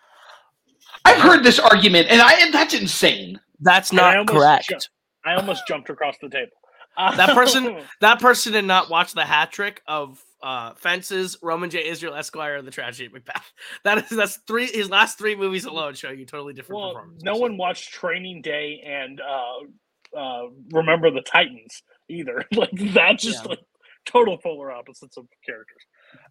I've 1.05 1.21
heard 1.21 1.45
this 1.45 1.59
argument, 1.59 2.09
and 2.11 2.21
I 2.21 2.33
and 2.41 2.53
that's 2.53 2.75
insane. 2.75 3.39
That's 3.61 3.91
And 3.91 4.01
I 4.01 4.15
not 4.15 4.27
correct. 4.27 4.69
ju- 4.69 4.77
I 5.25 5.35
almost 5.35 5.67
jumped 5.69 5.91
across 5.91 6.17
the 6.21 6.29
table. 6.29 6.51
That 6.99 7.35
person 7.35 7.81
that 8.01 8.21
person 8.21 8.53
did 8.53 8.65
not 8.65 8.91
watch 8.91 9.13
the 9.15 9.25
hat 9.25 9.51
trick 9.53 9.81
of 9.87 10.23
uh 10.43 10.75
fences 10.75 11.37
roman 11.43 11.71
j 11.71 11.85
israel 11.87 12.15
esquire 12.15 12.57
and 12.57 12.67
the 12.67 12.71
tragedy 12.71 13.07
of 13.07 13.13
macbeth 13.13 13.53
that 13.85 13.99
is 13.99 14.17
that's 14.17 14.37
three 14.47 14.67
his 14.67 14.91
last 14.91 15.17
three 15.19 15.35
movies 15.35 15.65
alone 15.65 15.95
show 15.95 16.11
you 16.11 16.25
totally 16.25 16.53
different 16.53 16.81
well, 16.81 16.93
performances 16.93 17.25
no 17.25 17.37
one 17.37 17.57
watched 17.57 17.93
Training 17.93 18.43
Day 18.43 18.83
and 18.85 19.21
uh, 19.21 20.17
uh, 20.19 20.49
Remember 20.73 21.11
the 21.11 21.21
Titans 21.23 21.83
either. 22.09 22.45
like 22.53 22.71
that's 22.95 23.23
just 23.23 23.45
Yeah. 23.45 23.51
like 23.51 23.61
total 24.07 24.39
polar 24.39 24.73
opposites 24.73 25.17
of 25.17 25.27
characters. 25.45 25.83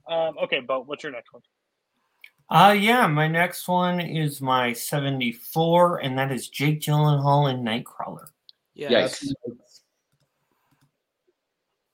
Um, 0.09 0.35
okay, 0.43 0.61
but 0.65 0.87
what's 0.87 1.03
your 1.03 1.11
next 1.11 1.31
one? 1.33 1.41
Uh 2.49 2.71
yeah, 2.71 3.07
my 3.07 3.27
next 3.27 3.67
one 3.67 3.99
is 3.99 4.41
my 4.41 4.71
74, 4.73 5.99
and 5.99 6.17
that 6.17 6.31
is 6.31 6.47
Jake 6.47 6.79
Gyllenhaal 6.79 7.51
in 7.51 7.61
Nightcrawler. 7.63 8.27
yeah 8.73 9.03
Yikes. 9.03 9.27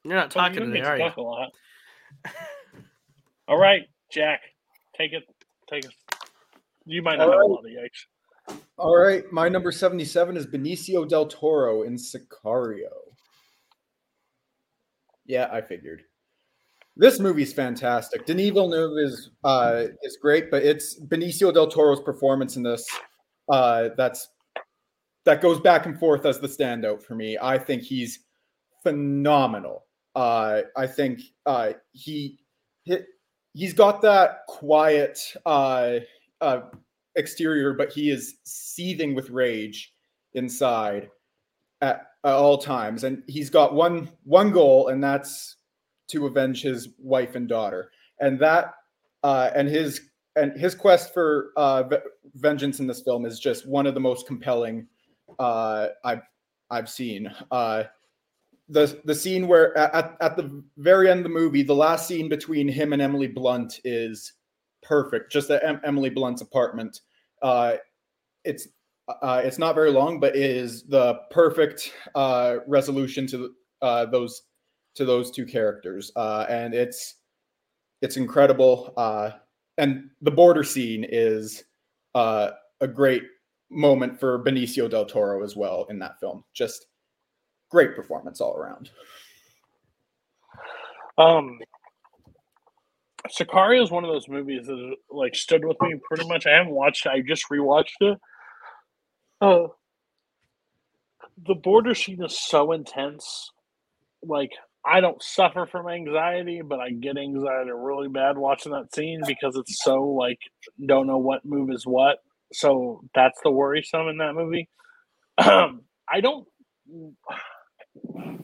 You're 0.03 0.15
not 0.15 0.33
Well, 0.35 0.45
talking 0.45 0.59
to 0.61 0.65
you 0.67 0.71
me 0.73 0.79
get 0.79 0.87
are 0.87 0.97
you 0.97 1.03
talk 1.03 1.17
a 1.17 1.21
lot. 1.21 1.49
All 3.47 3.57
right, 3.57 3.83
Jack, 4.11 4.41
take 4.97 5.13
it. 5.13 5.23
Take 5.69 5.85
it. 5.85 5.91
You 6.85 7.01
might 7.01 7.17
not 7.17 7.27
All 7.27 7.31
have 7.33 7.37
a 7.37 7.39
right. 7.41 7.49
lot 7.49 7.65
of 7.65 7.71
yikes. 7.71 8.59
All 8.77 8.97
right, 8.97 9.23
my 9.31 9.47
number 9.49 9.71
77 9.71 10.35
is 10.37 10.45
Benicio 10.45 11.07
del 11.07 11.27
Toro 11.27 11.83
in 11.83 11.95
Sicario. 11.95 12.89
Yeah, 15.25 15.47
I 15.51 15.61
figured. 15.61 16.03
This 16.95 17.19
movie's 17.19 17.53
fantastic. 17.53 18.25
Denis 18.25 18.51
Villeneuve 18.51 18.97
is 19.03 19.31
uh, 19.43 19.85
is 20.03 20.17
great, 20.21 20.51
but 20.51 20.63
it's 20.63 20.99
Benicio 20.99 21.53
del 21.53 21.67
Toro's 21.67 22.01
performance 22.01 22.55
in 22.55 22.63
this 22.63 22.85
uh, 23.49 23.89
that's 23.97 24.29
that 25.25 25.41
goes 25.41 25.59
back 25.59 25.85
and 25.85 25.97
forth 25.97 26.25
as 26.25 26.39
the 26.39 26.47
standout 26.47 27.01
for 27.01 27.15
me. 27.15 27.37
I 27.41 27.57
think 27.57 27.81
he's 27.81 28.19
phenomenal. 28.83 29.85
Uh, 30.15 30.61
I 30.75 30.87
think 30.87 31.21
uh, 31.45 31.73
he, 31.91 32.39
he 32.83 32.97
he's 33.53 33.73
got 33.73 34.01
that 34.01 34.45
quiet 34.47 35.19
uh, 35.45 35.99
uh, 36.41 36.61
exterior, 37.15 37.73
but 37.73 37.91
he 37.91 38.09
is 38.09 38.35
seething 38.43 39.15
with 39.15 39.29
rage 39.29 39.93
inside 40.33 41.09
at, 41.81 42.07
at 42.23 42.33
all 42.33 42.57
times. 42.57 43.03
And 43.03 43.23
he's 43.27 43.49
got 43.49 43.73
one 43.73 44.09
one 44.23 44.51
goal, 44.51 44.89
and 44.89 45.03
that's 45.03 45.57
to 46.09 46.25
avenge 46.25 46.61
his 46.61 46.89
wife 46.99 47.35
and 47.35 47.47
daughter. 47.47 47.91
And 48.19 48.39
that 48.39 48.73
uh, 49.23 49.51
and 49.55 49.67
his 49.67 50.01
and 50.35 50.59
his 50.59 50.75
quest 50.75 51.13
for 51.13 51.51
uh, 51.57 51.83
ve- 51.83 51.97
vengeance 52.35 52.79
in 52.79 52.87
this 52.87 53.01
film 53.01 53.25
is 53.25 53.39
just 53.39 53.67
one 53.67 53.85
of 53.85 53.93
the 53.93 53.99
most 53.99 54.27
compelling 54.27 54.87
uh, 55.39 55.89
I've 56.03 56.21
I've 56.69 56.89
seen. 56.89 57.31
Uh, 57.51 57.83
the 58.69 59.01
the 59.05 59.15
scene 59.15 59.47
where 59.47 59.77
at, 59.77 60.15
at 60.21 60.37
the 60.37 60.63
very 60.77 61.09
end 61.09 61.19
of 61.19 61.23
the 61.23 61.29
movie, 61.29 61.63
the 61.63 61.75
last 61.75 62.07
scene 62.07 62.29
between 62.29 62.67
him 62.67 62.93
and 62.93 63.01
Emily 63.01 63.27
Blunt 63.27 63.79
is 63.83 64.33
perfect. 64.81 65.31
Just 65.31 65.49
at 65.49 65.63
em- 65.63 65.81
Emily 65.83 66.09
Blunt's 66.09 66.41
apartment. 66.41 67.01
Uh, 67.41 67.75
it's 68.45 68.67
uh, 69.07 69.41
it's 69.43 69.59
not 69.59 69.75
very 69.75 69.91
long, 69.91 70.19
but 70.19 70.35
it 70.35 70.49
is 70.49 70.83
the 70.83 71.15
perfect 71.29 71.91
uh, 72.15 72.57
resolution 72.67 73.27
to 73.27 73.51
uh, 73.81 74.05
those 74.05 74.43
to 74.95 75.05
those 75.05 75.31
two 75.31 75.45
characters, 75.45 76.11
uh, 76.15 76.45
and 76.49 76.73
it's 76.73 77.15
it's 78.01 78.17
incredible. 78.17 78.93
Uh, 78.95 79.31
and 79.77 80.09
the 80.21 80.31
border 80.31 80.63
scene 80.63 81.05
is 81.07 81.63
uh, 82.15 82.51
a 82.79 82.87
great 82.87 83.23
moment 83.69 84.19
for 84.19 84.43
Benicio 84.43 84.89
del 84.89 85.05
Toro 85.05 85.43
as 85.43 85.55
well 85.55 85.85
in 85.89 85.99
that 85.99 86.19
film. 86.19 86.43
Just 86.53 86.87
great 87.73 87.95
performance 87.95 88.39
all 88.39 88.55
around. 88.55 88.91
Um, 91.17 91.59
Sicario 93.29 93.83
is 93.83 93.91
one 93.91 94.05
of 94.05 94.11
those 94.11 94.29
movies 94.29 94.67
that 94.67 94.95
like 95.09 95.35
stood 95.35 95.65
with 95.65 95.77
me 95.81 95.95
pretty 96.07 96.27
much. 96.27 96.45
I 96.45 96.51
haven't 96.51 96.73
watched 96.73 97.05
it. 97.05 97.09
I 97.09 97.21
just 97.21 97.45
rewatched 97.51 97.99
it. 98.01 98.19
Oh, 99.41 99.75
the 101.45 101.55
border 101.55 101.95
scene 101.95 102.23
is 102.23 102.39
so 102.39 102.71
intense. 102.71 103.51
Like 104.21 104.51
I 104.85 105.01
don't 105.01 105.21
suffer 105.21 105.65
from 105.65 105.89
anxiety, 105.89 106.61
but 106.61 106.79
I 106.79 106.91
get 106.91 107.17
anxiety 107.17 107.71
really 107.71 108.07
bad 108.07 108.37
watching 108.37 108.73
that 108.73 108.93
scene 108.93 109.21
because 109.25 109.55
it's 109.55 109.83
so 109.83 110.03
like 110.03 110.39
don't 110.85 111.07
know 111.07 111.17
what 111.17 111.43
move 111.43 111.71
is 111.71 111.85
what. 111.85 112.17
So 112.53 113.01
that's 113.15 113.39
the 113.43 113.51
worrisome 113.51 114.09
in 114.09 114.17
that 114.17 114.35
movie. 114.35 114.69
Um, 115.39 115.81
I 116.09 116.21
don't. 116.21 116.45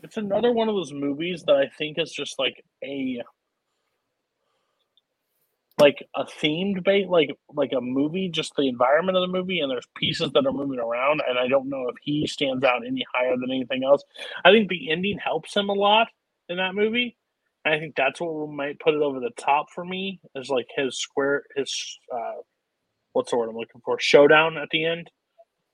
It's 0.03 0.17
another 0.17 0.53
one 0.53 0.69
of 0.69 0.75
those 0.75 0.93
movies 0.93 1.43
that 1.47 1.55
I 1.55 1.69
think 1.77 1.99
is 1.99 2.11
just 2.11 2.39
like 2.39 2.63
a 2.83 3.19
like 5.79 6.05
a 6.15 6.23
themed 6.23 6.83
bait 6.85 7.09
like 7.09 7.31
like 7.53 7.71
a 7.77 7.81
movie 7.81 8.29
just 8.29 8.53
the 8.55 8.67
environment 8.67 9.17
of 9.17 9.21
the 9.21 9.27
movie 9.37 9.59
and 9.59 9.69
there's 9.69 9.87
pieces 9.95 10.31
that 10.33 10.45
are 10.45 10.53
moving 10.53 10.79
around 10.79 11.21
and 11.27 11.37
i 11.37 11.47
don't 11.47 11.69
know 11.69 11.87
if 11.89 11.95
he 12.01 12.25
stands 12.27 12.63
out 12.63 12.85
any 12.85 13.05
higher 13.13 13.35
than 13.37 13.51
anything 13.51 13.83
else. 13.83 14.03
I 14.45 14.51
think 14.51 14.69
the 14.69 14.89
ending 14.91 15.19
helps 15.19 15.55
him 15.55 15.69
a 15.69 15.73
lot 15.73 16.07
in 16.47 16.57
that 16.57 16.75
movie 16.75 17.17
and 17.65 17.73
i 17.75 17.79
think 17.79 17.95
that's 17.95 18.21
what 18.21 18.49
might 18.49 18.79
put 18.79 18.93
it 18.93 19.01
over 19.01 19.19
the 19.19 19.31
top 19.37 19.67
for 19.73 19.83
me 19.83 20.21
is 20.35 20.49
like 20.49 20.67
his 20.75 20.97
square 20.97 21.43
his 21.57 21.99
uh 22.13 22.41
what's 23.13 23.31
the 23.31 23.37
word 23.37 23.49
i'm 23.49 23.57
looking 23.57 23.81
for? 23.85 23.99
Showdown 23.99 24.57
at 24.57 24.69
the 24.71 24.85
end 24.85 25.11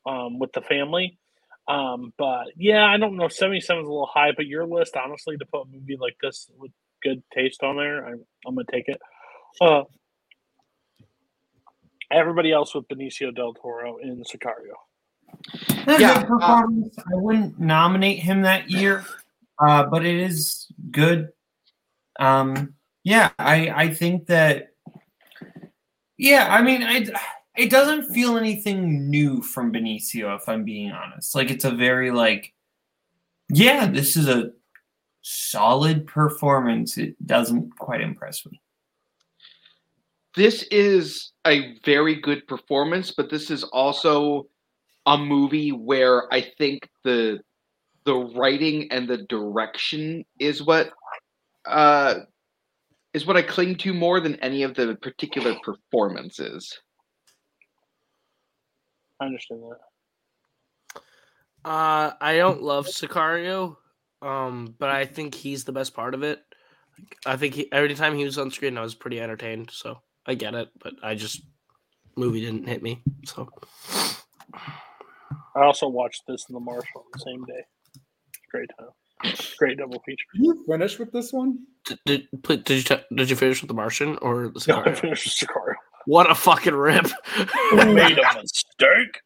um 0.08 0.40
with 0.40 0.54
the 0.54 0.62
family 0.62 1.20
um 1.68 2.14
but 2.18 2.46
yeah 2.56 2.86
i 2.86 2.98
don't 2.98 3.18
know 3.18 3.28
77 3.28 3.82
is 3.82 3.88
a 3.88 3.92
little 3.92 4.06
high 4.06 4.32
but 4.36 4.46
your 4.46 4.66
list 4.66 4.96
honestly 4.96 5.36
to 5.38 5.46
put 5.46 5.64
a 5.64 5.72
movie 5.72 5.98
like 6.00 6.16
this 6.22 6.50
with 6.58 6.72
good 7.04 7.24
taste 7.34 7.64
on 7.64 7.78
there 7.78 8.06
i'm, 8.06 8.24
I'm 8.46 8.56
gonna 8.56 8.66
take 8.72 8.88
it 8.88 9.02
uh, 9.62 9.84
everybody 12.12 12.52
else 12.52 12.74
with 12.76 12.88
Benicio 12.88 13.34
del 13.34 13.54
Toro 13.54 13.98
in 13.98 14.24
Sicario. 14.24 14.76
That's 15.86 16.02
Yeah, 16.02 16.18
a 16.18 16.20
good 16.20 16.28
performance. 16.28 16.98
I 17.00 17.16
wouldn't 17.16 17.60
nominate 17.60 18.20
him 18.20 18.42
that 18.44 18.70
year, 18.70 19.06
uh, 19.60 19.86
but 19.86 20.06
it 20.06 20.16
is 20.16 20.68
good. 20.92 21.30
Um, 22.20 22.76
yeah, 23.04 23.32
I 23.38 23.70
I 23.70 23.94
think 23.94 24.28
that. 24.28 24.70
Yeah, 26.18 26.48
I 26.50 26.62
mean, 26.62 26.82
I 26.82 27.06
it 27.58 27.70
doesn't 27.70 28.14
feel 28.14 28.38
anything 28.38 29.10
new 29.10 29.42
from 29.42 29.72
Benicio, 29.72 30.36
if 30.36 30.48
I'm 30.50 30.64
being 30.64 30.92
honest. 30.92 31.36
Like 31.36 31.52
it's 31.52 31.66
a 31.66 31.72
very 31.72 32.12
like, 32.12 32.54
yeah, 33.50 33.88
this 33.88 34.16
is 34.18 34.28
a 34.28 34.52
solid 35.22 36.08
performance. 36.08 36.98
It 36.98 37.16
doesn't 37.26 37.78
quite 37.78 38.02
impress 38.02 38.46
me. 38.46 38.62
this 40.36 40.64
is 40.64 41.32
a 41.48 41.78
very 41.86 42.16
good 42.16 42.46
performance, 42.48 43.12
but 43.12 43.30
this 43.30 43.50
is 43.50 43.64
also 43.64 44.48
a 45.06 45.18
movie 45.18 45.72
where 45.72 46.32
I 46.34 46.42
think 46.42 46.90
the 47.04 47.40
the 48.06 48.16
writing 48.16 48.92
and 48.92 49.08
the 49.08 49.18
direction 49.30 50.26
is 50.40 50.62
what 50.64 50.92
uh 51.66 52.16
is 53.14 53.26
what 53.26 53.38
I 53.38 53.42
cling 53.42 53.76
to 53.78 53.94
more 53.94 54.20
than 54.20 54.36
any 54.38 54.64
of 54.64 54.76
the 54.76 54.96
particular 55.02 55.56
performances. 55.64 56.82
I 59.20 59.26
understand 59.26 59.62
that. 59.64 61.00
Uh, 61.70 62.14
I 62.22 62.38
don't 62.38 62.62
love 62.62 62.86
Sicario, 62.86 63.78
um, 64.22 64.76
but 64.78 64.90
I 64.90 65.06
think 65.06 65.34
he's 65.34 65.64
the 65.64 65.72
best 65.72 65.94
part 65.94 66.14
of 66.14 66.24
it. 66.24 66.42
I 67.26 67.38
think 67.38 67.56
he, 67.56 67.72
every 67.72 67.94
time 67.96 68.16
he 68.16 68.24
was 68.24 68.38
on 68.38 68.52
screen, 68.52 68.78
I 68.78 68.82
was 68.82 68.96
pretty 68.96 69.20
entertained. 69.20 69.72
So 69.72 70.00
I 70.26 70.36
get 70.36 70.54
it, 70.54 70.70
but 70.80 70.94
I 71.02 71.16
just 71.16 71.42
movie 72.16 72.42
didn't 72.42 72.68
hit 72.68 72.84
me. 72.84 73.02
So 73.26 73.50
I 74.54 75.64
also 75.64 75.88
watched 75.88 76.24
this 76.28 76.46
in 76.50 76.54
the 76.54 76.60
Martian 76.60 76.92
on 76.96 77.04
the 77.14 77.20
same 77.20 77.44
day. 77.46 77.66
Great 78.52 78.70
time. 78.80 79.36
Great 79.58 79.78
double 79.78 80.02
feature. 80.06 80.26
You 80.34 80.64
finish 80.68 81.00
with 81.00 81.12
this 81.12 81.34
one? 81.34 81.60
did 81.86 82.00
did, 82.06 82.28
did 82.42 82.70
you 82.70 82.84
t- 82.84 83.04
did 83.16 83.30
you 83.30 83.36
finish 83.36 83.62
with 83.62 83.70
the 83.70 83.74
Martian 83.74 84.18
or 84.18 84.50
the 84.50 84.66
No, 84.68 84.82
I 84.82 84.94
finished 84.94 85.26
with 85.26 85.50
Sicario. 85.50 85.75
What 86.06 86.30
a 86.30 86.36
fucking 86.36 86.74
rip! 86.76 87.06
Made 87.74 88.20
a 88.20 88.42
mistake. 88.42 89.22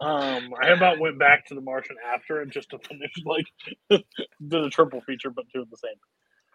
Um, 0.00 0.50
I 0.62 0.68
about 0.68 0.98
went 0.98 1.18
back 1.18 1.46
to 1.46 1.54
the 1.54 1.60
Martian 1.60 1.96
after 2.14 2.40
it 2.42 2.50
just 2.50 2.70
to 2.70 2.78
finish 2.78 3.12
like 3.24 3.46
did 4.48 4.64
a 4.64 4.70
triple 4.70 5.00
feature, 5.02 5.30
but 5.30 5.44
two 5.52 5.60
of 5.62 5.70
the 5.70 5.76
same. 5.76 5.94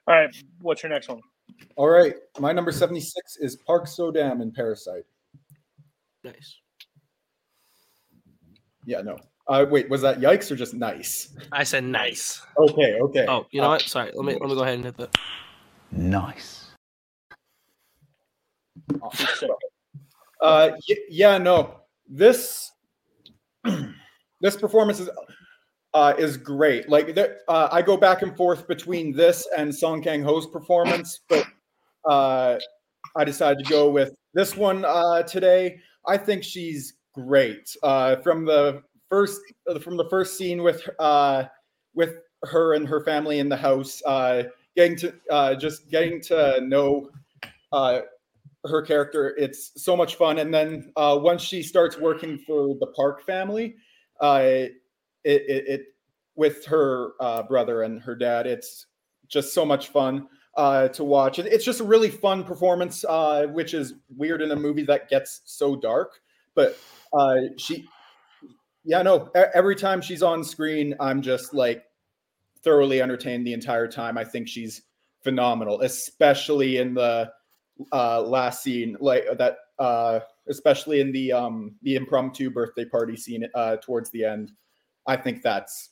All 0.07 0.15
right, 0.15 0.35
what's 0.61 0.83
your 0.83 0.91
next 0.91 1.09
one? 1.09 1.21
All 1.75 1.89
right. 1.89 2.15
My 2.39 2.51
number 2.51 2.71
76 2.71 3.37
is 3.37 3.55
Park 3.57 3.85
Sodam 3.85 4.41
in 4.41 4.51
Parasite. 4.51 5.03
nice. 6.23 6.57
Yeah, 8.85 9.01
no. 9.01 9.17
Uh, 9.47 9.65
wait, 9.69 9.89
was 9.89 10.01
that 10.01 10.19
yikes 10.19 10.51
or 10.51 10.55
just 10.55 10.73
nice? 10.73 11.35
I 11.51 11.63
said 11.63 11.83
nice. 11.83 12.41
Okay, 12.57 12.99
okay. 12.99 13.25
Oh, 13.27 13.45
you 13.51 13.61
know 13.61 13.67
Uh, 13.67 13.71
what? 13.71 13.81
Sorry. 13.81 14.11
Let 14.13 14.25
me 14.25 14.33
let 14.39 14.49
me 14.49 14.55
go 14.55 14.61
ahead 14.61 14.75
and 14.75 14.85
hit 14.85 14.97
the. 14.97 15.09
Nice. 15.91 16.64
Uh, 20.41 20.71
yeah, 21.09 21.37
no. 21.37 21.81
This 22.07 22.71
this 24.41 24.55
performance 24.57 24.99
is 24.99 25.09
uh, 25.93 26.13
is 26.17 26.37
great. 26.37 26.89
Like 26.89 27.17
uh, 27.17 27.69
I 27.71 27.81
go 27.81 27.97
back 27.97 28.21
and 28.21 28.35
forth 28.35 28.67
between 28.67 29.15
this 29.15 29.47
and 29.57 29.73
Song 29.73 30.01
Kang 30.01 30.21
Ho's 30.21 30.45
performance, 30.45 31.21
but 31.29 31.47
uh, 32.07 32.57
I 33.15 33.23
decided 33.23 33.63
to 33.63 33.69
go 33.71 33.89
with 33.89 34.13
this 34.33 34.55
one 34.55 34.83
uh, 34.85 35.23
today. 35.23 35.79
I 36.05 36.17
think 36.17 36.43
she's 36.43 36.95
great. 37.13 37.75
Uh, 37.81 38.17
from 38.17 38.45
the 38.45 38.83
first 39.09 39.39
from 39.81 39.97
the 39.97 40.07
first 40.09 40.37
scene 40.37 40.61
with 40.61 40.87
uh, 40.99 41.45
with 41.93 42.17
her 42.43 42.73
and 42.73 42.87
her 42.87 43.03
family 43.03 43.39
in 43.39 43.49
the 43.49 43.57
house, 43.57 44.03
uh, 44.05 44.43
getting 44.75 44.97
to 44.97 45.13
uh, 45.31 45.55
just 45.55 45.89
getting 45.89 46.21
to 46.23 46.59
know 46.61 47.09
uh, 47.71 48.01
her 48.69 48.81
character. 48.81 49.35
It's 49.37 49.71
so 49.83 49.95
much 49.95 50.15
fun. 50.15 50.39
And 50.39 50.53
then 50.53 50.91
uh, 50.95 51.17
once 51.21 51.41
she 51.41 51.61
starts 51.63 51.97
working 51.97 52.37
for 52.39 52.75
the 52.79 52.87
Park 52.87 53.25
family, 53.25 53.75
uh, 54.21 54.41
it, 54.43 54.71
it, 55.23 55.67
it 55.67 55.81
with 56.35 56.65
her 56.65 57.11
uh, 57.19 57.43
brother 57.43 57.83
and 57.83 58.01
her 58.01 58.15
dad, 58.15 58.47
it's 58.47 58.87
just 59.27 59.53
so 59.53 59.65
much 59.65 59.87
fun 59.89 60.27
uh, 60.57 60.87
to 60.89 61.03
watch. 61.03 61.39
It- 61.39 61.47
It's 61.47 61.65
just 61.65 61.79
a 61.79 61.83
really 61.83 62.09
fun 62.09 62.43
performance, 62.43 63.03
uh, 63.07 63.47
which 63.47 63.73
is 63.73 63.95
weird 64.15 64.41
in 64.41 64.51
a 64.51 64.55
movie 64.55 64.83
that 64.83 65.09
gets 65.09 65.41
so 65.45 65.75
dark. 65.75 66.13
But 66.53 66.77
uh, 67.13 67.35
she, 67.57 67.85
yeah, 68.83 69.01
no. 69.01 69.29
Every 69.53 69.75
time 69.75 70.01
she's 70.01 70.23
on 70.23 70.43
screen, 70.43 70.95
I'm 70.99 71.21
just 71.21 71.53
like 71.53 71.83
thoroughly 72.63 73.01
entertained 73.01 73.45
the 73.45 73.53
entire 73.53 73.87
time. 73.87 74.17
I 74.17 74.23
think 74.23 74.47
she's 74.47 74.83
phenomenal, 75.23 75.81
especially 75.81 76.77
in 76.77 76.93
the 76.93 77.31
uh 77.91 78.21
last 78.21 78.63
scene 78.63 78.95
like 78.99 79.25
that 79.37 79.57
uh 79.79 80.19
especially 80.47 81.01
in 81.01 81.11
the 81.11 81.31
um 81.31 81.75
the 81.83 81.95
impromptu 81.95 82.49
birthday 82.49 82.85
party 82.85 83.17
scene 83.17 83.45
uh 83.53 83.75
towards 83.77 84.09
the 84.11 84.23
end 84.23 84.51
i 85.07 85.15
think 85.15 85.41
that's 85.41 85.89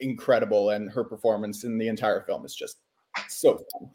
incredible 0.00 0.70
and 0.70 0.90
her 0.90 1.04
performance 1.04 1.64
in 1.64 1.76
the 1.76 1.88
entire 1.88 2.22
film 2.22 2.44
is 2.46 2.54
just 2.54 2.78
so 3.28 3.54
fun 3.54 3.90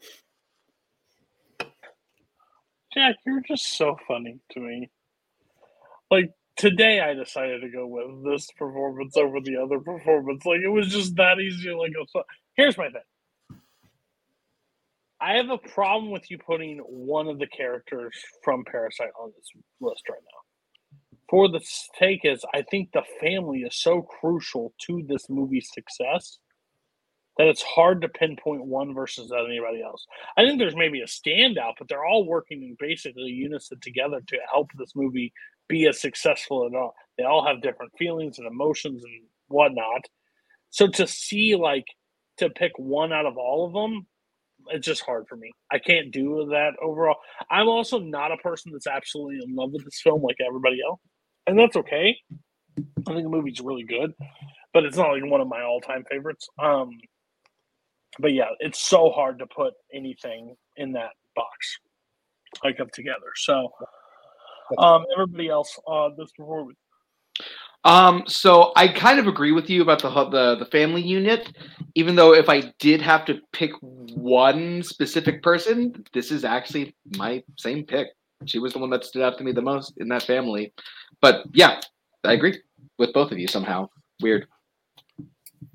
Jack, 2.94 3.16
you're 3.24 3.40
just 3.40 3.76
so 3.76 3.96
funny 4.06 4.38
to 4.50 4.60
me. 4.60 4.90
Like 6.10 6.30
today, 6.56 7.00
I 7.00 7.14
decided 7.14 7.62
to 7.62 7.70
go 7.70 7.86
with 7.86 8.24
this 8.24 8.50
performance 8.58 9.16
over 9.16 9.40
the 9.40 9.56
other 9.56 9.80
performance. 9.80 10.44
Like 10.44 10.60
it 10.60 10.68
was 10.68 10.88
just 10.88 11.16
that 11.16 11.40
easy. 11.40 11.70
Like, 11.70 11.92
here's 12.54 12.76
my 12.76 12.90
thing. 12.90 13.00
I 15.22 15.34
have 15.34 15.50
a 15.50 15.58
problem 15.58 16.10
with 16.10 16.28
you 16.32 16.38
putting 16.38 16.78
one 16.78 17.28
of 17.28 17.38
the 17.38 17.46
characters 17.46 18.12
from 18.42 18.64
Parasite 18.64 19.12
on 19.20 19.30
this 19.36 19.50
list 19.80 20.02
right 20.10 20.18
now. 20.20 21.18
For 21.30 21.48
the 21.48 21.60
sake 21.96 22.22
is, 22.24 22.44
I 22.52 22.62
think 22.62 22.90
the 22.90 23.04
family 23.20 23.60
is 23.60 23.76
so 23.76 24.02
crucial 24.02 24.74
to 24.86 25.04
this 25.06 25.30
movie's 25.30 25.70
success 25.72 26.38
that 27.38 27.46
it's 27.46 27.62
hard 27.62 28.02
to 28.02 28.08
pinpoint 28.08 28.66
one 28.66 28.94
versus 28.94 29.32
anybody 29.32 29.80
else. 29.80 30.04
I 30.36 30.44
think 30.44 30.58
there's 30.58 30.76
maybe 30.76 31.00
a 31.00 31.06
standout, 31.06 31.74
but 31.78 31.88
they're 31.88 32.04
all 32.04 32.26
working 32.26 32.62
in 32.64 32.76
basically 32.80 33.30
unison 33.30 33.78
together 33.80 34.20
to 34.26 34.38
help 34.52 34.70
this 34.76 34.92
movie 34.96 35.32
be 35.68 35.86
as 35.86 36.00
successful 36.00 36.66
as 36.66 36.72
all. 36.74 36.94
They 37.16 37.24
all 37.24 37.46
have 37.46 37.62
different 37.62 37.92
feelings 37.96 38.38
and 38.38 38.46
emotions 38.46 39.04
and 39.04 39.22
whatnot. 39.46 40.02
So 40.70 40.88
to 40.88 41.06
see 41.06 41.54
like 41.54 41.86
to 42.38 42.50
pick 42.50 42.72
one 42.76 43.12
out 43.12 43.24
of 43.24 43.38
all 43.38 43.66
of 43.66 43.72
them, 43.72 44.06
it's 44.68 44.86
just 44.86 45.02
hard 45.02 45.26
for 45.28 45.36
me. 45.36 45.50
I 45.70 45.78
can't 45.78 46.10
do 46.10 46.46
that 46.50 46.72
overall. 46.82 47.16
I'm 47.50 47.68
also 47.68 47.98
not 47.98 48.32
a 48.32 48.36
person 48.38 48.72
that's 48.72 48.86
absolutely 48.86 49.40
in 49.42 49.54
love 49.54 49.70
with 49.72 49.84
this 49.84 50.00
film 50.02 50.22
like 50.22 50.36
everybody 50.46 50.78
else, 50.86 51.00
and 51.46 51.58
that's 51.58 51.76
okay. 51.76 52.16
I 52.78 53.12
think 53.12 53.22
the 53.24 53.28
movie's 53.28 53.60
really 53.60 53.84
good. 53.84 54.14
but 54.72 54.84
it's 54.84 54.96
not 54.96 55.12
like 55.12 55.24
one 55.24 55.40
of 55.40 55.48
my 55.48 55.62
all-time 55.62 56.04
favorites. 56.10 56.48
Um, 56.58 56.90
but 58.18 58.32
yeah, 58.32 58.48
it's 58.60 58.80
so 58.80 59.10
hard 59.10 59.38
to 59.38 59.46
put 59.46 59.74
anything 59.92 60.54
in 60.76 60.92
that 60.92 61.10
box 61.34 61.78
like 62.62 62.80
up 62.80 62.90
together. 62.92 63.32
So, 63.36 63.70
um, 64.78 65.04
everybody 65.14 65.48
else, 65.48 65.78
uh, 65.86 66.10
this 66.16 66.30
performance. 66.32 66.78
Um, 67.84 68.22
so 68.26 68.72
I 68.76 68.88
kind 68.88 69.18
of 69.18 69.26
agree 69.26 69.52
with 69.52 69.68
you 69.68 69.82
about 69.82 70.00
the 70.00 70.08
the 70.08 70.56
the 70.56 70.66
family 70.66 71.02
unit, 71.02 71.52
even 71.94 72.14
though 72.14 72.32
if 72.34 72.48
I 72.48 72.72
did 72.78 73.02
have 73.02 73.24
to 73.26 73.40
pick 73.52 73.72
one 73.80 74.82
specific 74.82 75.42
person, 75.42 76.04
this 76.12 76.30
is 76.30 76.44
actually 76.44 76.94
my 77.16 77.42
same 77.58 77.84
pick. 77.84 78.08
She 78.46 78.58
was 78.58 78.72
the 78.72 78.78
one 78.78 78.90
that 78.90 79.04
stood 79.04 79.22
out 79.22 79.38
to 79.38 79.44
me 79.44 79.52
the 79.52 79.62
most 79.62 79.94
in 79.98 80.08
that 80.08 80.22
family. 80.22 80.72
But 81.20 81.44
yeah, 81.52 81.80
I 82.24 82.32
agree 82.34 82.60
with 82.98 83.12
both 83.12 83.32
of 83.32 83.38
you 83.38 83.48
somehow. 83.48 83.88
Weird. 84.20 84.46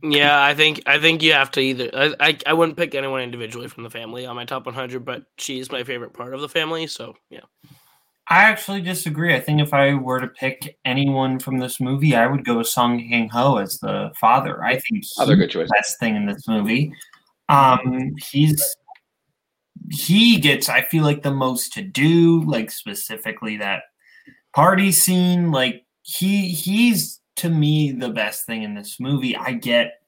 Yeah, 0.01 0.41
I 0.41 0.53
think 0.53 0.83
I 0.85 0.99
think 0.99 1.23
you 1.23 1.33
have 1.33 1.51
to 1.51 1.59
either. 1.59 1.89
I, 1.93 2.15
I 2.19 2.37
I 2.45 2.53
wouldn't 2.53 2.77
pick 2.77 2.95
anyone 2.95 3.21
individually 3.21 3.67
from 3.67 3.83
the 3.83 3.89
family 3.89 4.25
on 4.25 4.35
my 4.35 4.45
top 4.45 4.65
100, 4.65 5.03
but 5.03 5.23
she's 5.37 5.71
my 5.71 5.83
favorite 5.83 6.13
part 6.13 6.33
of 6.33 6.39
the 6.41 6.49
family. 6.49 6.87
So 6.87 7.15
yeah. 7.29 7.41
I 8.29 8.43
actually 8.43 8.81
disagree. 8.81 9.33
I 9.33 9.39
think 9.39 9.61
if 9.61 9.73
I 9.73 9.93
were 9.93 10.19
to 10.19 10.27
pick 10.27 10.77
anyone 10.83 11.39
from 11.39 11.59
this 11.59 11.79
movie, 11.79 12.15
I 12.15 12.27
would 12.27 12.43
go 12.43 12.57
with 12.57 12.67
Song 12.67 12.99
Kang 12.99 13.29
Ho 13.29 13.57
as 13.57 13.79
the 13.79 14.11
father. 14.19 14.63
I 14.63 14.79
think 14.79 15.05
Other 15.17 15.37
good 15.37 15.49
choice. 15.49 15.69
the 15.69 15.75
best 15.75 15.99
thing 15.99 16.15
in 16.15 16.25
this 16.25 16.47
movie. 16.47 16.93
Um, 17.47 18.13
he's 18.31 18.75
he 19.89 20.37
gets, 20.39 20.67
I 20.67 20.81
feel 20.81 21.03
like, 21.03 21.23
the 21.23 21.31
most 21.31 21.71
to 21.73 21.81
do, 21.81 22.43
like 22.43 22.69
specifically 22.71 23.55
that 23.57 23.83
party 24.53 24.91
scene. 24.91 25.51
Like 25.51 25.85
he 26.01 26.49
he's 26.49 27.21
to 27.37 27.49
me 27.49 27.93
the 27.93 28.09
best 28.09 28.45
thing 28.45 28.63
in 28.63 28.73
this 28.75 28.99
movie. 28.99 29.37
I 29.37 29.53
get 29.53 30.01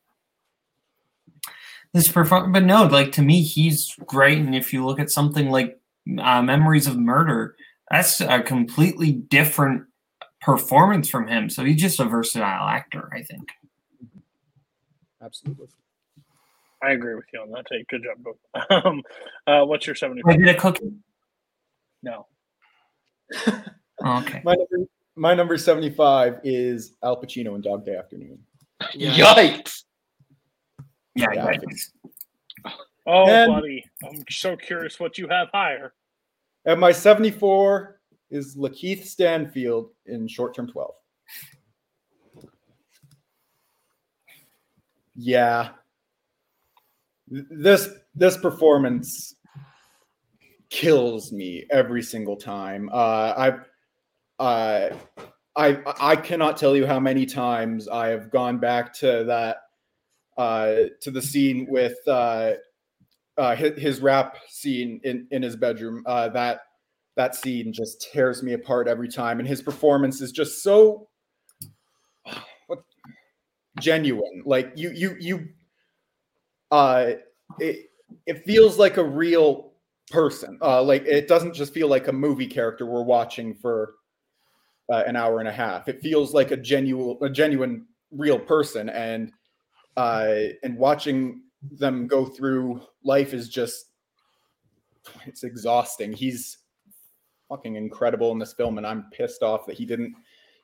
this 1.94 2.12
performance, 2.12 2.52
but 2.52 2.66
no, 2.66 2.84
like 2.86 3.14
to 3.14 3.22
me, 3.22 3.42
he's 3.42 3.96
great. 4.06 4.40
And 4.40 4.54
if 4.54 4.74
you 4.74 4.86
look 4.86 5.00
at 5.00 5.10
something 5.10 5.50
like 5.50 5.80
uh, 6.20 6.42
Memories 6.42 6.88
of 6.88 6.98
Murder, 6.98 7.56
that's 7.92 8.22
a 8.22 8.42
completely 8.42 9.12
different 9.12 9.84
performance 10.42 11.10
from 11.10 11.28
him. 11.28 11.50
So 11.50 11.64
he's 11.66 11.82
just 11.82 12.00
a 12.00 12.06
versatile 12.06 12.68
actor, 12.68 13.10
I 13.14 13.24
think. 13.24 13.50
Absolutely. 15.22 15.68
I 16.82 16.92
agree 16.92 17.16
with 17.16 17.26
you 17.34 17.42
on 17.42 17.52
that 17.52 17.66
take. 17.70 17.88
Good 17.90 18.04
job, 18.04 18.24
Book. 18.24 18.40
Um, 18.86 19.02
uh, 19.48 19.66
what's 19.66 19.86
your 19.86 19.96
I 19.96 20.00
seventy-five? 20.00 20.38
did 20.38 20.48
a 20.48 20.56
cookie. 20.56 20.94
No. 22.04 22.28
Oh, 24.02 24.20
okay. 24.20 24.42
My 24.46 24.54
number, 24.56 24.88
my 25.18 25.34
number 25.34 25.58
75 25.58 26.40
is 26.46 26.94
Al 27.04 27.22
Pacino 27.22 27.54
in 27.56 27.60
Dog 27.62 27.86
Day 27.86 27.98
Afternoon. 27.98 28.40
Yikes! 28.96 29.84
Yeah, 31.16 31.28
Yeah, 31.34 31.34
yeah. 31.34 31.46
I 32.66 32.72
Oh, 33.06 33.30
And- 33.30 33.52
buddy, 33.52 33.84
I'm 34.10 34.24
so 34.30 34.56
curious 34.56 35.02
what 35.02 35.18
you 35.18 35.28
have 35.28 35.50
higher. 35.54 35.92
And 36.70 36.80
my 36.80 36.92
74 36.92 38.00
is 38.30 38.56
Lakeith 38.56 39.04
Stanfield 39.04 39.90
in 40.06 40.28
Short 40.28 40.54
Term 40.54 40.68
12. 40.68 40.94
Yeah. 45.16 45.70
This 47.28 47.90
this 48.14 48.38
performance 48.38 49.34
kills 50.70 51.32
me 51.32 51.66
every 51.72 52.04
single 52.04 52.36
time. 52.36 52.88
Uh 52.94 53.34
I've 53.36 53.66
uh 54.38 54.90
I 55.56 55.80
I 56.00 56.16
cannot 56.18 56.56
tell 56.56 56.76
you 56.76 56.86
how 56.86 57.00
many 57.00 57.26
times 57.26 57.88
I 57.88 58.10
have 58.10 58.30
gone 58.30 58.60
back 58.60 58.94
to 59.00 59.24
that 59.24 59.58
uh 60.38 60.90
to 61.02 61.10
the 61.10 61.22
scene 61.22 61.66
with 61.68 61.98
uh 63.40 63.56
his, 63.56 64.02
rap 64.02 64.38
scene 64.50 65.00
in, 65.04 65.26
in 65.32 65.42
his 65.42 65.56
bedroom. 65.56 66.04
Uh, 66.06 66.30
that 66.30 66.62
that 67.16 67.36
scene 67.36 67.74
just 67.74 68.08
tears 68.12 68.44
me 68.44 68.54
apart 68.54 68.88
every 68.88 69.08
time, 69.08 69.40
and 69.40 69.48
his 69.48 69.62
performance 69.62 70.22
is 70.22 70.32
just 70.32 70.62
so 70.62 71.08
genuine. 73.80 74.44
Like 74.46 74.74
you 74.76 74.92
you 74.92 75.16
you, 75.20 75.48
uh, 76.72 77.14
it 77.60 77.90
it 78.26 78.44
feels 78.46 78.78
like 78.78 78.98
a 78.98 79.04
real 79.04 79.74
person. 80.12 80.60
Uh, 80.62 80.84
like 80.84 81.06
it 81.06 81.28
doesn't 81.28 81.54
just 81.54 81.74
feel 81.74 81.88
like 81.88 82.08
a 82.08 82.14
movie 82.14 82.48
character 82.48 82.86
we're 82.86 83.04
watching 83.04 83.56
for 83.56 83.96
uh, 84.92 85.04
an 85.08 85.16
hour 85.16 85.40
and 85.40 85.48
a 85.48 85.54
half. 85.54 85.88
It 85.88 86.02
feels 86.02 86.34
like 86.34 86.52
a 86.52 86.58
genuine 86.58 87.18
a 87.22 87.30
genuine 87.30 87.86
real 88.12 88.40
person, 88.40 88.90
and 88.90 89.32
uh, 89.98 90.36
and 90.64 90.78
watching 90.78 91.44
them 91.62 92.08
go 92.08 92.26
through 92.26 92.82
life 93.04 93.34
is 93.34 93.50
just 93.50 93.86
it's 95.26 95.44
exhausting. 95.44 96.14
He's 96.14 96.58
fucking 97.48 97.76
incredible 97.76 98.32
in 98.32 98.40
this 98.40 98.54
film, 98.54 98.78
and 98.78 98.86
I'm 98.86 99.06
pissed 99.12 99.44
off 99.44 99.66
that 99.66 99.78
he 99.78 99.86
didn't 99.86 100.16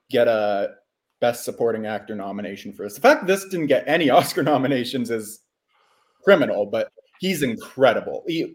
get 0.10 0.28
a 0.28 0.76
best 1.20 1.44
supporting 1.44 1.86
actor 1.86 2.16
nomination 2.16 2.74
for 2.74 2.84
this. 2.84 2.96
The 2.96 3.02
fact 3.02 3.26
this 3.26 3.46
didn't 3.46 3.68
get 3.68 3.84
any 3.88 4.10
Oscar 4.12 4.44
nominations 4.44 5.10
is 5.10 5.42
criminal, 6.24 6.66
but 6.66 6.92
he's 7.20 7.44
incredible. 7.44 8.24
He, 8.28 8.54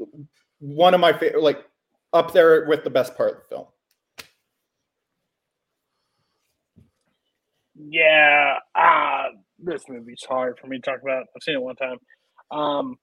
one 0.61 0.95
of 0.95 1.01
my 1.01 1.13
favorite, 1.13 1.43
like 1.43 1.65
up 2.13 2.33
there 2.33 2.67
with 2.67 2.85
the 2.85 2.91
best 2.91 3.17
part 3.17 3.31
of 3.31 3.37
the 3.43 3.49
film. 3.49 3.67
Yeah, 7.83 8.59
uh, 8.75 9.25
this 9.59 9.85
movie's 9.89 10.23
hard 10.29 10.59
for 10.59 10.67
me 10.67 10.77
to 10.77 10.83
talk 10.83 11.01
about. 11.03 11.25
I've 11.35 11.43
seen 11.43 11.55
it 11.55 11.63
one 11.63 11.77
time. 11.77 11.97
Um, 12.51 12.99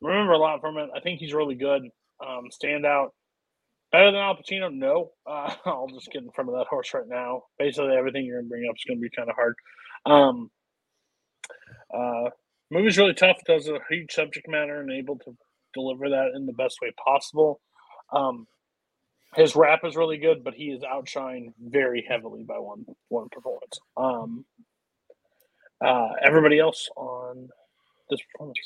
remember 0.00 0.32
a 0.32 0.38
lot 0.38 0.60
from 0.60 0.78
it. 0.78 0.90
I 0.94 1.00
think 1.00 1.20
he's 1.20 1.34
really 1.34 1.54
good. 1.54 1.82
Um, 2.26 2.50
stand 2.50 2.86
out. 2.86 3.14
Better 3.92 4.12
than 4.12 4.20
Al 4.20 4.36
Pacino? 4.36 4.72
No. 4.72 5.10
Uh, 5.26 5.52
I'll 5.66 5.88
just 5.88 6.10
get 6.12 6.22
in 6.22 6.30
front 6.30 6.50
of 6.50 6.56
that 6.56 6.66
horse 6.68 6.92
right 6.94 7.08
now. 7.08 7.42
Basically, 7.58 7.94
everything 7.94 8.24
you're 8.24 8.36
going 8.36 8.46
to 8.46 8.50
bring 8.50 8.68
up 8.68 8.76
is 8.76 8.84
going 8.86 8.98
to 8.98 9.02
be 9.02 9.10
kind 9.10 9.28
of 9.28 9.36
hard. 9.36 9.54
Um, 10.06 10.50
uh, 11.92 12.30
movie's 12.70 12.98
really 12.98 13.14
tough. 13.14 13.38
It 13.46 13.52
does 13.52 13.68
a 13.68 13.78
huge 13.90 14.12
subject 14.12 14.48
matter 14.48 14.80
and 14.80 14.90
able 14.92 15.18
to 15.18 15.36
deliver 15.74 16.08
that 16.10 16.32
in 16.34 16.46
the 16.46 16.52
best 16.52 16.78
way 16.80 16.92
possible. 17.04 17.60
Um, 18.12 18.46
his 19.34 19.54
rap 19.54 19.80
is 19.84 19.96
really 19.96 20.18
good, 20.18 20.42
but 20.42 20.54
he 20.54 20.66
is 20.66 20.82
outshined 20.82 21.52
very 21.60 22.04
heavily 22.08 22.44
by 22.46 22.58
one 22.58 22.84
one 23.08 23.28
performance. 23.30 23.78
Um, 23.96 24.44
uh, 25.84 26.08
everybody 26.24 26.58
else 26.58 26.88
on 26.96 27.48
this 28.10 28.20
performance. 28.32 28.58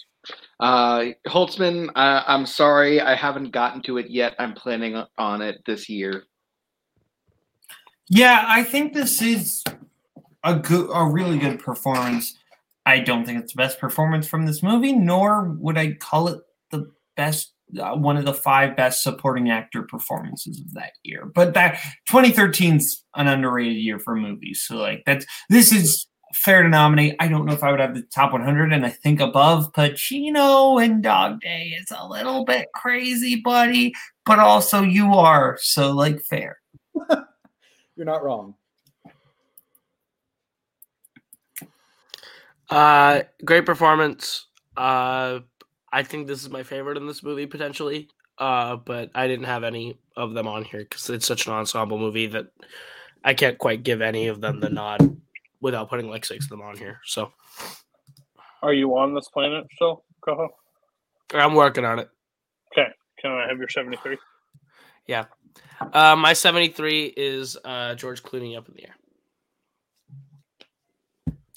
Uh, 0.60 1.04
Holtzman, 1.26 1.90
I'm 1.94 2.46
sorry, 2.46 3.00
I 3.00 3.14
haven't 3.14 3.50
gotten 3.50 3.82
to 3.82 3.98
it 3.98 4.10
yet. 4.10 4.34
I'm 4.38 4.54
planning 4.54 5.02
on 5.18 5.42
it 5.42 5.62
this 5.66 5.88
year. 5.88 6.24
Yeah, 8.08 8.44
I 8.46 8.62
think 8.64 8.92
this 8.92 9.22
is 9.22 9.64
a 10.42 10.56
good, 10.56 10.90
a 10.92 11.04
really 11.04 11.38
good 11.38 11.58
performance. 11.58 12.38
I 12.86 13.00
don't 13.00 13.24
think 13.24 13.40
it's 13.42 13.54
the 13.54 13.58
best 13.58 13.78
performance 13.78 14.28
from 14.28 14.46
this 14.46 14.62
movie, 14.62 14.92
nor 14.92 15.48
would 15.58 15.78
I 15.78 15.94
call 15.94 16.28
it 16.28 16.40
the 16.70 16.90
best, 17.16 17.54
uh, 17.80 17.96
one 17.96 18.18
of 18.18 18.26
the 18.26 18.34
five 18.34 18.76
best 18.76 19.02
supporting 19.02 19.50
actor 19.50 19.82
performances 19.82 20.60
of 20.60 20.74
that 20.74 20.92
year. 21.02 21.24
But 21.24 21.54
that 21.54 21.78
2013's 22.10 23.04
an 23.14 23.26
underrated 23.26 23.76
year 23.76 23.98
for 23.98 24.14
movies, 24.14 24.62
so 24.66 24.76
like 24.76 25.02
that's 25.06 25.24
this 25.48 25.72
is 25.72 26.06
fair 26.34 26.62
to 26.62 26.68
nominate. 26.68 27.16
I 27.20 27.28
don't 27.28 27.46
know 27.46 27.52
if 27.52 27.62
I 27.62 27.70
would 27.70 27.80
have 27.80 27.94
the 27.94 28.02
top 28.02 28.32
100, 28.32 28.72
and 28.72 28.84
I 28.84 28.90
think 28.90 29.20
above 29.20 29.72
Pacino 29.72 30.84
and 30.84 31.02
Dog 31.02 31.40
Day 31.40 31.76
is 31.80 31.90
a 31.96 32.06
little 32.06 32.44
bit 32.44 32.68
crazy, 32.74 33.36
buddy. 33.36 33.94
But 34.26 34.38
also 34.38 34.82
you 34.82 35.14
are, 35.14 35.58
so 35.60 35.92
like 35.92 36.20
fair. 36.22 36.58
You're 37.96 38.06
not 38.06 38.24
wrong. 38.24 38.54
Uh, 42.68 43.22
great 43.44 43.66
performance. 43.66 44.46
Uh, 44.76 45.40
I 45.92 46.02
think 46.02 46.26
this 46.26 46.42
is 46.42 46.50
my 46.50 46.64
favorite 46.64 46.96
in 46.96 47.06
this 47.06 47.22
movie 47.22 47.46
potentially. 47.46 48.08
Uh, 48.36 48.74
but 48.74 49.10
I 49.14 49.28
didn't 49.28 49.44
have 49.44 49.62
any 49.62 49.96
of 50.16 50.34
them 50.34 50.48
on 50.48 50.64
here 50.64 50.80
because 50.80 51.08
it's 51.08 51.26
such 51.26 51.46
an 51.46 51.52
ensemble 51.52 51.98
movie 51.98 52.26
that 52.28 52.46
I 53.22 53.34
can't 53.34 53.58
quite 53.58 53.84
give 53.84 54.02
any 54.02 54.26
of 54.26 54.40
them 54.40 54.58
the 54.58 54.70
nod 54.70 55.16
without 55.64 55.88
putting 55.88 56.10
like 56.10 56.26
six 56.26 56.44
of 56.44 56.50
them 56.50 56.60
on 56.60 56.76
here. 56.76 57.00
So 57.06 57.32
Are 58.62 58.74
you 58.74 58.96
on 58.98 59.14
this 59.14 59.28
planet 59.28 59.66
still, 59.74 60.04
Coho? 60.22 60.50
I'm 61.32 61.54
working 61.54 61.86
on 61.86 61.98
it. 61.98 62.10
Okay. 62.72 62.88
Can 63.18 63.32
I 63.32 63.48
have 63.48 63.56
your 63.56 63.70
73? 63.70 64.18
Yeah. 65.06 65.24
Uh, 65.80 66.16
my 66.16 66.34
73 66.34 67.14
is 67.16 67.56
uh, 67.64 67.94
George 67.94 68.22
Clooney 68.22 68.56
up 68.58 68.68
in 68.68 68.74
the 68.74 68.84
air. 68.84 68.94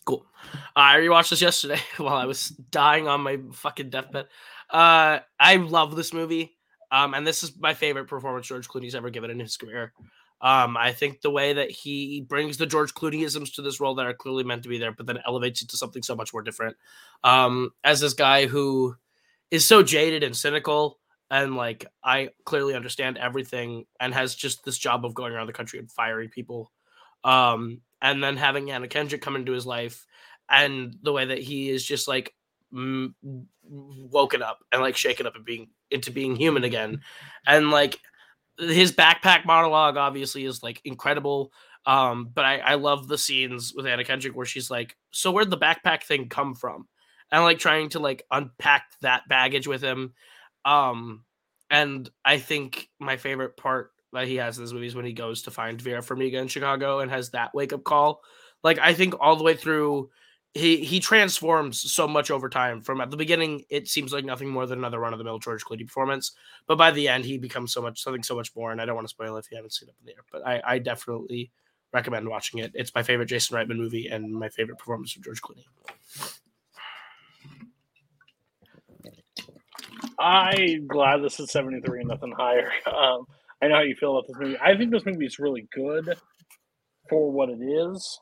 Cool. 0.05 0.25
I 0.73 0.95
rewatched 0.95 1.31
this 1.31 1.41
yesterday 1.41 1.81
while 1.97 2.15
I 2.15 2.25
was 2.25 2.47
dying 2.47 3.09
on 3.09 3.19
my 3.21 3.39
fucking 3.51 3.89
deathbed. 3.89 4.27
Uh, 4.69 5.19
I 5.37 5.57
love 5.57 5.97
this 5.97 6.13
movie. 6.13 6.53
Um, 6.89 7.13
and 7.13 7.27
this 7.27 7.43
is 7.43 7.51
my 7.59 7.73
favorite 7.73 8.07
performance 8.07 8.47
George 8.47 8.69
Clooney's 8.69 8.95
ever 8.95 9.09
given 9.09 9.29
in 9.29 9.39
his 9.39 9.57
career. 9.57 9.91
Um, 10.39 10.77
I 10.77 10.93
think 10.93 11.21
the 11.21 11.31
way 11.31 11.53
that 11.53 11.71
he 11.71 12.21
brings 12.21 12.57
the 12.57 12.67
George 12.67 12.93
Clooneyisms 12.93 13.55
to 13.55 13.61
this 13.61 13.79
role 13.79 13.95
that 13.95 14.05
are 14.05 14.13
clearly 14.13 14.43
meant 14.43 14.63
to 14.63 14.69
be 14.69 14.77
there, 14.77 14.91
but 14.91 15.07
then 15.07 15.19
elevates 15.25 15.61
it 15.61 15.69
to 15.69 15.77
something 15.77 16.03
so 16.03 16.15
much 16.15 16.31
more 16.33 16.43
different. 16.43 16.77
Um, 17.23 17.71
as 17.83 17.99
this 17.99 18.13
guy 18.13 18.45
who 18.45 18.95
is 19.49 19.65
so 19.65 19.81
jaded 19.81 20.23
and 20.23 20.35
cynical, 20.35 20.99
and 21.31 21.55
like 21.55 21.85
I 22.03 22.29
clearly 22.45 22.75
understand 22.75 23.17
everything, 23.17 23.85
and 23.99 24.13
has 24.13 24.35
just 24.35 24.63
this 24.63 24.77
job 24.77 25.05
of 25.05 25.15
going 25.15 25.33
around 25.33 25.47
the 25.47 25.53
country 25.53 25.79
and 25.79 25.91
firing 25.91 26.29
people. 26.29 26.71
Um, 27.23 27.81
and 28.01 28.23
then 28.23 28.37
having 28.37 28.69
Anna 28.69 28.87
Kendrick 28.87 29.21
come 29.21 29.35
into 29.35 29.53
his 29.53 29.65
life, 29.65 30.05
and 30.49 30.95
the 31.01 31.11
way 31.11 31.25
that 31.25 31.39
he 31.39 31.69
is 31.69 31.83
just 31.83 32.07
like 32.07 32.35
m- 32.71 33.15
woken 33.63 34.43
up 34.43 34.59
and 34.71 34.81
like 34.81 34.95
shaken 34.95 35.25
up 35.25 35.35
and 35.35 35.43
being 35.43 35.69
into 35.89 36.11
being 36.11 36.35
human 36.35 36.63
again, 36.63 37.01
and 37.47 37.71
like 37.71 37.99
his 38.59 38.91
backpack 38.91 39.45
monologue 39.45 39.97
obviously 39.97 40.45
is 40.45 40.63
like 40.63 40.81
incredible. 40.85 41.51
Um, 41.85 42.29
but 42.33 42.43
I, 42.43 42.57
I 42.57 42.75
love 42.75 43.07
the 43.07 43.17
scenes 43.17 43.73
with 43.75 43.87
Anna 43.87 44.03
Kendrick 44.03 44.35
where 44.35 44.45
she's 44.45 44.69
like, 44.69 44.97
"So 45.11 45.31
where'd 45.31 45.49
the 45.49 45.57
backpack 45.57 46.03
thing 46.03 46.29
come 46.29 46.53
from?" 46.55 46.87
And 47.31 47.43
like 47.43 47.59
trying 47.59 47.89
to 47.89 47.99
like 47.99 48.23
unpack 48.31 48.83
that 49.01 49.27
baggage 49.29 49.67
with 49.67 49.81
him. 49.81 50.13
Um, 50.65 51.23
and 51.69 52.09
I 52.25 52.39
think 52.39 52.89
my 52.99 53.17
favorite 53.17 53.57
part 53.57 53.91
that 54.13 54.27
he 54.27 54.35
has 54.35 54.57
in 54.57 54.63
this 54.63 54.73
movie 54.73 54.87
is 54.87 54.95
when 54.95 55.05
he 55.05 55.13
goes 55.13 55.43
to 55.43 55.51
find 55.51 55.81
Vera 55.81 56.01
Farmiga 56.01 56.41
in 56.41 56.47
Chicago 56.47 56.99
and 56.99 57.11
has 57.11 57.31
that 57.31 57.53
wake 57.53 57.73
up 57.73 57.83
call. 57.83 58.21
Like 58.63 58.79
I 58.79 58.93
think 58.93 59.15
all 59.19 59.35
the 59.35 59.43
way 59.43 59.55
through, 59.55 60.09
he 60.53 60.83
he 60.83 60.99
transforms 60.99 61.91
so 61.91 62.07
much 62.07 62.31
over 62.31 62.49
time. 62.49 62.81
From 62.81 63.01
at 63.01 63.11
the 63.11 63.17
beginning, 63.17 63.63
it 63.69 63.87
seems 63.87 64.11
like 64.11 64.25
nothing 64.25 64.49
more 64.49 64.65
than 64.65 64.79
another 64.79 64.99
run 64.99 65.13
of 65.13 65.19
the 65.19 65.25
mill 65.25 65.39
George 65.39 65.63
Clooney 65.63 65.85
performance, 65.85 66.31
but 66.67 66.77
by 66.77 66.91
the 66.91 67.07
end, 67.07 67.25
he 67.25 67.37
becomes 67.37 67.73
so 67.73 67.81
much 67.81 68.01
something 68.01 68.23
so 68.23 68.35
much 68.35 68.55
more. 68.55 68.71
And 68.71 68.81
I 68.81 68.85
don't 68.85 68.95
want 68.95 69.07
to 69.07 69.11
spoil 69.11 69.35
it 69.35 69.39
if 69.39 69.51
you 69.51 69.57
haven't 69.57 69.73
seen 69.73 69.89
it 69.89 69.91
up 69.91 69.97
in 70.01 70.05
the 70.05 70.11
air, 70.13 70.25
but 70.31 70.47
I, 70.47 70.75
I 70.75 70.79
definitely 70.79 71.51
recommend 71.93 72.27
watching 72.27 72.59
it. 72.59 72.71
It's 72.73 72.93
my 72.93 73.03
favorite 73.03 73.27
Jason 73.27 73.55
Reitman 73.57 73.77
movie 73.77 74.07
and 74.07 74.31
my 74.31 74.49
favorite 74.49 74.77
performance 74.77 75.15
of 75.15 75.23
George 75.23 75.41
Clooney. 75.41 75.65
I'm 80.19 80.87
glad 80.87 81.21
this 81.21 81.39
is 81.39 81.51
73 81.51 81.99
and 81.99 82.09
nothing 82.09 82.33
higher. 82.37 82.71
Um, 82.87 83.25
I 83.61 83.67
know 83.67 83.75
how 83.75 83.81
you 83.81 83.95
feel 83.95 84.15
about 84.15 84.27
this 84.27 84.37
movie. 84.39 84.57
I 84.61 84.77
think 84.77 84.91
this 84.91 85.05
movie 85.05 85.25
is 85.25 85.39
really 85.39 85.67
good 85.73 86.15
for 87.09 87.31
what 87.31 87.49
it 87.49 87.59
is. 87.59 88.19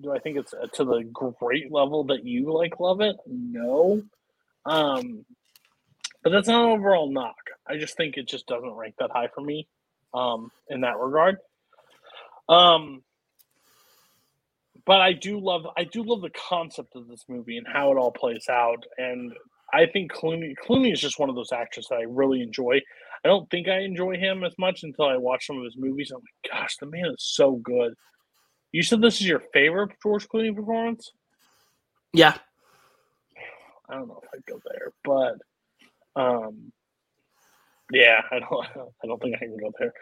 Do 0.00 0.12
I 0.12 0.18
think 0.18 0.36
it's 0.36 0.52
uh, 0.52 0.66
to 0.74 0.84
the 0.84 1.02
great 1.02 1.72
level 1.72 2.04
that 2.04 2.24
you 2.24 2.52
like 2.52 2.78
love 2.80 3.00
it? 3.00 3.16
No. 3.26 4.02
Um, 4.64 5.24
but 6.22 6.30
that's 6.30 6.48
not 6.48 6.64
an 6.64 6.78
overall 6.78 7.10
knock. 7.10 7.36
I 7.66 7.76
just 7.78 7.96
think 7.96 8.16
it 8.16 8.26
just 8.26 8.46
doesn't 8.46 8.72
rank 8.72 8.96
that 8.98 9.10
high 9.10 9.28
for 9.28 9.40
me 9.40 9.68
um, 10.12 10.50
in 10.68 10.82
that 10.82 10.98
regard. 10.98 11.38
Um, 12.48 13.02
but 14.84 15.00
I 15.00 15.12
do 15.12 15.38
love 15.40 15.66
I 15.76 15.84
do 15.84 16.02
love 16.02 16.22
the 16.22 16.30
concept 16.30 16.94
of 16.94 17.08
this 17.08 17.24
movie 17.28 17.58
and 17.58 17.66
how 17.66 17.90
it 17.92 17.96
all 17.96 18.12
plays 18.12 18.46
out. 18.48 18.84
And 18.98 19.32
I 19.72 19.86
think 19.86 20.12
Clooney 20.12 20.54
Clooney 20.66 20.92
is 20.92 21.00
just 21.00 21.18
one 21.18 21.28
of 21.28 21.34
those 21.34 21.52
actors 21.52 21.88
that 21.90 21.96
I 21.96 22.04
really 22.08 22.40
enjoy. 22.40 22.80
I 23.24 23.28
don't 23.28 23.50
think 23.50 23.68
I 23.68 23.80
enjoy 23.80 24.16
him 24.16 24.44
as 24.44 24.52
much 24.58 24.84
until 24.84 25.06
I 25.06 25.16
watch 25.16 25.46
some 25.46 25.58
of 25.58 25.64
his 25.64 25.76
movies. 25.76 26.12
I'm 26.12 26.20
like, 26.20 26.52
gosh, 26.52 26.76
the 26.76 26.86
man 26.86 27.06
is 27.06 27.16
so 27.18 27.56
good. 27.56 27.94
You 28.72 28.82
said 28.82 29.00
this 29.00 29.20
is 29.20 29.26
your 29.26 29.40
favorite 29.52 29.90
George 30.02 30.28
Clooney 30.28 30.54
performance? 30.54 31.12
Yeah. 32.12 32.36
I 33.88 33.94
don't 33.94 34.08
know 34.08 34.20
if 34.22 34.28
I'd 34.34 34.44
go 34.46 34.60
there, 34.64 34.92
but 35.04 36.20
um 36.20 36.72
yeah, 37.92 38.20
I 38.30 38.40
don't 38.40 38.66
I 39.02 39.06
don't 39.06 39.22
think 39.22 39.36
I 39.36 39.38
can 39.38 39.56
go 39.56 39.72
there. 39.78 39.92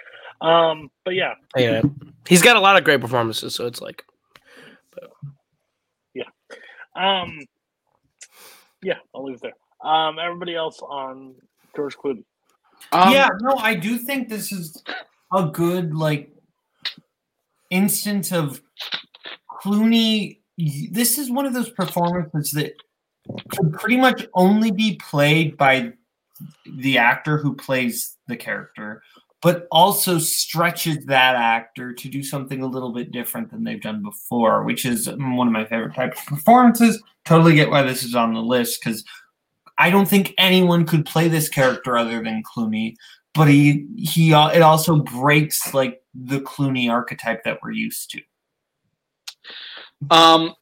Um 0.40 0.90
but 1.04 1.14
yeah. 1.14 1.34
Yeah, 1.56 1.82
he's 2.26 2.42
got 2.42 2.56
a 2.56 2.60
lot 2.60 2.76
of 2.76 2.84
great 2.84 3.00
performances, 3.00 3.54
so 3.54 3.66
it's 3.66 3.80
like, 3.80 4.04
Yeah. 6.14 6.24
Um 6.96 7.40
yeah, 8.82 8.98
I'll 9.14 9.24
leave 9.24 9.36
it 9.36 9.42
there. 9.42 9.88
Um 9.90 10.18
everybody 10.18 10.54
else 10.54 10.80
on 10.82 11.34
George 11.76 11.96
Clooney. 11.96 12.24
Um, 12.92 13.12
yeah, 13.12 13.28
no, 13.40 13.56
I 13.56 13.74
do 13.74 13.98
think 13.98 14.28
this 14.28 14.52
is 14.52 14.82
a 15.32 15.46
good 15.46 15.94
like 15.94 16.33
instance 17.74 18.32
of 18.32 18.62
Clooney. 19.60 20.38
This 20.90 21.18
is 21.18 21.30
one 21.30 21.44
of 21.44 21.52
those 21.52 21.70
performances 21.70 22.52
that 22.52 22.74
could 23.50 23.72
pretty 23.72 23.96
much 23.96 24.26
only 24.34 24.70
be 24.70 24.96
played 24.96 25.56
by 25.56 25.92
the 26.78 26.98
actor 26.98 27.38
who 27.38 27.54
plays 27.54 28.16
the 28.28 28.36
character, 28.36 29.02
but 29.42 29.66
also 29.70 30.18
stretches 30.18 31.04
that 31.06 31.34
actor 31.34 31.92
to 31.92 32.08
do 32.08 32.22
something 32.22 32.62
a 32.62 32.66
little 32.66 32.92
bit 32.92 33.10
different 33.10 33.50
than 33.50 33.64
they've 33.64 33.82
done 33.82 34.02
before, 34.02 34.62
which 34.64 34.84
is 34.86 35.08
one 35.08 35.48
of 35.48 35.52
my 35.52 35.64
favorite 35.64 35.94
types 35.94 36.20
of 36.20 36.26
performances. 36.26 37.02
Totally 37.24 37.54
get 37.54 37.70
why 37.70 37.82
this 37.82 38.02
is 38.02 38.14
on 38.14 38.34
the 38.34 38.40
list 38.40 38.80
because 38.82 39.04
I 39.78 39.90
don't 39.90 40.08
think 40.08 40.34
anyone 40.38 40.86
could 40.86 41.04
play 41.04 41.28
this 41.28 41.48
character 41.48 41.96
other 41.96 42.22
than 42.22 42.42
Clooney. 42.44 42.94
But 43.34 43.48
he 43.48 43.86
he 43.96 44.32
uh, 44.32 44.48
it 44.48 44.62
also 44.62 44.96
breaks 44.96 45.74
like 45.74 46.02
the 46.14 46.40
Clooney 46.40 46.90
archetype 46.90 47.42
that 47.44 47.58
we're 47.62 47.72
used 47.72 48.10
to. 48.12 48.20
Um, 50.10 50.54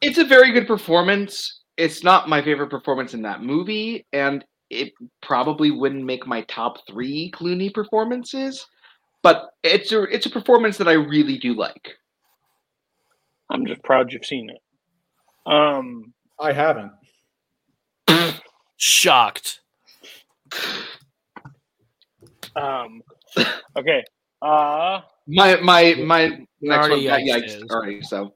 it's 0.00 0.18
a 0.18 0.24
very 0.24 0.52
good 0.52 0.66
performance. 0.66 1.60
It's 1.76 2.02
not 2.02 2.28
my 2.28 2.42
favorite 2.42 2.70
performance 2.70 3.14
in 3.14 3.22
that 3.22 3.42
movie, 3.42 4.06
and 4.12 4.44
it 4.70 4.92
probably 5.20 5.70
wouldn't 5.70 6.04
make 6.04 6.26
my 6.26 6.42
top 6.42 6.78
three 6.86 7.30
Clooney 7.34 7.72
performances. 7.72 8.66
But 9.22 9.50
it's 9.62 9.92
a 9.92 10.02
it's 10.04 10.26
a 10.26 10.30
performance 10.30 10.78
that 10.78 10.88
I 10.88 10.92
really 10.92 11.38
do 11.38 11.54
like. 11.54 11.90
I'm 13.50 13.66
just 13.66 13.82
proud 13.82 14.12
you've 14.12 14.24
seen 14.24 14.50
it. 14.50 14.60
Um 15.46 16.12
I 16.40 16.52
haven't. 16.52 16.92
shocked. 18.76 19.60
Um 22.56 23.02
okay. 23.76 24.02
Uh 24.40 25.00
My 25.26 25.56
my 25.56 25.94
my 25.94 26.46
next 26.60 26.88
one 26.90 27.04
got 27.04 27.20
yikes 27.20 27.28
yikes 27.28 27.64
is. 27.64 27.70
already. 27.70 28.02
So 28.02 28.34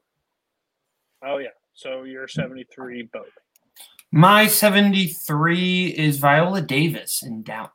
oh 1.25 1.37
yeah. 1.37 1.49
So 1.73 2.03
you're 2.03 2.27
73 2.27 3.09
both. 3.13 3.25
My 4.11 4.47
73 4.47 5.87
is 5.89 6.17
Viola 6.17 6.61
Davis 6.61 7.21
in 7.21 7.43
Doubt. 7.43 7.71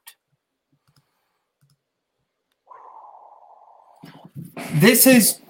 This 4.74 5.06
is 5.06 5.40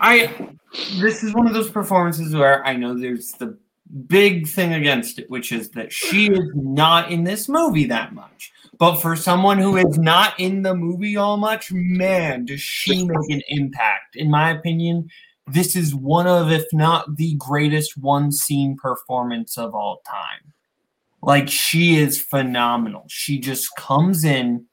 I 0.00 0.54
this 1.00 1.22
is 1.24 1.34
one 1.34 1.46
of 1.46 1.54
those 1.54 1.70
performances 1.70 2.34
where 2.34 2.64
I 2.64 2.76
know 2.76 2.94
there's 2.94 3.32
the 3.32 3.58
big 4.06 4.46
thing 4.46 4.74
against 4.74 5.18
it, 5.18 5.28
which 5.30 5.52
is 5.52 5.70
that 5.70 5.92
she 5.92 6.26
is 6.26 6.50
not 6.54 7.10
in 7.10 7.24
this 7.24 7.48
movie 7.48 7.86
that 7.86 8.12
much. 8.14 8.52
But 8.80 8.96
for 8.96 9.14
someone 9.14 9.58
who 9.58 9.76
is 9.76 9.98
not 9.98 10.40
in 10.40 10.62
the 10.62 10.74
movie 10.74 11.14
all 11.14 11.36
much, 11.36 11.70
man, 11.70 12.46
does 12.46 12.62
she 12.62 13.04
make 13.04 13.30
an 13.30 13.42
impact. 13.48 14.16
In 14.16 14.30
my 14.30 14.50
opinion, 14.50 15.10
this 15.46 15.76
is 15.76 15.94
one 15.94 16.26
of, 16.26 16.50
if 16.50 16.64
not 16.72 17.16
the 17.16 17.34
greatest 17.36 17.98
one 17.98 18.32
scene 18.32 18.78
performance 18.78 19.58
of 19.58 19.74
all 19.74 20.00
time. 20.08 20.54
Like 21.20 21.50
she 21.50 21.96
is 21.96 22.22
phenomenal. 22.22 23.04
She 23.08 23.38
just 23.38 23.68
comes 23.76 24.24
in 24.24 24.64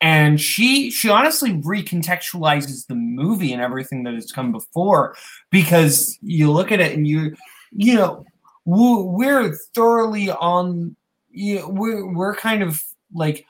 and 0.00 0.40
she 0.40 0.90
she 0.90 1.10
honestly 1.10 1.52
recontextualizes 1.52 2.86
the 2.86 2.94
movie 2.94 3.52
and 3.52 3.60
everything 3.60 4.04
that 4.04 4.14
has 4.14 4.32
come 4.32 4.50
before 4.50 5.14
because 5.50 6.18
you 6.22 6.50
look 6.50 6.72
at 6.72 6.80
it 6.80 6.94
and 6.94 7.06
you 7.06 7.34
you 7.72 7.94
know 7.94 8.24
we're, 8.64 9.54
thoroughly 9.74 10.30
on 10.30 10.96
you 11.30 11.60
know, 11.60 11.68
we're 11.68 12.12
we're 12.12 12.34
kind 12.34 12.62
of 12.62 12.82
like 13.16 13.46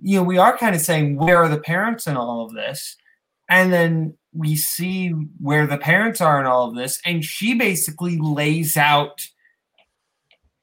you 0.00 0.18
know 0.18 0.24
we 0.24 0.38
are 0.38 0.56
kind 0.56 0.74
of 0.74 0.80
saying 0.80 1.16
where 1.16 1.38
are 1.38 1.48
the 1.48 1.60
parents 1.60 2.06
in 2.06 2.16
all 2.16 2.44
of 2.44 2.52
this? 2.52 2.96
And 3.48 3.72
then 3.72 4.16
we 4.32 4.56
see 4.56 5.10
where 5.10 5.66
the 5.66 5.78
parents 5.78 6.20
are 6.20 6.40
in 6.40 6.46
all 6.46 6.68
of 6.68 6.74
this 6.74 7.00
and 7.04 7.24
she 7.24 7.54
basically 7.54 8.18
lays 8.18 8.76
out 8.76 9.22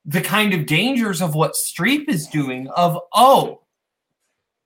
the 0.03 0.21
kind 0.21 0.53
of 0.53 0.65
dangers 0.65 1.21
of 1.21 1.35
what 1.35 1.53
Streep 1.53 2.09
is 2.09 2.27
doing 2.27 2.67
of 2.69 2.99
oh 3.13 3.61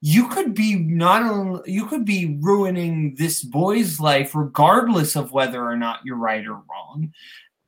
you 0.02 0.28
could 0.28 0.54
be 0.54 0.76
not 0.76 1.24
only 1.24 1.62
you 1.72 1.88
could 1.88 2.06
be 2.06 2.38
ruining 2.40 3.16
this 3.16 3.44
boy's 3.44 4.00
life 4.00 4.36
regardless 4.36 5.16
of 5.16 5.32
whether 5.32 5.64
or 5.64 5.76
not 5.76 6.00
you're 6.04 6.16
right 6.16 6.46
or 6.46 6.62
wrong. 6.70 7.12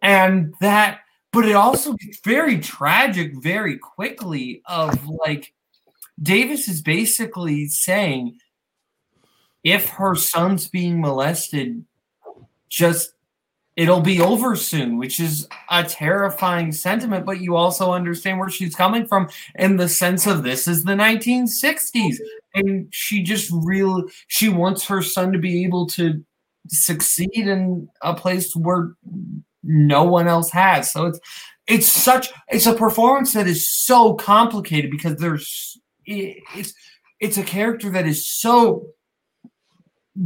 And 0.01 0.53
that 0.61 0.99
but 1.33 1.45
it 1.45 1.55
also 1.55 1.93
gets 1.93 2.19
very 2.23 2.59
tragic 2.59 3.33
very 3.41 3.77
quickly 3.77 4.61
of 4.65 5.07
like 5.07 5.53
davis 6.21 6.67
is 6.67 6.81
basically 6.81 7.67
saying 7.67 8.37
if 9.63 9.89
her 9.89 10.15
son's 10.15 10.67
being 10.67 11.01
molested 11.01 11.83
just 12.69 13.13
it'll 13.75 14.01
be 14.01 14.19
over 14.19 14.55
soon 14.55 14.97
which 14.97 15.19
is 15.19 15.47
a 15.69 15.83
terrifying 15.83 16.71
sentiment 16.71 17.25
but 17.25 17.39
you 17.39 17.55
also 17.55 17.91
understand 17.91 18.39
where 18.39 18.49
she's 18.49 18.75
coming 18.75 19.05
from 19.05 19.29
in 19.55 19.77
the 19.77 19.87
sense 19.87 20.25
of 20.25 20.43
this 20.43 20.67
is 20.67 20.83
the 20.83 20.93
1960s 20.93 22.17
and 22.55 22.87
she 22.91 23.21
just 23.21 23.51
really 23.53 24.03
she 24.27 24.49
wants 24.49 24.85
her 24.85 25.01
son 25.01 25.31
to 25.31 25.39
be 25.39 25.63
able 25.63 25.85
to 25.87 26.23
succeed 26.69 27.29
in 27.33 27.87
a 28.01 28.13
place 28.13 28.55
where 28.55 28.93
no 29.63 30.03
one 30.03 30.27
else 30.27 30.49
has. 30.51 30.91
So 30.91 31.07
it's 31.07 31.19
it's 31.67 31.87
such 31.87 32.29
it's 32.49 32.65
a 32.65 32.73
performance 32.73 33.33
that 33.33 33.47
is 33.47 33.67
so 33.67 34.13
complicated 34.13 34.91
because 34.91 35.17
there's 35.17 35.77
it, 36.07 36.43
it's 36.55 36.73
it's 37.19 37.37
a 37.37 37.43
character 37.43 37.89
that 37.91 38.07
is 38.07 38.25
so 38.25 38.87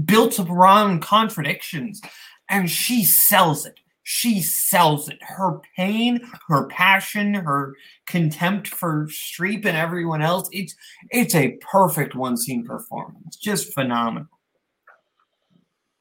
built 0.05 0.39
up 0.39 0.49
around 0.49 1.01
contradictions 1.01 2.01
and 2.49 2.69
she 2.69 3.03
sells 3.03 3.65
it 3.65 3.75
she 4.03 4.41
sells 4.41 5.09
it 5.09 5.19
her 5.21 5.59
pain 5.75 6.19
her 6.47 6.65
passion 6.67 7.33
her 7.33 7.75
contempt 8.07 8.67
for 8.67 9.07
streep 9.07 9.65
and 9.65 9.77
everyone 9.77 10.21
else 10.21 10.49
it's 10.51 10.75
it's 11.11 11.35
a 11.35 11.57
perfect 11.71 12.15
one 12.15 12.37
scene 12.37 12.65
performance 12.65 13.35
just 13.35 13.73
phenomenal 13.73 14.27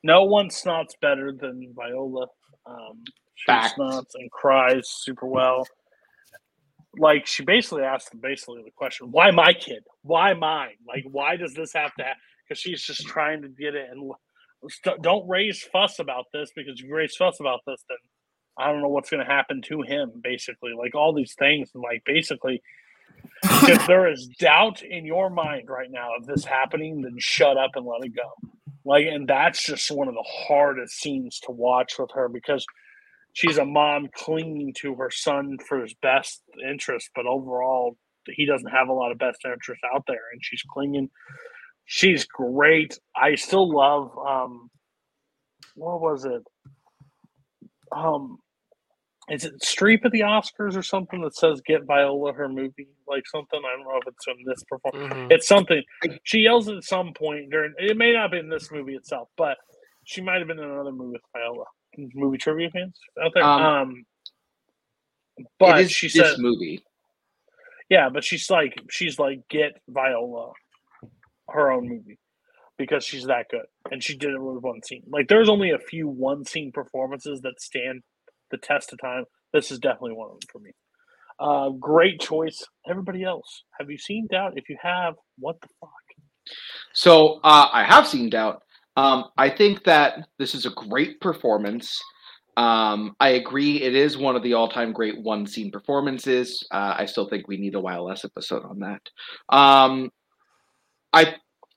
No 0.03 0.25
one 0.25 0.49
snots 0.49 0.93
better 1.03 1.33
than 1.33 1.73
Viola. 1.75 2.27
Um, 2.67 3.03
she 3.35 3.45
Fact. 3.47 3.79
snots 3.79 4.15
and 4.15 4.31
cries 4.31 4.89
super 4.89 5.27
well. 5.27 5.67
Like 6.99 7.27
she 7.27 7.45
basically 7.45 7.85
asked 7.85 8.13
him 8.15 8.21
basically 8.23 8.63
the 8.65 8.73
question, 8.73 9.09
"Why 9.13 9.31
my 9.31 9.53
kid? 9.53 9.85
Why 10.03 10.35
mine? 10.35 10.77
Like 10.87 11.05
why 11.11 11.37
does 11.37 11.55
this 11.55 11.73
have 11.75 11.95
to?" 11.95 12.05
Because 12.49 12.61
she's 12.61 12.83
just 12.83 13.07
trying 13.07 13.43
to 13.43 13.49
get 13.49 13.75
it 13.75 13.89
and 13.91 14.13
st- 14.69 15.03
don't 15.03 15.29
raise 15.29 15.63
fuss 15.73 15.99
about 15.99 16.27
this 16.33 16.51
because 16.55 16.81
you 16.81 16.95
raise 16.95 17.17
fuss 17.17 17.41
about 17.41 17.61
this, 17.67 17.85
then 17.89 17.99
I 18.59 18.73
don't 18.73 18.83
know 18.83 18.89
what's 18.89 19.11
going 19.11 19.25
to 19.25 19.31
happen 19.33 19.63
to 19.69 19.83
him. 19.83 20.13
Basically, 20.23 20.73
like 20.79 20.95
all 20.95 21.15
these 21.15 21.35
things, 21.39 21.71
and 21.75 21.83
like 21.83 22.03
basically, 22.05 22.63
if 23.45 23.87
there 23.87 24.11
is 24.11 24.29
doubt 24.39 24.83
in 24.83 25.07
your 25.07 25.31
mind 25.31 25.69
right 25.69 25.91
now 25.91 26.11
of 26.19 26.27
this 26.27 26.45
happening, 26.45 27.03
then 27.03 27.17
shut 27.19 27.57
up 27.57 27.73
and 27.77 27.87
let 27.87 28.05
it 28.05 28.15
go. 28.17 28.51
Like, 28.85 29.07
and 29.07 29.29
that's 29.29 29.65
just 29.65 29.91
one 29.91 30.09
of 30.09 30.15
the 30.15 30.27
hardest 30.27 31.01
scenes 31.01 31.41
to 31.41 31.53
watch 31.53 31.99
with 31.99 32.11
her 32.15 32.29
because 32.29 32.65
she's 33.33 33.59
a 33.59 33.65
mom 33.65 34.09
clinging 34.15 34.75
to 34.81 34.95
her 34.97 35.11
son 35.11 35.57
for 35.67 35.81
his 35.81 35.95
best 36.03 36.43
interest, 36.69 37.11
but 37.15 37.27
overall, 37.27 37.97
he 38.27 38.47
doesn't 38.47 38.71
have 38.71 38.89
a 38.89 38.93
lot 38.93 39.13
of 39.13 39.19
best 39.19 39.39
interest 39.45 39.81
out 39.95 40.05
there, 40.07 40.21
and 40.33 40.41
she's 40.43 40.63
clinging. 40.63 41.09
She's 41.87 42.25
great. 42.27 42.99
I 43.17 43.35
still 43.35 43.69
love. 43.75 44.11
um 44.19 44.71
What 45.75 46.01
was 46.01 46.25
it? 46.25 46.43
Um, 47.93 48.39
is 49.29 49.45
it 49.45 49.55
Streep 49.63 50.05
at 50.05 50.13
the 50.13 50.21
Oscars 50.21 50.77
or 50.77 50.83
something 50.83 51.21
that 51.23 51.35
says 51.37 51.61
"Get 51.67 51.85
Viola 51.87 52.33
her 52.33 52.49
movie"? 52.49 52.89
Like 53.07 53.25
something. 53.27 53.61
I 53.65 53.77
don't 53.77 53.85
know 53.85 53.99
if 54.01 54.07
it's 54.09 54.27
in 54.29 54.45
this 54.47 54.63
performance. 54.65 55.13
Mhm. 55.15 55.33
It's 55.33 55.47
something. 55.49 55.83
She 56.25 56.41
yells 56.41 56.69
at 56.69 56.83
some 56.85 57.13
point 57.15 57.51
during. 57.51 57.75
It 57.79 57.97
may 57.97 58.13
not 58.13 58.31
be 58.33 58.39
in 58.39 58.49
this 58.49 58.71
movie 58.71 58.95
itself, 58.95 59.29
but 59.37 59.57
she 60.05 60.21
might 60.21 60.39
have 60.39 60.47
been 60.49 60.59
in 60.59 60.69
another 60.71 60.93
movie 60.93 61.13
with 61.13 61.23
Viola. 61.33 61.65
Movie 61.97 62.39
trivia 62.39 62.71
fans 62.71 62.99
out 63.23 63.33
there. 63.35 63.45
Um, 63.45 63.63
Um, 63.63 64.05
but 65.59 65.91
she 65.91 66.07
this 66.09 66.15
said, 66.15 66.39
movie. 66.39 66.83
yeah, 67.89 68.09
but 68.09 68.25
she's 68.25 68.51
like, 68.51 68.75
she's 68.91 69.19
like, 69.19 69.41
get 69.49 69.81
Viola 69.89 70.53
her 71.49 71.71
own 71.73 71.89
movie 71.89 72.19
because 72.79 73.05
she's 73.05 73.25
that 73.25 73.47
good, 73.51 73.67
and 73.91 74.03
she 74.03 74.17
did 74.17 74.31
it 74.31 74.41
with 74.41 74.63
one 74.63 74.83
scene. 74.83 75.03
Like, 75.09 75.29
there's 75.29 75.49
only 75.49 75.71
a 75.71 75.79
few 75.79 76.09
one 76.09 76.45
scene 76.45 76.73
performances 76.73 77.41
that 77.43 77.61
stand 77.61 78.03
the 78.51 78.59
test 78.59 78.93
of 78.93 79.01
time. 79.01 79.25
This 79.53 79.71
is 79.71 79.79
definitely 79.79 80.13
one 80.13 80.31
of 80.31 80.41
them 80.41 80.49
for 80.53 80.59
me. 80.61 80.71
Uh, 81.39 81.71
great 81.71 82.21
choice. 82.21 82.63
Everybody 82.89 83.25
else, 83.25 83.65
have 83.79 83.91
you 83.91 83.99
seen 83.99 84.29
Doubt? 84.31 84.53
If 84.57 84.69
you 84.69 84.77
have, 84.83 85.15
what 85.39 85.61
the 85.61 85.69
fuck? 85.81 85.91
So 86.93 87.41
uh, 87.45 87.69
I 87.73 87.83
have 87.85 88.07
seen 88.07 88.29
Doubt. 88.31 88.63
Um, 89.01 89.25
I 89.39 89.49
think 89.49 89.85
that 89.85 90.29
this 90.39 90.55
is 90.55 90.67
a 90.67 90.71
great 90.71 91.21
performance. 91.21 91.99
Um, 92.59 93.17
I 93.19 93.31
agree. 93.31 93.81
It 93.81 93.95
is 93.95 94.19
one 94.19 94.37
of 94.37 94.43
the 94.43 94.53
all-time 94.53 94.93
great 94.93 95.23
one-scene 95.23 95.71
performances. 95.71 96.63
Uh, 96.71 96.97
I 96.99 97.07
still 97.07 97.27
think 97.27 97.49
we 97.49 97.57
need 97.57 97.75
a 97.75 97.79
YLS 97.79 98.27
episode 98.27 98.63
on 98.65 98.81
that. 98.81 99.01
Um, 99.49 100.11
I. 101.15 101.37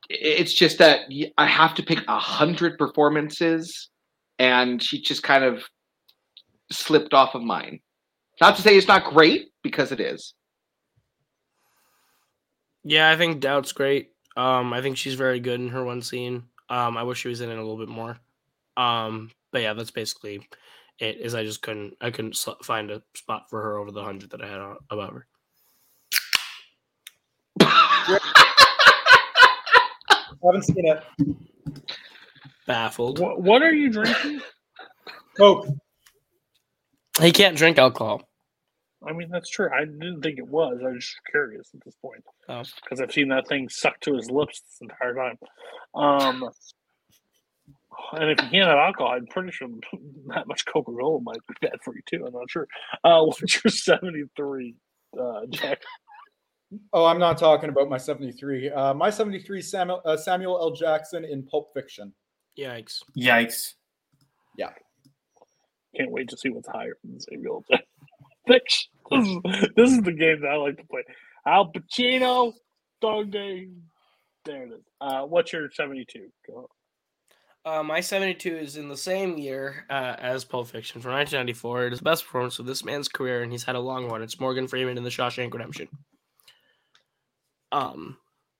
It's 0.10 0.54
just 0.54 0.80
that 0.80 1.10
I 1.38 1.48
have 1.48 1.76
to 1.76 1.84
pick 1.84 2.00
a 2.10 2.20
hundred 2.20 2.78
performances, 2.78 3.90
and 4.38 4.84
she 4.84 5.02
just 5.02 5.24
kind 5.24 5.46
of 5.46 5.64
slipped 6.74 7.14
off 7.14 7.36
of 7.36 7.42
mine. 7.42 7.80
Not 8.42 8.58
to 8.58 8.62
say 8.62 8.76
it's 8.76 8.88
not 8.88 9.06
great 9.14 9.52
because 9.64 9.94
it 9.94 10.02
is. 10.02 10.34
Yeah, 12.84 13.10
I 13.10 13.16
think 13.16 13.40
Doubt's 13.40 13.72
great. 13.72 14.12
Um, 14.36 14.74
I 14.74 14.82
think 14.82 14.98
she's 14.98 15.14
very 15.14 15.40
good 15.40 15.62
in 15.62 15.70
her 15.70 15.86
one 15.86 16.02
scene. 16.02 16.44
Um, 16.74 16.98
I 16.98 17.04
wish 17.04 17.20
she 17.20 17.28
was 17.28 17.40
in 17.40 17.52
it 17.52 17.54
a 17.54 17.62
little 17.62 17.78
bit 17.78 17.88
more. 17.88 18.18
Um, 18.78 19.30
but 19.52 19.62
yeah, 19.62 19.74
that's 19.74 19.92
basically 19.92 20.48
it. 20.98 21.18
Is 21.18 21.36
I 21.36 21.44
just 21.44 21.62
couldn't 21.62 21.94
I 22.02 22.10
couldn't 22.10 22.36
sl- 22.36 22.64
find 22.64 22.90
a 22.90 23.04
spot 23.16 23.48
for 23.48 23.62
her 23.62 23.78
over 23.78 23.92
the 23.92 24.04
hundred 24.04 24.32
that 24.32 24.42
I 24.42 24.48
had 24.48 24.60
on, 24.60 24.78
about 24.90 25.14
her. 25.14 25.28
Haven't 30.44 30.64
seen 30.64 30.88
it. 30.88 31.04
Baffled. 32.66 33.20
What, 33.20 33.40
what 33.40 33.62
are 33.62 33.72
you 33.72 33.92
drinking? 33.92 34.42
Coke. 35.38 35.68
He 37.22 37.32
can't 37.32 37.56
drink 37.56 37.78
alcohol. 37.78 38.28
I 39.08 39.14
mean, 39.14 39.30
that's 39.30 39.50
true. 39.50 39.70
I 39.74 39.86
didn't 39.86 40.22
think 40.22 40.38
it 40.38 40.48
was. 40.48 40.80
I 40.84 40.90
was 40.90 41.04
just 41.04 41.18
curious 41.30 41.70
at 41.74 41.84
this 41.84 41.96
point 41.96 42.24
Oh. 42.50 42.64
because 42.84 43.02
I've 43.02 43.12
seen 43.12 43.30
that 43.30 43.48
thing 43.48 43.68
suck 43.70 44.00
to 44.02 44.16
his 44.16 44.30
lips 44.32 44.62
this 44.62 44.78
entire 44.82 45.14
time. 45.16 45.38
Um, 45.96 46.50
and 48.14 48.32
if 48.32 48.42
you 48.44 48.50
can't 48.50 48.70
have 48.70 48.78
alcohol, 48.78 49.14
I'm 49.14 49.28
pretty 49.28 49.52
sure 49.52 49.68
that 50.28 50.48
much 50.48 50.66
Coca 50.66 50.92
Cola 50.92 51.22
might 51.22 51.38
be 51.48 51.68
bad 51.68 51.80
for 51.84 51.96
you 51.96 52.02
too. 52.06 52.26
I'm 52.26 52.34
not 52.34 52.50
sure. 52.50 52.68
Uh, 53.04 53.22
what's 53.26 53.64
your 53.64 53.72
73, 53.72 54.76
uh, 55.20 55.42
Jack? 55.50 55.82
Oh, 56.92 57.06
I'm 57.06 57.20
not 57.20 57.38
talking 57.38 57.70
about 57.70 57.88
my 57.90 57.98
73. 57.98 58.72
Uh, 58.72 58.94
my 58.96 59.10
73 59.12 59.62
Samuel, 59.62 60.02
uh, 60.06 60.18
Samuel 60.18 60.58
L. 60.60 60.72
Jackson 60.72 61.24
in 61.24 61.44
Pulp 61.44 61.70
Fiction. 61.74 62.12
Yikes. 62.58 63.00
Yikes. 63.18 63.74
Yeah. 64.58 64.72
Can't 65.96 66.10
wait 66.12 66.30
to 66.30 66.38
see 66.38 66.50
what's 66.50 66.68
higher 66.68 66.98
than 67.04 67.20
Samuel 67.20 67.64
L. 67.72 67.78
Jackson. 67.78 67.88
This 69.12 69.28
is, 69.28 69.38
this 69.76 69.92
is 69.92 70.02
the 70.02 70.12
game 70.12 70.42
that 70.42 70.52
I 70.52 70.56
like 70.56 70.78
to 70.78 70.84
play. 70.86 71.04
Al 71.46 71.72
Pacino, 71.72 72.54
Dog 73.02 73.32
Day. 73.32 73.70
There 74.46 74.64
it 74.64 74.74
is. 74.74 74.84
Uh, 75.00 75.22
what's 75.24 75.54
your 75.54 75.70
72? 75.72 76.28
Go. 76.48 76.70
Uh, 77.66 77.82
my 77.82 78.02
72 78.02 78.58
is 78.58 78.76
in 78.76 78.90
the 78.90 78.98
same 78.98 79.38
year 79.38 79.86
uh, 79.90 80.16
as 80.20 80.44
Pulp 80.44 80.68
Fiction 80.68 81.02
from 81.02 81.14
1994. 81.14 81.88
It 81.88 81.94
is 81.94 82.00
the 82.00 82.04
best 82.04 82.26
performance 82.26 82.60
of 82.60 82.66
this 82.66 82.84
man's 82.84 83.08
career, 83.08 83.42
and 83.42 83.52
he's 83.52 83.64
had 83.64 83.76
a 83.76 83.80
long 83.80 84.10
one. 84.10 84.22
It's 84.22 84.40
Morgan 84.40 84.68
Freeman 84.68 84.98
in 84.98 85.04
The 85.04 85.10
Shawshank 85.10 85.54
Redemption. 85.54 85.88
Um, 87.72 88.18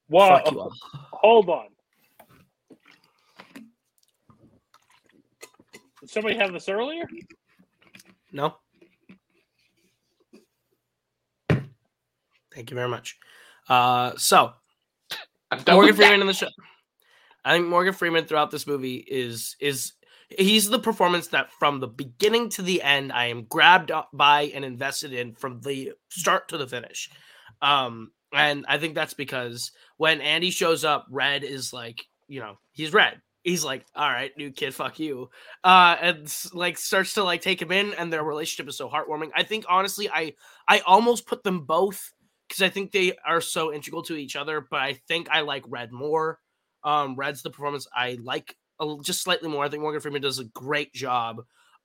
Whoa, 0.08 0.28
fuck 0.28 0.50
you 0.50 0.60
all. 0.60 0.72
hold 1.12 1.48
on. 1.50 1.66
Did 6.00 6.10
somebody 6.10 6.36
have 6.36 6.52
this 6.52 6.68
earlier? 6.68 7.06
No. 8.32 8.56
Thank 12.54 12.70
you 12.70 12.74
very 12.74 12.88
much. 12.88 13.18
Uh, 13.68 14.12
so 14.16 14.52
Morgan 15.66 15.94
that. 15.94 15.96
Freeman 15.96 16.20
in 16.20 16.26
the 16.26 16.32
show. 16.32 16.48
I 17.44 17.54
think 17.54 17.66
Morgan 17.66 17.92
Freeman 17.92 18.24
throughout 18.24 18.50
this 18.50 18.66
movie 18.66 18.96
is 18.96 19.56
is 19.60 19.92
he's 20.38 20.68
the 20.68 20.78
performance 20.78 21.28
that 21.28 21.52
from 21.52 21.80
the 21.80 21.86
beginning 21.86 22.48
to 22.50 22.62
the 22.62 22.82
end 22.82 23.12
I 23.12 23.26
am 23.26 23.44
grabbed 23.44 23.90
by 24.12 24.42
and 24.54 24.64
invested 24.64 25.12
in 25.12 25.34
from 25.34 25.60
the 25.60 25.92
start 26.08 26.48
to 26.48 26.58
the 26.58 26.66
finish. 26.66 27.10
Um, 27.60 28.12
and 28.32 28.64
I 28.68 28.78
think 28.78 28.94
that's 28.94 29.14
because 29.14 29.72
when 29.96 30.20
Andy 30.20 30.50
shows 30.50 30.84
up, 30.84 31.06
Red 31.10 31.44
is 31.44 31.72
like, 31.72 32.04
you 32.26 32.40
know, 32.40 32.58
he's 32.72 32.92
Red. 32.92 33.20
He's 33.42 33.62
like, 33.62 33.84
all 33.94 34.08
right, 34.08 34.32
new 34.38 34.50
kid, 34.50 34.74
fuck 34.74 34.98
you. 34.98 35.28
Uh, 35.62 35.96
and 36.00 36.34
like 36.54 36.78
starts 36.78 37.12
to 37.14 37.22
like 37.22 37.42
take 37.42 37.60
him 37.60 37.70
in, 37.70 37.92
and 37.94 38.10
their 38.10 38.24
relationship 38.24 38.68
is 38.70 38.78
so 38.78 38.88
heartwarming. 38.88 39.30
I 39.36 39.42
think 39.42 39.66
honestly, 39.68 40.08
I 40.08 40.32
I 40.66 40.80
almost 40.80 41.26
put 41.26 41.44
them 41.44 41.60
both 41.60 42.10
because 42.54 42.70
I 42.70 42.72
think 42.72 42.92
they 42.92 43.14
are 43.26 43.40
so 43.40 43.72
integral 43.72 44.02
to 44.04 44.14
each 44.14 44.36
other. 44.36 44.60
But 44.60 44.80
I 44.80 45.00
think 45.08 45.28
I 45.28 45.40
like 45.40 45.64
Red 45.66 45.90
more. 45.90 46.38
Um, 46.84 47.16
Red's 47.16 47.42
the 47.42 47.50
performance 47.50 47.88
I 47.92 48.18
like 48.22 48.56
a, 48.80 48.96
just 49.02 49.22
slightly 49.22 49.48
more. 49.48 49.64
I 49.64 49.68
think 49.68 49.82
Morgan 49.82 50.00
Freeman 50.00 50.22
does 50.22 50.38
a 50.38 50.44
great 50.44 50.92
job 50.92 51.42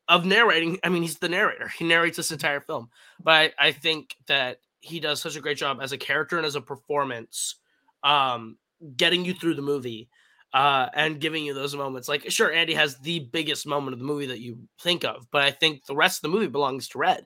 of 0.08 0.26
narrating. 0.26 0.78
I 0.84 0.90
mean, 0.90 1.02
he's 1.02 1.18
the 1.18 1.30
narrator. 1.30 1.70
He 1.70 1.86
narrates 1.86 2.18
this 2.18 2.32
entire 2.32 2.62
film. 2.62 2.90
But 3.24 3.54
I, 3.58 3.68
I 3.70 3.72
think 3.72 4.16
that 4.28 4.60
he 4.82 5.00
does 5.00 5.22
such 5.22 5.36
a 5.36 5.42
great 5.42 5.58
job 5.58 5.80
as 5.82 5.92
a 5.92 5.98
character 5.98 6.38
and 6.38 6.46
as 6.46 6.56
a 6.56 6.62
performance, 6.62 7.56
um, 8.04 8.58
getting 8.96 9.26
you 9.26 9.34
through 9.34 9.56
the 9.56 9.62
movie 9.64 10.10
uh, 10.54 10.88
and 10.94 11.20
giving 11.20 11.46
you 11.46 11.56
those 11.56 11.76
moments. 11.76 12.08
Like, 12.08 12.30
sure, 12.30 12.52
Andy 12.52 12.76
has 12.76 13.00
the 13.00 13.20
biggest 13.20 13.66
moment 13.66 13.94
of 13.94 14.00
the 14.00 14.06
movie 14.06 14.28
that 14.28 14.40
you 14.40 14.60
think 14.82 15.04
of, 15.04 15.26
but 15.32 15.42
I 15.42 15.52
think 15.52 15.86
the 15.86 15.96
rest 15.96 16.20
of 16.20 16.22
the 16.24 16.36
movie 16.36 16.48
belongs 16.48 16.90
to 16.90 17.00
Red. 17.00 17.26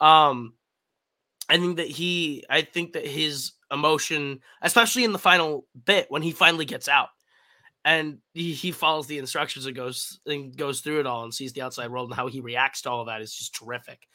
Um, 0.00 0.52
I 1.48 1.58
think 1.58 1.76
that 1.76 1.88
he, 1.88 2.44
I 2.50 2.62
think 2.62 2.92
that 2.94 3.06
his 3.06 3.52
emotion, 3.70 4.40
especially 4.62 5.04
in 5.04 5.12
the 5.12 5.18
final 5.18 5.66
bit 5.84 6.06
when 6.08 6.22
he 6.22 6.32
finally 6.32 6.64
gets 6.64 6.88
out 6.88 7.08
and 7.84 8.18
he, 8.34 8.52
he 8.52 8.72
follows 8.72 9.06
the 9.06 9.18
instructions 9.18 9.66
and 9.66 9.76
goes 9.76 10.20
and 10.26 10.56
goes 10.56 10.80
through 10.80 11.00
it 11.00 11.06
all 11.06 11.24
and 11.24 11.32
sees 11.32 11.52
the 11.52 11.62
outside 11.62 11.90
world 11.90 12.08
and 12.08 12.16
how 12.16 12.26
he 12.26 12.40
reacts 12.40 12.82
to 12.82 12.90
all 12.90 13.00
of 13.00 13.06
that 13.06 13.20
is 13.20 13.34
just 13.34 13.54
terrific. 13.54 14.06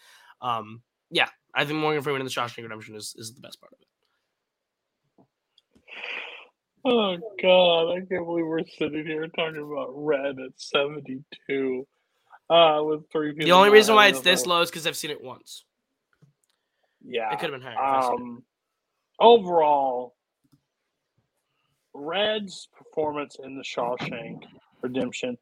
Um, 0.42 0.82
yeah, 1.10 1.30
I 1.56 1.66
think 1.66 1.80
Morgan 1.80 2.02
Freeman 2.02 2.22
in 2.22 2.26
the 2.26 2.32
Shawshank 2.32 2.64
Redemption 2.64 2.96
is, 2.96 3.16
is 3.18 3.34
the 3.34 3.42
best 3.42 3.60
part 3.60 3.74
of 3.74 3.80
it. 3.80 3.88
Oh 6.84 7.18
God, 7.42 7.92
I 7.92 8.00
can't 8.00 8.26
believe 8.26 8.46
we're 8.46 8.66
sitting 8.78 9.06
here 9.06 9.28
talking 9.28 9.62
about 9.62 9.92
Red 9.94 10.40
at 10.40 10.52
seventy-two. 10.58 11.88
Uh, 12.50 12.84
with 12.84 13.10
three 13.10 13.32
people. 13.32 13.46
The 13.46 13.52
only 13.54 13.70
reason 13.70 13.96
why 13.96 14.08
it's 14.08 14.20
this 14.20 14.46
low 14.46 14.60
is 14.60 14.70
because 14.70 14.86
I've 14.86 14.98
seen 14.98 15.10
it 15.10 15.24
once. 15.24 15.64
Yeah, 17.06 17.34
It 17.34 17.40
could 17.40 17.52
have 17.52 17.62
been 17.62 17.72
higher. 17.72 17.74
if 17.74 17.80
I'd 17.80 18.04
seen 18.04 18.14
it. 18.14 18.22
Um, 18.22 18.44
overall, 19.20 20.16
Red's 21.94 22.70
performance 22.78 23.38
in 23.44 23.56
the 23.58 23.64
Shawshank 23.64 24.44
Redemption, 24.82 25.38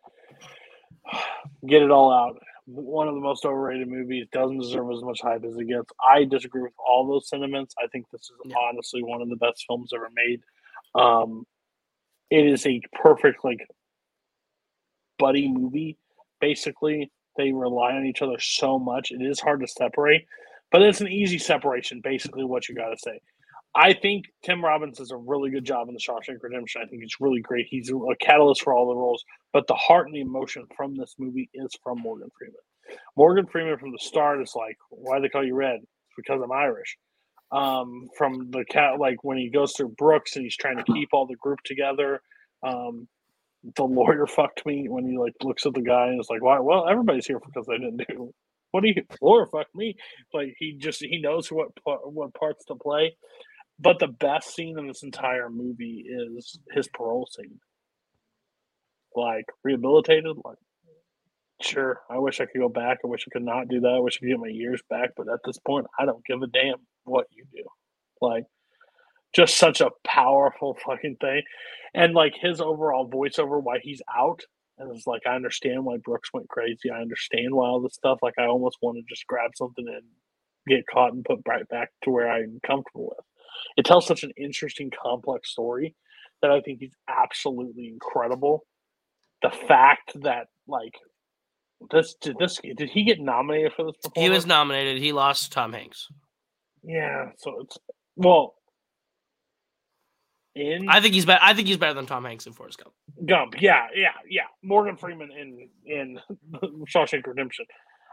get 1.67 1.81
it 1.81 1.91
all 1.91 2.11
out. 2.11 2.39
One 2.65 3.07
of 3.07 3.15
the 3.15 3.21
most 3.21 3.45
overrated 3.45 3.87
movies 3.87 4.27
doesn't 4.31 4.59
deserve 4.59 4.91
as 4.91 5.01
much 5.03 5.21
hype 5.21 5.43
as 5.43 5.57
it 5.57 5.65
gets. 5.67 5.91
I 6.07 6.23
disagree 6.25 6.61
with 6.61 6.73
all 6.77 7.07
those 7.07 7.27
sentiments. 7.27 7.73
I 7.83 7.87
think 7.87 8.05
this 8.11 8.21
is 8.21 8.53
honestly 8.69 9.01
one 9.01 9.21
of 9.21 9.29
the 9.29 9.37
best 9.37 9.65
films 9.67 9.91
ever 9.93 10.09
made. 10.13 10.41
Um, 10.93 11.45
it 12.29 12.45
is 12.45 12.65
a 12.67 12.79
perfect 12.93 13.43
like 13.43 13.65
buddy 15.17 15.47
movie. 15.51 15.97
Basically, 16.39 17.11
they 17.37 17.51
rely 17.51 17.93
on 17.93 18.05
each 18.05 18.21
other 18.21 18.39
so 18.39 18.77
much. 18.77 19.11
It 19.11 19.21
is 19.21 19.39
hard 19.39 19.61
to 19.61 19.67
separate, 19.67 20.25
but 20.71 20.81
it's 20.81 21.01
an 21.01 21.07
easy 21.07 21.37
separation. 21.37 22.01
Basically, 22.03 22.43
what 22.43 22.69
you 22.69 22.75
got 22.75 22.89
to 22.89 22.97
say. 22.97 23.19
I 23.75 23.93
think 23.93 24.25
Tim 24.43 24.63
Robbins 24.63 24.97
does 24.97 25.11
a 25.11 25.17
really 25.17 25.51
good 25.51 25.63
job 25.63 25.87
in 25.87 25.93
the 25.93 25.99
Shawshank 25.99 26.41
Redemption. 26.41 26.81
I 26.83 26.87
think 26.87 27.03
it's 27.03 27.21
really 27.21 27.41
great. 27.41 27.67
He's 27.69 27.91
a 27.91 28.15
catalyst 28.19 28.63
for 28.63 28.73
all 28.73 28.87
the 28.87 28.95
roles, 28.95 29.23
but 29.53 29.67
the 29.67 29.75
heart 29.75 30.07
and 30.07 30.15
the 30.15 30.21
emotion 30.21 30.65
from 30.75 30.95
this 30.95 31.15
movie 31.19 31.49
is 31.53 31.69
from 31.83 31.99
Morgan 31.99 32.29
Freeman. 32.37 32.55
Morgan 33.15 33.45
Freeman 33.45 33.77
from 33.77 33.91
the 33.91 33.99
start 33.99 34.41
is 34.41 34.53
like, 34.55 34.77
why 34.89 35.19
they 35.19 35.29
call 35.29 35.45
you 35.45 35.53
Red? 35.55 35.81
It's 35.81 36.13
because 36.17 36.41
I'm 36.43 36.51
Irish. 36.51 36.97
Um, 37.51 38.09
from 38.17 38.49
the 38.51 38.65
cat, 38.65 38.99
like 38.99 39.23
when 39.23 39.37
he 39.37 39.49
goes 39.49 39.73
through 39.73 39.89
Brooks 39.97 40.35
and 40.35 40.43
he's 40.43 40.57
trying 40.57 40.77
to 40.77 40.83
keep 40.83 41.09
all 41.13 41.27
the 41.27 41.35
group 41.35 41.59
together. 41.63 42.21
Um, 42.63 43.07
the 43.75 43.83
lawyer 43.83 44.25
fucked 44.27 44.65
me 44.65 44.87
when 44.89 45.05
he 45.05 45.17
like 45.17 45.33
looks 45.43 45.65
at 45.65 45.73
the 45.73 45.81
guy 45.81 46.07
and 46.07 46.19
is 46.19 46.29
like, 46.29 46.43
why? 46.43 46.59
Well, 46.59 46.87
everybody's 46.89 47.27
here 47.27 47.39
because 47.39 47.67
they 47.67 47.77
didn't 47.77 48.03
do. 48.07 48.33
What 48.71 48.81
do 48.81 48.89
you 48.89 49.03
lawyer 49.21 49.47
Fuck 49.47 49.67
me? 49.73 49.95
Like 50.33 50.55
he 50.57 50.73
just 50.77 51.01
he 51.01 51.19
knows 51.19 51.51
what 51.51 51.69
what 51.83 52.33
parts 52.33 52.65
to 52.65 52.75
play. 52.75 53.15
But 53.79 53.99
the 53.99 54.07
best 54.07 54.53
scene 54.53 54.77
in 54.77 54.87
this 54.87 55.03
entire 55.03 55.49
movie 55.49 56.05
is 56.07 56.59
his 56.71 56.87
parole 56.89 57.27
scene. 57.31 57.59
Like 59.15 59.45
rehabilitated, 59.63 60.35
like 60.43 60.57
sure. 61.61 62.01
I 62.09 62.17
wish 62.19 62.39
I 62.41 62.45
could 62.45 62.59
go 62.59 62.69
back. 62.69 62.99
I 63.03 63.07
wish 63.07 63.25
I 63.27 63.31
could 63.31 63.45
not 63.45 63.69
do 63.69 63.79
that. 63.81 63.87
I 63.95 63.99
wish 63.99 64.17
I 64.17 64.19
could 64.19 64.29
get 64.29 64.39
my 64.39 64.47
years 64.47 64.81
back. 64.89 65.11
But 65.15 65.31
at 65.31 65.39
this 65.45 65.57
point, 65.59 65.87
I 65.97 66.05
don't 66.05 66.25
give 66.25 66.41
a 66.41 66.47
damn 66.47 66.75
what 67.05 67.27
you 67.31 67.45
do. 67.53 67.63
Like 68.21 68.43
just 69.33 69.57
such 69.57 69.81
a 69.81 69.91
powerful 70.05 70.77
fucking 70.85 71.17
thing. 71.21 71.41
And 71.93 72.13
like 72.13 72.33
his 72.39 72.61
overall 72.61 73.09
voiceover, 73.09 73.61
why 73.61 73.79
he's 73.81 74.01
out, 74.15 74.41
and 74.79 74.95
it's 74.95 75.05
like 75.05 75.21
I 75.27 75.35
understand 75.35 75.83
why 75.85 75.97
Brooks 75.97 76.29
went 76.33 76.49
crazy. 76.49 76.89
I 76.89 77.01
understand 77.01 77.53
why 77.53 77.67
all 77.67 77.81
this 77.81 77.95
stuff. 77.95 78.19
Like 78.21 78.35
I 78.39 78.45
almost 78.45 78.77
want 78.81 78.97
to 78.97 79.03
just 79.07 79.27
grab 79.27 79.51
something 79.55 79.85
and 79.87 80.03
get 80.67 80.85
caught 80.91 81.13
and 81.13 81.23
put 81.23 81.39
right 81.47 81.67
back 81.67 81.89
to 82.03 82.11
where 82.11 82.31
I'm 82.31 82.59
comfortable 82.65 83.09
with. 83.09 83.25
It 83.77 83.85
tells 83.85 84.07
such 84.07 84.23
an 84.23 84.31
interesting, 84.37 84.89
complex 84.89 85.51
story 85.51 85.95
that 86.41 86.51
I 86.51 86.61
think 86.61 86.79
he's 86.79 86.95
absolutely 87.09 87.87
incredible. 87.87 88.65
The 89.41 89.49
fact 89.49 90.11
that 90.21 90.47
like 90.67 90.93
this 91.91 92.15
did 92.21 92.37
this 92.39 92.59
did 92.61 92.89
he 92.89 93.03
get 93.03 93.19
nominated 93.19 93.73
for 93.73 93.85
this 93.85 93.95
performance? 94.03 94.25
He 94.25 94.29
was 94.29 94.45
nominated. 94.45 95.01
He 95.01 95.11
lost 95.11 95.45
to 95.45 95.49
Tom 95.49 95.73
Hanks. 95.73 96.07
Yeah, 96.83 97.31
so 97.37 97.61
it's 97.61 97.77
well 98.15 98.55
in 100.55 100.89
I 100.89 100.99
think 101.01 101.13
he's 101.13 101.25
better. 101.25 101.39
I 101.43 101.53
think 101.53 101.67
he's 101.67 101.77
better 101.77 101.93
than 101.93 102.05
Tom 102.05 102.25
Hanks 102.25 102.47
in 102.47 102.53
Forrest 102.53 102.79
Gump. 102.83 102.93
Gump. 103.25 103.61
Yeah, 103.61 103.87
yeah, 103.95 104.13
yeah. 104.29 104.43
Morgan 104.63 104.97
Freeman 104.97 105.29
in 105.31 105.69
in 105.85 106.19
Shawshank 106.93 107.25
Redemption. 107.27 107.65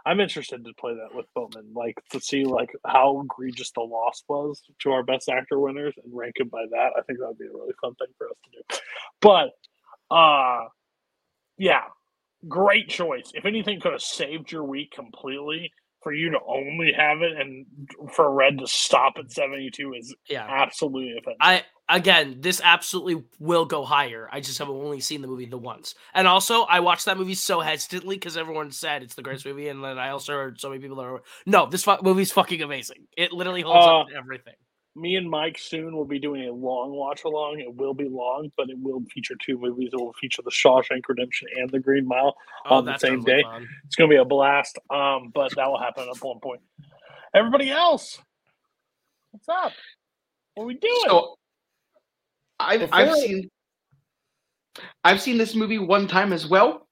I'm 0.04 0.20
interested 0.20 0.64
to 0.64 0.72
play 0.74 0.94
that 0.94 1.16
with 1.16 1.26
Bowman, 1.34 1.72
like 1.74 1.96
to 2.10 2.20
see 2.20 2.44
like 2.44 2.70
how 2.86 3.20
egregious 3.22 3.72
the 3.72 3.80
loss 3.80 4.22
was 4.28 4.62
to 4.82 4.92
our 4.92 5.02
best 5.02 5.28
actor 5.28 5.58
winners 5.58 5.94
and 6.04 6.14
rank 6.16 6.34
it 6.36 6.48
by 6.50 6.62
that. 6.70 6.90
I 6.96 7.02
think 7.02 7.18
that 7.18 7.26
would 7.28 7.38
be 7.38 7.46
a 7.46 7.52
really 7.52 7.72
fun 7.80 7.94
thing 7.96 8.08
for 8.16 8.28
us 8.28 8.36
to 8.44 8.50
do. 8.50 8.80
But 9.20 10.14
uh 10.14 10.66
yeah, 11.58 11.84
great 12.46 12.88
choice. 12.88 13.32
If 13.34 13.46
anything 13.46 13.80
could 13.80 13.92
have 13.92 14.02
saved 14.02 14.52
your 14.52 14.62
week 14.62 14.92
completely 14.92 15.72
for 16.02 16.12
you 16.12 16.30
to 16.30 16.38
only 16.46 16.92
have 16.92 17.22
it 17.22 17.32
and 17.40 17.66
for 18.12 18.32
Red 18.32 18.58
to 18.58 18.66
stop 18.68 19.14
at 19.18 19.32
72 19.32 19.94
is 19.94 20.14
Yeah. 20.28 20.46
absolutely 20.48 21.16
offensive. 21.18 21.38
I 21.40 21.64
again, 21.88 22.38
this 22.40 22.60
absolutely 22.62 23.24
will 23.38 23.64
go 23.64 23.84
higher. 23.84 24.28
I 24.32 24.40
just 24.40 24.58
have 24.58 24.68
only 24.68 25.00
seen 25.00 25.22
the 25.22 25.28
movie 25.28 25.46
the 25.46 25.58
once, 25.58 25.94
and 26.14 26.26
also 26.26 26.62
I 26.62 26.80
watched 26.80 27.04
that 27.06 27.16
movie 27.18 27.34
so 27.34 27.60
hesitantly 27.60 28.16
because 28.16 28.36
everyone 28.36 28.70
said 28.72 29.02
it's 29.02 29.14
the 29.14 29.22
greatest 29.22 29.46
movie, 29.46 29.68
and 29.68 29.82
then 29.82 29.98
I 29.98 30.10
also 30.10 30.32
heard 30.34 30.60
so 30.60 30.68
many 30.70 30.80
people 30.80 30.96
that 30.96 31.04
are 31.04 31.22
no, 31.46 31.66
this 31.66 31.84
fu- 31.84 32.02
movie's 32.02 32.32
fucking 32.32 32.62
amazing. 32.62 33.06
It 33.16 33.32
literally 33.32 33.62
holds 33.62 33.86
up 33.86 34.06
Uh, 34.06 34.10
to 34.10 34.16
everything. 34.16 34.54
me 34.94 35.16
and 35.16 35.28
Mike 35.28 35.58
soon 35.58 35.94
will 35.94 36.06
be 36.06 36.18
doing 36.18 36.48
a 36.48 36.52
long 36.52 36.90
watch 36.92 37.24
along. 37.24 37.60
It 37.60 37.74
will 37.74 37.92
be 37.94 38.08
long, 38.08 38.50
but 38.56 38.70
it 38.70 38.78
will 38.78 39.02
feature 39.12 39.34
two 39.44 39.58
movies. 39.58 39.90
It 39.92 39.96
will 40.00 40.14
feature 40.14 40.40
The 40.42 40.50
Shawshank 40.50 41.02
Redemption 41.08 41.48
and 41.56 41.68
The 41.68 41.78
Green 41.80 42.06
Mile 42.08 42.34
Oh, 42.64 42.76
on 42.76 42.84
the 42.86 42.96
same 42.96 43.22
day. 43.22 43.42
fun. 43.42 43.68
It's 43.86 43.94
going 43.94 44.08
to 44.08 44.14
be 44.14 44.18
a 44.18 44.24
blast. 44.24 44.78
Um, 44.88 45.30
but 45.34 45.54
that 45.54 45.66
will 45.68 45.78
happen 45.78 46.08
at 46.08 46.16
one 46.24 46.40
point. 46.40 46.62
Everybody 47.34 47.70
else, 47.70 48.18
what's 49.32 49.48
up? 49.50 49.72
What 50.54 50.64
are 50.64 50.66
we 50.66 50.74
doing? 50.74 50.94
So 51.06 51.34
I've 52.58 52.88
I've 52.92 53.14
seen 53.14 53.50
I've 55.04 55.20
seen 55.20 55.38
this 55.38 55.54
movie 55.54 55.78
one 55.78 56.06
time 56.06 56.32
as 56.32 56.46
well. 56.46 56.86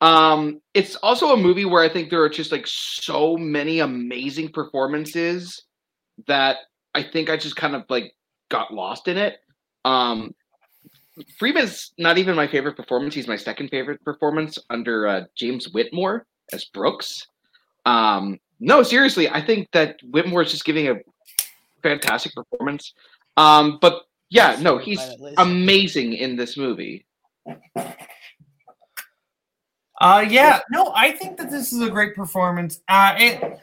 Um, 0.00 0.60
it's 0.74 0.96
also 0.96 1.32
a 1.32 1.36
movie 1.36 1.64
where 1.64 1.82
I 1.82 1.88
think 1.88 2.10
there 2.10 2.22
are 2.22 2.28
just 2.28 2.52
like 2.52 2.66
so 2.66 3.36
many 3.36 3.80
amazing 3.80 4.50
performances 4.50 5.64
that 6.26 6.58
I 6.94 7.02
think 7.02 7.30
I 7.30 7.36
just 7.36 7.56
kind 7.56 7.74
of 7.74 7.84
like 7.88 8.12
got 8.50 8.72
lost 8.72 9.08
in 9.08 9.16
it. 9.16 9.36
Um, 9.84 10.34
Freeman's 11.38 11.92
not 11.98 12.18
even 12.18 12.36
my 12.36 12.46
favorite 12.46 12.76
performance. 12.76 13.14
He's 13.14 13.28
my 13.28 13.36
second 13.36 13.68
favorite 13.68 14.02
performance 14.04 14.58
under 14.68 15.06
uh, 15.06 15.24
James 15.34 15.70
Whitmore 15.72 16.26
as 16.52 16.66
Brooks. 16.66 17.26
Um, 17.86 18.38
no, 18.60 18.82
seriously, 18.82 19.28
I 19.28 19.44
think 19.44 19.68
that 19.72 19.96
Whitmore 20.02 20.42
is 20.42 20.50
just 20.50 20.64
giving 20.64 20.88
a 20.88 20.94
fantastic 21.82 22.34
performance. 22.34 22.92
Um, 23.36 23.78
but 23.80 24.02
yeah, 24.30 24.58
no, 24.60 24.78
he's 24.78 25.00
amazing 25.38 26.14
in 26.14 26.36
this 26.36 26.56
movie. 26.56 27.06
Uh, 30.00 30.24
yeah, 30.28 30.60
no, 30.70 30.92
I 30.94 31.12
think 31.12 31.38
that 31.38 31.50
this 31.50 31.72
is 31.72 31.80
a 31.80 31.88
great 31.88 32.14
performance. 32.14 32.80
Uh, 32.88 33.14
it 33.16 33.60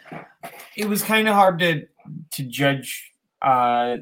it 0.76 0.88
was 0.88 1.04
kind 1.04 1.28
of 1.28 1.36
hard 1.36 1.60
to 1.60 1.86
to 2.32 2.44
judge 2.44 3.12
uh 3.42 3.98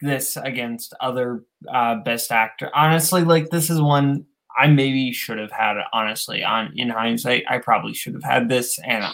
this 0.00 0.36
against 0.36 0.94
other 1.00 1.44
uh 1.72 1.96
best 1.96 2.30
actor. 2.30 2.70
Honestly, 2.74 3.24
like 3.24 3.48
this 3.50 3.70
is 3.70 3.80
one 3.80 4.24
I 4.56 4.66
maybe 4.66 5.12
should 5.12 5.38
have 5.38 5.52
had. 5.52 5.76
Honestly, 5.92 6.44
on 6.44 6.72
in 6.76 6.90
hindsight, 6.90 7.44
I 7.48 7.58
probably 7.58 7.94
should 7.94 8.14
have 8.14 8.24
had 8.24 8.48
this. 8.48 8.78
And 8.84 9.04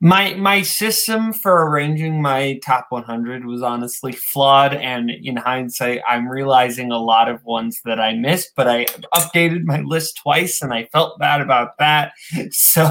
my 0.00 0.34
my 0.34 0.62
system 0.62 1.32
for 1.32 1.68
arranging 1.68 2.22
my 2.22 2.58
top 2.64 2.86
100 2.90 3.44
was 3.46 3.62
honestly 3.62 4.12
flawed. 4.12 4.74
And 4.74 5.10
in 5.10 5.36
hindsight, 5.36 6.00
I'm 6.08 6.28
realizing 6.28 6.90
a 6.92 6.98
lot 6.98 7.28
of 7.28 7.44
ones 7.44 7.80
that 7.84 8.00
I 8.00 8.14
missed. 8.14 8.52
But 8.56 8.68
I 8.68 8.86
updated 9.14 9.64
my 9.64 9.80
list 9.80 10.18
twice, 10.22 10.62
and 10.62 10.72
I 10.72 10.84
felt 10.92 11.18
bad 11.18 11.40
about 11.40 11.78
that. 11.78 12.12
So. 12.50 12.90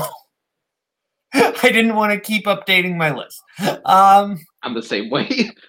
I 1.34 1.52
didn't 1.62 1.96
want 1.96 2.12
to 2.12 2.20
keep 2.20 2.46
updating 2.46 2.96
my 2.96 3.14
list. 3.14 3.40
Um, 3.86 4.40
I'm 4.64 4.74
the 4.74 4.82
same 4.82 5.10
way. 5.10 5.52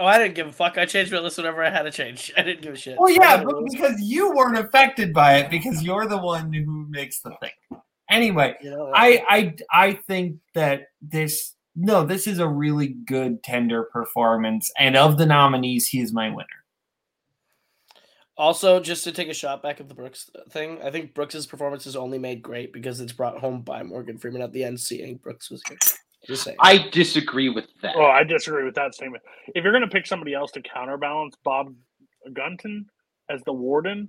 Oh, 0.00 0.06
I 0.06 0.16
didn't 0.16 0.36
give 0.36 0.46
a 0.46 0.52
fuck. 0.52 0.78
I 0.78 0.86
changed 0.86 1.10
my 1.10 1.18
list 1.18 1.38
whenever 1.38 1.60
I 1.60 1.70
had 1.70 1.82
to 1.82 1.90
change. 1.90 2.32
I 2.36 2.44
didn't 2.44 2.62
give 2.62 2.74
a 2.74 2.76
shit. 2.76 2.96
Well, 3.00 3.10
yeah, 3.10 3.42
but 3.42 3.56
because 3.64 4.00
you 4.00 4.32
weren't 4.32 4.56
affected 4.56 5.12
by 5.12 5.38
it, 5.38 5.50
because 5.50 5.82
you're 5.82 6.06
the 6.06 6.18
one 6.18 6.52
who 6.52 6.86
makes 6.88 7.20
the 7.20 7.32
thing. 7.40 7.80
Anyway, 8.10 8.56
You 8.62 8.70
know, 8.70 8.92
I 8.94 9.22
I 9.28 9.54
I 9.70 9.92
think 9.92 10.38
that 10.54 10.88
this 11.02 11.54
no, 11.76 12.04
this 12.04 12.26
is 12.26 12.38
a 12.38 12.48
really 12.48 12.88
good 12.88 13.42
tender 13.42 13.84
performance, 13.84 14.70
and 14.78 14.96
of 14.96 15.16
the 15.16 15.26
nominees, 15.26 15.86
he 15.86 16.00
is 16.00 16.12
my 16.12 16.28
winner. 16.28 16.46
Also, 18.36 18.80
just 18.80 19.04
to 19.04 19.12
take 19.12 19.28
a 19.28 19.34
shot 19.34 19.62
back 19.62 19.80
at 19.80 19.88
the 19.88 19.94
Brooks 19.94 20.30
thing, 20.50 20.80
I 20.82 20.90
think 20.90 21.12
Brooks's 21.12 21.46
performance 21.46 21.86
is 21.86 21.96
only 21.96 22.18
made 22.18 22.40
great 22.40 22.72
because 22.72 23.00
it's 23.00 23.12
brought 23.12 23.38
home 23.38 23.62
by 23.62 23.82
Morgan 23.82 24.16
Freeman 24.16 24.42
at 24.42 24.52
the 24.52 24.62
end, 24.62 24.78
seeing 24.78 25.16
Brooks 25.16 25.50
was 25.50 25.60
here. 25.68 25.78
Just 26.26 26.44
saying. 26.44 26.56
I 26.60 26.88
disagree 26.90 27.48
with 27.48 27.66
that. 27.82 27.94
Oh, 27.96 28.06
I 28.06 28.22
disagree 28.22 28.64
with 28.64 28.74
that 28.76 28.94
statement. 28.94 29.22
If 29.54 29.64
you're 29.64 29.72
going 29.72 29.82
to 29.82 29.90
pick 29.90 30.06
somebody 30.06 30.34
else 30.34 30.52
to 30.52 30.62
counterbalance 30.62 31.36
Bob 31.44 31.74
Gunton 32.32 32.86
as 33.28 33.40
the 33.44 33.52
warden, 33.52 34.08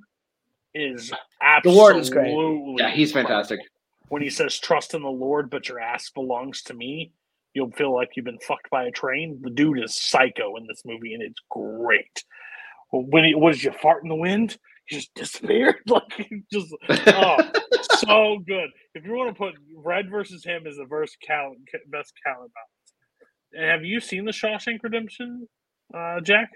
is 0.74 1.10
The 1.10 1.18
absolutely 1.42 1.80
warden's 1.80 2.10
great. 2.10 2.36
Yeah, 2.78 2.92
he's 2.92 3.12
fantastic. 3.12 3.60
When 4.10 4.22
he 4.22 4.30
says 4.30 4.60
"Trust 4.60 4.94
in 4.94 5.02
the 5.04 5.10
Lord, 5.10 5.50
but 5.50 5.70
your 5.70 5.80
ass 5.80 6.10
belongs 6.10 6.64
to 6.64 6.74
me," 6.74 7.14
you'll 7.54 7.72
feel 7.72 7.94
like 7.94 8.10
you've 8.16 8.26
been 8.26 8.40
fucked 8.40 8.70
by 8.70 8.86
a 8.86 8.92
train. 8.92 9.40
The 9.42 9.50
dude 9.50 9.84
is 9.84 9.96
psycho 9.96 10.56
in 10.58 10.68
this 10.68 10.82
movie, 10.86 11.14
and 11.14 11.24
it's 11.24 11.42
great. 11.50 12.24
When 12.92 13.24
he 13.24 13.36
what 13.36 13.54
did 13.54 13.64
you 13.64 13.72
fart 13.72 14.04
in 14.04 14.10
the 14.10 14.16
wind? 14.16 14.58
He 14.86 14.96
just 14.98 15.14
disappeared. 15.16 15.76
Like 15.88 16.30
just 16.52 16.76
oh, 16.90 17.38
so 17.98 18.40
good. 18.48 18.70
If 18.96 19.06
you 19.06 19.14
want 19.14 19.36
to 19.36 19.38
put 19.38 19.54
Red 19.76 20.10
versus 20.10 20.44
him 20.44 20.66
as 20.68 20.78
the 20.78 20.86
verse 20.86 21.16
count 21.26 21.58
best 21.92 22.14
counterbalance. 22.26 22.54
Have 23.56 23.84
you 23.84 24.00
seen 24.00 24.26
the 24.26 24.32
Shawshank 24.32 24.80
Redemption, 24.84 25.48
uh, 25.96 26.22
Jack? 26.22 26.50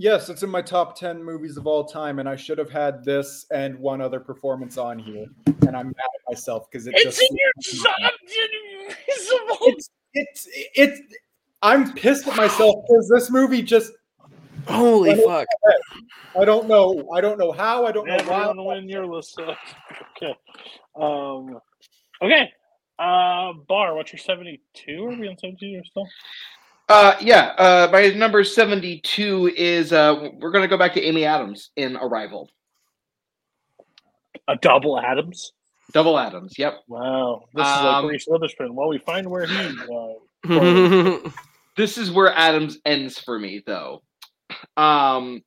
Yes, 0.00 0.28
it's 0.28 0.44
in 0.44 0.48
my 0.50 0.62
top 0.62 0.96
10 0.96 1.22
movies 1.24 1.56
of 1.56 1.66
all 1.66 1.84
time, 1.84 2.20
and 2.20 2.28
I 2.28 2.36
should 2.36 2.56
have 2.56 2.70
had 2.70 3.04
this 3.04 3.46
and 3.50 3.76
one 3.80 4.00
other 4.00 4.20
performance 4.20 4.78
on 4.78 4.96
here. 4.96 5.26
And 5.46 5.76
I'm 5.76 5.86
mad 5.88 5.94
at 5.98 6.30
myself 6.32 6.70
because 6.70 6.86
it 6.86 6.94
It's 6.94 7.02
just. 7.02 7.20
in 7.20 7.36
your 7.36 7.82
top 7.82 8.12
It's, 9.08 9.90
it's, 10.14 10.48
it's, 10.76 11.00
I'm 11.62 11.92
pissed 11.94 12.28
at 12.28 12.36
myself 12.36 12.76
because 12.88 13.10
this 13.12 13.28
movie 13.28 13.60
just. 13.60 13.92
Holy 14.68 15.08
went 15.08 15.20
over 15.22 15.38
fuck. 15.40 15.48
I 16.40 16.44
don't 16.44 16.68
know. 16.68 17.08
I 17.12 17.20
don't 17.20 17.36
know 17.38 17.50
how. 17.50 17.84
I 17.84 17.90
don't 17.90 18.06
know 18.06 18.16
Never 18.18 18.30
why. 18.30 18.44
on 18.44 18.56
the 18.56 18.62
win 18.62 18.88
your 18.88 19.04
list. 19.04 19.34
so- 19.34 19.54
okay. 20.22 20.34
Um, 20.94 21.58
okay. 22.22 22.52
Uh, 23.00 23.52
Bar, 23.68 23.96
what's 23.96 24.12
your 24.12 24.20
72? 24.20 25.04
Are 25.04 25.08
we 25.18 25.26
on 25.26 25.36
72 25.38 25.78
or 25.80 25.84
still? 25.84 26.06
Uh, 26.88 27.14
yeah. 27.20 27.52
Uh, 27.58 27.88
my 27.92 28.08
number 28.08 28.42
seventy-two 28.42 29.52
is 29.56 29.92
uh, 29.92 30.30
we're 30.38 30.50
gonna 30.50 30.68
go 30.68 30.78
back 30.78 30.94
to 30.94 31.02
Amy 31.02 31.24
Adams 31.24 31.70
in 31.76 31.96
Arrival. 31.96 32.48
A 34.48 34.56
double 34.56 34.98
Adams? 34.98 35.52
Double 35.92 36.18
Adams. 36.18 36.58
Yep. 36.58 36.80
Wow. 36.88 37.44
This 37.54 37.66
is 37.66 37.72
Um, 37.72 38.04
like 38.04 38.12
Reese 38.12 38.26
Witherspoon. 38.28 38.74
Well, 38.74 38.88
we 38.88 38.98
find 38.98 39.28
where 39.28 39.46
he. 39.46 39.74
Uh, 40.48 41.18
this 41.76 41.98
is 41.98 42.10
where 42.10 42.32
Adams 42.34 42.78
ends 42.86 43.18
for 43.18 43.38
me, 43.38 43.62
though. 43.66 44.02
Um, 44.76 45.42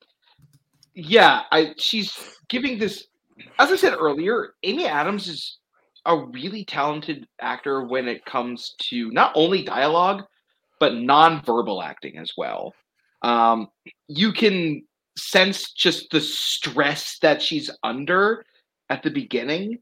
yeah, 0.94 1.42
I 1.52 1.74
she's 1.78 2.16
giving 2.50 2.78
this. 2.78 3.08
As 3.58 3.72
I 3.72 3.76
said 3.76 3.94
earlier, 3.94 4.54
Amy 4.64 4.86
Adams 4.86 5.28
is 5.28 5.58
a 6.06 6.18
really 6.18 6.66
talented 6.66 7.28
actor 7.40 7.84
when 7.86 8.08
it 8.08 8.26
comes 8.26 8.76
to 8.90 9.10
not 9.12 9.32
only 9.36 9.64
dialogue 9.64 10.24
but 10.82 10.96
non-verbal 10.96 11.82
acting 11.82 12.18
as 12.18 12.34
well. 12.36 12.74
Um, 13.22 13.68
you 14.10 14.34
can 14.34 14.82
sense 15.16 15.72
just 15.72 16.12
the 16.12 16.20
stress 16.20 17.20
that 17.22 17.42
she's 17.42 17.70
under 17.84 18.44
at 18.90 19.04
the 19.04 19.12
beginning 19.12 19.78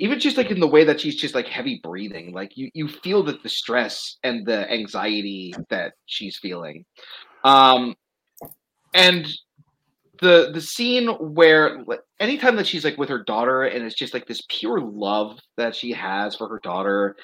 even 0.00 0.18
just 0.18 0.38
like 0.38 0.50
in 0.50 0.60
the 0.60 0.66
way 0.66 0.82
that 0.82 0.98
she's 0.98 1.16
just 1.16 1.34
like 1.34 1.46
heavy 1.46 1.80
breathing 1.82 2.32
like 2.32 2.56
you 2.56 2.70
you 2.74 2.88
feel 2.88 3.22
that 3.22 3.42
the 3.42 3.48
stress 3.48 4.16
and 4.22 4.46
the 4.46 4.70
anxiety 4.72 5.54
that 5.68 5.92
she's 6.06 6.36
feeling 6.38 6.84
um 7.44 7.94
and 8.94 9.28
the 10.20 10.50
the 10.52 10.60
scene 10.60 11.08
where 11.08 11.84
anytime 12.18 12.56
that 12.56 12.66
she's 12.66 12.84
like 12.84 12.98
with 12.98 13.08
her 13.08 13.22
daughter 13.24 13.64
and 13.64 13.84
it's 13.84 13.94
just 13.94 14.14
like 14.14 14.26
this 14.26 14.42
pure 14.48 14.80
love 14.80 15.38
that 15.56 15.74
she 15.74 15.92
has 15.92 16.34
for 16.34 16.48
her 16.48 16.60
daughter 16.62 17.16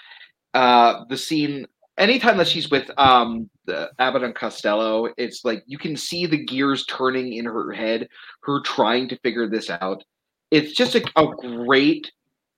uh 0.54 1.04
the 1.08 1.16
scene 1.16 1.66
anytime 1.98 2.36
that 2.36 2.48
she's 2.48 2.70
with 2.70 2.90
um 2.98 3.48
the 3.64 3.90
abbott 3.98 4.22
and 4.22 4.34
costello 4.34 5.08
it's 5.16 5.44
like 5.44 5.62
you 5.66 5.78
can 5.78 5.96
see 5.96 6.26
the 6.26 6.44
gears 6.44 6.84
turning 6.86 7.32
in 7.34 7.44
her 7.44 7.72
head 7.72 8.08
her 8.42 8.60
trying 8.60 9.08
to 9.08 9.18
figure 9.18 9.48
this 9.48 9.70
out. 9.70 10.04
It's 10.50 10.72
just 10.72 10.94
a, 10.94 11.04
a 11.16 11.26
great 11.26 12.10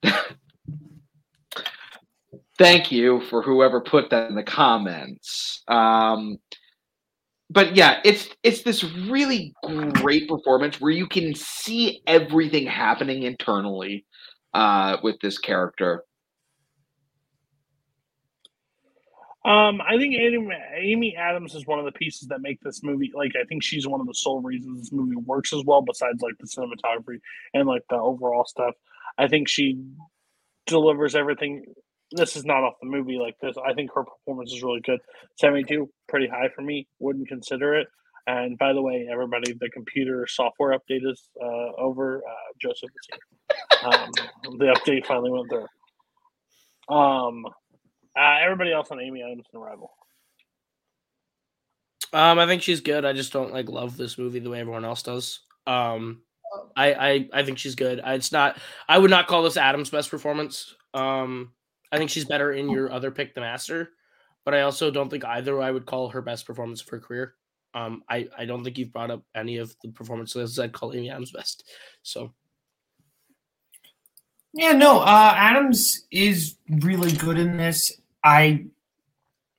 thank 2.58 2.92
you 2.92 3.20
for 3.30 3.42
whoever 3.42 3.80
put 3.80 4.10
that 4.10 4.28
in 4.28 4.36
the 4.36 4.42
comments. 4.42 5.62
Um 5.68 6.38
but 7.50 7.74
yeah 7.74 8.00
it's 8.04 8.28
it's 8.42 8.62
this 8.62 8.84
really 8.84 9.54
great 9.94 10.28
performance 10.28 10.80
where 10.80 10.90
you 10.90 11.06
can 11.06 11.34
see 11.34 12.02
everything 12.06 12.66
happening 12.66 13.22
internally 13.22 14.04
uh 14.54 14.98
with 15.02 15.18
this 15.20 15.38
character 15.38 16.04
Um, 19.48 19.80
I 19.80 19.96
think 19.96 20.14
Amy, 20.14 21.16
Adams 21.16 21.54
is 21.54 21.66
one 21.66 21.78
of 21.78 21.86
the 21.86 21.92
pieces 21.92 22.28
that 22.28 22.42
make 22.42 22.60
this 22.60 22.82
movie 22.82 23.10
like 23.14 23.32
I 23.34 23.44
think 23.46 23.62
she's 23.62 23.88
one 23.88 23.98
of 23.98 24.06
the 24.06 24.12
sole 24.12 24.42
reasons 24.42 24.78
this 24.78 24.92
movie 24.92 25.16
works 25.16 25.54
as 25.54 25.64
well, 25.64 25.80
besides 25.80 26.20
like 26.20 26.34
the 26.38 26.46
cinematography 26.46 27.18
and 27.54 27.66
like 27.66 27.80
the 27.88 27.96
overall 27.96 28.44
stuff. 28.44 28.74
I 29.16 29.26
think 29.26 29.48
she 29.48 29.80
delivers 30.66 31.14
everything. 31.14 31.64
This 32.12 32.36
is 32.36 32.44
not 32.44 32.62
off 32.62 32.74
the 32.82 32.90
movie 32.90 33.16
like 33.18 33.36
this. 33.40 33.56
I 33.66 33.72
think 33.72 33.90
her 33.94 34.04
performance 34.04 34.52
is 34.52 34.62
really 34.62 34.82
good. 34.82 35.00
Seventy 35.38 35.64
two, 35.64 35.88
pretty 36.08 36.28
high 36.28 36.50
for 36.54 36.60
me. 36.60 36.86
Wouldn't 36.98 37.28
consider 37.28 37.74
it. 37.74 37.86
And 38.26 38.58
by 38.58 38.74
the 38.74 38.82
way, 38.82 39.08
everybody, 39.10 39.54
the 39.58 39.70
computer 39.70 40.26
software 40.28 40.78
update 40.78 41.10
is 41.10 41.30
uh, 41.42 41.72
over. 41.80 42.18
Uh, 42.18 42.52
Joseph 42.60 42.90
is 42.90 43.08
here. 43.10 43.18
Um, 43.80 44.10
the 44.58 44.74
update 44.74 45.06
finally 45.06 45.30
went 45.30 45.48
through. 45.48 46.94
Um, 46.94 47.44
uh, 48.18 48.38
everybody 48.42 48.72
else 48.72 48.88
on 48.90 49.00
Amy 49.00 49.22
Adams 49.22 49.46
and 49.52 49.62
Arrival. 49.62 49.90
Um, 52.12 52.38
I 52.38 52.46
think 52.46 52.62
she's 52.62 52.80
good. 52.80 53.04
I 53.04 53.12
just 53.12 53.32
don't 53.32 53.52
like 53.52 53.68
love 53.68 53.96
this 53.96 54.18
movie 54.18 54.38
the 54.38 54.50
way 54.50 54.60
everyone 54.60 54.84
else 54.84 55.02
does. 55.02 55.40
Um, 55.66 56.22
I 56.76 56.94
I, 56.94 57.28
I 57.32 57.42
think 57.44 57.58
she's 57.58 57.74
good. 57.74 58.00
I, 58.00 58.14
it's 58.14 58.32
not. 58.32 58.58
I 58.88 58.98
would 58.98 59.10
not 59.10 59.26
call 59.26 59.42
this 59.42 59.56
Adam's 59.56 59.90
best 59.90 60.10
performance. 60.10 60.74
Um, 60.94 61.52
I 61.92 61.98
think 61.98 62.10
she's 62.10 62.24
better 62.24 62.52
in 62.52 62.70
your 62.70 62.90
other 62.90 63.10
pick, 63.10 63.34
The 63.34 63.40
Master, 63.40 63.90
but 64.44 64.54
I 64.54 64.62
also 64.62 64.90
don't 64.90 65.10
think 65.10 65.24
either 65.24 65.60
I 65.60 65.70
would 65.70 65.86
call 65.86 66.08
her 66.08 66.22
best 66.22 66.46
performance 66.46 66.80
of 66.80 66.88
her 66.88 67.00
career. 67.00 67.34
Um, 67.74 68.02
I 68.08 68.28
I 68.36 68.46
don't 68.46 68.64
think 68.64 68.78
you've 68.78 68.92
brought 68.92 69.10
up 69.10 69.22
any 69.34 69.58
of 69.58 69.74
the 69.82 69.90
performances 69.90 70.58
I'd 70.58 70.72
call 70.72 70.94
Amy 70.94 71.10
Adams 71.10 71.32
best. 71.32 71.64
So 72.02 72.32
Yeah, 74.54 74.72
no, 74.72 75.00
uh, 75.00 75.34
Adams 75.36 76.06
is 76.10 76.56
really 76.68 77.12
good 77.12 77.38
in 77.38 77.58
this. 77.58 77.97
I 78.24 78.66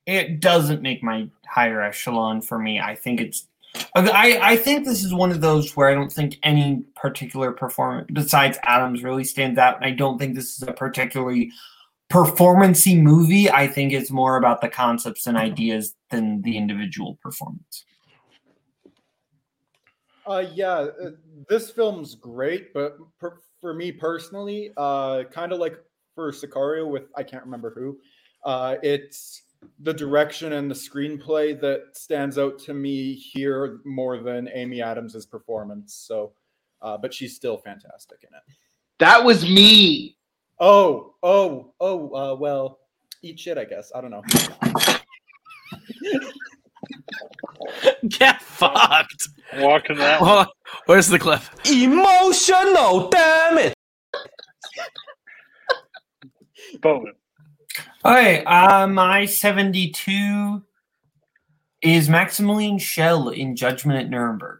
it 0.05 0.39
doesn't 0.39 0.81
make 0.81 1.03
my 1.03 1.29
higher 1.45 1.81
echelon 1.81 2.41
for 2.41 2.57
me. 2.57 2.79
I 2.79 2.95
think 2.95 3.21
it's 3.21 3.47
I, 3.95 4.39
I 4.41 4.57
think 4.57 4.85
this 4.85 5.03
is 5.03 5.13
one 5.13 5.31
of 5.31 5.41
those 5.41 5.75
where 5.75 5.89
I 5.89 5.93
don't 5.93 6.11
think 6.11 6.39
any 6.43 6.83
particular 6.95 7.51
performance 7.51 8.07
besides 8.11 8.57
Adams 8.63 9.03
really 9.03 9.23
stands 9.23 9.59
out. 9.59 9.77
And 9.77 9.85
I 9.85 9.91
don't 9.91 10.17
think 10.17 10.35
this 10.35 10.57
is 10.57 10.63
a 10.63 10.73
particularly 10.73 11.51
performancey 12.11 12.99
movie. 12.99 13.49
I 13.49 13.67
think 13.67 13.93
it's 13.93 14.09
more 14.09 14.37
about 14.37 14.61
the 14.61 14.69
concepts 14.69 15.27
and 15.27 15.37
ideas 15.37 15.95
than 16.09 16.41
the 16.41 16.57
individual 16.57 17.19
performance. 17.21 17.85
Uh, 20.25 20.45
yeah, 20.53 20.87
uh, 21.03 21.11
this 21.47 21.71
film's 21.71 22.15
great, 22.15 22.73
but 22.73 22.97
per, 23.19 23.39
for 23.61 23.73
me 23.73 23.91
personally, 23.91 24.71
uh, 24.77 25.23
kind 25.31 25.51
of 25.51 25.59
like 25.59 25.77
for 26.13 26.31
Sicario 26.31 26.87
with 26.87 27.03
I 27.15 27.23
can't 27.23 27.43
remember 27.43 27.71
who, 27.75 27.99
uh, 28.43 28.75
it's 28.83 29.43
the 29.79 29.93
direction 29.93 30.53
and 30.53 30.71
the 30.71 30.75
screenplay 30.75 31.59
that 31.59 31.81
stands 31.93 32.37
out 32.37 32.59
to 32.59 32.73
me 32.73 33.13
here 33.13 33.79
more 33.85 34.17
than 34.17 34.49
Amy 34.53 34.81
Adams's 34.81 35.25
performance. 35.25 35.93
So, 35.93 36.33
uh, 36.81 36.97
but 36.97 37.13
she's 37.13 37.35
still 37.35 37.57
fantastic 37.57 38.19
in 38.23 38.29
it. 38.35 38.55
that 38.99 39.23
was 39.23 39.43
me 39.43 40.15
Oh, 40.59 41.15
oh, 41.23 41.73
oh. 41.79 42.13
Uh, 42.13 42.35
well, 42.35 42.79
eat 43.21 43.39
shit. 43.39 43.57
I 43.57 43.63
guess 43.63 43.91
I 43.95 44.01
don't 44.01 44.11
know. 44.11 44.23
get 48.09 48.41
fucked. 48.41 49.29
Walking 49.57 49.97
that. 49.97 50.19
Oh, 50.21 50.45
where's 50.85 51.07
the 51.07 51.17
clip? 51.17 51.41
Emotional, 51.65 53.09
damn 53.09 53.57
it! 53.57 53.73
Bowman. 56.81 57.13
All 58.03 58.13
right, 58.13 58.43
uh, 58.45 58.87
my 58.87 59.25
72 59.25 60.63
is 61.81 62.09
Maximilian 62.09 62.79
Schell 62.79 63.29
in 63.29 63.55
Judgment 63.55 63.99
at 63.99 64.09
Nuremberg. 64.09 64.59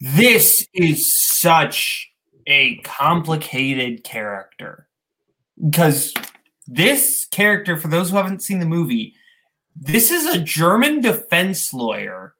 This 0.00 0.66
is 0.74 1.14
such 1.14 2.10
a 2.46 2.76
complicated 2.78 4.04
character 4.04 4.88
because 5.62 6.12
this 6.66 7.26
character, 7.30 7.76
for 7.76 7.88
those 7.88 8.10
who 8.10 8.16
haven't 8.16 8.42
seen 8.42 8.58
the 8.58 8.66
movie, 8.66 9.14
this 9.76 10.10
is 10.10 10.26
a 10.26 10.40
German 10.40 11.00
defense 11.00 11.72
lawyer 11.72 12.34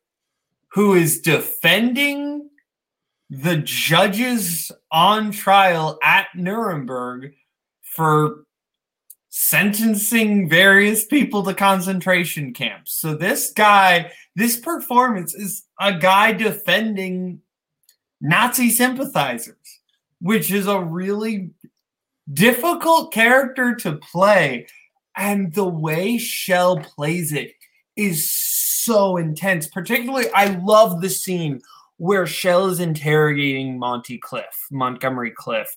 who 0.73 0.95
is 0.95 1.21
defending 1.21 2.49
the 3.31 3.57
judges 3.57 4.71
on 4.91 5.31
trial 5.31 5.99
at 6.03 6.27
Nuremberg 6.35 7.35
for 7.95 8.45
sentencing 9.29 10.49
various 10.49 11.05
people 11.07 11.43
to 11.43 11.55
concentration 11.55 12.53
camps. 12.53 12.93
So 12.93 13.15
this 13.15 13.51
guy, 13.51 14.13
this 14.37 14.59
performance 14.59 15.35
is 15.35 15.65
a 15.81 15.95
guy 15.99 16.33
defending 16.33 17.41
Nazi 18.21 18.71
sympathizers, 18.71 19.81
which 20.21 20.51
is 20.53 20.67
a 20.67 20.79
really 20.79 21.51
difficult 22.33 23.13
character 23.13 23.75
to 23.77 23.97
play. 23.97 24.67
And 25.17 25.53
the 25.53 25.69
way 25.69 26.19
Schell 26.19 26.79
plays 26.79 27.33
it 27.33 27.53
is 27.97 28.31
so 28.31 29.17
intense. 29.17 29.67
Particularly, 29.67 30.31
I 30.35 30.59
love 30.63 31.01
the 31.01 31.11
scene 31.11 31.61
where 31.97 32.27
Schell 32.27 32.69
is 32.69 32.81
interrogating 32.81 33.79
Monty 33.79 34.19
Clift, 34.19 34.57
Montgomery 34.71 35.31
Clift, 35.31 35.77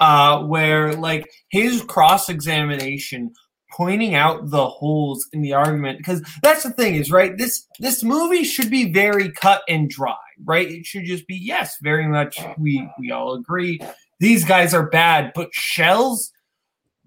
uh, 0.00 0.42
where 0.42 0.94
like 0.94 1.30
his 1.48 1.82
cross 1.82 2.28
examination 2.28 3.32
pointing 3.72 4.14
out 4.14 4.50
the 4.50 4.66
holes 4.66 5.26
in 5.32 5.42
the 5.42 5.52
argument 5.52 5.98
because 5.98 6.22
that's 6.42 6.62
the 6.62 6.70
thing 6.70 6.94
is 6.94 7.10
right 7.10 7.36
this 7.38 7.66
this 7.80 8.04
movie 8.04 8.44
should 8.44 8.70
be 8.70 8.92
very 8.92 9.32
cut 9.32 9.62
and 9.68 9.90
dry 9.90 10.14
right? 10.44 10.68
It 10.70 10.86
should 10.86 11.04
just 11.04 11.26
be 11.26 11.36
yes 11.36 11.76
very 11.82 12.06
much 12.06 12.38
we 12.58 12.88
we 12.98 13.10
all 13.10 13.34
agree 13.34 13.80
these 14.20 14.44
guys 14.44 14.74
are 14.74 14.88
bad 14.88 15.32
but 15.34 15.52
Schell's 15.52 16.32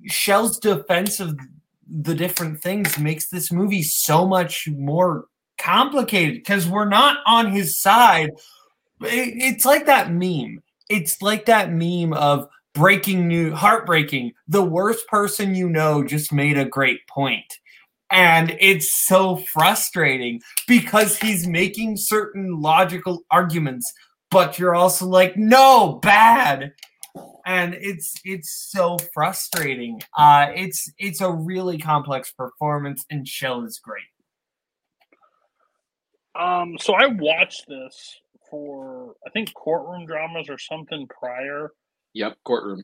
Schell's 0.07 0.59
defense 0.59 1.19
of 1.19 1.38
the 1.89 2.15
different 2.15 2.61
things 2.61 2.97
makes 2.97 3.30
this 3.30 3.51
movie 3.51 3.84
so 3.84 4.27
much 4.27 4.68
more 4.68 5.26
complicated 5.57 6.35
because 6.35 6.68
we're 6.68 6.88
not 6.88 7.18
on 7.26 7.51
his 7.51 7.80
side. 7.80 8.31
It, 9.01 9.34
it's 9.38 9.65
like 9.65 9.85
that 9.85 10.11
meme. 10.11 10.61
It's 10.89 11.22
like 11.22 11.45
that 11.45 11.72
meme 11.72 12.14
of 12.14 12.47
breaking 12.77 13.27
news, 13.27 13.53
heartbreaking. 13.53 14.33
The 14.47 14.63
worst 14.63 15.07
person 15.07 15.55
you 15.55 15.67
know 15.67 16.03
just 16.03 16.31
made 16.31 16.59
a 16.59 16.65
great 16.65 17.07
point. 17.07 17.57
And 18.11 18.55
it's 18.59 19.05
so 19.07 19.37
frustrating 19.37 20.41
because 20.67 21.17
he's 21.17 21.47
making 21.47 21.97
certain 21.97 22.61
logical 22.61 23.23
arguments, 23.31 23.91
but 24.29 24.59
you're 24.59 24.75
also 24.75 25.07
like, 25.07 25.35
no, 25.35 25.99
bad. 26.03 26.73
And 27.47 27.73
it's 27.73 28.13
it's 28.23 28.69
so 28.71 28.97
frustrating. 29.13 30.01
Uh 30.15 30.47
it's 30.53 30.91
it's 30.99 31.19
a 31.19 31.31
really 31.31 31.79
complex 31.79 32.31
performance 32.31 33.03
and 33.09 33.27
Schell 33.27 33.63
is 33.63 33.79
great. 33.79 34.03
Um, 36.39 36.77
so 36.79 36.93
I 36.93 37.07
watched 37.07 37.65
this 37.67 38.21
for 38.51 39.15
I 39.25 39.31
think 39.31 39.53
courtroom 39.55 40.05
dramas 40.05 40.47
or 40.49 40.59
something 40.59 41.07
prior. 41.07 41.71
Yep, 42.18 42.38
courtroom. 42.45 42.84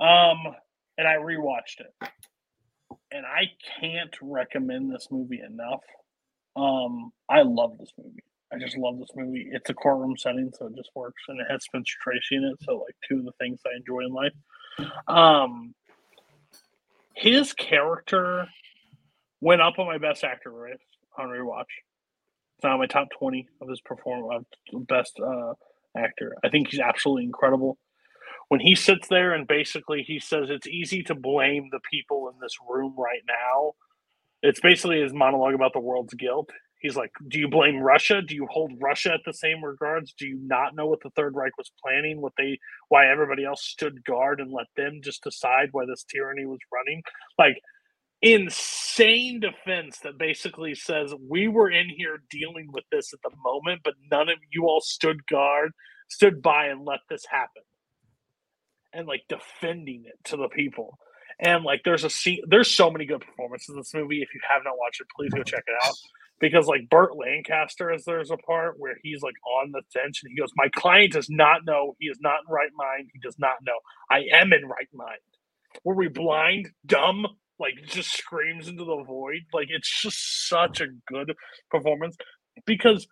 Um, 0.00 0.56
and 0.96 1.06
I 1.06 1.16
rewatched 1.16 1.80
it, 1.80 2.08
and 3.12 3.26
I 3.26 3.50
can't 3.78 4.16
recommend 4.22 4.90
this 4.90 5.08
movie 5.10 5.42
enough. 5.46 5.82
Um, 6.56 7.12
I 7.28 7.42
love 7.42 7.76
this 7.78 7.92
movie. 7.98 8.24
I 8.50 8.58
just 8.58 8.78
love 8.78 8.98
this 8.98 9.10
movie. 9.14 9.46
It's 9.52 9.68
a 9.68 9.74
courtroom 9.74 10.16
setting, 10.16 10.50
so 10.58 10.68
it 10.68 10.74
just 10.74 10.88
works, 10.94 11.22
and 11.28 11.38
it 11.38 11.46
has 11.50 11.64
Spencer 11.64 11.96
Tracy 12.00 12.36
in 12.36 12.44
it. 12.44 12.56
So, 12.64 12.78
like, 12.78 12.94
two 13.06 13.18
of 13.18 13.26
the 13.26 13.32
things 13.38 13.60
I 13.66 13.76
enjoy 13.76 14.06
in 14.06 14.14
life. 14.14 14.32
Um, 15.06 15.74
his 17.12 17.52
character 17.52 18.46
went 19.42 19.60
up 19.60 19.78
on 19.78 19.84
my 19.84 19.98
best 19.98 20.24
actor 20.24 20.50
list 20.50 20.80
on 21.18 21.28
rewatch. 21.28 21.64
It's 22.56 22.64
now 22.64 22.78
my 22.78 22.86
top 22.86 23.08
twenty 23.18 23.48
of 23.60 23.68
his 23.68 23.82
performance, 23.82 24.48
best 24.72 25.20
uh, 25.22 25.52
actor. 25.94 26.36
I 26.42 26.48
think 26.48 26.68
he's 26.68 26.80
absolutely 26.80 27.24
incredible 27.24 27.76
when 28.48 28.60
he 28.60 28.74
sits 28.74 29.08
there 29.08 29.34
and 29.34 29.46
basically 29.46 30.02
he 30.02 30.18
says 30.20 30.50
it's 30.50 30.68
easy 30.68 31.02
to 31.04 31.14
blame 31.14 31.68
the 31.72 31.80
people 31.90 32.28
in 32.28 32.36
this 32.40 32.56
room 32.68 32.94
right 32.98 33.22
now. 33.28 33.72
It's 34.42 34.60
basically 34.60 35.00
his 35.02 35.12
monologue 35.14 35.54
about 35.54 35.72
the 35.72 35.80
world's 35.80 36.14
guilt. 36.14 36.50
He's 36.80 36.96
like, 36.96 37.12
Do 37.28 37.40
you 37.40 37.48
blame 37.48 37.78
Russia? 37.80 38.22
Do 38.22 38.34
you 38.34 38.46
hold 38.50 38.72
Russia 38.80 39.12
at 39.14 39.20
the 39.26 39.34
same 39.34 39.64
regards? 39.64 40.14
Do 40.18 40.26
you 40.28 40.38
not 40.42 40.76
know 40.76 40.86
what 40.86 41.00
the 41.02 41.10
Third 41.16 41.34
Reich 41.34 41.56
was 41.58 41.72
planning? 41.82 42.20
What 42.20 42.34
they 42.38 42.58
why 42.88 43.08
everybody 43.10 43.44
else 43.44 43.64
stood 43.64 44.04
guard 44.04 44.40
and 44.40 44.52
let 44.52 44.66
them 44.76 45.00
just 45.02 45.24
decide 45.24 45.70
why 45.72 45.86
this 45.86 46.04
tyranny 46.04 46.46
was 46.46 46.60
running? 46.72 47.02
Like 47.38 47.58
insane 48.22 49.40
defense 49.40 49.98
that 50.04 50.18
basically 50.18 50.74
says 50.74 51.14
we 51.28 51.48
were 51.48 51.70
in 51.70 51.88
here 51.90 52.22
dealing 52.30 52.68
with 52.72 52.84
this 52.92 53.12
at 53.12 53.20
the 53.22 53.36
moment, 53.44 53.82
but 53.84 53.94
none 54.10 54.28
of 54.28 54.38
you 54.52 54.64
all 54.66 54.80
stood 54.80 55.26
guard, 55.26 55.72
stood 56.08 56.42
by 56.42 56.66
and 56.66 56.84
let 56.84 57.00
this 57.10 57.24
happen 57.30 57.62
and 58.96 59.06
like 59.06 59.22
defending 59.28 60.04
it 60.06 60.18
to 60.24 60.36
the 60.36 60.48
people. 60.48 60.98
And 61.38 61.64
like 61.64 61.82
there's 61.84 62.04
a 62.04 62.10
scene 62.10 62.40
there's 62.48 62.70
so 62.70 62.90
many 62.90 63.04
good 63.04 63.20
performances 63.20 63.68
in 63.70 63.76
this 63.76 63.92
movie. 63.94 64.22
If 64.22 64.34
you 64.34 64.40
have 64.50 64.62
not 64.64 64.78
watched 64.78 65.00
it, 65.00 65.06
please 65.14 65.32
go 65.32 65.42
check 65.42 65.64
it 65.66 65.86
out. 65.86 65.94
Because 66.40 66.66
like 66.66 66.88
Burt 66.90 67.16
Lancaster 67.16 67.92
is 67.92 68.04
there's 68.04 68.30
a 68.30 68.36
part 68.38 68.76
where 68.78 68.96
he's 69.02 69.22
like 69.22 69.34
on 69.60 69.72
the 69.72 69.82
bench 69.94 70.20
and 70.22 70.30
he 70.30 70.38
goes, 70.38 70.50
My 70.56 70.68
client 70.74 71.12
does 71.12 71.28
not 71.28 71.64
know 71.66 71.94
he 71.98 72.06
is 72.06 72.18
not 72.20 72.40
in 72.46 72.52
right 72.52 72.70
mind. 72.76 73.10
He 73.12 73.20
does 73.20 73.38
not 73.38 73.56
know. 73.62 73.76
I 74.10 74.24
am 74.32 74.52
in 74.52 74.66
right 74.66 74.88
mind. 74.94 75.20
Were 75.84 75.94
we 75.94 76.08
blind, 76.08 76.70
dumb? 76.86 77.26
Like 77.58 77.74
just 77.86 78.16
screams 78.16 78.68
into 78.68 78.84
the 78.84 79.02
void. 79.06 79.42
Like 79.52 79.68
it's 79.70 80.02
just 80.02 80.48
such 80.48 80.80
a 80.80 80.88
good 81.06 81.34
performance 81.70 82.16
because 82.66 83.06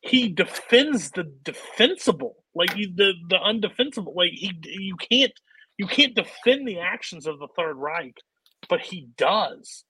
he 0.00 0.28
defends 0.28 1.10
the 1.10 1.24
defensible, 1.42 2.36
like 2.56 2.74
the 2.74 3.14
the 3.28 3.38
undefensible. 3.38 4.16
Like 4.16 4.32
he, 4.32 4.52
you 4.64 4.96
can't 4.96 5.32
you 5.78 5.86
can't 5.86 6.16
defend 6.16 6.66
the 6.68 6.80
actions 6.80 7.26
of 7.26 7.38
the 7.38 7.48
Third 7.56 7.76
Reich, 7.76 8.16
but 8.68 8.80
he 8.80 9.08
does, 9.18 9.84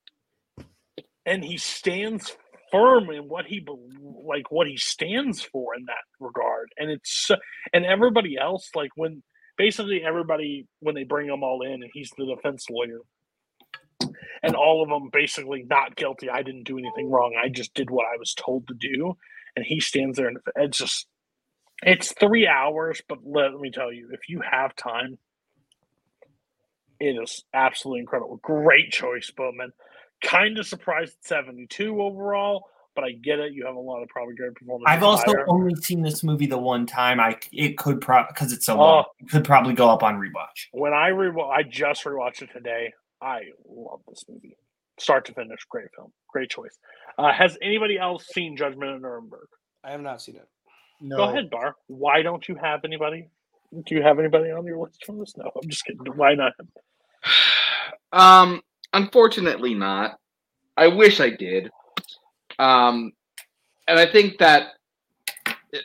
and 1.26 1.44
he 1.44 1.58
stands 1.58 2.36
firm 2.72 3.10
in 3.10 3.28
what 3.28 3.46
he 3.46 3.64
like 4.26 4.50
what 4.50 4.66
he 4.66 4.76
stands 4.76 5.42
for 5.42 5.74
in 5.76 5.86
that 5.86 6.04
regard. 6.20 6.70
And 6.78 6.90
it's 6.90 7.30
and 7.72 7.86
everybody 7.86 8.36
else 8.38 8.70
like 8.74 8.90
when 8.96 9.22
basically 9.58 10.02
everybody 10.04 10.66
when 10.80 10.94
they 10.96 11.04
bring 11.04 11.28
him 11.28 11.44
all 11.44 11.62
in 11.62 11.74
and 11.82 11.90
he's 11.94 12.10
the 12.18 12.26
defense 12.26 12.66
lawyer 12.70 13.00
and 14.42 14.54
all 14.54 14.82
of 14.82 14.88
them 14.88 15.10
basically 15.12 15.64
not 15.68 15.96
guilty 15.96 16.30
i 16.30 16.42
didn't 16.42 16.64
do 16.64 16.78
anything 16.78 17.10
wrong 17.10 17.34
i 17.42 17.48
just 17.48 17.74
did 17.74 17.90
what 17.90 18.06
i 18.06 18.16
was 18.18 18.34
told 18.34 18.66
to 18.68 18.74
do 18.74 19.16
and 19.56 19.64
he 19.64 19.80
stands 19.80 20.16
there 20.18 20.28
and 20.28 20.38
it's 20.56 20.78
just 20.78 21.06
it's 21.82 22.12
three 22.18 22.46
hours 22.46 23.02
but 23.08 23.18
let 23.24 23.52
me 23.54 23.70
tell 23.70 23.92
you 23.92 24.08
if 24.12 24.28
you 24.28 24.40
have 24.40 24.74
time 24.76 25.18
it 26.98 27.16
is 27.22 27.44
absolutely 27.52 28.00
incredible 28.00 28.36
great 28.42 28.90
choice 28.90 29.30
bowman 29.36 29.72
kind 30.22 30.58
of 30.58 30.66
surprised 30.66 31.14
at 31.18 31.26
72 31.26 32.00
overall 32.00 32.64
but 32.94 33.04
i 33.04 33.12
get 33.12 33.38
it 33.38 33.52
you 33.52 33.66
have 33.66 33.74
a 33.74 33.78
lot 33.78 34.02
of 34.02 34.08
probably 34.08 34.34
great 34.34 34.54
performances 34.54 34.86
I've 34.88 35.02
also 35.02 35.24
higher. 35.26 35.48
only 35.48 35.74
seen 35.76 36.00
this 36.00 36.24
movie 36.24 36.46
the 36.46 36.56
one 36.56 36.86
time. 36.86 37.20
I 37.20 37.36
it 37.52 37.76
could 37.76 38.00
probably 38.00 38.28
because 38.32 38.52
it's 38.52 38.64
so 38.64 38.78
long. 38.78 39.04
It 39.20 39.28
could 39.28 39.44
probably 39.44 39.74
go 39.74 39.90
up 39.90 40.02
on 40.02 40.14
rewatch. 40.14 40.68
when 40.72 40.94
i 40.94 41.08
re 41.08 41.30
i 41.52 41.62
just 41.62 42.04
rewatched 42.04 42.42
it 42.42 42.50
today 42.52 42.94
i 43.20 43.40
love 43.68 44.00
this 44.08 44.24
movie 44.28 44.56
start 44.98 45.26
to 45.26 45.34
finish 45.34 45.60
great 45.68 45.88
film 45.94 46.10
great 46.28 46.48
choice 46.48 46.78
uh, 47.18 47.30
has 47.30 47.58
anybody 47.60 47.98
else 47.98 48.26
seen 48.28 48.56
judgment 48.56 48.94
at 48.94 49.00
nuremberg 49.02 49.48
I 49.86 49.92
have 49.92 50.00
not 50.00 50.20
seen 50.20 50.36
it. 50.36 50.48
Go 51.08 51.24
ahead, 51.24 51.50
Bar. 51.50 51.76
Why 51.88 52.22
don't 52.22 52.48
you 52.48 52.56
have 52.56 52.84
anybody? 52.84 53.28
Do 53.84 53.94
you 53.94 54.02
have 54.02 54.18
anybody 54.18 54.50
on 54.50 54.64
your 54.64 54.78
list 54.78 55.04
from 55.04 55.18
this? 55.18 55.36
No, 55.36 55.50
I'm 55.62 55.68
just 55.68 55.84
kidding. 55.84 56.00
Why 56.14 56.34
not? 56.34 56.52
Um, 58.12 58.62
unfortunately, 58.94 59.74
not. 59.74 60.18
I 60.76 60.86
wish 60.86 61.20
I 61.20 61.28
did. 61.28 61.70
Um, 62.58 63.12
and 63.88 63.98
I 63.98 64.06
think 64.06 64.38
that 64.38 64.68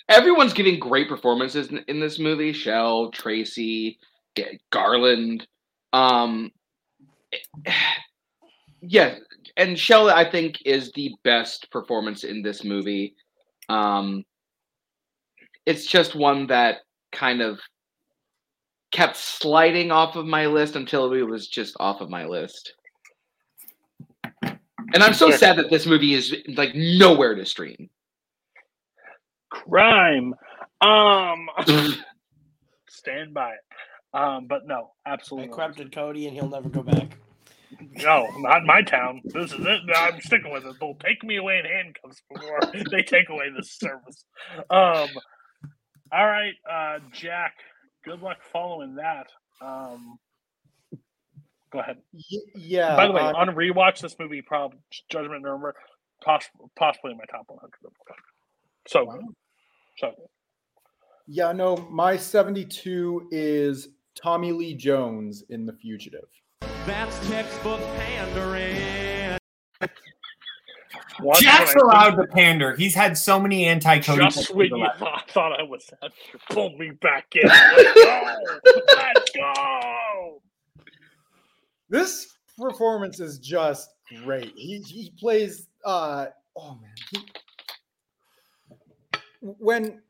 everyone's 0.07 0.53
giving 0.53 0.79
great 0.79 1.09
performances 1.09 1.67
in, 1.69 1.79
in 1.87 1.99
this 1.99 2.19
movie. 2.19 2.53
Schell, 2.53 3.11
Tracy, 3.11 3.97
Garland. 4.69 5.45
Um, 5.93 6.51
yeah, 8.81 9.15
and 9.57 9.77
Schell, 9.77 10.09
I 10.09 10.29
think, 10.29 10.59
is 10.65 10.91
the 10.93 11.13
best 11.23 11.69
performance 11.71 12.23
in 12.23 12.41
this 12.41 12.63
movie. 12.63 13.15
Um, 13.69 14.23
it's 15.65 15.85
just 15.85 16.15
one 16.15 16.47
that 16.47 16.77
kind 17.11 17.41
of 17.41 17.59
kept 18.91 19.15
sliding 19.15 19.91
off 19.91 20.15
of 20.15 20.25
my 20.25 20.47
list 20.47 20.75
until 20.75 21.11
it 21.13 21.21
was 21.21 21.47
just 21.47 21.75
off 21.79 22.01
of 22.01 22.09
my 22.09 22.25
list. 22.25 22.73
And 24.93 25.03
I'm 25.03 25.13
so 25.13 25.31
sad 25.31 25.57
that 25.57 25.69
this 25.69 25.85
movie 25.85 26.13
is 26.13 26.35
like 26.55 26.75
nowhere 26.75 27.35
to 27.35 27.45
stream. 27.45 27.89
Crime. 29.49 30.33
Um, 30.81 31.47
stand 32.89 33.33
by 33.33 33.51
it. 33.51 33.59
Um, 34.13 34.47
but 34.47 34.67
no, 34.67 34.91
absolutely. 35.05 35.51
I 35.51 35.55
corrupted 35.55 35.93
Cody, 35.93 36.27
and 36.27 36.35
he'll 36.35 36.49
never 36.49 36.67
go 36.67 36.83
back. 36.83 37.17
No, 37.79 38.27
not 38.39 38.61
in 38.61 38.67
my 38.67 38.81
town. 38.81 39.21
This 39.23 39.53
is 39.53 39.65
it. 39.65 39.81
I'm 39.95 40.19
sticking 40.19 40.51
with 40.51 40.65
it. 40.65 40.75
They'll 40.79 40.95
take 40.95 41.23
me 41.23 41.37
away 41.37 41.59
in 41.59 41.65
handcuffs 41.65 42.21
before 42.33 42.59
they 42.91 43.03
take 43.03 43.29
away 43.29 43.45
this 43.55 43.71
service. 43.71 44.25
Um, 44.69 45.07
all 46.11 46.25
right, 46.25 46.53
uh, 46.69 46.99
Jack. 47.11 47.55
Good 48.03 48.21
luck 48.21 48.37
following 48.51 48.95
that. 48.95 49.27
Um, 49.61 50.17
Go 51.71 51.79
ahead. 51.79 51.97
Y- 52.13 52.39
yeah. 52.55 52.95
By 52.97 53.07
the 53.07 53.13
way, 53.13 53.21
uh, 53.21 53.33
on 53.33 53.47
rewatch, 53.49 54.01
this 54.01 54.15
movie, 54.19 54.41
probably 54.41 54.79
Judgment 55.09 55.43
Number, 55.43 55.73
poss- 56.23 56.49
possibly 56.75 57.11
in 57.11 57.17
my 57.17 57.23
top 57.31 57.45
100. 57.47 57.71
So, 58.87 59.07
so 59.97 60.11
yeah, 61.27 61.51
no, 61.53 61.77
my 61.77 62.17
72 62.17 63.29
is 63.31 63.89
Tommy 64.21 64.51
Lee 64.51 64.73
Jones 64.73 65.43
in 65.49 65.65
The 65.65 65.73
Fugitive. 65.73 66.27
That's 66.85 67.29
textbook 67.29 67.79
pandering. 67.95 69.20
Watch 71.19 71.41
Jack's 71.41 71.75
allowed 71.75 72.15
to 72.15 72.25
pander. 72.27 72.75
He's 72.75 72.95
had 72.95 73.17
so 73.17 73.39
many 73.39 73.65
anti-Cody. 73.65 74.23
Just 74.23 74.55
when 74.55 74.67
you 74.67 74.87
thought, 74.97 75.29
thought 75.29 75.59
I 75.59 75.63
was 75.63 75.89
out, 76.01 76.11
you 76.31 76.39
pulled 76.49 76.79
me 76.79 76.91
back 77.01 77.27
in. 77.35 77.47
Let's 77.47 77.93
go! 77.93 78.35
Let's 78.95 79.31
go! 79.31 80.41
This 81.89 82.33
performance 82.57 83.19
is 83.19 83.39
just 83.39 83.89
great. 84.23 84.53
He 84.55 84.79
he 84.79 85.11
plays 85.19 85.67
uh 85.83 86.27
oh 86.55 86.79
man. 86.81 86.95
He, 87.11 87.19
when 89.41 90.01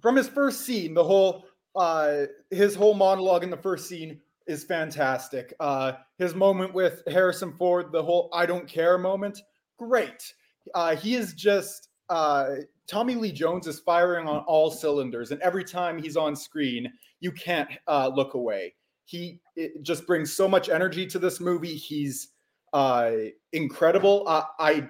from 0.00 0.16
his 0.16 0.28
first 0.28 0.62
scene, 0.62 0.94
the 0.94 1.04
whole 1.04 1.44
uh 1.76 2.24
his 2.50 2.74
whole 2.74 2.94
monologue 2.94 3.44
in 3.44 3.50
the 3.50 3.56
first 3.56 3.88
scene 3.88 4.20
is 4.46 4.64
fantastic. 4.64 5.54
Uh 5.60 5.92
his 6.18 6.34
moment 6.34 6.74
with 6.74 7.02
Harrison 7.06 7.52
Ford, 7.52 7.92
the 7.92 8.02
whole 8.02 8.28
I 8.32 8.46
don't 8.46 8.66
care 8.66 8.98
moment, 8.98 9.40
great. 9.78 10.34
Uh 10.74 10.96
he 10.96 11.14
is 11.14 11.34
just 11.34 11.88
uh 12.08 12.56
Tommy 12.86 13.14
Lee 13.14 13.32
Jones 13.32 13.66
is 13.66 13.80
firing 13.80 14.28
on 14.28 14.44
all 14.44 14.70
cylinders, 14.70 15.30
and 15.30 15.40
every 15.40 15.64
time 15.64 16.00
he's 16.02 16.16
on 16.16 16.36
screen, 16.36 16.92
you 17.20 17.32
can't 17.32 17.68
uh, 17.88 18.08
look 18.14 18.34
away. 18.34 18.74
He 19.06 19.40
just 19.82 20.06
brings 20.06 20.34
so 20.36 20.46
much 20.46 20.68
energy 20.68 21.06
to 21.06 21.18
this 21.18 21.40
movie. 21.40 21.74
He's 21.74 22.28
uh, 22.74 23.12
incredible. 23.52 24.24
Uh, 24.26 24.44
I 24.58 24.88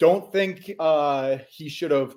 don't 0.00 0.32
think 0.32 0.72
uh, 0.80 1.38
he 1.48 1.68
should 1.68 1.90
have 1.90 2.16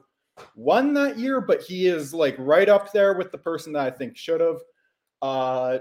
won 0.56 0.94
that 0.94 1.20
year, 1.20 1.42
but 1.42 1.62
he 1.62 1.88
is 1.88 2.14
like 2.14 2.36
right 2.40 2.70
up 2.70 2.92
there 2.92 3.14
with 3.14 3.32
the 3.32 3.38
person 3.38 3.74
that 3.74 3.86
I 3.86 3.92
think 3.92 4.18
should 4.18 4.42
have. 4.42 4.58
Uh, 5.22 5.80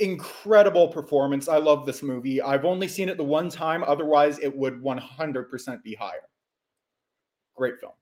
incredible 0.00 0.88
performance. 0.88 1.48
I 1.48 1.58
love 1.58 1.86
this 1.86 2.02
movie. 2.02 2.40
I've 2.40 2.64
only 2.64 2.88
seen 2.88 3.08
it 3.08 3.16
the 3.16 3.24
one 3.24 3.48
time. 3.48 3.84
Otherwise, 3.84 4.38
it 4.38 4.54
would 4.54 4.82
100% 4.82 5.82
be 5.82 5.94
higher. 5.94 6.28
Great 7.56 7.80
film. 7.80 7.92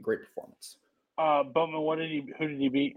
Great 0.00 0.20
performance. 0.20 0.76
Uh, 1.18 1.42
Bowman, 1.42 1.80
what 1.80 1.98
did 1.98 2.10
he? 2.10 2.24
Who 2.38 2.48
did 2.48 2.58
he 2.58 2.68
beat? 2.68 2.96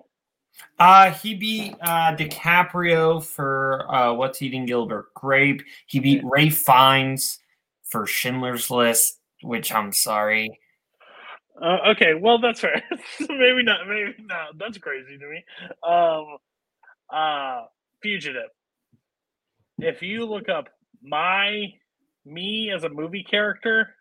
Uh, 0.79 1.11
he 1.11 1.35
beat 1.35 1.75
uh, 1.81 2.15
DiCaprio 2.15 3.21
for 3.23 3.93
uh, 3.93 4.13
What's 4.13 4.41
Eating 4.41 4.65
Gilbert 4.65 5.13
Grape. 5.13 5.61
He 5.87 5.99
beat 5.99 6.21
Ralph 6.23 6.53
Fiennes 6.53 7.39
for 7.83 8.05
Schindler's 8.05 8.71
List, 8.71 9.19
which 9.41 9.73
I'm 9.73 9.91
sorry. 9.91 10.59
Uh, 11.61 11.77
okay, 11.89 12.13
well 12.13 12.39
that's 12.39 12.59
fair. 12.59 12.81
maybe 13.19 13.63
not. 13.63 13.87
Maybe 13.87 14.15
not. 14.21 14.57
That's 14.57 14.77
crazy 14.77 15.17
to 15.17 15.27
me. 15.27 15.43
Um, 15.83 16.37
uh, 17.09 17.63
Fugitive. 18.05 18.51
If 19.79 20.03
you 20.03 20.27
look 20.27 20.47
up 20.47 20.67
my 21.01 21.69
me 22.23 22.71
as 22.71 22.83
a 22.83 22.89
movie 22.89 23.23
character, 23.23 23.95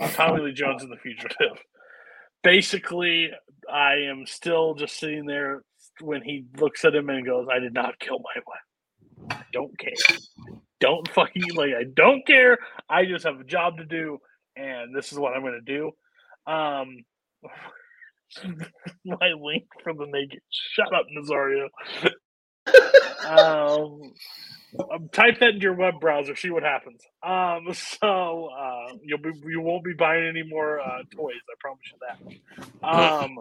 I'm 0.00 0.10
Tommy 0.10 0.42
Lee 0.42 0.52
Jones 0.52 0.82
in 0.82 0.90
The 0.90 0.96
Fugitive. 0.96 1.62
Basically, 2.42 3.30
I 3.72 4.08
am 4.10 4.26
still 4.26 4.74
just 4.74 4.98
sitting 4.98 5.26
there 5.26 5.62
when 6.00 6.22
he 6.22 6.46
looks 6.58 6.84
at 6.84 6.92
him 6.92 7.08
and 7.08 7.24
goes, 7.24 7.46
"I 7.48 7.60
did 7.60 7.72
not 7.72 8.00
kill 8.00 8.18
my 8.18 8.40
wife. 8.48 9.38
I 9.40 9.44
don't 9.52 9.78
care. 9.78 9.92
Don't 10.80 11.06
fucking 11.12 11.54
like. 11.54 11.70
I 11.70 11.84
don't 11.94 12.26
care. 12.26 12.58
I 12.90 13.04
just 13.04 13.24
have 13.26 13.38
a 13.38 13.44
job 13.44 13.76
to 13.76 13.84
do, 13.84 14.18
and 14.56 14.92
this 14.92 15.12
is 15.12 15.20
what 15.20 15.34
I'm 15.34 15.42
going 15.42 15.60
to 15.64 15.72
do." 15.72 15.92
Um, 16.52 16.96
my 19.04 19.34
link 19.40 19.66
for 19.84 19.94
the 19.94 20.06
naked. 20.08 20.40
Shut 20.50 20.92
up, 20.92 21.06
Nazario. 21.16 21.68
Um, 23.28 24.12
um, 24.78 25.08
type 25.12 25.40
that 25.40 25.50
into 25.50 25.62
your 25.62 25.74
web 25.74 26.00
browser. 26.00 26.36
See 26.36 26.50
what 26.50 26.62
happens. 26.62 27.02
Um, 27.22 27.68
so 28.00 28.50
uh, 28.56 28.94
you'll 29.02 29.18
be 29.18 29.32
you 29.46 29.60
won't 29.60 29.84
be 29.84 29.94
buying 29.94 30.26
any 30.26 30.42
more 30.42 30.80
uh, 30.80 31.02
toys. 31.14 31.34
I 31.48 31.54
promise 31.60 31.84
you 31.92 31.98
that. 32.82 32.88
Um, 32.88 33.38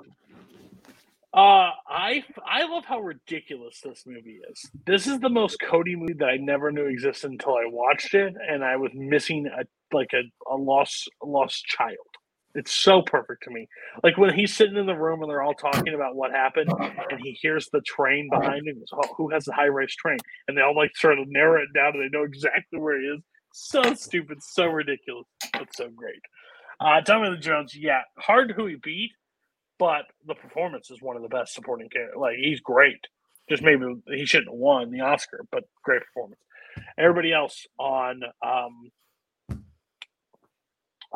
uh, 1.34 1.72
I 1.90 2.24
I 2.46 2.66
love 2.70 2.86
how 2.86 3.02
ridiculous 3.02 3.82
this 3.84 4.04
movie 4.06 4.40
is. 4.52 4.70
This 4.86 5.08
is 5.08 5.20
the 5.20 5.30
most 5.30 5.58
Cody 5.62 5.96
movie 5.96 6.14
that 6.20 6.30
I 6.30 6.38
never 6.38 6.72
knew 6.72 6.86
existed 6.86 7.32
until 7.32 7.56
I 7.56 7.66
watched 7.68 8.14
it, 8.14 8.36
and 8.50 8.64
I 8.64 8.78
was 8.78 8.92
missing 8.94 9.48
a 9.48 9.66
like 9.96 10.12
a, 10.14 10.24
a 10.52 10.56
lost 10.56 11.10
lost 11.24 11.66
child. 11.66 11.98
It's 12.56 12.72
so 12.72 13.02
perfect 13.02 13.44
to 13.44 13.52
me. 13.52 13.68
Like 14.02 14.18
when 14.18 14.34
he's 14.34 14.56
sitting 14.56 14.78
in 14.78 14.86
the 14.86 14.96
room 14.96 15.22
and 15.22 15.30
they're 15.30 15.42
all 15.42 15.54
talking 15.54 15.94
about 15.94 16.16
what 16.16 16.32
happened, 16.32 16.72
and 17.10 17.20
he 17.22 17.32
hears 17.34 17.70
the 17.72 17.82
train 17.82 18.30
behind 18.32 18.68
him. 18.68 18.80
Goes, 18.80 18.88
oh, 18.94 19.14
who 19.18 19.30
has 19.30 19.46
the 19.46 19.54
high 19.54 19.66
race 19.66 19.94
train? 19.96 20.18
And 20.48 20.58
they 20.58 20.62
all 20.62 20.76
like 20.76 20.96
sort 20.96 21.20
of 21.20 21.28
narrow 21.28 21.62
it 21.62 21.74
down, 21.76 21.94
and 21.94 22.04
they 22.04 22.18
know 22.18 22.24
exactly 22.24 22.80
where 22.80 23.00
he 23.00 23.08
is. 23.08 23.22
So 23.54 23.94
stupid, 23.94 24.40
so 24.42 24.66
ridiculous, 24.66 25.28
but 25.54 25.68
so 25.76 25.90
great. 25.90 26.22
Uh, 26.80 27.02
Tommy 27.02 27.30
Lee 27.30 27.40
Jones, 27.40 27.76
yeah, 27.76 28.02
hard 28.18 28.52
who 28.52 28.68
he 28.68 28.76
beat, 28.82 29.12
but 29.80 30.04
the 30.26 30.36
performance 30.36 30.92
is 30.92 31.02
one 31.02 31.16
of 31.16 31.22
the 31.22 31.30
best 31.30 31.54
supporting 31.54 31.90
characters. 31.90 32.18
Like 32.20 32.38
he's 32.38 32.60
great. 32.60 33.00
Just 33.50 33.64
maybe 33.64 33.86
he 34.08 34.26
shouldn't 34.26 34.50
have 34.50 34.58
won 34.58 34.92
the 34.92 35.02
Oscar, 35.02 35.46
but 35.52 35.64
great 35.84 36.02
performance. 36.02 36.42
Everybody 36.98 37.32
else 37.32 37.66
on, 37.80 38.22
um, 38.46 38.92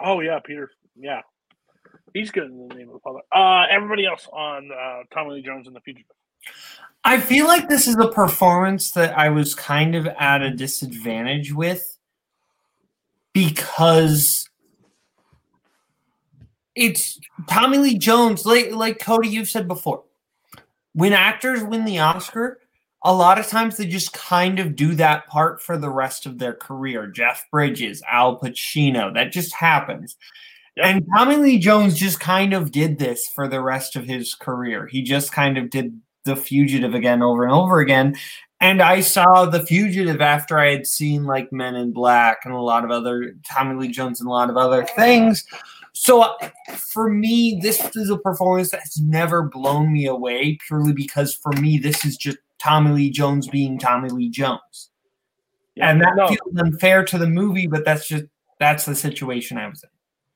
oh 0.02 0.22
yeah, 0.22 0.40
Peter, 0.46 0.70
yeah, 0.96 1.22
he's 2.14 2.32
good 2.32 2.46
in 2.46 2.68
the 2.68 2.76
name 2.76 2.88
of 2.90 2.96
the 2.96 3.00
father. 3.00 3.20
Uh, 3.32 3.66
everybody 3.70 4.06
else 4.06 4.28
on 4.32 4.70
uh, 4.72 5.04
Tommy 5.14 5.36
Lee 5.36 5.42
Jones 5.42 5.68
in 5.68 5.74
the 5.74 5.82
future. 5.82 6.04
I 7.04 7.20
feel 7.20 7.48
like 7.48 7.70
this 7.70 7.88
is 7.88 7.96
a 7.96 8.10
performance 8.10 8.92
that 8.92 9.18
I 9.18 9.30
was 9.30 9.56
kind 9.56 9.96
of 9.96 10.06
at 10.08 10.42
a 10.42 10.52
disadvantage 10.52 11.54
with 11.54 11.98
because 13.34 14.50
it's 16.76 17.20
Tommy 17.48 17.78
Lee 17.78 17.98
Jones, 17.98 18.46
like 18.46 18.72
like 18.72 19.00
Cody, 19.00 19.30
you've 19.30 19.50
said 19.50 19.68
before. 19.68 20.04
When 20.94 21.14
actors 21.14 21.64
win 21.64 21.86
the 21.86 22.00
Oscar, 22.00 22.60
a 23.04 23.14
lot 23.14 23.40
of 23.40 23.48
times 23.48 23.78
they 23.78 23.86
just 23.86 24.12
kind 24.14 24.60
of 24.60 24.76
do 24.76 24.96
that 24.96 25.28
part 25.28 25.62
for 25.62 25.78
the 25.78 25.90
rest 25.90 26.26
of 26.26 26.38
their 26.38 26.54
career. 26.54 27.08
Jeff 27.08 27.46
Bridges, 27.52 28.02
Al 28.10 28.40
Pacino, 28.40 29.14
that 29.14 29.32
just 29.32 29.54
happens. 29.54 30.18
And 30.82 31.06
Tommy 31.16 31.36
Lee 31.36 31.60
Jones 31.60 31.98
just 31.98 32.20
kind 32.20 32.54
of 32.54 32.72
did 32.72 33.00
this 33.00 33.28
for 33.28 33.48
the 33.48 33.62
rest 33.62 33.96
of 33.96 34.06
his 34.06 34.36
career. 34.36 34.88
He 34.88 35.02
just 35.02 35.32
kind 35.32 35.58
of 35.58 35.70
did 35.70 36.00
The 36.26 36.36
Fugitive 36.36 36.94
again 36.94 37.22
over 37.22 37.44
and 37.44 37.54
over 37.54 37.80
again. 37.80 38.16
And 38.62 38.82
I 38.82 39.02
saw 39.02 39.46
The 39.46 39.66
Fugitive 39.66 40.22
after 40.22 40.58
I 40.60 40.72
had 40.72 40.86
seen 40.86 41.24
like 41.26 41.52
Men 41.52 41.76
in 41.76 41.92
Black 41.94 42.40
and 42.44 42.54
a 42.54 42.62
lot 42.62 42.84
of 42.84 42.92
other 42.92 43.36
Tommy 43.50 43.76
Lee 43.76 43.92
Jones 43.92 44.20
and 44.20 44.28
a 44.28 44.32
lot 44.32 44.50
of 44.50 44.58
other 44.58 44.86
things. 44.86 45.46
So 45.94 46.22
uh, 46.22 46.50
for 46.78 47.10
me, 47.10 47.60
this 47.62 47.96
is 47.96 48.10
a 48.10 48.18
performance 48.18 48.72
that 48.72 48.82
has 48.82 49.02
never 49.02 49.44
blown 49.44 49.92
me 49.92 50.06
away 50.06 50.58
purely 50.68 50.94
because 50.94 51.34
for 51.34 51.52
me, 51.54 51.78
this 51.78 52.06
is 52.06 52.16
just 52.16 52.38
Tommy 52.62 52.92
Lee 52.92 53.10
Jones 53.10 53.48
being 53.48 53.80
Tommy 53.80 54.10
Lee 54.10 54.30
Jones. 54.30 54.92
and 55.78 56.02
that 56.02 56.16
no. 56.16 56.28
feels 56.28 56.58
unfair 56.58 57.04
to 57.06 57.18
the 57.18 57.28
movie, 57.28 57.68
but 57.68 57.86
that's 57.86 58.08
just 58.08 58.26
that's 58.60 58.86
the 58.86 58.96
situation 58.96 59.58
I 59.58 59.68
was 59.68 59.84
in. 59.84 59.90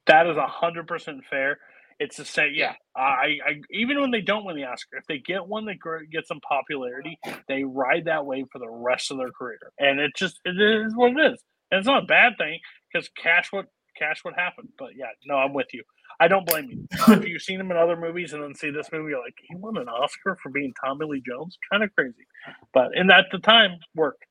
That 0.07 0.27
is 0.27 0.38
hundred 0.38 0.88
percent 0.88 1.23
fair. 1.30 1.59
It's 1.99 2.17
the 2.17 2.25
same. 2.25 2.51
Yeah, 2.53 2.73
I, 2.95 3.38
I 3.45 3.61
even 3.71 4.01
when 4.01 4.11
they 4.11 4.21
don't 4.21 4.45
win 4.45 4.55
the 4.55 4.65
Oscar, 4.65 4.97
if 4.97 5.05
they 5.07 5.19
get 5.19 5.47
one 5.47 5.65
that 5.65 5.80
gr- 5.80 6.03
gets 6.11 6.27
some 6.27 6.41
popularity, 6.41 7.17
they 7.47 7.63
ride 7.63 8.05
that 8.05 8.25
wave 8.25 8.45
for 8.51 8.59
the 8.59 8.69
rest 8.69 9.11
of 9.11 9.17
their 9.17 9.31
career, 9.31 9.59
and 9.80 9.99
it 9.99 10.11
just 10.15 10.39
it 10.45 10.59
is 10.59 10.95
what 10.95 11.11
it 11.11 11.34
is, 11.34 11.43
and 11.71 11.80
it's 11.80 11.88
not 11.88 12.03
a 12.03 12.07
bad 12.07 12.34
thing 12.38 12.59
because 12.91 13.09
cash 13.21 13.51
what 13.51 13.67
cash 13.97 14.19
what 14.23 14.34
happened. 14.35 14.69
But 14.77 14.89
yeah, 14.97 15.05
no, 15.25 15.35
I'm 15.35 15.53
with 15.53 15.67
you. 15.73 15.84
I 16.19 16.27
don't 16.27 16.45
blame 16.45 16.69
you. 16.69 16.88
if 17.13 17.25
you've 17.25 17.41
seen 17.41 17.59
him 17.59 17.71
in 17.71 17.77
other 17.77 17.95
movies 17.95 18.34
and 18.34 18.43
then 18.43 18.55
see 18.55 18.69
this 18.69 18.89
movie, 18.91 19.11
you're 19.11 19.23
like, 19.23 19.35
he 19.47 19.55
won 19.55 19.77
an 19.77 19.89
Oscar 19.89 20.38
for 20.41 20.49
being 20.51 20.73
Tommy 20.84 21.05
Lee 21.05 21.23
Jones, 21.25 21.57
kind 21.71 21.84
of 21.84 21.93
crazy. 21.95 22.27
But 22.73 22.89
in 22.95 23.07
that 23.07 23.25
the 23.31 23.39
time 23.39 23.77
worked. 23.95 24.23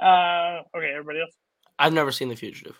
Uh, 0.00 0.60
okay, 0.76 0.90
everybody 0.92 1.20
else. 1.20 1.34
I've 1.78 1.92
never 1.92 2.12
seen 2.12 2.28
The 2.28 2.36
Fugitive. 2.36 2.78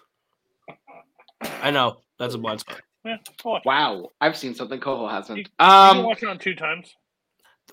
I 1.62 1.70
know 1.70 2.03
that's 2.18 2.34
a 2.34 2.38
blind 2.38 2.60
spot. 2.60 2.80
Yeah. 3.04 3.16
Wow, 3.64 4.08
I've 4.20 4.36
seen 4.36 4.54
something 4.54 4.80
Koho 4.80 5.10
hasn't. 5.10 5.38
You 5.38 5.44
can 5.44 5.96
Um, 5.98 6.02
watch 6.04 6.22
it 6.22 6.28
on 6.28 6.38
two 6.38 6.54
times. 6.54 6.94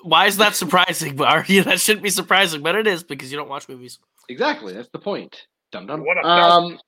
Why 0.01 0.25
is 0.25 0.37
that 0.37 0.55
surprising? 0.55 1.15
Bar? 1.17 1.45
Yeah, 1.47 1.63
that 1.63 1.79
shouldn't 1.79 2.03
be 2.03 2.09
surprising, 2.09 2.61
but 2.61 2.75
it 2.75 2.87
is 2.87 3.03
because 3.03 3.31
you 3.31 3.37
don't 3.37 3.49
watch 3.49 3.69
movies. 3.69 3.99
exactly, 4.29 4.73
that's 4.73 4.89
the 4.91 4.99
point. 4.99 5.47
Dum 5.71 5.87
dum. 5.87 6.01
What 6.01 6.17
up, 6.17 6.25
Um, 6.25 6.79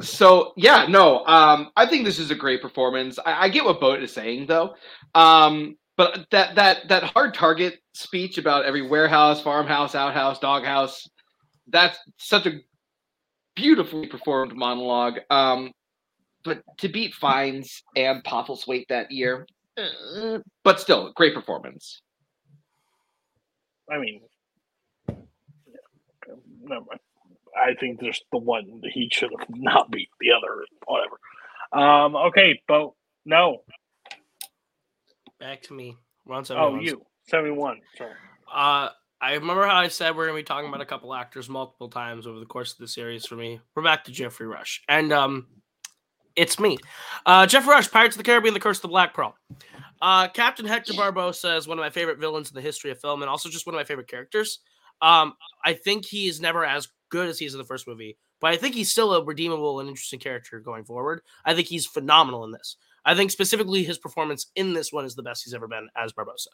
so 0.00 0.52
yeah, 0.56 0.86
no, 0.88 1.24
um, 1.24 1.70
I 1.76 1.86
think 1.86 2.04
this 2.04 2.18
is 2.18 2.30
a 2.30 2.34
great 2.34 2.60
performance. 2.60 3.18
I, 3.24 3.44
I 3.44 3.48
get 3.48 3.64
what 3.64 3.80
Boat 3.80 4.02
is 4.02 4.12
saying 4.12 4.46
though, 4.46 4.74
um, 5.14 5.76
but 5.96 6.26
that 6.30 6.54
that 6.56 6.88
that 6.88 7.02
hard 7.04 7.32
target 7.34 7.78
speech 7.94 8.36
about 8.36 8.64
every 8.66 8.82
warehouse, 8.82 9.40
farmhouse, 9.42 9.94
outhouse, 9.94 10.38
doghouse, 10.38 11.08
that's 11.68 11.98
such 12.18 12.44
a 12.46 12.58
beautifully 13.56 14.06
performed 14.06 14.54
monologue. 14.54 15.20
Um, 15.30 15.72
but 16.44 16.62
to 16.78 16.88
beat 16.88 17.14
Fiennes 17.14 17.82
and 17.96 18.22
Postlethwaite 18.24 18.88
that 18.88 19.10
year, 19.10 19.46
uh, 19.76 20.38
but 20.64 20.80
still, 20.80 21.12
great 21.14 21.34
performance. 21.34 22.02
I 23.90 23.98
mean, 23.98 24.22
yeah, 25.08 25.14
never 26.62 26.80
mind. 26.86 27.00
I 27.56 27.74
think 27.78 28.00
there's 28.00 28.20
the 28.32 28.38
one 28.38 28.80
that 28.82 28.90
he 28.92 29.08
should 29.12 29.30
have 29.38 29.48
not 29.50 29.90
beat 29.90 30.08
the 30.20 30.28
other, 30.32 30.64
whatever. 30.86 31.18
Um, 31.72 32.16
okay, 32.16 32.60
Bo, 32.66 32.94
no. 33.26 33.58
Back 35.38 35.62
to 35.62 35.74
me. 35.74 35.96
We're 36.24 36.36
Oh, 36.36 36.42
71. 36.42 36.82
you. 36.82 37.02
71. 37.28 37.80
Sorry. 37.98 38.12
Uh, 38.52 38.88
I 39.20 39.34
remember 39.34 39.66
how 39.66 39.76
I 39.76 39.88
said 39.88 40.16
we're 40.16 40.26
gonna 40.26 40.38
be 40.38 40.42
talking 40.44 40.68
about 40.68 40.80
a 40.80 40.86
couple 40.86 41.14
actors 41.14 41.48
multiple 41.48 41.88
times 41.88 42.26
over 42.26 42.38
the 42.40 42.46
course 42.46 42.72
of 42.72 42.78
the 42.78 42.88
series. 42.88 43.26
For 43.26 43.34
me, 43.36 43.60
we're 43.74 43.82
back 43.82 44.04
to 44.04 44.12
Geoffrey 44.12 44.46
Rush, 44.46 44.82
and 44.88 45.12
um, 45.12 45.46
it's 46.36 46.58
me, 46.58 46.78
uh, 47.26 47.46
Geoffrey 47.46 47.70
Rush, 47.70 47.90
Pirates 47.90 48.16
of 48.16 48.18
the 48.18 48.24
Caribbean: 48.24 48.54
The 48.54 48.60
Curse 48.60 48.78
of 48.78 48.82
the 48.82 48.88
Black 48.88 49.14
Pearl. 49.14 49.34
Uh, 50.00 50.26
Captain 50.28 50.66
Hector 50.66 50.92
Barbossa 50.94 51.56
is 51.56 51.68
one 51.68 51.78
of 51.78 51.82
my 51.82 51.90
favorite 51.90 52.18
villains 52.18 52.50
in 52.50 52.54
the 52.56 52.60
history 52.60 52.90
of 52.90 53.00
film, 53.00 53.22
and 53.22 53.30
also 53.30 53.48
just 53.48 53.66
one 53.66 53.74
of 53.74 53.78
my 53.78 53.84
favorite 53.84 54.08
characters. 54.08 54.58
Um, 55.00 55.34
I 55.64 55.74
think 55.74 56.04
he 56.04 56.28
is 56.28 56.40
never 56.40 56.64
as 56.64 56.88
good 57.10 57.28
as 57.28 57.38
he 57.38 57.46
is 57.46 57.54
in 57.54 57.58
the 57.58 57.64
first 57.64 57.86
movie, 57.86 58.18
but 58.40 58.52
I 58.52 58.56
think 58.56 58.74
he's 58.74 58.90
still 58.90 59.14
a 59.14 59.24
redeemable 59.24 59.80
and 59.80 59.88
interesting 59.88 60.18
character 60.18 60.60
going 60.60 60.84
forward. 60.84 61.22
I 61.44 61.54
think 61.54 61.68
he's 61.68 61.86
phenomenal 61.86 62.44
in 62.44 62.52
this. 62.52 62.76
I 63.04 63.14
think 63.14 63.30
specifically 63.30 63.82
his 63.82 63.98
performance 63.98 64.46
in 64.54 64.72
this 64.74 64.92
one 64.92 65.04
is 65.04 65.14
the 65.14 65.22
best 65.22 65.44
he's 65.44 65.54
ever 65.54 65.68
been 65.68 65.88
as 65.96 66.12
Barbossa. 66.12 66.48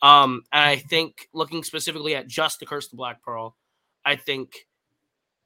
Um, 0.00 0.42
and 0.52 0.62
I 0.62 0.76
think 0.76 1.28
looking 1.34 1.64
specifically 1.64 2.14
at 2.14 2.28
just 2.28 2.60
the 2.60 2.66
Curse 2.66 2.86
of 2.86 2.90
the 2.92 2.96
Black 2.96 3.22
Pearl, 3.22 3.56
I 4.04 4.16
think 4.16 4.67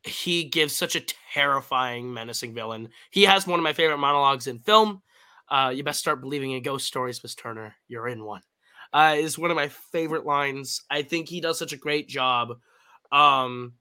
he 0.05 0.45
gives 0.45 0.75
such 0.75 0.97
a 0.97 1.05
terrifying, 1.33 2.13
menacing 2.13 2.55
villain. 2.55 2.89
He 3.11 3.23
has 3.25 3.47
one 3.47 3.59
of 3.59 3.65
my 3.65 3.73
favorite 3.73 3.99
monologues 3.99 4.47
in 4.47 4.59
film. 4.59 5.03
Uh, 5.49 5.73
you 5.75 5.85
best 5.85 6.01
start 6.01 6.21
believing 6.21 6.53
in 6.53 6.63
ghost 6.63 6.87
stories, 6.87 7.23
Miss 7.23 7.35
Turner. 7.35 7.75
You're 7.89 8.09
in 8.09 8.25
one. 8.25 8.43
Uh, 8.93 9.17
is 9.19 9.39
one 9.39 9.51
of 9.51 9.57
my 9.57 9.69
favorite 9.69 10.27
lines. 10.27 10.83
I 10.91 11.03
think 11.03 11.29
he 11.29 11.41
does 11.41 11.59
such 11.59 11.73
a 11.73 11.79
great 11.79 12.09
job. 12.09 12.59
Um, 13.11 13.75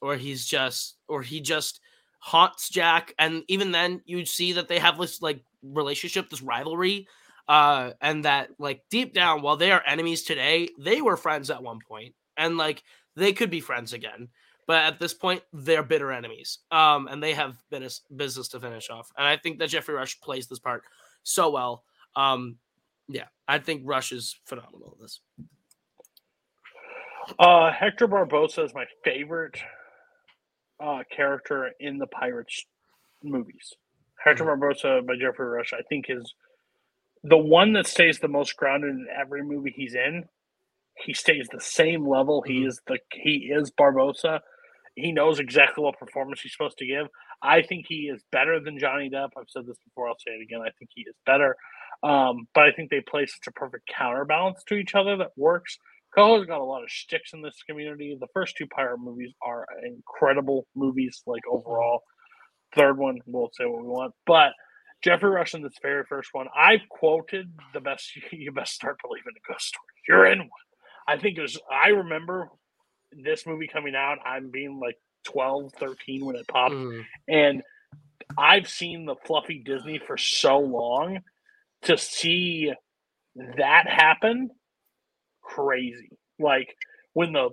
or 0.00 0.16
he's 0.16 0.46
just, 0.46 0.96
or 1.08 1.22
he 1.22 1.40
just 1.40 1.80
haunts 2.18 2.68
Jack, 2.68 3.14
and 3.18 3.44
even 3.48 3.72
then, 3.72 4.02
you 4.04 4.24
see 4.26 4.52
that 4.54 4.68
they 4.68 4.78
have 4.78 4.98
this 4.98 5.22
like 5.22 5.42
relationship, 5.62 6.28
this 6.28 6.42
rivalry, 6.42 7.06
uh, 7.48 7.92
and 8.00 8.24
that 8.24 8.50
like 8.58 8.82
deep 8.90 9.14
down, 9.14 9.42
while 9.42 9.56
they 9.56 9.70
are 9.70 9.82
enemies 9.86 10.22
today, 10.22 10.68
they 10.78 11.00
were 11.00 11.16
friends 11.16 11.50
at 11.50 11.62
one 11.62 11.78
point, 11.88 12.14
and 12.36 12.56
like 12.56 12.82
they 13.14 13.32
could 13.32 13.50
be 13.50 13.60
friends 13.60 13.92
again. 13.92 14.28
But 14.66 14.82
at 14.82 14.98
this 14.98 15.14
point, 15.14 15.42
they're 15.52 15.84
bitter 15.84 16.10
enemies, 16.10 16.58
um, 16.72 17.06
and 17.06 17.22
they 17.22 17.34
have 17.34 17.56
business 17.70 18.02
business 18.14 18.48
to 18.48 18.60
finish 18.60 18.90
off. 18.90 19.08
And 19.16 19.26
I 19.26 19.36
think 19.36 19.58
that 19.58 19.68
Geoffrey 19.68 19.94
Rush 19.94 20.20
plays 20.20 20.48
this 20.48 20.58
part 20.58 20.82
so 21.22 21.50
well. 21.50 21.84
Um, 22.16 22.56
yeah, 23.08 23.26
I 23.46 23.58
think 23.58 23.82
Rush 23.84 24.10
is 24.10 24.36
phenomenal 24.44 24.96
in 24.98 25.02
this. 25.02 25.20
Uh, 27.38 27.70
Hector 27.72 28.08
Barbossa 28.08 28.64
is 28.64 28.74
my 28.74 28.84
favorite 29.04 29.58
uh, 30.82 31.02
character 31.14 31.70
in 31.80 31.98
the 31.98 32.06
Pirates 32.06 32.64
movies. 33.22 33.72
Hector 34.24 34.44
Barbossa 34.44 35.06
by 35.06 35.14
Geoffrey 35.16 35.46
Rush, 35.46 35.72
I 35.72 35.82
think, 35.88 36.06
is 36.08 36.34
the 37.22 37.38
one 37.38 37.72
that 37.74 37.86
stays 37.86 38.18
the 38.18 38.28
most 38.28 38.56
grounded 38.56 38.90
in 38.90 39.06
every 39.20 39.42
movie 39.42 39.72
he's 39.74 39.94
in. 39.94 40.24
He 40.94 41.12
stays 41.12 41.48
the 41.52 41.60
same 41.60 42.08
level. 42.08 42.42
He 42.46 42.64
is 42.64 42.80
the 42.86 42.98
he 43.12 43.52
is 43.52 43.70
Barbossa. 43.70 44.40
He 44.96 45.12
knows 45.12 45.38
exactly 45.38 45.84
what 45.84 45.98
performance 45.98 46.40
he's 46.40 46.52
supposed 46.52 46.78
to 46.78 46.86
give. 46.86 47.06
I 47.42 47.62
think 47.62 47.84
he 47.86 48.10
is 48.12 48.24
better 48.32 48.58
than 48.58 48.78
Johnny 48.78 49.10
Depp. 49.10 49.28
I've 49.36 49.48
said 49.48 49.66
this 49.66 49.76
before. 49.84 50.08
I'll 50.08 50.16
say 50.18 50.32
it 50.32 50.42
again. 50.42 50.60
I 50.62 50.70
think 50.78 50.90
he 50.94 51.02
is 51.02 51.14
better. 51.26 51.54
Um, 52.02 52.48
but 52.54 52.64
I 52.64 52.72
think 52.72 52.90
they 52.90 53.02
play 53.02 53.26
such 53.26 53.46
a 53.46 53.52
perfect 53.52 53.88
counterbalance 53.94 54.62
to 54.68 54.74
each 54.74 54.94
other 54.94 55.16
that 55.18 55.32
works. 55.36 55.78
Coho's 56.16 56.46
got 56.46 56.62
a 56.62 56.64
lot 56.64 56.82
of 56.82 56.90
sticks 56.90 57.34
in 57.34 57.42
this 57.42 57.62
community. 57.68 58.16
The 58.18 58.26
first 58.32 58.56
two 58.56 58.66
pirate 58.66 58.98
movies 58.98 59.32
are 59.42 59.66
incredible 59.84 60.66
movies, 60.74 61.22
like 61.26 61.42
overall. 61.50 62.00
Third 62.74 62.96
one, 62.96 63.18
we'll 63.26 63.50
say 63.52 63.66
what 63.66 63.82
we 63.82 63.88
want. 63.88 64.14
But 64.26 64.52
Geoffrey 65.02 65.30
Rush 65.30 65.54
in 65.54 65.62
this 65.62 65.74
very 65.82 66.04
first 66.08 66.30
one, 66.32 66.46
I 66.56 66.78
quoted 66.88 67.52
the 67.74 67.80
best 67.80 68.10
you 68.32 68.50
best 68.52 68.72
start 68.72 68.96
believing 69.02 69.34
a 69.36 69.52
ghost 69.52 69.66
story. 69.66 69.84
You're 70.08 70.26
in 70.26 70.38
one. 70.38 70.48
I 71.06 71.18
think 71.18 71.36
it 71.36 71.42
was 71.42 71.58
I 71.70 71.88
remember 71.88 72.48
this 73.22 73.46
movie 73.46 73.68
coming 73.68 73.94
out, 73.94 74.18
I'm 74.24 74.50
being 74.50 74.78
like 74.80 74.96
12, 75.24 75.72
13 75.78 76.24
when 76.24 76.36
it 76.36 76.46
popped. 76.48 76.74
Hmm. 76.74 77.00
And 77.28 77.62
I've 78.38 78.68
seen 78.68 79.06
the 79.06 79.16
fluffy 79.24 79.62
Disney 79.64 79.98
for 79.98 80.16
so 80.16 80.58
long 80.58 81.20
to 81.82 81.96
see 81.96 82.72
that 83.58 83.88
happen 83.88 84.50
crazy. 85.42 86.10
Like 86.38 86.74
when 87.12 87.32
the 87.32 87.50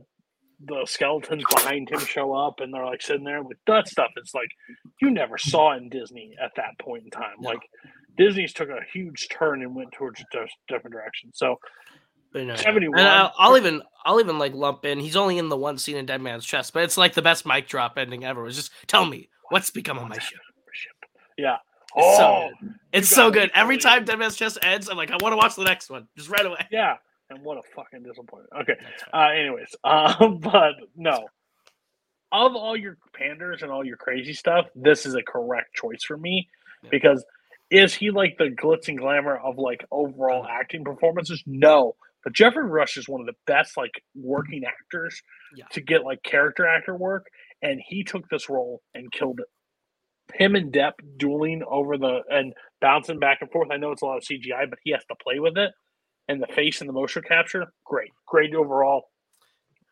the 0.65 0.85
skeletons 0.85 1.43
behind 1.53 1.89
him 1.89 1.99
show 1.99 2.33
up 2.33 2.59
and 2.59 2.73
they're 2.73 2.85
like 2.85 3.01
sitting 3.01 3.25
there 3.25 3.43
with 3.43 3.57
that 3.67 3.87
stuff. 3.87 4.11
It's 4.15 4.33
like 4.33 4.49
you 5.01 5.11
never 5.11 5.37
saw 5.37 5.75
in 5.75 5.89
Disney 5.89 6.35
at 6.41 6.51
that 6.55 6.79
point 6.79 7.03
in 7.03 7.09
time. 7.09 7.35
Like 7.41 7.59
Disney's 8.17 8.53
took 8.53 8.69
a 8.69 8.79
huge 8.93 9.27
turn 9.29 9.61
and 9.61 9.75
went 9.75 9.91
towards 9.91 10.21
a 10.21 10.25
different 10.67 10.93
direction. 10.93 11.31
So 11.33 11.57
No, 12.33 12.41
yeah. 12.41 12.55
71. 12.55 12.99
And 12.99 13.07
I'll, 13.07 13.33
I'll 13.37 13.57
even 13.57 13.81
I'll 14.05 14.19
even 14.19 14.39
like 14.39 14.53
lump 14.53 14.85
in. 14.85 14.99
He's 14.99 15.15
only 15.15 15.37
in 15.37 15.49
the 15.49 15.57
one 15.57 15.77
scene 15.77 15.97
in 15.97 16.05
Dead 16.05 16.21
Man's 16.21 16.45
Chest, 16.45 16.73
but 16.73 16.83
it's 16.83 16.97
like 16.97 17.13
the 17.13 17.21
best 17.21 17.45
mic 17.45 17.67
drop 17.67 17.97
ending 17.97 18.25
ever. 18.25 18.45
It's 18.47 18.55
just 18.55 18.71
tell 18.87 19.05
me 19.05 19.29
what's 19.49 19.69
become 19.69 19.97
of 19.97 20.07
my 20.09 20.17
ship. 20.17 20.39
yeah. 21.37 21.57
It's 21.95 22.17
so 22.17 22.23
Oh, 22.25 22.49
good. 22.59 22.73
It's 22.91 23.09
so 23.09 23.29
good. 23.31 23.51
Every 23.53 23.77
time 23.77 24.03
Dead 24.03 24.17
Man's 24.17 24.35
Chest 24.35 24.57
ends, 24.63 24.89
I'm 24.89 24.97
like, 24.97 25.11
I 25.11 25.17
want 25.21 25.33
to 25.33 25.37
watch 25.37 25.55
the 25.55 25.63
next 25.63 25.89
one 25.91 26.07
just 26.17 26.27
right 26.29 26.45
away. 26.45 26.65
Yeah. 26.71 26.95
And 27.29 27.43
what 27.43 27.57
a 27.57 27.61
fucking 27.75 28.01
disappointment. 28.03 28.49
Okay. 28.61 28.73
Uh, 29.13 29.29
anyways, 29.29 29.75
um, 29.83 30.39
but 30.39 30.73
no. 30.95 31.27
Of 32.31 32.55
all 32.55 32.75
your 32.75 32.97
panders 33.13 33.61
and 33.61 33.71
all 33.71 33.85
your 33.85 33.95
crazy 33.97 34.33
stuff, 34.33 34.65
this 34.75 35.05
is 35.05 35.13
a 35.13 35.21
correct 35.21 35.75
choice 35.75 36.03
for 36.03 36.17
me 36.17 36.49
because 36.89 37.23
is 37.69 37.93
he 37.93 38.09
like 38.09 38.37
the 38.39 38.45
glitz 38.45 38.87
and 38.87 38.97
glamour 38.97 39.37
of 39.37 39.59
like 39.59 39.85
overall 39.91 40.45
acting 40.47 40.83
performances? 40.83 41.43
No. 41.45 41.95
But 42.23 42.33
Geoffrey 42.33 42.65
Rush 42.65 42.97
is 42.97 43.09
one 43.09 43.21
of 43.21 43.27
the 43.27 43.35
best 43.47 43.75
like 43.77 43.91
working 44.15 44.63
actors 44.65 45.21
to 45.71 45.81
get 45.81 46.03
like 46.03 46.23
character 46.23 46.65
actor 46.67 46.95
work, 46.95 47.25
and 47.61 47.81
he 47.85 48.03
took 48.03 48.27
this 48.29 48.49
role 48.49 48.81
and 48.93 49.11
killed 49.11 49.39
it. 49.39 49.47
Him 50.33 50.55
and 50.55 50.71
Depp 50.71 50.93
dueling 51.17 51.63
over 51.69 51.97
the 51.97 52.21
and 52.29 52.53
bouncing 52.81 53.19
back 53.19 53.39
and 53.41 53.51
forth. 53.51 53.69
I 53.71 53.77
know 53.77 53.91
it's 53.91 54.01
a 54.01 54.05
lot 54.05 54.17
of 54.17 54.23
CGI, 54.23 54.69
but 54.69 54.79
he 54.83 54.91
has 54.91 55.03
to 55.09 55.15
play 55.21 55.39
with 55.39 55.57
it. 55.57 55.71
And 56.29 56.41
the 56.41 56.47
face 56.47 56.79
and 56.79 56.87
the 56.89 56.93
motion 56.93 57.21
capture, 57.27 57.65
great, 57.85 58.09
great 58.25 58.55
overall, 58.55 59.03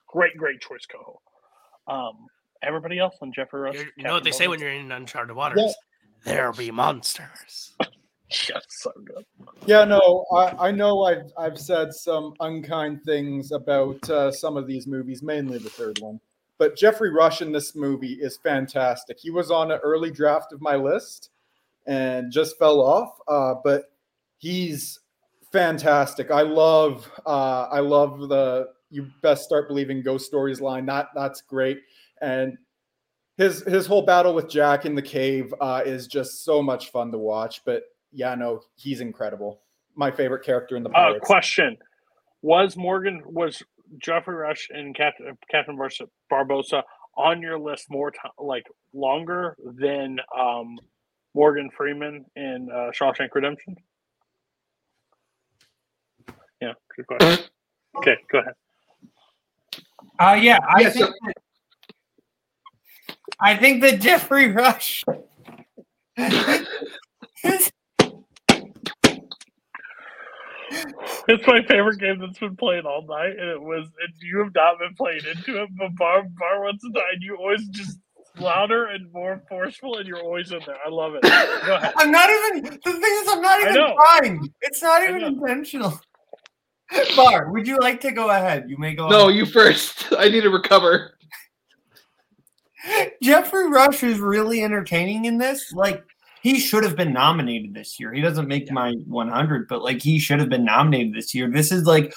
great, 0.07 0.35
great 0.37 0.61
choice, 0.61 0.85
Coho. 0.89 1.19
Um, 1.87 2.13
everybody 2.63 2.97
else 2.99 3.15
on 3.21 3.33
Geoffrey 3.33 3.59
Rush. 3.59 3.75
You 3.97 4.03
know 4.05 4.13
what 4.13 4.23
they 4.23 4.31
say 4.31 4.47
when 4.47 4.59
you're 4.61 4.71
in 4.71 4.91
uncharted 4.91 5.35
waters? 5.35 5.59
There'll 6.23 6.53
be 6.53 6.71
monsters. 6.71 7.73
So 8.69 8.91
good. 9.05 9.25
Yeah, 9.65 9.83
no, 9.83 10.25
I, 10.33 10.67
I 10.67 10.71
know 10.71 11.03
I've 11.03 11.31
I've 11.37 11.59
said 11.59 11.93
some 11.93 12.33
unkind 12.39 13.03
things 13.03 13.51
about 13.51 14.09
uh, 14.09 14.31
some 14.31 14.57
of 14.57 14.67
these 14.67 14.87
movies, 14.87 15.21
mainly 15.21 15.57
the 15.57 15.69
third 15.69 15.99
one. 15.99 16.19
But 16.57 16.75
Geoffrey 16.75 17.11
Rush 17.11 17.41
in 17.41 17.51
this 17.51 17.75
movie 17.75 18.13
is 18.21 18.37
fantastic. 18.37 19.17
He 19.19 19.31
was 19.31 19.51
on 19.51 19.71
an 19.71 19.79
early 19.83 20.11
draft 20.11 20.53
of 20.53 20.61
my 20.61 20.75
list 20.75 21.31
and 21.87 22.31
just 22.31 22.57
fell 22.57 22.79
off. 22.79 23.17
Uh, 23.27 23.55
but 23.63 23.91
he's 24.37 24.99
fantastic. 25.51 26.31
I 26.31 26.41
love 26.41 27.09
uh, 27.25 27.63
I 27.71 27.79
love 27.79 28.29
the 28.29 28.67
you 28.89 29.07
best 29.21 29.43
start 29.43 29.67
believing 29.67 30.01
ghost 30.01 30.25
stories 30.25 30.61
line. 30.61 30.85
That 30.85 31.07
that's 31.15 31.41
great. 31.41 31.79
And 32.21 32.57
his 33.37 33.61
his 33.63 33.87
whole 33.87 34.05
battle 34.05 34.33
with 34.33 34.49
Jack 34.49 34.85
in 34.85 34.95
the 34.95 35.01
cave 35.01 35.53
uh, 35.61 35.81
is 35.85 36.07
just 36.07 36.43
so 36.43 36.61
much 36.61 36.91
fun 36.91 37.11
to 37.11 37.17
watch. 37.17 37.63
But 37.65 37.83
yeah, 38.11 38.35
no, 38.35 38.61
he's 38.75 39.01
incredible. 39.01 39.61
My 39.95 40.11
favorite 40.11 40.43
character 40.45 40.75
in 40.75 40.83
the 40.83 40.89
Uh, 40.91 41.19
question: 41.19 41.77
Was 42.41 42.75
Morgan 42.77 43.21
was 43.25 43.61
Geoffrey 43.97 44.35
Rush 44.35 44.67
and 44.71 44.95
Captain 44.95 45.37
Captain 45.49 45.77
Barbossa, 45.77 46.07
Barbossa 46.31 46.83
on 47.17 47.41
your 47.41 47.59
list 47.59 47.87
more 47.89 48.11
time, 48.11 48.31
like 48.37 48.63
longer 48.93 49.55
than 49.77 50.17
um, 50.37 50.77
Morgan 51.35 51.69
Freeman 51.75 52.25
in 52.35 52.69
uh, 52.73 52.91
Shawshank 52.97 53.29
Redemption? 53.35 53.75
Yeah, 56.61 56.73
good 56.95 57.07
question. 57.07 57.45
okay, 57.97 58.15
go 58.31 58.39
ahead. 58.39 58.53
Uh, 60.19 60.39
yeah, 60.41 60.59
I 60.67 60.81
Yeah, 60.83 60.89
think 60.89 61.05
so- 61.07 61.13
that, 61.25 61.33
I 63.39 63.55
think 63.57 63.81
that 63.81 63.99
Geoffrey 63.99 64.51
Rush. 64.51 65.03
It's 71.31 71.47
my 71.47 71.63
favorite 71.63 71.99
game 71.99 72.19
that's 72.19 72.39
been 72.39 72.57
played 72.57 72.85
all 72.85 73.05
night, 73.07 73.39
and 73.39 73.49
it 73.49 73.61
was. 73.61 73.85
And 73.85 74.13
you 74.21 74.39
have 74.39 74.53
not 74.53 74.79
been 74.79 74.93
playing 74.95 75.21
into 75.25 75.63
it, 75.63 75.69
but 75.77 75.95
Bar 75.95 76.23
Bar 76.37 76.63
once 76.63 76.83
a 76.83 76.93
time, 76.93 77.19
you 77.21 77.37
always 77.37 77.67
just 77.69 77.99
louder 78.37 78.87
and 78.87 79.11
more 79.13 79.41
forceful, 79.47 79.97
and 79.97 80.07
you're 80.07 80.21
always 80.21 80.51
in 80.51 80.59
there. 80.65 80.77
I 80.85 80.89
love 80.89 81.13
it. 81.15 81.21
I'm 81.23 82.11
not 82.11 82.29
even. 82.29 82.63
The 82.63 82.91
thing 82.91 83.01
is, 83.01 83.27
I'm 83.29 83.41
not 83.41 83.61
even 83.61 83.73
know. 83.75 83.95
trying. 83.95 84.53
It's 84.61 84.81
not 84.81 85.03
even 85.07 85.23
intentional. 85.23 85.99
Bar, 87.15 87.51
would 87.51 87.65
you 87.65 87.77
like 87.79 88.01
to 88.01 88.11
go 88.11 88.29
ahead? 88.29 88.69
You 88.69 88.77
may 88.77 88.93
go. 88.93 89.07
No, 89.07 89.23
ahead. 89.23 89.35
you 89.35 89.45
first. 89.45 90.11
I 90.17 90.27
need 90.27 90.41
to 90.41 90.49
recover. 90.49 91.17
Geoffrey 93.23 93.69
Rush 93.69 94.03
is 94.03 94.19
really 94.19 94.63
entertaining 94.63 95.25
in 95.25 95.37
this. 95.37 95.71
Like 95.71 96.03
he 96.41 96.59
should 96.59 96.83
have 96.83 96.95
been 96.95 97.13
nominated 97.13 97.73
this 97.73 97.99
year. 97.99 98.13
He 98.13 98.21
doesn't 98.21 98.47
make 98.47 98.71
my 98.71 98.93
100, 99.07 99.67
but 99.67 99.83
like 99.83 100.01
he 100.01 100.19
should 100.19 100.39
have 100.39 100.49
been 100.49 100.65
nominated 100.65 101.13
this 101.13 101.33
year. 101.33 101.49
This 101.49 101.71
is 101.71 101.85
like 101.85 102.13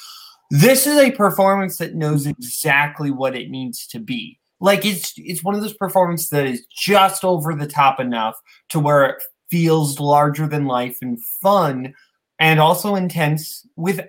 this 0.50 0.86
is 0.86 0.98
a 0.98 1.10
performance 1.10 1.78
that 1.78 1.94
knows 1.94 2.22
mm-hmm. 2.22 2.30
exactly 2.30 3.10
what 3.10 3.36
it 3.36 3.50
needs 3.50 3.86
to 3.88 3.98
be. 3.98 4.38
Like 4.60 4.84
it's 4.84 5.12
it's 5.16 5.44
one 5.44 5.54
of 5.54 5.60
those 5.60 5.74
performances 5.74 6.28
that 6.30 6.46
is 6.46 6.64
just 6.70 7.24
over 7.24 7.54
the 7.54 7.66
top 7.66 8.00
enough 8.00 8.40
to 8.70 8.80
where 8.80 9.04
it 9.04 9.22
feels 9.50 10.00
larger 10.00 10.46
than 10.46 10.64
life 10.64 10.98
and 11.02 11.22
fun 11.42 11.94
and 12.38 12.60
also 12.60 12.94
intense 12.94 13.66
with 13.76 14.00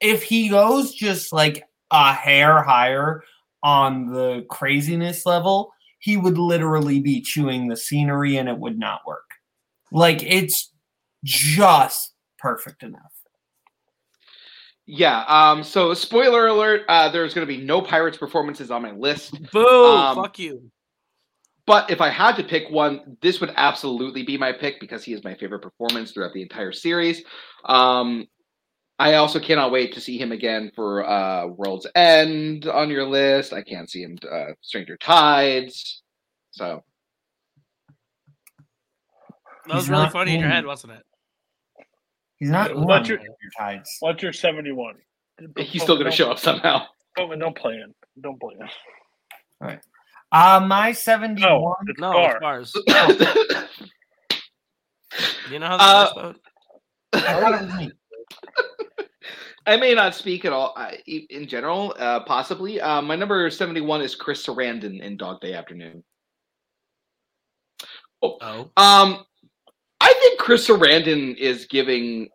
if 0.00 0.22
he 0.22 0.48
goes 0.48 0.92
just 0.92 1.32
like 1.32 1.64
a 1.90 2.12
hair 2.12 2.62
higher 2.62 3.22
on 3.62 4.06
the 4.12 4.44
craziness 4.50 5.24
level, 5.24 5.72
he 6.00 6.16
would 6.16 6.36
literally 6.36 7.00
be 7.00 7.20
chewing 7.20 7.68
the 7.68 7.76
scenery 7.76 8.36
and 8.36 8.48
it 8.48 8.58
would 8.58 8.78
not 8.78 9.00
work. 9.06 9.31
Like 9.92 10.22
it's 10.22 10.72
just 11.24 12.14
perfect 12.38 12.82
enough. 12.82 13.12
Yeah. 14.86 15.24
Um. 15.28 15.62
So, 15.62 15.94
spoiler 15.94 16.48
alert: 16.48 16.82
uh, 16.88 17.08
there's 17.10 17.34
going 17.34 17.46
to 17.46 17.52
be 17.52 17.62
no 17.62 17.80
Pirates 17.80 18.16
performances 18.16 18.70
on 18.70 18.82
my 18.82 18.92
list. 18.92 19.38
Boo! 19.52 19.86
Um, 19.86 20.16
fuck 20.16 20.38
you. 20.38 20.70
But 21.66 21.90
if 21.90 22.00
I 22.00 22.08
had 22.08 22.34
to 22.36 22.42
pick 22.42 22.70
one, 22.70 23.16
this 23.22 23.40
would 23.40 23.52
absolutely 23.56 24.24
be 24.24 24.36
my 24.36 24.52
pick 24.52 24.80
because 24.80 25.04
he 25.04 25.12
is 25.12 25.22
my 25.22 25.34
favorite 25.34 25.60
performance 25.60 26.10
throughout 26.10 26.32
the 26.32 26.42
entire 26.42 26.72
series. 26.72 27.22
Um, 27.64 28.26
I 28.98 29.14
also 29.14 29.38
cannot 29.38 29.70
wait 29.70 29.92
to 29.94 30.00
see 30.00 30.18
him 30.18 30.32
again 30.32 30.72
for 30.74 31.08
uh, 31.08 31.46
World's 31.46 31.86
End 31.94 32.66
on 32.66 32.90
your 32.90 33.06
list. 33.06 33.52
I 33.52 33.62
can't 33.62 33.88
see 33.88 34.02
him 34.02 34.18
uh, 34.30 34.52
Stranger 34.60 34.96
Tides. 34.96 36.02
So 36.50 36.82
That 39.66 39.74
was 39.76 39.88
really 39.88 40.08
funny 40.10 40.34
in 40.34 40.40
your 40.40 40.48
head, 40.48 40.66
wasn't 40.66 40.94
it? 40.94 41.02
He's 42.38 42.50
not 42.50 42.74
What's 42.76 43.08
your- 43.08 43.20
your 43.20 43.34
tides. 43.58 43.88
What's 44.00 44.22
your 44.22 44.32
71? 44.32 44.96
he's 45.58 45.82
still 45.82 45.96
going 45.96 46.10
to 46.10 46.16
show 46.16 46.30
up 46.30 46.38
somehow. 46.38 46.86
Don't, 47.16 47.38
don't 47.38 47.56
play 47.56 47.74
it. 47.74 47.90
Don't 48.20 48.40
play 48.40 48.54
it. 48.60 48.70
All 49.60 49.68
right. 49.68 49.80
Uh 50.32 50.60
my 50.66 50.92
71. 50.92 51.40
No, 51.40 51.74
it's 51.86 52.00
No, 52.00 52.12
Bar. 52.12 52.30
it's 52.32 52.40
bars. 52.40 52.72
you 55.50 55.58
know 55.58 55.66
how 55.66 55.76
Uh, 55.78 56.04
this 56.04 56.12
vote? 56.14 56.40
I 57.12 57.40
thought 57.40 57.54
it 57.62 57.66
was 57.66 57.76
me. 57.76 57.92
I 59.66 59.76
may 59.76 59.94
not 59.94 60.14
speak 60.14 60.44
at 60.44 60.52
all 60.52 60.72
uh, 60.76 60.90
i- 61.06 61.26
in 61.30 61.46
general, 61.46 61.94
uh, 61.98 62.20
possibly. 62.24 62.80
Uh, 62.80 63.00
my 63.02 63.14
number 63.14 63.48
71 63.50 64.00
is 64.02 64.14
Chris 64.16 64.44
Sarandon 64.44 65.00
in 65.00 65.16
Dog 65.16 65.40
Day 65.40 65.52
Afternoon. 65.54 66.02
Oh. 68.22 68.38
Um, 68.40 68.70
I 68.76 69.18
think 70.22 70.38
Chris 70.38 70.68
Sarandon 70.68 71.36
is 71.36 71.66
giving 71.66 72.28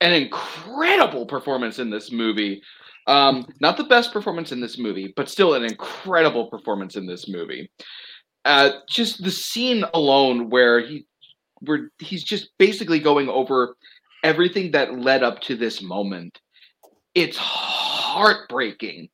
an 0.00 0.12
incredible 0.12 1.26
performance 1.26 1.78
in 1.78 1.90
this 1.90 2.10
movie. 2.10 2.62
Um, 3.06 3.46
not 3.60 3.76
the 3.76 3.84
best 3.84 4.12
performance 4.12 4.52
in 4.52 4.60
this 4.60 4.78
movie, 4.78 5.12
but 5.16 5.28
still 5.28 5.54
an 5.54 5.64
incredible 5.64 6.48
performance 6.48 6.96
in 6.96 7.06
this 7.06 7.28
movie. 7.28 7.70
Uh, 8.44 8.70
just 8.88 9.22
the 9.22 9.30
scene 9.30 9.84
alone 9.94 10.50
where 10.50 10.80
he, 10.80 11.06
where 11.60 11.90
he's 11.98 12.24
just 12.24 12.50
basically 12.58 12.98
going 12.98 13.28
over 13.28 13.76
everything 14.24 14.72
that 14.72 14.98
led 14.98 15.22
up 15.22 15.40
to 15.40 15.56
this 15.56 15.82
moment. 15.82 16.40
It's 17.14 17.36
heartbreaking 17.36 19.08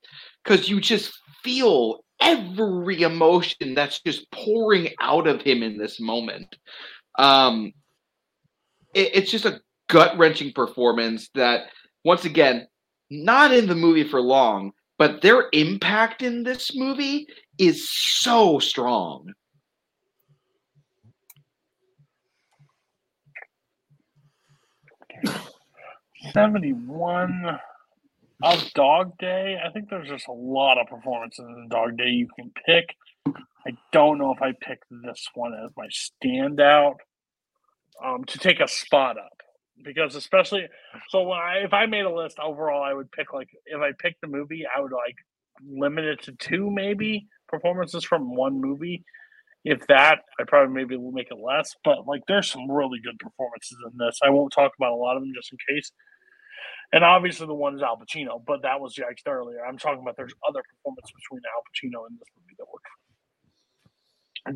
because 0.44 0.68
you 0.68 0.80
just 0.80 1.12
feel 1.42 2.04
every 2.20 3.02
emotion 3.02 3.74
that's 3.74 4.00
just 4.00 4.30
pouring 4.30 4.90
out 5.00 5.26
of 5.26 5.42
him 5.42 5.62
in 5.62 5.78
this 5.78 6.00
moment. 6.00 6.56
Um, 7.18 7.72
it- 8.98 9.14
it's 9.14 9.30
just 9.30 9.44
a 9.44 9.60
gut 9.88 10.18
wrenching 10.18 10.52
performance 10.52 11.28
that, 11.30 11.70
once 12.04 12.24
again, 12.24 12.66
not 13.10 13.52
in 13.52 13.66
the 13.66 13.74
movie 13.74 14.04
for 14.04 14.20
long, 14.20 14.72
but 14.98 15.22
their 15.22 15.48
impact 15.52 16.22
in 16.22 16.42
this 16.42 16.74
movie 16.74 17.28
is 17.58 17.88
so 17.90 18.58
strong. 18.58 19.32
71 26.32 27.58
of 28.42 28.72
Dog 28.74 29.16
Day. 29.18 29.58
I 29.64 29.70
think 29.70 29.88
there's 29.88 30.08
just 30.08 30.28
a 30.28 30.32
lot 30.32 30.78
of 30.78 30.88
performances 30.88 31.46
in 31.46 31.68
Dog 31.68 31.96
Day 31.96 32.08
you 32.08 32.28
can 32.36 32.50
pick. 32.66 32.96
I 33.66 33.76
don't 33.92 34.18
know 34.18 34.32
if 34.32 34.42
I 34.42 34.52
pick 34.52 34.80
this 34.90 35.28
one 35.34 35.54
as 35.54 35.70
my 35.76 35.86
standout 35.86 36.96
um, 38.04 38.24
to 38.24 38.38
take 38.38 38.60
a 38.60 38.68
spot 38.68 39.16
up 39.18 39.38
because 39.84 40.14
especially 40.14 40.66
so 41.08 41.22
when 41.22 41.38
I 41.38 41.58
if 41.64 41.72
I 41.72 41.86
made 41.86 42.04
a 42.04 42.14
list 42.14 42.38
overall, 42.38 42.82
I 42.82 42.92
would 42.92 43.10
pick 43.12 43.32
like 43.32 43.48
if 43.66 43.80
I 43.80 43.92
picked 43.98 44.20
the 44.20 44.28
movie, 44.28 44.64
I 44.66 44.80
would 44.80 44.92
like 44.92 45.14
limit 45.66 46.04
it 46.04 46.22
to 46.24 46.32
two 46.32 46.70
maybe 46.70 47.26
performances 47.48 48.04
from 48.04 48.34
one 48.34 48.60
movie. 48.60 49.04
If 49.64 49.86
that, 49.88 50.20
I 50.38 50.44
probably 50.46 50.74
maybe 50.74 50.96
will 50.96 51.12
make 51.12 51.28
it 51.30 51.38
less. 51.38 51.74
But 51.84 52.06
like, 52.06 52.22
there's 52.28 52.50
some 52.50 52.70
really 52.70 53.00
good 53.02 53.18
performances 53.18 53.76
in 53.84 53.98
this. 53.98 54.18
I 54.22 54.30
won't 54.30 54.52
talk 54.52 54.72
about 54.78 54.92
a 54.92 54.96
lot 54.96 55.16
of 55.16 55.22
them 55.22 55.32
just 55.34 55.52
in 55.52 55.58
case. 55.68 55.90
And 56.92 57.04
obviously, 57.04 57.46
the 57.46 57.54
one 57.54 57.76
is 57.76 57.82
Al 57.82 57.98
Pacino, 57.98 58.42
but 58.46 58.62
that 58.62 58.80
was 58.80 58.94
jacked 58.94 59.22
earlier. 59.26 59.58
I'm 59.66 59.76
talking 59.76 60.00
about 60.00 60.16
there's 60.16 60.32
other 60.48 60.62
performance 60.62 61.10
between 61.12 61.42
Al 61.44 61.62
Pacino 61.68 62.06
and 62.08 62.18
this 62.18 62.28
movie 62.36 62.54
that 62.58 62.66
worked. 62.72 62.86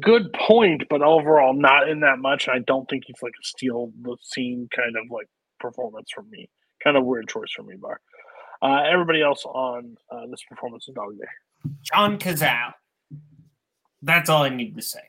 Good 0.00 0.32
point, 0.32 0.84
but 0.88 1.02
overall, 1.02 1.54
not 1.54 1.88
in 1.88 2.00
that 2.00 2.18
much. 2.18 2.48
I 2.48 2.60
don't 2.60 2.88
think 2.88 3.04
he's 3.06 3.22
like 3.22 3.32
a 3.32 3.44
steal 3.44 3.92
the 4.02 4.16
scene 4.22 4.68
kind 4.74 4.96
of 4.96 5.10
like 5.10 5.28
performance 5.60 6.08
from 6.14 6.30
me. 6.30 6.48
Kind 6.82 6.96
of 6.96 7.04
weird 7.04 7.28
choice 7.28 7.52
for 7.54 7.62
me, 7.62 7.76
Bar. 7.76 8.00
Uh, 8.62 8.82
everybody 8.90 9.22
else 9.22 9.44
on 9.44 9.96
uh, 10.10 10.26
this 10.30 10.42
performance 10.48 10.88
is 10.88 10.94
Dog 10.94 11.12
Day. 11.18 11.72
John 11.82 12.18
Cazale. 12.18 12.74
That's 14.02 14.28
all 14.28 14.42
I 14.42 14.48
need 14.48 14.76
to 14.76 14.82
say. 14.82 15.00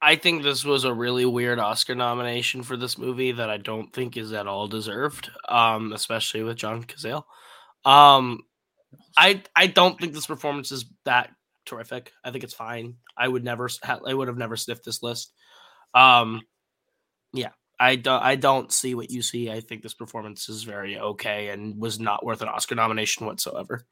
I 0.00 0.16
think 0.16 0.42
this 0.42 0.64
was 0.64 0.84
a 0.84 0.92
really 0.92 1.24
weird 1.24 1.58
Oscar 1.58 1.94
nomination 1.94 2.62
for 2.62 2.76
this 2.76 2.98
movie 2.98 3.32
that 3.32 3.50
I 3.50 3.56
don't 3.56 3.92
think 3.92 4.16
is 4.16 4.32
at 4.32 4.46
all 4.46 4.68
deserved, 4.68 5.30
um, 5.48 5.92
especially 5.92 6.44
with 6.44 6.56
John 6.56 6.84
Cazale. 6.84 7.24
Um, 7.84 8.42
I 9.16 9.42
I 9.56 9.66
don't 9.66 9.98
think 9.98 10.12
this 10.12 10.26
performance 10.26 10.70
is 10.70 10.86
that 11.04 11.30
terrific. 11.68 12.12
I 12.24 12.30
think 12.30 12.44
it's 12.44 12.54
fine. 12.54 12.96
I 13.16 13.28
would 13.28 13.44
never 13.44 13.68
I 13.84 14.14
would 14.14 14.28
have 14.28 14.38
never 14.38 14.56
sniffed 14.56 14.84
this 14.84 15.02
list. 15.02 15.32
Um, 15.94 16.42
yeah, 17.32 17.50
I 17.78 17.96
don't 17.96 18.22
I 18.22 18.36
don't 18.36 18.72
see 18.72 18.94
what 18.94 19.10
you 19.10 19.22
see. 19.22 19.50
I 19.50 19.60
think 19.60 19.82
this 19.82 19.94
performance 19.94 20.48
is 20.48 20.62
very 20.64 20.98
okay 20.98 21.48
and 21.48 21.78
was 21.80 22.00
not 22.00 22.24
worth 22.24 22.42
an 22.42 22.48
Oscar 22.48 22.74
nomination 22.74 23.26
whatsoever. 23.26 23.84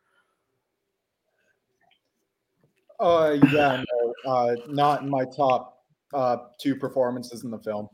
Uh, 2.98 3.36
yeah, 3.52 3.82
no, 3.92 4.14
uh, 4.30 4.54
not 4.68 5.02
in 5.02 5.10
my 5.10 5.24
top 5.36 5.84
uh, 6.14 6.36
two 6.58 6.74
performances 6.74 7.44
in 7.44 7.50
the 7.50 7.58
film. 7.58 7.88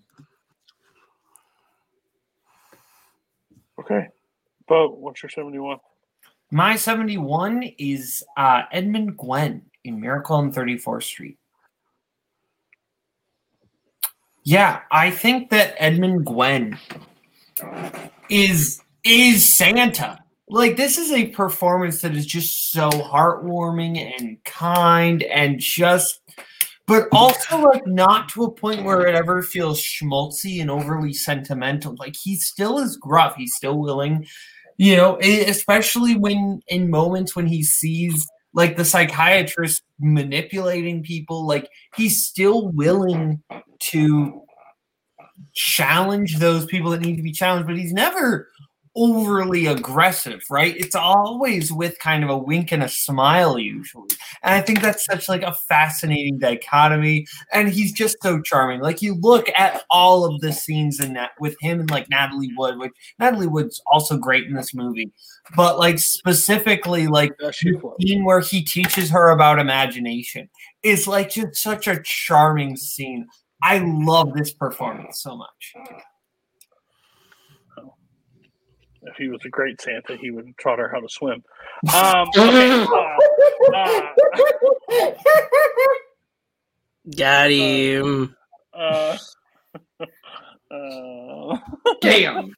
Okay. 3.80 4.06
But 4.68 4.98
what's 4.98 5.22
your 5.22 5.30
71? 5.30 5.78
My 6.52 6.76
71 6.76 7.64
is 7.78 8.22
uh, 8.36 8.62
Edmund 8.70 9.16
Gwenn 9.16 9.62
in 9.84 10.00
Miracle 10.00 10.36
on 10.36 10.52
34th 10.52 11.04
Street. 11.04 11.38
Yeah, 14.44 14.80
I 14.90 15.10
think 15.10 15.50
that 15.50 15.74
Edmund 15.78 16.26
Gwenn 16.26 16.78
is 18.28 18.80
is 19.04 19.56
Santa. 19.56 20.18
Like 20.48 20.76
this 20.76 20.98
is 20.98 21.12
a 21.12 21.28
performance 21.28 22.02
that 22.02 22.16
is 22.16 22.26
just 22.26 22.72
so 22.72 22.90
heartwarming 22.90 23.98
and 24.18 24.42
kind 24.44 25.22
and 25.22 25.60
just 25.60 26.20
but 26.88 27.06
also 27.12 27.60
like 27.60 27.86
not 27.86 28.28
to 28.30 28.42
a 28.42 28.50
point 28.50 28.84
where 28.84 29.06
it 29.06 29.14
ever 29.14 29.42
feels 29.42 29.80
schmaltzy 29.80 30.60
and 30.60 30.70
overly 30.70 31.12
sentimental. 31.12 31.94
Like 31.98 32.16
he 32.20 32.36
still 32.36 32.78
is 32.78 32.96
gruff. 32.96 33.36
He's 33.36 33.54
still 33.54 33.78
willing, 33.78 34.26
you 34.76 34.96
know, 34.96 35.18
especially 35.20 36.16
when 36.16 36.60
in 36.66 36.90
moments 36.90 37.36
when 37.36 37.46
he 37.46 37.62
sees 37.62 38.26
like 38.54 38.76
the 38.76 38.84
psychiatrist 38.84 39.82
manipulating 39.98 41.02
people, 41.02 41.46
like 41.46 41.68
he's 41.96 42.24
still 42.24 42.68
willing 42.68 43.42
to 43.80 44.42
challenge 45.54 46.38
those 46.38 46.66
people 46.66 46.90
that 46.90 47.00
need 47.00 47.16
to 47.16 47.22
be 47.22 47.32
challenged, 47.32 47.66
but 47.66 47.76
he's 47.76 47.92
never 47.92 48.48
overly 48.94 49.66
aggressive, 49.66 50.42
right? 50.50 50.76
It's 50.76 50.94
always 50.94 51.72
with 51.72 51.98
kind 51.98 52.22
of 52.22 52.30
a 52.30 52.36
wink 52.36 52.72
and 52.72 52.82
a 52.82 52.88
smile 52.88 53.58
usually. 53.58 54.08
And 54.42 54.54
I 54.54 54.60
think 54.60 54.82
that's 54.82 55.04
such 55.04 55.28
like 55.28 55.42
a 55.42 55.54
fascinating 55.68 56.38
dichotomy. 56.38 57.26
And 57.52 57.68
he's 57.68 57.92
just 57.92 58.16
so 58.22 58.40
charming. 58.40 58.80
Like 58.80 59.00
you 59.00 59.14
look 59.14 59.48
at 59.56 59.84
all 59.90 60.24
of 60.24 60.40
the 60.40 60.52
scenes 60.52 61.00
in 61.00 61.14
that 61.14 61.30
with 61.40 61.56
him 61.60 61.80
and 61.80 61.90
like 61.90 62.10
Natalie 62.10 62.52
Wood, 62.56 62.78
which 62.78 62.92
Natalie 63.18 63.46
Wood's 63.46 63.80
also 63.90 64.18
great 64.18 64.46
in 64.46 64.54
this 64.54 64.74
movie. 64.74 65.10
But 65.56 65.78
like 65.78 65.98
specifically 65.98 67.06
like 67.06 67.32
the 67.38 67.52
scene 67.52 68.24
where 68.24 68.40
he 68.40 68.62
teaches 68.62 69.10
her 69.10 69.30
about 69.30 69.58
imagination 69.58 70.48
is 70.82 71.06
like 71.08 71.30
just 71.30 71.56
such 71.56 71.86
a 71.86 72.02
charming 72.02 72.76
scene. 72.76 73.26
I 73.62 73.78
love 73.78 74.34
this 74.34 74.52
performance 74.52 75.22
so 75.22 75.36
much. 75.36 75.74
If 79.04 79.16
he 79.16 79.28
was 79.28 79.40
a 79.44 79.48
great 79.48 79.80
Santa, 79.80 80.16
he 80.16 80.30
would 80.30 80.46
taught 80.62 80.78
her 80.78 80.88
how 80.92 81.00
to 81.00 81.08
swim. 81.08 81.42
Um, 81.94 82.28
okay, 82.38 82.84
uh, 82.84 83.16
uh, 83.74 85.12
Got 87.16 87.50
him. 87.50 88.36
uh, 88.72 89.16
uh, 90.70 91.56
Damn. 92.00 92.54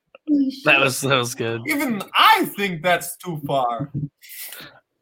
That 0.64 0.80
was 0.80 1.00
that 1.00 1.16
was 1.16 1.34
good. 1.34 1.62
Even 1.66 2.02
I 2.16 2.44
think 2.56 2.82
that's 2.82 3.16
too 3.16 3.40
far. 3.46 3.90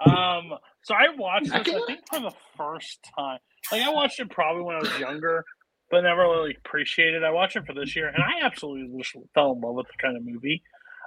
Um, 0.01 0.52
so 0.82 0.94
I 0.94 1.14
watched 1.16 1.44
this, 1.47 1.55
I 1.55 1.62
think, 1.86 2.01
for 2.12 2.20
the 2.20 2.32
first 2.56 3.01
time. 3.16 3.39
Like 3.70 3.82
I 3.82 3.90
watched 3.90 4.19
it 4.20 4.31
probably 4.31 4.62
when 4.62 4.77
I 4.77 4.81
was 4.81 4.98
younger, 4.98 5.44
but 5.90 6.01
never 6.02 6.23
really 6.23 6.56
appreciated. 6.64 7.23
I 7.23 7.31
watched 7.31 7.55
it 7.56 7.66
for 7.66 7.74
this 7.74 7.94
year, 7.94 8.09
and 8.09 8.23
I 8.23 8.44
absolutely 8.44 8.98
just 8.98 9.14
fell 9.35 9.52
in 9.52 9.60
love 9.60 9.74
with 9.74 9.86
the 9.86 10.02
kind 10.02 10.16
of 10.16 10.24
movie. 10.24 10.62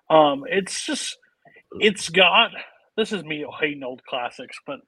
Um, 0.09 0.43
it's 0.47 0.85
just, 0.85 1.17
it's 1.79 2.09
got. 2.09 2.51
This 2.97 3.11
is 3.11 3.23
me 3.23 3.45
hating 3.59 3.83
old 3.83 4.01
classics, 4.07 4.57
but 4.65 4.79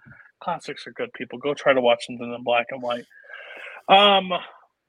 classics 0.41 0.87
are 0.87 0.93
good. 0.93 1.11
People 1.13 1.39
go 1.39 1.53
try 1.53 1.73
to 1.73 1.81
watch 1.81 2.05
something 2.05 2.33
in 2.33 2.43
black 2.43 2.67
and 2.71 2.81
white. 2.81 3.05
Um, 3.89 4.31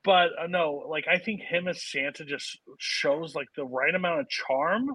but 0.04 0.30
uh, 0.40 0.46
no, 0.48 0.86
like 0.88 1.06
I 1.08 1.18
think 1.18 1.40
him 1.40 1.68
as 1.68 1.82
Santa 1.82 2.24
just 2.24 2.58
shows 2.78 3.34
like 3.34 3.48
the 3.56 3.64
right 3.64 3.94
amount 3.94 4.20
of 4.20 4.28
charm, 4.28 4.90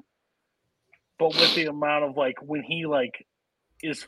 but 1.20 1.36
with 1.36 1.56
the 1.56 1.66
amount 1.66 2.06
of 2.06 2.18
like 2.18 2.36
when 2.42 2.64
he 2.64 2.86
like 2.86 3.26
is 3.82 4.08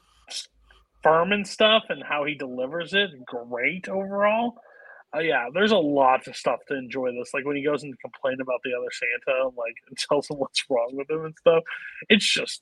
firm 1.04 1.32
and 1.32 1.48
stuff 1.48 1.84
and 1.90 2.04
how 2.04 2.24
he 2.26 2.36
delivers 2.36 2.94
it, 2.94 3.10
great 3.26 3.88
overall. 3.88 4.56
Uh, 5.16 5.20
yeah, 5.20 5.48
there's 5.54 5.72
a 5.72 5.78
lot 5.78 6.28
of 6.28 6.36
stuff 6.36 6.60
to 6.68 6.76
enjoy 6.76 7.12
this. 7.12 7.34
Like 7.34 7.46
when 7.46 7.56
he 7.56 7.64
goes 7.64 7.84
and 7.84 7.98
complain 8.00 8.38
about 8.42 8.60
the 8.64 8.72
other 8.78 8.92
Santa, 8.92 9.48
and, 9.48 9.56
like 9.58 9.76
and 9.88 9.98
tells 10.10 10.30
him 10.30 10.38
what's 10.38 10.64
wrong 10.70 10.92
with 10.94 11.10
him 11.10 11.26
and 11.26 11.36
stuff. 11.40 11.64
It's 12.10 12.26
just 12.26 12.62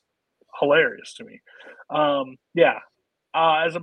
hilarious 0.60 1.14
to 1.16 1.24
me. 1.24 1.42
Um, 1.90 2.38
yeah, 2.54 2.80
uh, 3.34 3.64
as 3.66 3.76
a, 3.76 3.82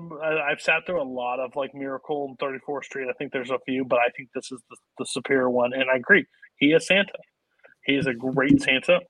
I've 0.48 0.60
sat 0.60 0.86
through 0.86 1.02
a 1.02 1.04
lot 1.04 1.40
of 1.40 1.56
like 1.56 1.74
Miracle 1.74 2.26
and 2.28 2.38
34th 2.38 2.84
Street. 2.84 3.08
I 3.10 3.12
think 3.14 3.32
there's 3.32 3.50
a 3.50 3.58
few, 3.66 3.84
but 3.84 3.98
I 3.98 4.08
think 4.16 4.28
this 4.34 4.52
is 4.52 4.60
the, 4.70 4.76
the 4.98 5.06
superior 5.06 5.50
one. 5.50 5.72
And 5.72 5.90
I 5.90 5.96
agree, 5.96 6.26
he 6.56 6.72
is 6.72 6.86
Santa. 6.86 7.18
He 7.84 7.96
is 7.96 8.06
a 8.06 8.14
great 8.14 8.62
Santa. 8.62 9.00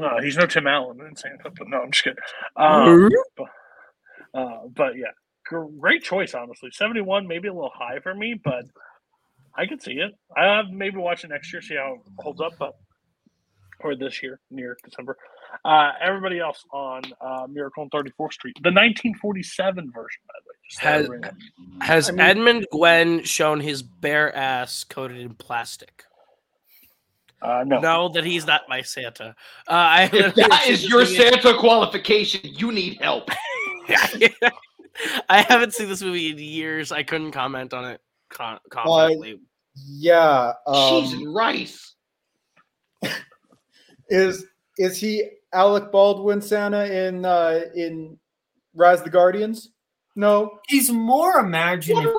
Uh, 0.00 0.20
he's 0.22 0.36
no 0.36 0.46
Tim 0.46 0.66
Allen 0.66 1.00
in 1.00 1.16
Santa, 1.16 1.50
but 1.56 1.68
no, 1.68 1.80
I'm 1.82 1.90
just 1.90 2.04
kidding. 2.04 2.18
Um, 2.56 3.08
but, 3.36 4.38
uh, 4.38 4.60
but 4.74 4.96
yeah, 4.96 5.10
great 5.48 6.02
choice, 6.02 6.34
honestly. 6.34 6.70
71, 6.72 7.26
maybe 7.26 7.48
a 7.48 7.52
little 7.54 7.72
high 7.74 7.98
for 8.00 8.14
me, 8.14 8.34
but 8.42 8.64
I 9.56 9.66
could 9.66 9.82
see 9.82 9.94
it. 9.94 10.12
I 10.36 10.44
have 10.44 10.70
maybe 10.70 10.96
watch 10.98 11.24
it 11.24 11.28
next 11.28 11.52
year, 11.52 11.62
see 11.62 11.76
how 11.76 11.94
it 11.94 12.00
holds 12.22 12.40
up, 12.40 12.52
but 12.58 12.76
or 13.80 13.94
this 13.94 14.22
year 14.22 14.40
near 14.50 14.76
December. 14.84 15.16
Uh, 15.64 15.92
everybody 16.00 16.40
else 16.40 16.64
on 16.72 17.00
uh, 17.20 17.46
Miracle 17.48 17.84
on 17.84 17.90
34th 17.90 18.32
Street, 18.32 18.54
the 18.62 18.70
1947 18.70 19.90
version, 19.92 20.20
by 20.26 20.34
the 20.44 20.48
way. 20.48 20.54
Just 20.68 20.80
Has, 20.80 21.06
throw 21.06 21.14
it 21.16 21.24
in. 21.24 21.80
has 21.80 22.08
I 22.08 22.12
mean- 22.12 22.20
Edmund 22.20 22.66
Gwenn 22.72 23.24
shown 23.24 23.60
his 23.60 23.82
bare 23.82 24.34
ass 24.34 24.84
coated 24.84 25.18
in 25.18 25.34
plastic? 25.34 26.04
Uh, 27.40 27.62
no. 27.64 27.78
No, 27.78 28.08
that 28.10 28.24
he's 28.24 28.46
not 28.46 28.62
my 28.68 28.82
Santa. 28.82 29.28
Uh, 29.68 29.72
I 29.72 30.10
If 30.12 30.34
that 30.34 30.64
is 30.68 30.88
your 30.88 31.04
Santa 31.06 31.56
qualification, 31.56 32.40
you 32.44 32.72
need 32.72 32.98
help. 33.00 33.30
I 35.28 35.42
haven't 35.42 35.74
seen 35.74 35.88
this 35.88 36.02
movie 36.02 36.30
in 36.30 36.38
years. 36.38 36.92
I 36.92 37.02
couldn't 37.02 37.32
comment 37.32 37.72
on 37.74 37.84
it 37.84 38.00
con- 38.30 38.58
confidently. 38.70 39.40
Yeah. 39.74 40.52
Um, 40.66 41.02
Cheese 41.04 41.12
and 41.14 41.34
rice. 41.34 41.94
is 44.08 44.44
is 44.78 44.98
he 44.98 45.28
Alec 45.52 45.90
Baldwin 45.92 46.40
Santa 46.40 46.84
in 47.06 47.24
uh, 47.24 47.60
in 47.74 48.18
Rise 48.74 48.98
of 48.98 49.04
the 49.04 49.10
Guardians? 49.10 49.70
No, 50.16 50.58
he's 50.66 50.90
more 50.90 51.38
imaginative. 51.38 52.12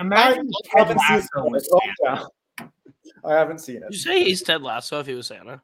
Imagine 0.00 0.48
I 0.50 0.68
Ted 0.68 0.78
haven't 0.78 1.00
seen 1.00 1.16
Lasso 1.16 1.50
was 1.50 1.68
it. 1.70 1.92
Oh. 2.08 2.28
I 3.24 3.32
haven't 3.34 3.58
seen 3.60 3.80
Did 3.80 3.92
you 3.92 3.98
say 3.98 4.24
he's 4.24 4.42
Ted 4.42 4.62
Lasso 4.62 5.00
if 5.00 5.06
he 5.06 5.14
was 5.14 5.26
Santa? 5.28 5.60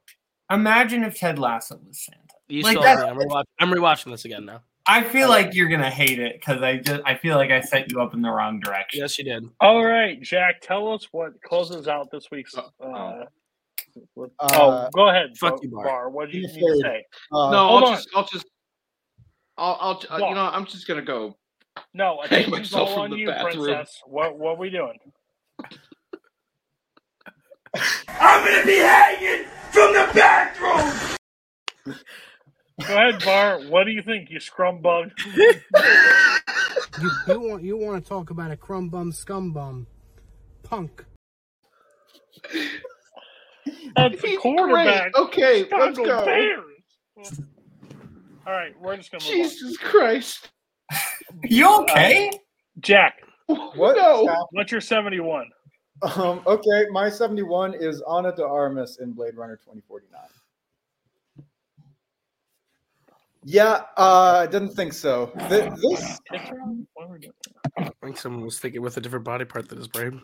Imagine 0.50 1.02
if 1.02 1.18
Ted 1.18 1.38
Lasso 1.38 1.80
was 1.86 1.98
Santa. 1.98 2.18
You 2.48 2.62
Like 2.62 2.72
still 2.72 2.82
that's- 2.82 3.04
I'm, 3.08 3.16
rewatch- 3.16 3.44
I'm 3.58 3.70
rewatching 3.70 4.10
this 4.12 4.24
again 4.24 4.44
now. 4.44 4.60
I 4.86 5.02
feel 5.04 5.28
like 5.28 5.54
you're 5.54 5.68
gonna 5.68 5.90
hate 5.90 6.18
it 6.18 6.34
because 6.40 6.62
I 6.62 6.78
just 6.78 7.02
I 7.06 7.14
feel 7.16 7.36
like 7.36 7.50
I 7.50 7.60
set 7.60 7.90
you 7.92 8.00
up 8.00 8.14
in 8.14 8.22
the 8.22 8.30
wrong 8.30 8.58
direction. 8.60 9.00
Yes, 9.00 9.16
you 9.18 9.24
did. 9.24 9.48
All 9.60 9.84
right, 9.84 10.20
Jack, 10.20 10.60
tell 10.60 10.92
us 10.92 11.06
what 11.12 11.40
closes 11.42 11.86
out 11.88 12.10
this 12.10 12.30
week's. 12.30 12.54
Uh, 12.56 12.62
Uh, 12.80 13.24
oh, 14.40 14.88
go 14.94 15.08
ahead. 15.08 15.36
fuck 15.38 15.56
Bo- 15.56 15.62
you, 15.62 15.68
Bar. 15.70 15.84
Bar. 15.84 16.10
What 16.10 16.30
do 16.30 16.38
you 16.38 16.48
Be 16.48 16.54
need 16.54 16.66
to 16.66 16.76
say? 16.82 17.04
Uh, 17.30 17.50
no, 17.50 17.68
I'll 17.68 17.84
on. 17.84 17.92
just, 17.94 18.08
I'll 18.14 18.26
just, 18.26 18.46
I'll, 19.58 19.78
I'll 20.10 20.22
uh, 20.22 20.28
you 20.28 20.34
know, 20.34 20.50
I'm 20.52 20.66
just 20.66 20.88
gonna 20.88 21.02
go. 21.02 21.36
No, 21.94 22.18
Hang 22.28 22.40
attention's 22.40 22.72
myself 22.72 22.88
all 22.88 22.94
from 22.94 23.02
on 23.04 23.10
the 23.10 23.16
you, 23.18 23.26
bathroom. 23.28 23.64
princess. 23.64 24.00
What 24.06 24.38
what 24.38 24.58
we 24.58 24.70
doing? 24.70 24.98
I'm 28.08 28.44
gonna 28.44 28.66
be 28.66 28.78
hanging 28.78 29.44
from 29.70 29.92
the 29.94 30.10
bathroom. 30.14 31.16
Go 32.80 32.96
ahead, 32.96 33.22
Bar. 33.24 33.60
What 33.68 33.84
do 33.84 33.90
you 33.90 34.02
think, 34.02 34.30
you 34.30 34.40
scrum 34.40 34.80
bug? 34.80 35.10
You, 37.00 37.10
you 37.26 37.40
want 37.40 37.62
you 37.62 37.76
want 37.76 38.02
to 38.02 38.08
talk 38.08 38.30
about 38.30 38.50
a 38.50 38.56
crumb 38.56 38.88
bum 38.88 39.12
scum 39.12 39.52
bum 39.52 39.86
punk? 40.62 41.04
That's 43.96 44.20
the 44.20 44.36
quarterback. 44.40 45.16
Okay, 45.16 45.66
let's 45.70 45.98
go. 45.98 46.24
Bears. 46.24 47.40
All 48.46 48.52
right, 48.52 48.78
we're 48.80 48.96
just 48.96 49.10
gonna 49.10 49.24
move 49.24 49.32
Jesus 49.32 49.76
Christ. 49.78 50.50
You 51.44 51.80
okay? 51.82 52.28
on. 52.28 52.38
Jack, 52.80 53.22
What? 53.46 53.96
No. 53.96 54.46
what's 54.50 54.72
your 54.72 54.80
seventy-one? 54.80 55.46
Um, 56.16 56.42
okay, 56.46 56.86
my 56.90 57.08
71 57.08 57.74
is 57.74 58.02
Ana 58.08 58.34
de 58.34 58.44
Armas 58.44 58.98
in 59.00 59.12
Blade 59.12 59.36
Runner 59.36 59.54
2049. 59.56 60.20
Yeah, 63.44 63.82
uh, 63.96 64.40
I 64.42 64.46
didn't 64.46 64.70
think 64.74 64.92
so. 64.92 65.32
Th- 65.48 65.70
This, 65.70 66.18
What 66.94 67.08
are 67.08 67.12
we 67.12 67.18
doing? 67.18 67.32
I 67.78 67.90
think 68.02 68.16
someone 68.16 68.44
was 68.44 68.58
thinking 68.60 68.82
with 68.82 68.96
a 68.96 69.00
different 69.00 69.24
body 69.24 69.44
part 69.44 69.68
than 69.68 69.78
his 69.78 69.88
brain. 69.88 70.22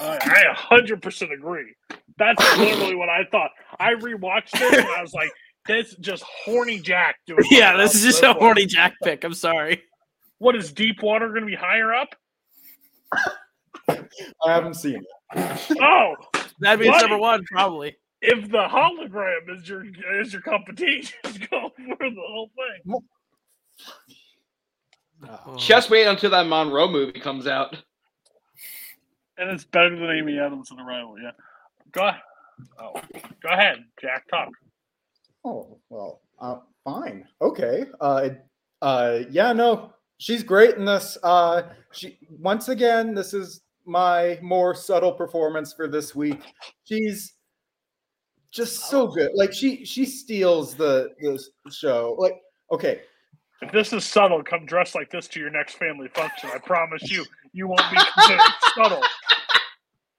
I 0.00 0.18
I 0.20 0.78
100% 0.80 1.32
agree. 1.32 1.74
That's 2.18 2.58
literally 2.58 2.94
what 2.96 3.08
I 3.08 3.24
thought. 3.30 3.50
I 3.78 3.94
rewatched 3.94 4.54
it 4.54 4.78
and 4.80 4.88
I 4.88 5.00
was 5.02 5.12
like, 5.12 5.30
"This 5.66 5.94
just 6.00 6.22
horny 6.24 6.80
Jack 6.80 7.16
doing." 7.26 7.44
Yeah, 7.50 7.76
this 7.76 7.94
is 7.94 8.02
just 8.02 8.22
a 8.22 8.32
horny 8.32 8.66
Jack 8.66 8.94
pick. 9.04 9.24
I'm 9.24 9.34
sorry. 9.34 9.82
What 10.38 10.56
is 10.56 10.72
Deep 10.72 11.02
Water 11.02 11.28
going 11.28 11.42
to 11.42 11.46
be 11.46 11.54
higher 11.54 11.94
up? 11.94 12.08
I 13.86 14.52
haven't 14.52 14.74
seen 14.74 14.96
it. 15.34 15.76
Oh, 15.80 16.14
That 16.60 16.78
means 16.80 16.90
What? 16.90 17.02
number 17.02 17.18
one, 17.18 17.44
probably. 17.44 17.96
If 18.22 18.50
the 18.50 18.68
hologram 18.68 19.56
is 19.56 19.68
your 19.68 19.84
is 20.20 20.32
your 20.32 20.42
competition, 20.42 21.18
go 21.50 21.70
for 21.76 22.10
the 22.10 22.22
whole 22.26 22.50
thing. 22.56 23.00
Oh. 25.46 25.56
Just 25.56 25.90
wait 25.90 26.06
until 26.06 26.30
that 26.30 26.46
Monroe 26.46 26.88
movie 26.88 27.20
comes 27.20 27.46
out. 27.46 27.76
And 29.36 29.50
it's 29.50 29.64
better 29.64 29.94
than 29.96 30.10
Amy 30.10 30.38
Adams 30.38 30.70
in 30.70 30.76
the 30.76 30.82
rival. 30.82 31.16
Yeah. 31.20 31.32
Go 31.92 32.08
ahead. 32.08 32.20
Oh, 32.78 32.92
go 33.42 33.48
ahead, 33.48 33.84
Jack. 34.00 34.28
Talk. 34.28 34.50
Oh 35.44 35.78
well, 35.88 36.20
uh, 36.38 36.56
fine, 36.84 37.26
okay. 37.40 37.86
Uh, 38.00 38.30
uh, 38.82 39.20
yeah, 39.30 39.52
no, 39.52 39.94
she's 40.18 40.42
great 40.42 40.76
in 40.76 40.84
this. 40.84 41.16
Uh, 41.22 41.62
she 41.92 42.18
once 42.28 42.68
again, 42.68 43.14
this 43.14 43.32
is 43.32 43.62
my 43.86 44.38
more 44.42 44.74
subtle 44.74 45.12
performance 45.12 45.72
for 45.72 45.88
this 45.88 46.14
week. 46.14 46.42
She's 46.84 47.34
just 48.52 48.88
so 48.88 49.06
good. 49.06 49.30
Like 49.34 49.52
she 49.52 49.84
she 49.84 50.04
steals 50.04 50.74
the 50.74 51.10
the 51.20 51.70
show. 51.70 52.16
Like 52.18 52.40
okay, 52.72 53.00
If 53.62 53.72
this 53.72 53.92
is 53.92 54.04
subtle, 54.04 54.42
come 54.42 54.66
dressed 54.66 54.94
like 54.94 55.10
this 55.10 55.28
to 55.28 55.40
your 55.40 55.50
next 55.50 55.74
family 55.74 56.08
function. 56.08 56.50
I 56.52 56.58
promise 56.58 57.10
you, 57.10 57.24
you 57.52 57.68
won't 57.68 57.82
be 57.90 57.98
subtle. 58.74 59.02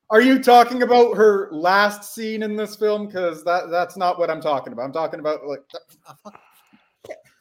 Are 0.09 0.21
you 0.21 0.43
talking 0.43 0.83
about 0.83 1.15
her 1.15 1.49
last 1.51 2.13
scene 2.13 2.43
in 2.43 2.55
this 2.55 2.75
film? 2.75 3.07
Because 3.07 3.43
that 3.45 3.69
that's 3.69 3.97
not 3.97 4.19
what 4.19 4.29
I'm 4.29 4.41
talking 4.41 4.73
about. 4.73 4.83
I'm 4.83 4.93
talking 4.93 5.19
about 5.19 5.45
like. 5.45 5.61
ah. 6.07 6.31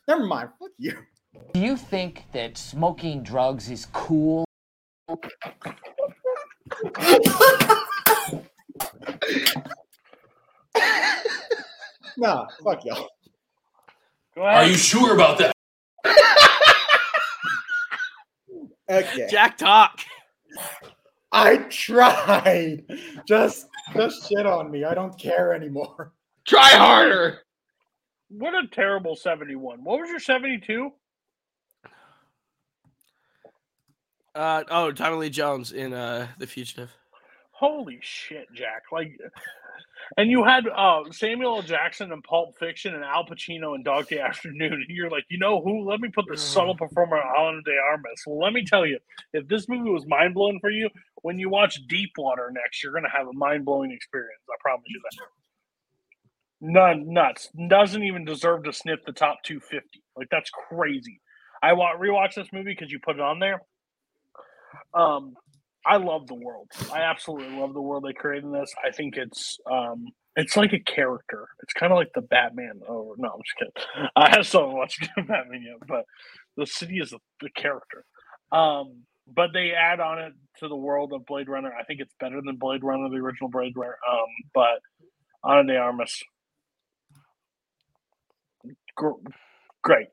Never 0.09 0.25
mind. 0.25 0.51
Fuck 0.59 0.71
you. 0.79 0.97
Do 1.55 1.61
you 1.61 1.77
think 1.77 2.25
that 2.33 2.59
smoking 2.59 3.23
drugs 3.23 3.71
is 3.71 3.87
cool? 3.93 4.45
Nah, 12.17 12.47
fuck 12.63 12.85
y'all. 12.85 13.09
Go 14.35 14.43
ahead. 14.43 14.65
Are 14.65 14.67
you 14.69 14.77
sure 14.77 15.15
about 15.15 15.39
that? 15.39 15.53
Okay. 18.91 19.29
Jack 19.31 19.57
talk. 19.57 20.01
I 21.31 21.59
tried. 21.59 22.85
Just 23.27 23.69
just 23.95 24.29
shit 24.29 24.45
on 24.47 24.71
me. 24.71 24.85
I 24.85 24.95
don't 24.95 25.17
care 25.17 25.55
anymore. 25.55 26.13
Try 26.45 26.71
harder. 26.71 27.39
What 28.29 28.55
a 28.55 28.67
terrible 28.67 29.15
71. 29.15 29.85
What 29.85 30.01
was 30.01 30.11
your 30.11 30.19
72? 30.19 30.91
Uh 34.35 34.65
oh, 34.69 34.91
Tommy 34.93 35.17
Lee 35.17 35.31
Jones 35.31 35.73
in 35.73 35.93
uh 35.93 36.27
The 36.39 36.47
Fugitive. 36.47 36.91
Holy 37.61 37.99
shit, 38.01 38.49
Jack. 38.55 38.85
Like 38.91 39.19
and 40.17 40.31
you 40.31 40.45
had 40.45 40.65
uh, 40.67 41.03
Samuel 41.11 41.57
L. 41.57 41.63
Jackson 41.63 42.11
in 42.11 42.23
Pulp 42.23 42.59
Fiction 42.59 42.95
and 42.95 43.05
Al 43.05 43.27
Pacino 43.27 43.75
in 43.75 43.83
Dog 43.83 44.09
Day 44.09 44.19
Afternoon. 44.19 44.73
And 44.73 44.87
you're 44.89 45.11
like, 45.11 45.25
you 45.29 45.39
know 45.39 45.61
who? 45.61 45.87
Let 45.87 46.01
me 46.01 46.09
put 46.09 46.25
the 46.27 46.39
subtle 46.39 46.75
performer 46.75 47.19
Ana 47.19 47.61
de 47.63 47.73
Armas. 47.91 48.23
Well, 48.27 48.41
let 48.41 48.55
me 48.55 48.65
tell 48.65 48.87
you, 48.87 48.99
if 49.35 49.47
this 49.47 49.69
movie 49.69 49.91
was 49.91 50.07
mind 50.07 50.33
blowing 50.35 50.59
for 50.61 50.71
you, 50.71 50.89
when 51.23 51.39
you 51.39 51.51
watch 51.51 51.87
Deep 51.87 52.13
Water 52.17 52.51
next, 52.51 52.83
you're 52.83 52.93
going 52.93 53.05
to 53.05 53.11
have 53.11 53.29
a 53.29 53.33
mind 53.35 53.67
blowing 53.67 53.93
experience. 53.93 54.41
I 54.49 54.57
promise 54.61 54.87
you 54.89 55.01
that. 55.11 55.27
None 56.63 57.13
nuts. 57.13 57.51
Doesn't 57.69 58.03
even 58.03 58.25
deserve 58.25 58.65
to 58.65 58.73
sniff 58.73 59.01
the 59.05 59.13
top 59.13 59.43
250. 59.45 60.03
Like, 60.17 60.29
that's 60.31 60.51
crazy. 60.51 61.21
I 61.63 61.75
want 61.75 62.01
rewatch 62.01 62.35
this 62.35 62.49
movie 62.53 62.75
because 62.75 62.91
you 62.91 62.99
put 62.99 63.17
it 63.17 63.23
on 63.23 63.39
there. 63.39 63.61
Um, 64.95 65.35
I 65.87 65.97
love 65.97 66.27
the 66.27 66.35
world. 66.35 66.69
I 66.93 67.01
absolutely 67.03 67.57
love 67.57 67.75
the 67.75 67.81
world 67.81 68.05
they 68.05 68.13
created 68.13 68.45
in 68.45 68.53
this. 68.53 68.73
I 68.87 68.91
think 68.91 69.17
it's 69.17 69.59
um 69.71 70.07
it's 70.37 70.57
like 70.57 70.73
a 70.73 70.79
character. 70.79 71.49
It's 71.63 71.73
kind 71.73 71.93
of 71.93 71.99
like 71.99 72.13
the 72.15 72.23
Batman. 72.23 72.81
Oh 72.89 73.15
no, 73.19 73.31
I'm 73.31 73.41
just 73.43 73.57
kidding. 73.59 74.09
I 74.17 74.43
still 74.43 74.61
haven't 74.61 74.77
watched 74.77 75.09
Batman 75.17 75.63
yet, 75.63 75.89
but 75.89 76.05
the 76.57 76.67
city 76.67 76.99
is 76.99 77.11
the, 77.11 77.19
the 77.41 77.51
character. 77.51 78.05
Um, 78.53 79.05
but 79.33 79.51
they 79.53 79.73
add 79.73 80.01
on 80.01 80.19
it 80.19 80.33
to 80.59 80.69
the 80.69 80.77
world 80.77 81.13
of 81.13 81.25
Blade 81.27 81.49
Runner. 81.49 81.73
I 81.79 81.85
think 81.85 82.01
it's 82.01 82.15
better 82.21 82.41
than 82.45 82.57
Blade 82.57 82.83
Runner, 82.85 83.09
the 83.09 83.17
original 83.17 83.51
Blade 83.51 83.75
Runner. 83.77 83.97
Um, 84.11 84.27
but 84.55 84.81
Ana 85.45 85.65
de 85.65 85.79
Armas, 85.79 86.23
gr- 88.97 89.11
great. 89.83 90.09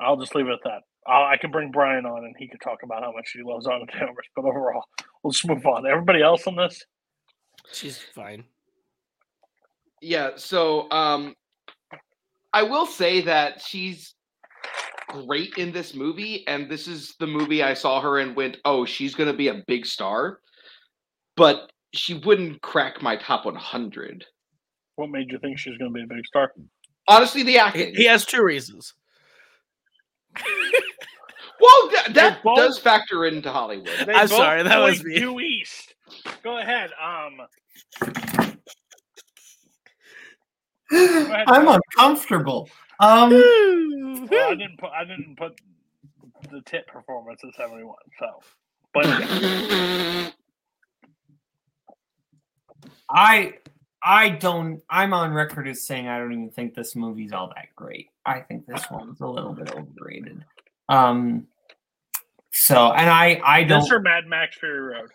I'll 0.00 0.16
just 0.16 0.34
leave 0.34 0.48
it 0.48 0.52
at 0.52 0.60
that. 0.64 0.82
I'll, 1.06 1.24
I 1.24 1.36
can 1.36 1.50
bring 1.50 1.70
Brian 1.70 2.06
on 2.06 2.24
and 2.24 2.34
he 2.38 2.48
can 2.48 2.58
talk 2.60 2.78
about 2.82 3.02
how 3.02 3.12
much 3.12 3.30
he 3.34 3.42
loves 3.42 3.66
Ana 3.66 3.86
de 3.86 3.92
Armas. 4.00 4.26
But 4.34 4.44
overall, 4.44 4.84
let's 5.24 5.44
move 5.44 5.64
on. 5.66 5.86
Everybody 5.86 6.22
else 6.22 6.46
on 6.46 6.56
this? 6.56 6.82
She's 7.72 7.98
fine. 7.98 8.44
Yeah, 10.00 10.30
so 10.36 10.90
um 10.90 11.34
I 12.52 12.62
will 12.62 12.86
say 12.86 13.22
that 13.22 13.60
she's 13.60 14.14
great 15.08 15.54
in 15.58 15.72
this 15.72 15.94
movie, 15.94 16.46
and 16.46 16.70
this 16.70 16.86
is 16.88 17.14
the 17.18 17.26
movie 17.26 17.62
I 17.62 17.74
saw 17.74 18.00
her 18.00 18.18
and 18.18 18.36
went, 18.36 18.58
"Oh, 18.64 18.84
she's 18.84 19.14
going 19.14 19.30
to 19.30 19.36
be 19.36 19.48
a 19.48 19.62
big 19.66 19.84
star," 19.86 20.38
but 21.36 21.72
she 21.92 22.14
wouldn't 22.14 22.62
crack 22.62 23.02
my 23.02 23.16
top 23.16 23.44
100. 23.44 24.24
What 24.96 25.10
made 25.10 25.30
you 25.30 25.38
think 25.40 25.58
she's 25.58 25.76
going 25.78 25.90
to 25.92 25.94
be 25.94 26.02
a 26.04 26.06
big 26.06 26.24
star? 26.26 26.52
Honestly, 27.08 27.42
the 27.42 27.52
He, 27.52 27.58
acting. 27.58 27.94
he 27.96 28.04
has 28.06 28.24
two 28.24 28.42
reasons. 28.44 28.94
well, 31.64 31.90
that, 31.90 32.14
that 32.14 32.42
both- 32.42 32.56
does 32.56 32.78
factor 32.78 33.26
into 33.26 33.50
Hollywood. 33.50 33.88
I'm 34.08 34.28
sorry, 34.28 34.62
that 34.62 34.78
was 34.78 34.98
point 34.98 35.08
me. 35.08 35.18
Due 35.18 35.40
east. 35.40 35.94
Go 36.42 36.58
ahead. 36.58 36.90
Um, 37.02 37.40
ahead, 40.92 41.44
I'm 41.48 41.64
Joe. 41.64 41.72
uncomfortable. 41.74 42.68
Um, 43.00 43.30
well, 44.30 44.50
I 44.50 44.54
didn't 44.54 44.78
put 44.78 44.90
I 44.90 45.04
didn't 45.04 45.36
put 45.36 45.58
the 46.50 46.60
tit 46.62 46.86
performance 46.86 47.42
at 47.44 47.54
seventy 47.54 47.84
one. 47.84 47.96
So, 48.18 48.40
but. 48.92 49.06
I 53.10 53.54
I 54.02 54.28
don't. 54.30 54.82
I'm 54.90 55.14
on 55.14 55.32
record 55.32 55.66
as 55.68 55.86
saying 55.86 56.08
I 56.08 56.18
don't 56.18 56.32
even 56.32 56.50
think 56.50 56.74
this 56.74 56.94
movie's 56.94 57.32
all 57.32 57.48
that 57.48 57.68
great. 57.74 58.08
I 58.26 58.40
think 58.40 58.66
this 58.66 58.84
one's 58.90 59.20
a 59.20 59.26
little 59.26 59.52
bit 59.54 59.72
overrated. 59.74 60.44
Um. 60.88 61.46
So, 62.56 62.92
and 62.92 63.10
I 63.10 63.40
I 63.44 63.64
don't. 63.64 63.90
or 63.92 63.98
Mad 64.00 64.26
Max 64.28 64.56
Fury 64.56 64.78
Road. 64.94 65.10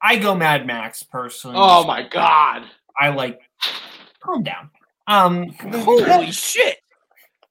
I 0.00 0.16
go 0.16 0.34
Mad 0.36 0.66
Max 0.66 1.02
personally. 1.02 1.56
Oh 1.58 1.84
my 1.84 2.06
god. 2.08 2.62
I 2.98 3.08
like. 3.08 3.40
Calm 4.20 4.44
down. 4.44 4.70
Um. 5.08 5.48
Holy 5.50 6.30
shit. 6.30 6.76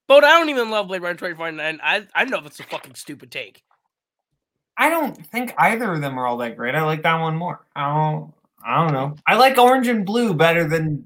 But 0.07 0.23
I 0.23 0.31
don't 0.39 0.49
even 0.49 0.69
love 0.69 0.87
Blade 0.87 1.01
Runner 1.01 1.15
2049. 1.15 1.79
I 1.83 2.07
I 2.15 2.23
know 2.25 2.39
that's 2.41 2.59
a 2.59 2.63
fucking 2.63 2.95
stupid 2.95 3.29
take. 3.29 3.61
I 4.77 4.89
don't 4.89 5.13
think 5.27 5.53
either 5.57 5.91
of 5.93 6.01
them 6.01 6.17
are 6.17 6.25
all 6.27 6.37
that 6.37 6.55
great. 6.55 6.75
I 6.75 6.83
like 6.83 7.03
that 7.03 7.19
one 7.19 7.35
more. 7.35 7.65
I 7.75 7.93
don't. 7.93 8.33
I 8.65 8.83
don't 8.83 8.93
know. 8.93 9.15
I 9.27 9.35
like 9.35 9.57
orange 9.57 9.87
and 9.87 10.05
blue 10.05 10.33
better 10.33 10.67
than 10.67 11.05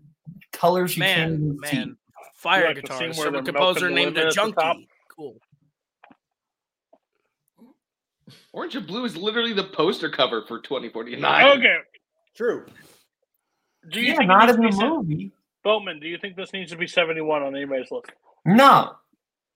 colors 0.53 0.95
you 0.95 1.03
can't 1.03 1.31
Man, 1.39 1.57
see. 1.65 1.75
man. 1.77 1.97
Fire 2.35 2.67
like 2.67 2.75
the 2.77 2.81
guitarist. 2.83 3.15
scene 3.15 3.31
where 3.31 3.39
a 3.41 3.43
composer 3.43 3.89
named 3.89 4.17
a 4.17 4.27
at 4.27 4.35
the 4.35 4.51
top? 4.51 4.55
junkie. 4.75 4.87
Cool. 5.15 5.35
Orange 8.53 8.76
and 8.76 8.85
Blue 8.88 9.06
is 9.06 9.15
literally 9.18 9.53
the 9.53 9.64
poster 9.65 10.10
cover 10.10 10.43
for 10.47 10.60
2049. 10.60 11.57
Okay. 11.60 11.77
True. 12.35 12.65
Do 13.91 13.99
you 14.01 14.07
Yeah, 14.11 14.18
think 14.18 14.27
not 14.27 14.47
this 14.47 14.56
in 14.56 14.61
the 14.61 14.68
needs 14.68 14.80
to- 14.80 14.89
movie. 14.89 15.31
Boatman, 15.64 15.99
do 15.99 16.07
you 16.07 16.18
think 16.18 16.35
this 16.35 16.53
needs 16.53 16.72
to 16.72 16.77
be 16.77 16.88
seventy 16.88 17.22
one 17.22 17.43
on 17.43 17.56
anybody's 17.56 17.91
list? 17.91 18.11
No. 18.45 18.95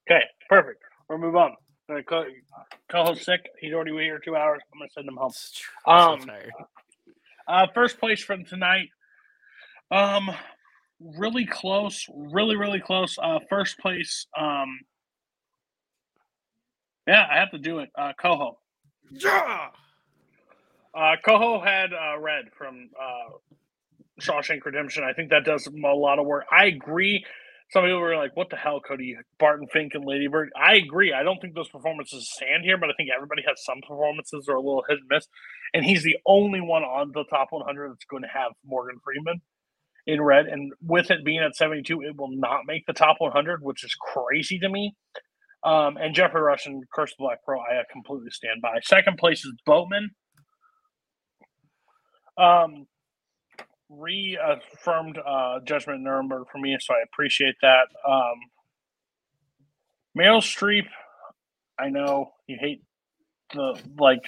Okay, 0.10 0.24
perfect. 0.50 0.82
We'll 1.08 1.18
move 1.18 1.36
on. 1.36 1.56
All 1.90 1.96
right, 1.96 2.06
co- 2.06 2.26
co-host 2.90 3.24
sick. 3.24 3.42
He's 3.60 3.74
already 3.74 3.92
here 3.94 4.20
two 4.20 4.36
hours. 4.36 4.62
I'm 4.74 4.80
gonna 4.80 4.90
send 4.92 5.08
him 5.08 5.16
home. 5.16 5.32
Um, 5.86 6.20
so 6.22 6.26
tired. 6.28 6.52
Uh, 7.48 7.68
first 7.74 8.00
place 8.00 8.22
from 8.24 8.44
tonight. 8.46 8.90
Um, 9.92 10.30
really 11.00 11.46
close, 11.46 12.06
really, 12.14 12.56
really 12.58 12.80
close. 12.82 13.18
Uh, 13.22 13.40
first 13.50 13.78
place. 13.80 14.28
Um, 14.38 14.82
yeah, 17.08 17.28
I 17.30 17.38
have 17.40 17.52
to 17.52 17.58
do 17.58 17.80
it. 17.80 17.90
Uh, 17.98 18.14
Coho. 18.20 18.60
Yeah. 19.12 19.68
Uh, 20.96 21.16
Coho 21.26 21.60
had 21.64 21.92
uh, 21.94 22.20
Red 22.20 22.46
from 22.58 22.90
uh, 23.00 23.32
Shawshank 24.22 24.64
Redemption. 24.66 25.04
I 25.04 25.14
think 25.14 25.30
that 25.32 25.46
does 25.46 25.68
a 25.68 25.72
lot 25.72 26.20
of 26.20 26.26
work. 26.26 26.46
I 26.52 26.66
agree. 26.66 27.26
Some 27.72 27.84
people 27.84 28.00
were 28.00 28.16
like, 28.16 28.36
"What 28.36 28.52
the 28.52 28.56
hell, 28.56 28.80
Cody? 28.80 29.18
Barton 29.40 29.68
Fink 29.74 29.94
and 29.96 30.06
Lady 30.06 30.28
Bird." 30.28 30.52
I 30.56 30.76
agree. 30.76 31.12
I 31.14 31.24
don't 31.24 31.40
think 31.42 31.56
those 31.56 31.70
performances 31.70 32.30
stand 32.32 32.64
here, 32.64 32.78
but 32.78 32.90
I 32.90 32.94
think 32.96 33.10
everybody 33.16 33.42
has 33.48 33.64
some 33.66 33.82
performances 33.82 34.48
are 34.48 34.56
a 34.56 34.62
little 34.62 34.84
hit 34.88 35.00
and 35.00 35.08
miss. 35.10 35.28
And 35.74 35.84
he's 35.84 36.04
the 36.04 36.18
only 36.28 36.62
one 36.62 36.84
on 36.84 37.12
the 37.14 37.24
top 37.32 37.48
100 37.50 37.90
that's 37.90 38.06
going 38.06 38.22
to 38.22 38.30
have 38.30 38.52
Morgan 38.64 39.00
Freeman 39.04 39.42
in 40.06 40.22
red. 40.22 40.46
And 40.46 40.74
with 40.82 41.10
it 41.10 41.26
being 41.26 41.40
at 41.40 41.56
72, 41.56 42.02
it 42.02 42.16
will 42.16 42.30
not 42.32 42.62
make 42.68 42.86
the 42.86 42.94
top 42.94 43.16
100, 43.20 43.64
which 43.64 43.84
is 43.84 43.96
crazy 43.96 44.60
to 44.60 44.70
me. 44.70 44.96
Um, 45.66 45.98
and 45.98 46.14
Geoffrey 46.14 46.42
Rush 46.42 46.66
and 46.66 46.84
Curse 46.94 47.12
of 47.12 47.18
the 47.20 47.24
Black 47.24 47.44
Pearl, 47.46 47.62
I 47.62 47.82
completely 47.92 48.32
stand 48.32 48.62
by. 48.62 48.80
Second 48.84 49.18
place 49.18 49.46
is 49.46 49.54
Boatman. 49.66 50.10
Um, 52.38 52.88
reaffirmed 53.90 55.20
uh, 55.26 55.60
Judgment 55.66 56.02
Nuremberg 56.02 56.48
for 56.52 56.58
me, 56.58 56.76
so 56.80 56.94
I 56.94 57.04
appreciate 57.12 57.56
that. 57.62 57.88
Um, 58.08 58.36
Meryl 60.18 60.42
Streep, 60.42 60.88
I 61.80 61.90
know 61.90 62.32
you 62.48 62.58
hate 62.60 62.82
the 63.54 63.80
like. 63.98 64.22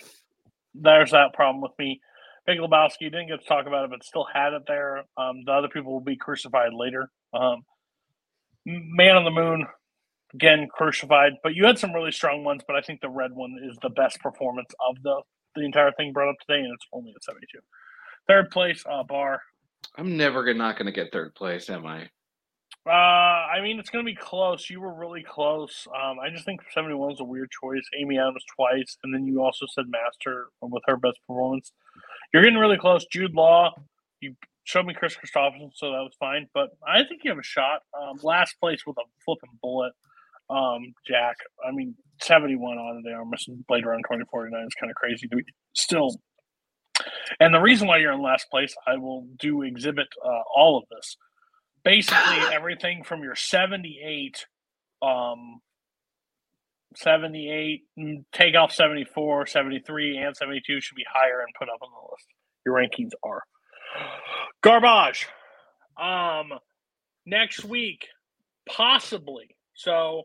There's 0.74 1.12
that 1.12 1.34
problem 1.34 1.62
with 1.62 1.72
me. 1.80 2.02
Big 2.46 2.60
Lebowski 2.60 3.00
didn't 3.12 3.28
get 3.28 3.42
to 3.42 3.48
talk 3.48 3.66
about 3.66 3.86
it, 3.86 3.90
but 3.90 4.04
still 4.04 4.28
had 4.32 4.54
it 4.54 4.64
there. 4.68 5.04
Um, 5.18 5.44
the 5.46 5.52
other 5.52 5.68
people 5.68 5.94
will 5.94 6.02
be 6.02 6.18
crucified 6.18 6.74
later. 6.74 7.10
Um, 7.34 7.64
Man 8.66 9.16
on 9.16 9.24
the 9.24 9.32
Moon, 9.32 9.66
again 10.36 10.68
crucified, 10.72 11.34
but 11.44 11.56
you 11.56 11.66
had 11.66 11.80
some 11.80 11.94
really 11.94 12.12
strong 12.12 12.44
ones. 12.44 12.62
But 12.68 12.76
I 12.76 12.82
think 12.82 13.02
the 13.02 13.10
red 13.10 13.32
one 13.34 13.58
is 13.64 13.78
the 13.82 13.90
best 13.90 14.20
performance 14.20 14.70
of 14.88 15.02
the 15.04 15.22
the 15.56 15.64
entire 15.64 15.92
thing 15.94 16.12
brought 16.12 16.30
up 16.30 16.36
today, 16.46 16.60
and 16.60 16.74
it's 16.74 16.86
only 16.92 17.14
at 17.16 17.24
72. 17.24 17.60
Third 18.28 18.52
place, 18.52 18.84
uh, 18.90 19.04
Bar. 19.04 19.42
I'm 19.98 20.18
never 20.18 20.44
gonna, 20.44 20.58
not 20.58 20.78
going 20.78 20.88
to 20.88 20.92
get 20.92 21.14
third 21.14 21.34
place, 21.36 21.70
am 21.70 21.86
I? 21.86 22.10
Uh, 22.86 22.92
I 22.92 23.62
mean, 23.62 23.80
it's 23.80 23.90
going 23.90 24.06
to 24.06 24.12
be 24.12 24.16
close. 24.16 24.70
You 24.70 24.82
were 24.82 24.94
really 24.94 25.24
close. 25.24 25.88
Um, 25.90 26.20
I 26.20 26.30
just 26.30 26.46
think 26.46 26.62
71 26.74 27.14
is 27.14 27.20
a 27.20 27.24
weird 27.24 27.50
choice. 27.50 27.84
Amy 28.00 28.20
Adams 28.20 28.44
twice, 28.56 28.98
and 29.04 29.14
then 29.14 29.26
you 29.26 29.42
also 29.42 29.66
said 29.74 29.86
Master 29.88 30.48
with 30.62 30.84
her 30.86 30.98
best 30.98 31.18
performance. 31.28 31.72
You're 32.34 32.44
getting 32.44 32.60
really 32.60 32.78
close. 32.78 33.06
Jude 33.12 33.34
Law, 33.34 33.74
you 34.20 34.36
showed 34.66 34.86
me 34.86 34.94
Kris 34.94 35.16
Kristofferson, 35.16 35.72
so 35.74 35.92
that 35.92 36.04
was 36.04 36.14
fine. 36.20 36.48
But 36.54 36.72
I 36.86 37.04
think 37.04 37.22
you 37.24 37.32
have 37.32 37.40
a 37.40 37.44
shot. 37.44 37.82
Um, 38.00 38.20
last 38.22 38.60
place 38.60 38.86
with 38.86 38.98
a 38.98 39.04
flipping 39.24 39.58
bullet, 39.62 39.94
um, 40.50 40.94
Jack. 41.08 41.38
I 41.66 41.72
mean, 41.72 41.96
71 42.22 42.78
on 42.78 43.04
are 43.14 43.26
missing 43.26 43.64
Blade 43.68 43.86
Runner 43.86 44.00
2049 44.00 44.66
is 44.66 44.74
kind 44.80 44.90
of 44.90 44.96
crazy 44.96 45.28
to 45.28 45.36
be 45.36 45.44
still. 45.74 46.20
And 47.40 47.54
the 47.54 47.60
reason 47.60 47.88
why 47.88 47.98
you're 47.98 48.14
in 48.14 48.22
last 48.22 48.50
place, 48.50 48.74
I 48.88 48.98
will 48.98 49.28
do 49.40 49.64
exhibit 49.64 50.08
uh, 50.24 50.42
all 50.56 50.78
of 50.78 50.86
this. 50.90 51.18
Basically, 51.84 52.38
everything 52.54 53.04
from 53.04 53.24
your 53.24 53.36
78 53.36 54.46
um 55.02 55.60
78 56.96 57.84
mm, 58.00 58.24
take 58.32 58.56
off 58.56 58.72
74 58.72 59.48
73 59.48 60.18
and 60.18 60.36
72 60.36 60.80
should 60.80 60.96
be 60.96 61.06
higher 61.12 61.42
and 61.42 61.50
put 61.60 61.68
up 61.68 61.82
on 61.82 61.90
the 61.92 62.12
list 62.12 62.28
your 62.66 62.76
rankings 62.76 63.12
are 63.22 63.44
garbage 64.64 65.28
um 66.02 66.58
next 67.26 67.66
week 67.66 68.08
possibly 68.68 69.58
so 69.74 70.24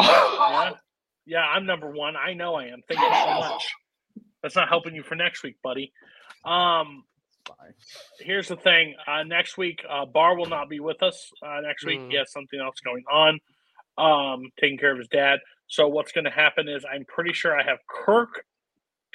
yeah, 0.00 0.70
yeah 1.26 1.40
i'm 1.40 1.66
number 1.66 1.90
one. 1.90 2.14
I 2.16 2.34
know 2.34 2.54
i 2.54 2.66
am. 2.66 2.80
Thank 2.88 3.00
you 3.00 3.06
so 3.06 3.48
much. 3.48 3.74
That's 4.42 4.56
not 4.56 4.68
helping 4.68 4.94
you 4.94 5.02
for 5.02 5.14
next 5.14 5.42
week 5.42 5.56
buddy. 5.62 5.92
Um 6.44 7.04
here's 8.20 8.48
the 8.48 8.56
thing. 8.56 8.94
Uh, 9.06 9.22
next 9.22 9.56
week 9.56 9.82
uh, 9.88 10.04
bar 10.04 10.36
will 10.36 10.46
not 10.46 10.68
be 10.68 10.80
with 10.80 11.02
us 11.02 11.30
uh, 11.42 11.60
next 11.62 11.86
week. 11.86 11.98
Mm. 11.98 12.10
he 12.10 12.16
has 12.18 12.30
something 12.30 12.60
else 12.60 12.76
going 12.80 13.04
on 13.10 13.38
um 13.96 14.50
taking 14.60 14.78
care 14.78 14.92
of 14.92 14.98
his 14.98 15.08
dad. 15.08 15.38
So 15.66 15.88
what's 15.88 16.12
going 16.12 16.24
to 16.24 16.30
happen 16.30 16.68
is 16.68 16.84
i'm 16.90 17.04
pretty 17.04 17.32
sure 17.32 17.58
i 17.58 17.62
have 17.62 17.78
kirk 17.88 18.42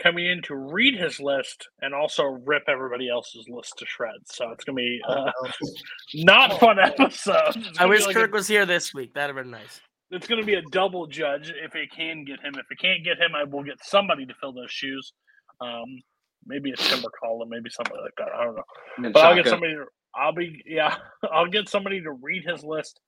coming 0.01 0.25
in 0.25 0.41
to 0.43 0.55
read 0.55 0.97
his 0.99 1.19
list 1.19 1.67
and 1.81 1.93
also 1.93 2.23
rip 2.23 2.63
everybody 2.67 3.09
else's 3.09 3.47
list 3.49 3.73
to 3.77 3.85
shreds. 3.85 4.35
So 4.35 4.49
it's 4.51 4.63
going 4.63 4.75
to 4.75 4.81
be 4.81 5.01
uh, 5.07 5.31
not 6.15 6.59
fun 6.59 6.79
episode. 6.83 7.55
I 7.79 7.85
wish 7.85 8.05
like 8.05 8.15
Kirk 8.15 8.31
a- 8.31 8.33
was 8.33 8.47
here 8.47 8.65
this 8.65 8.93
week. 8.93 9.13
That'd 9.13 9.35
have 9.35 9.43
been 9.43 9.51
nice. 9.51 9.81
It's 10.13 10.27
going 10.27 10.39
to 10.41 10.45
be 10.45 10.53
a 10.55 10.61
double 10.71 11.07
judge 11.07 11.49
if 11.63 11.75
it 11.75 11.91
can 11.91 12.23
get 12.23 12.39
him. 12.39 12.53
If 12.55 12.65
it 12.71 12.79
can't 12.79 13.03
get 13.03 13.17
him, 13.19 13.35
I 13.35 13.43
will 13.43 13.63
get 13.63 13.83
somebody 13.83 14.25
to 14.25 14.33
fill 14.39 14.53
those 14.53 14.71
shoes. 14.71 15.13
Um, 15.61 16.01
maybe 16.45 16.71
a 16.71 16.75
timber 16.75 17.09
collar, 17.21 17.45
maybe 17.47 17.69
somebody 17.69 17.97
like 18.01 18.15
that. 18.17 18.29
I 18.35 18.43
don't 18.45 18.55
know. 18.55 19.11
But 19.11 19.25
I'll 19.25 19.35
get 19.35 19.47
somebody. 19.47 19.73
To, 19.73 19.85
I'll 20.15 20.33
be 20.33 20.61
yeah. 20.65 20.95
I'll 21.31 21.47
get 21.47 21.69
somebody 21.69 22.01
to 22.01 22.11
read 22.11 22.43
his 22.47 22.63
list 22.63 22.99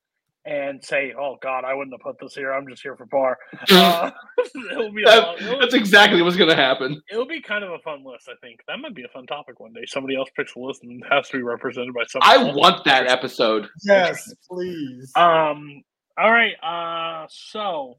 and 0.46 0.84
say, 0.84 1.14
"Oh 1.20 1.38
God, 1.42 1.64
I 1.66 1.74
wouldn't 1.74 1.94
have 1.94 2.02
put 2.02 2.18
this 2.20 2.36
here. 2.36 2.54
I'm 2.54 2.68
just 2.68 2.82
here 2.84 2.96
for 2.96 3.06
bar." 3.08 3.38
Uh, 3.72 4.12
it'll 4.72 4.92
be 4.92 5.04
That- 5.04 5.42
it'll- 5.42 5.60
that's 5.60 5.74
exactly 5.74 6.22
what's 6.22 6.36
going 6.38 6.50
to 6.50 6.56
happen. 6.56 7.02
It'll 7.12 7.28
be 7.28 7.42
kind 7.42 7.64
of 7.64 7.72
a 7.72 7.80
fun 7.80 8.04
list. 8.06 8.30
I 8.30 8.36
think 8.42 8.60
that 8.68 8.78
might 8.80 8.94
be 8.96 9.04
a 9.04 9.08
fun 9.10 9.26
topic 9.26 9.60
one 9.60 9.74
day. 9.74 9.82
Somebody 9.88 10.16
else 10.16 10.30
picks 10.36 10.56
a 10.56 10.60
list 10.60 10.84
and 10.84 11.04
has 11.10 11.28
to 11.30 11.38
be 11.38 11.44
represented 11.44 11.94
by 11.94 12.04
somebody. 12.08 12.32
I 12.40 12.48
else. 12.48 12.56
want 12.56 12.86
that 12.86 13.08
episode. 13.08 13.68
Yes, 13.84 14.34
please. 14.50 15.12
Um. 15.16 15.82
All 16.18 16.32
right. 16.32 16.54
Uh. 16.62 17.28
So, 17.30 17.98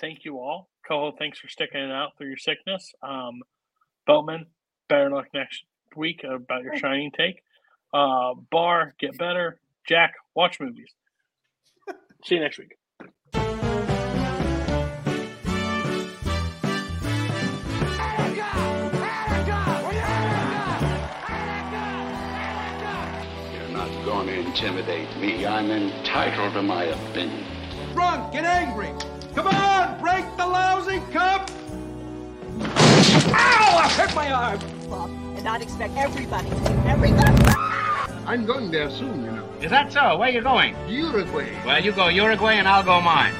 thank 0.00 0.24
you 0.24 0.38
all. 0.38 0.68
Coho, 0.86 1.12
thanks 1.16 1.38
for 1.38 1.48
sticking 1.48 1.80
it 1.80 1.90
out 1.92 2.16
through 2.18 2.28
your 2.28 2.36
sickness. 2.36 2.92
Um, 3.02 3.42
Boatman, 4.06 4.46
better 4.88 5.10
luck 5.10 5.28
next 5.32 5.64
week 5.96 6.24
about 6.24 6.62
your 6.64 6.76
shining 6.76 7.10
take. 7.16 7.42
Uh, 7.94 8.34
Bar, 8.50 8.94
get 8.98 9.16
better. 9.16 9.60
Jack, 9.86 10.14
watch 10.34 10.60
movies. 10.60 10.92
See 12.24 12.36
you 12.36 12.40
next 12.40 12.58
week. 12.58 12.76
Intimidate 24.52 25.08
me. 25.16 25.46
I'm 25.46 25.70
entitled 25.70 26.52
to 26.52 26.62
my 26.62 26.84
opinion. 26.84 27.42
Drunk 27.94 28.34
and 28.34 28.44
angry. 28.44 28.92
Come 29.34 29.46
on, 29.46 29.98
break 29.98 30.24
the 30.36 30.46
lousy 30.46 30.98
cup. 31.10 31.50
Ow! 32.60 33.78
I 33.82 33.88
hit 33.96 34.14
my 34.14 34.30
arm. 34.30 34.60
and 35.36 35.42
not 35.42 35.62
expect 35.62 35.96
everybody 35.96 36.50
to 36.50 36.54
do 36.56 36.82
everything. 36.86 37.34
I'm 38.26 38.44
going 38.44 38.70
there 38.70 38.90
soon, 38.90 39.24
you 39.24 39.32
know. 39.32 39.48
Is 39.62 39.70
that 39.70 39.90
so? 39.90 40.18
Where 40.18 40.28
you 40.28 40.42
going? 40.42 40.76
Uruguay. 40.86 41.50
Well, 41.64 41.82
you 41.82 41.92
go 41.92 42.08
Uruguay 42.08 42.56
and 42.56 42.68
I'll 42.68 42.84
go 42.84 43.00
mine. 43.00 43.32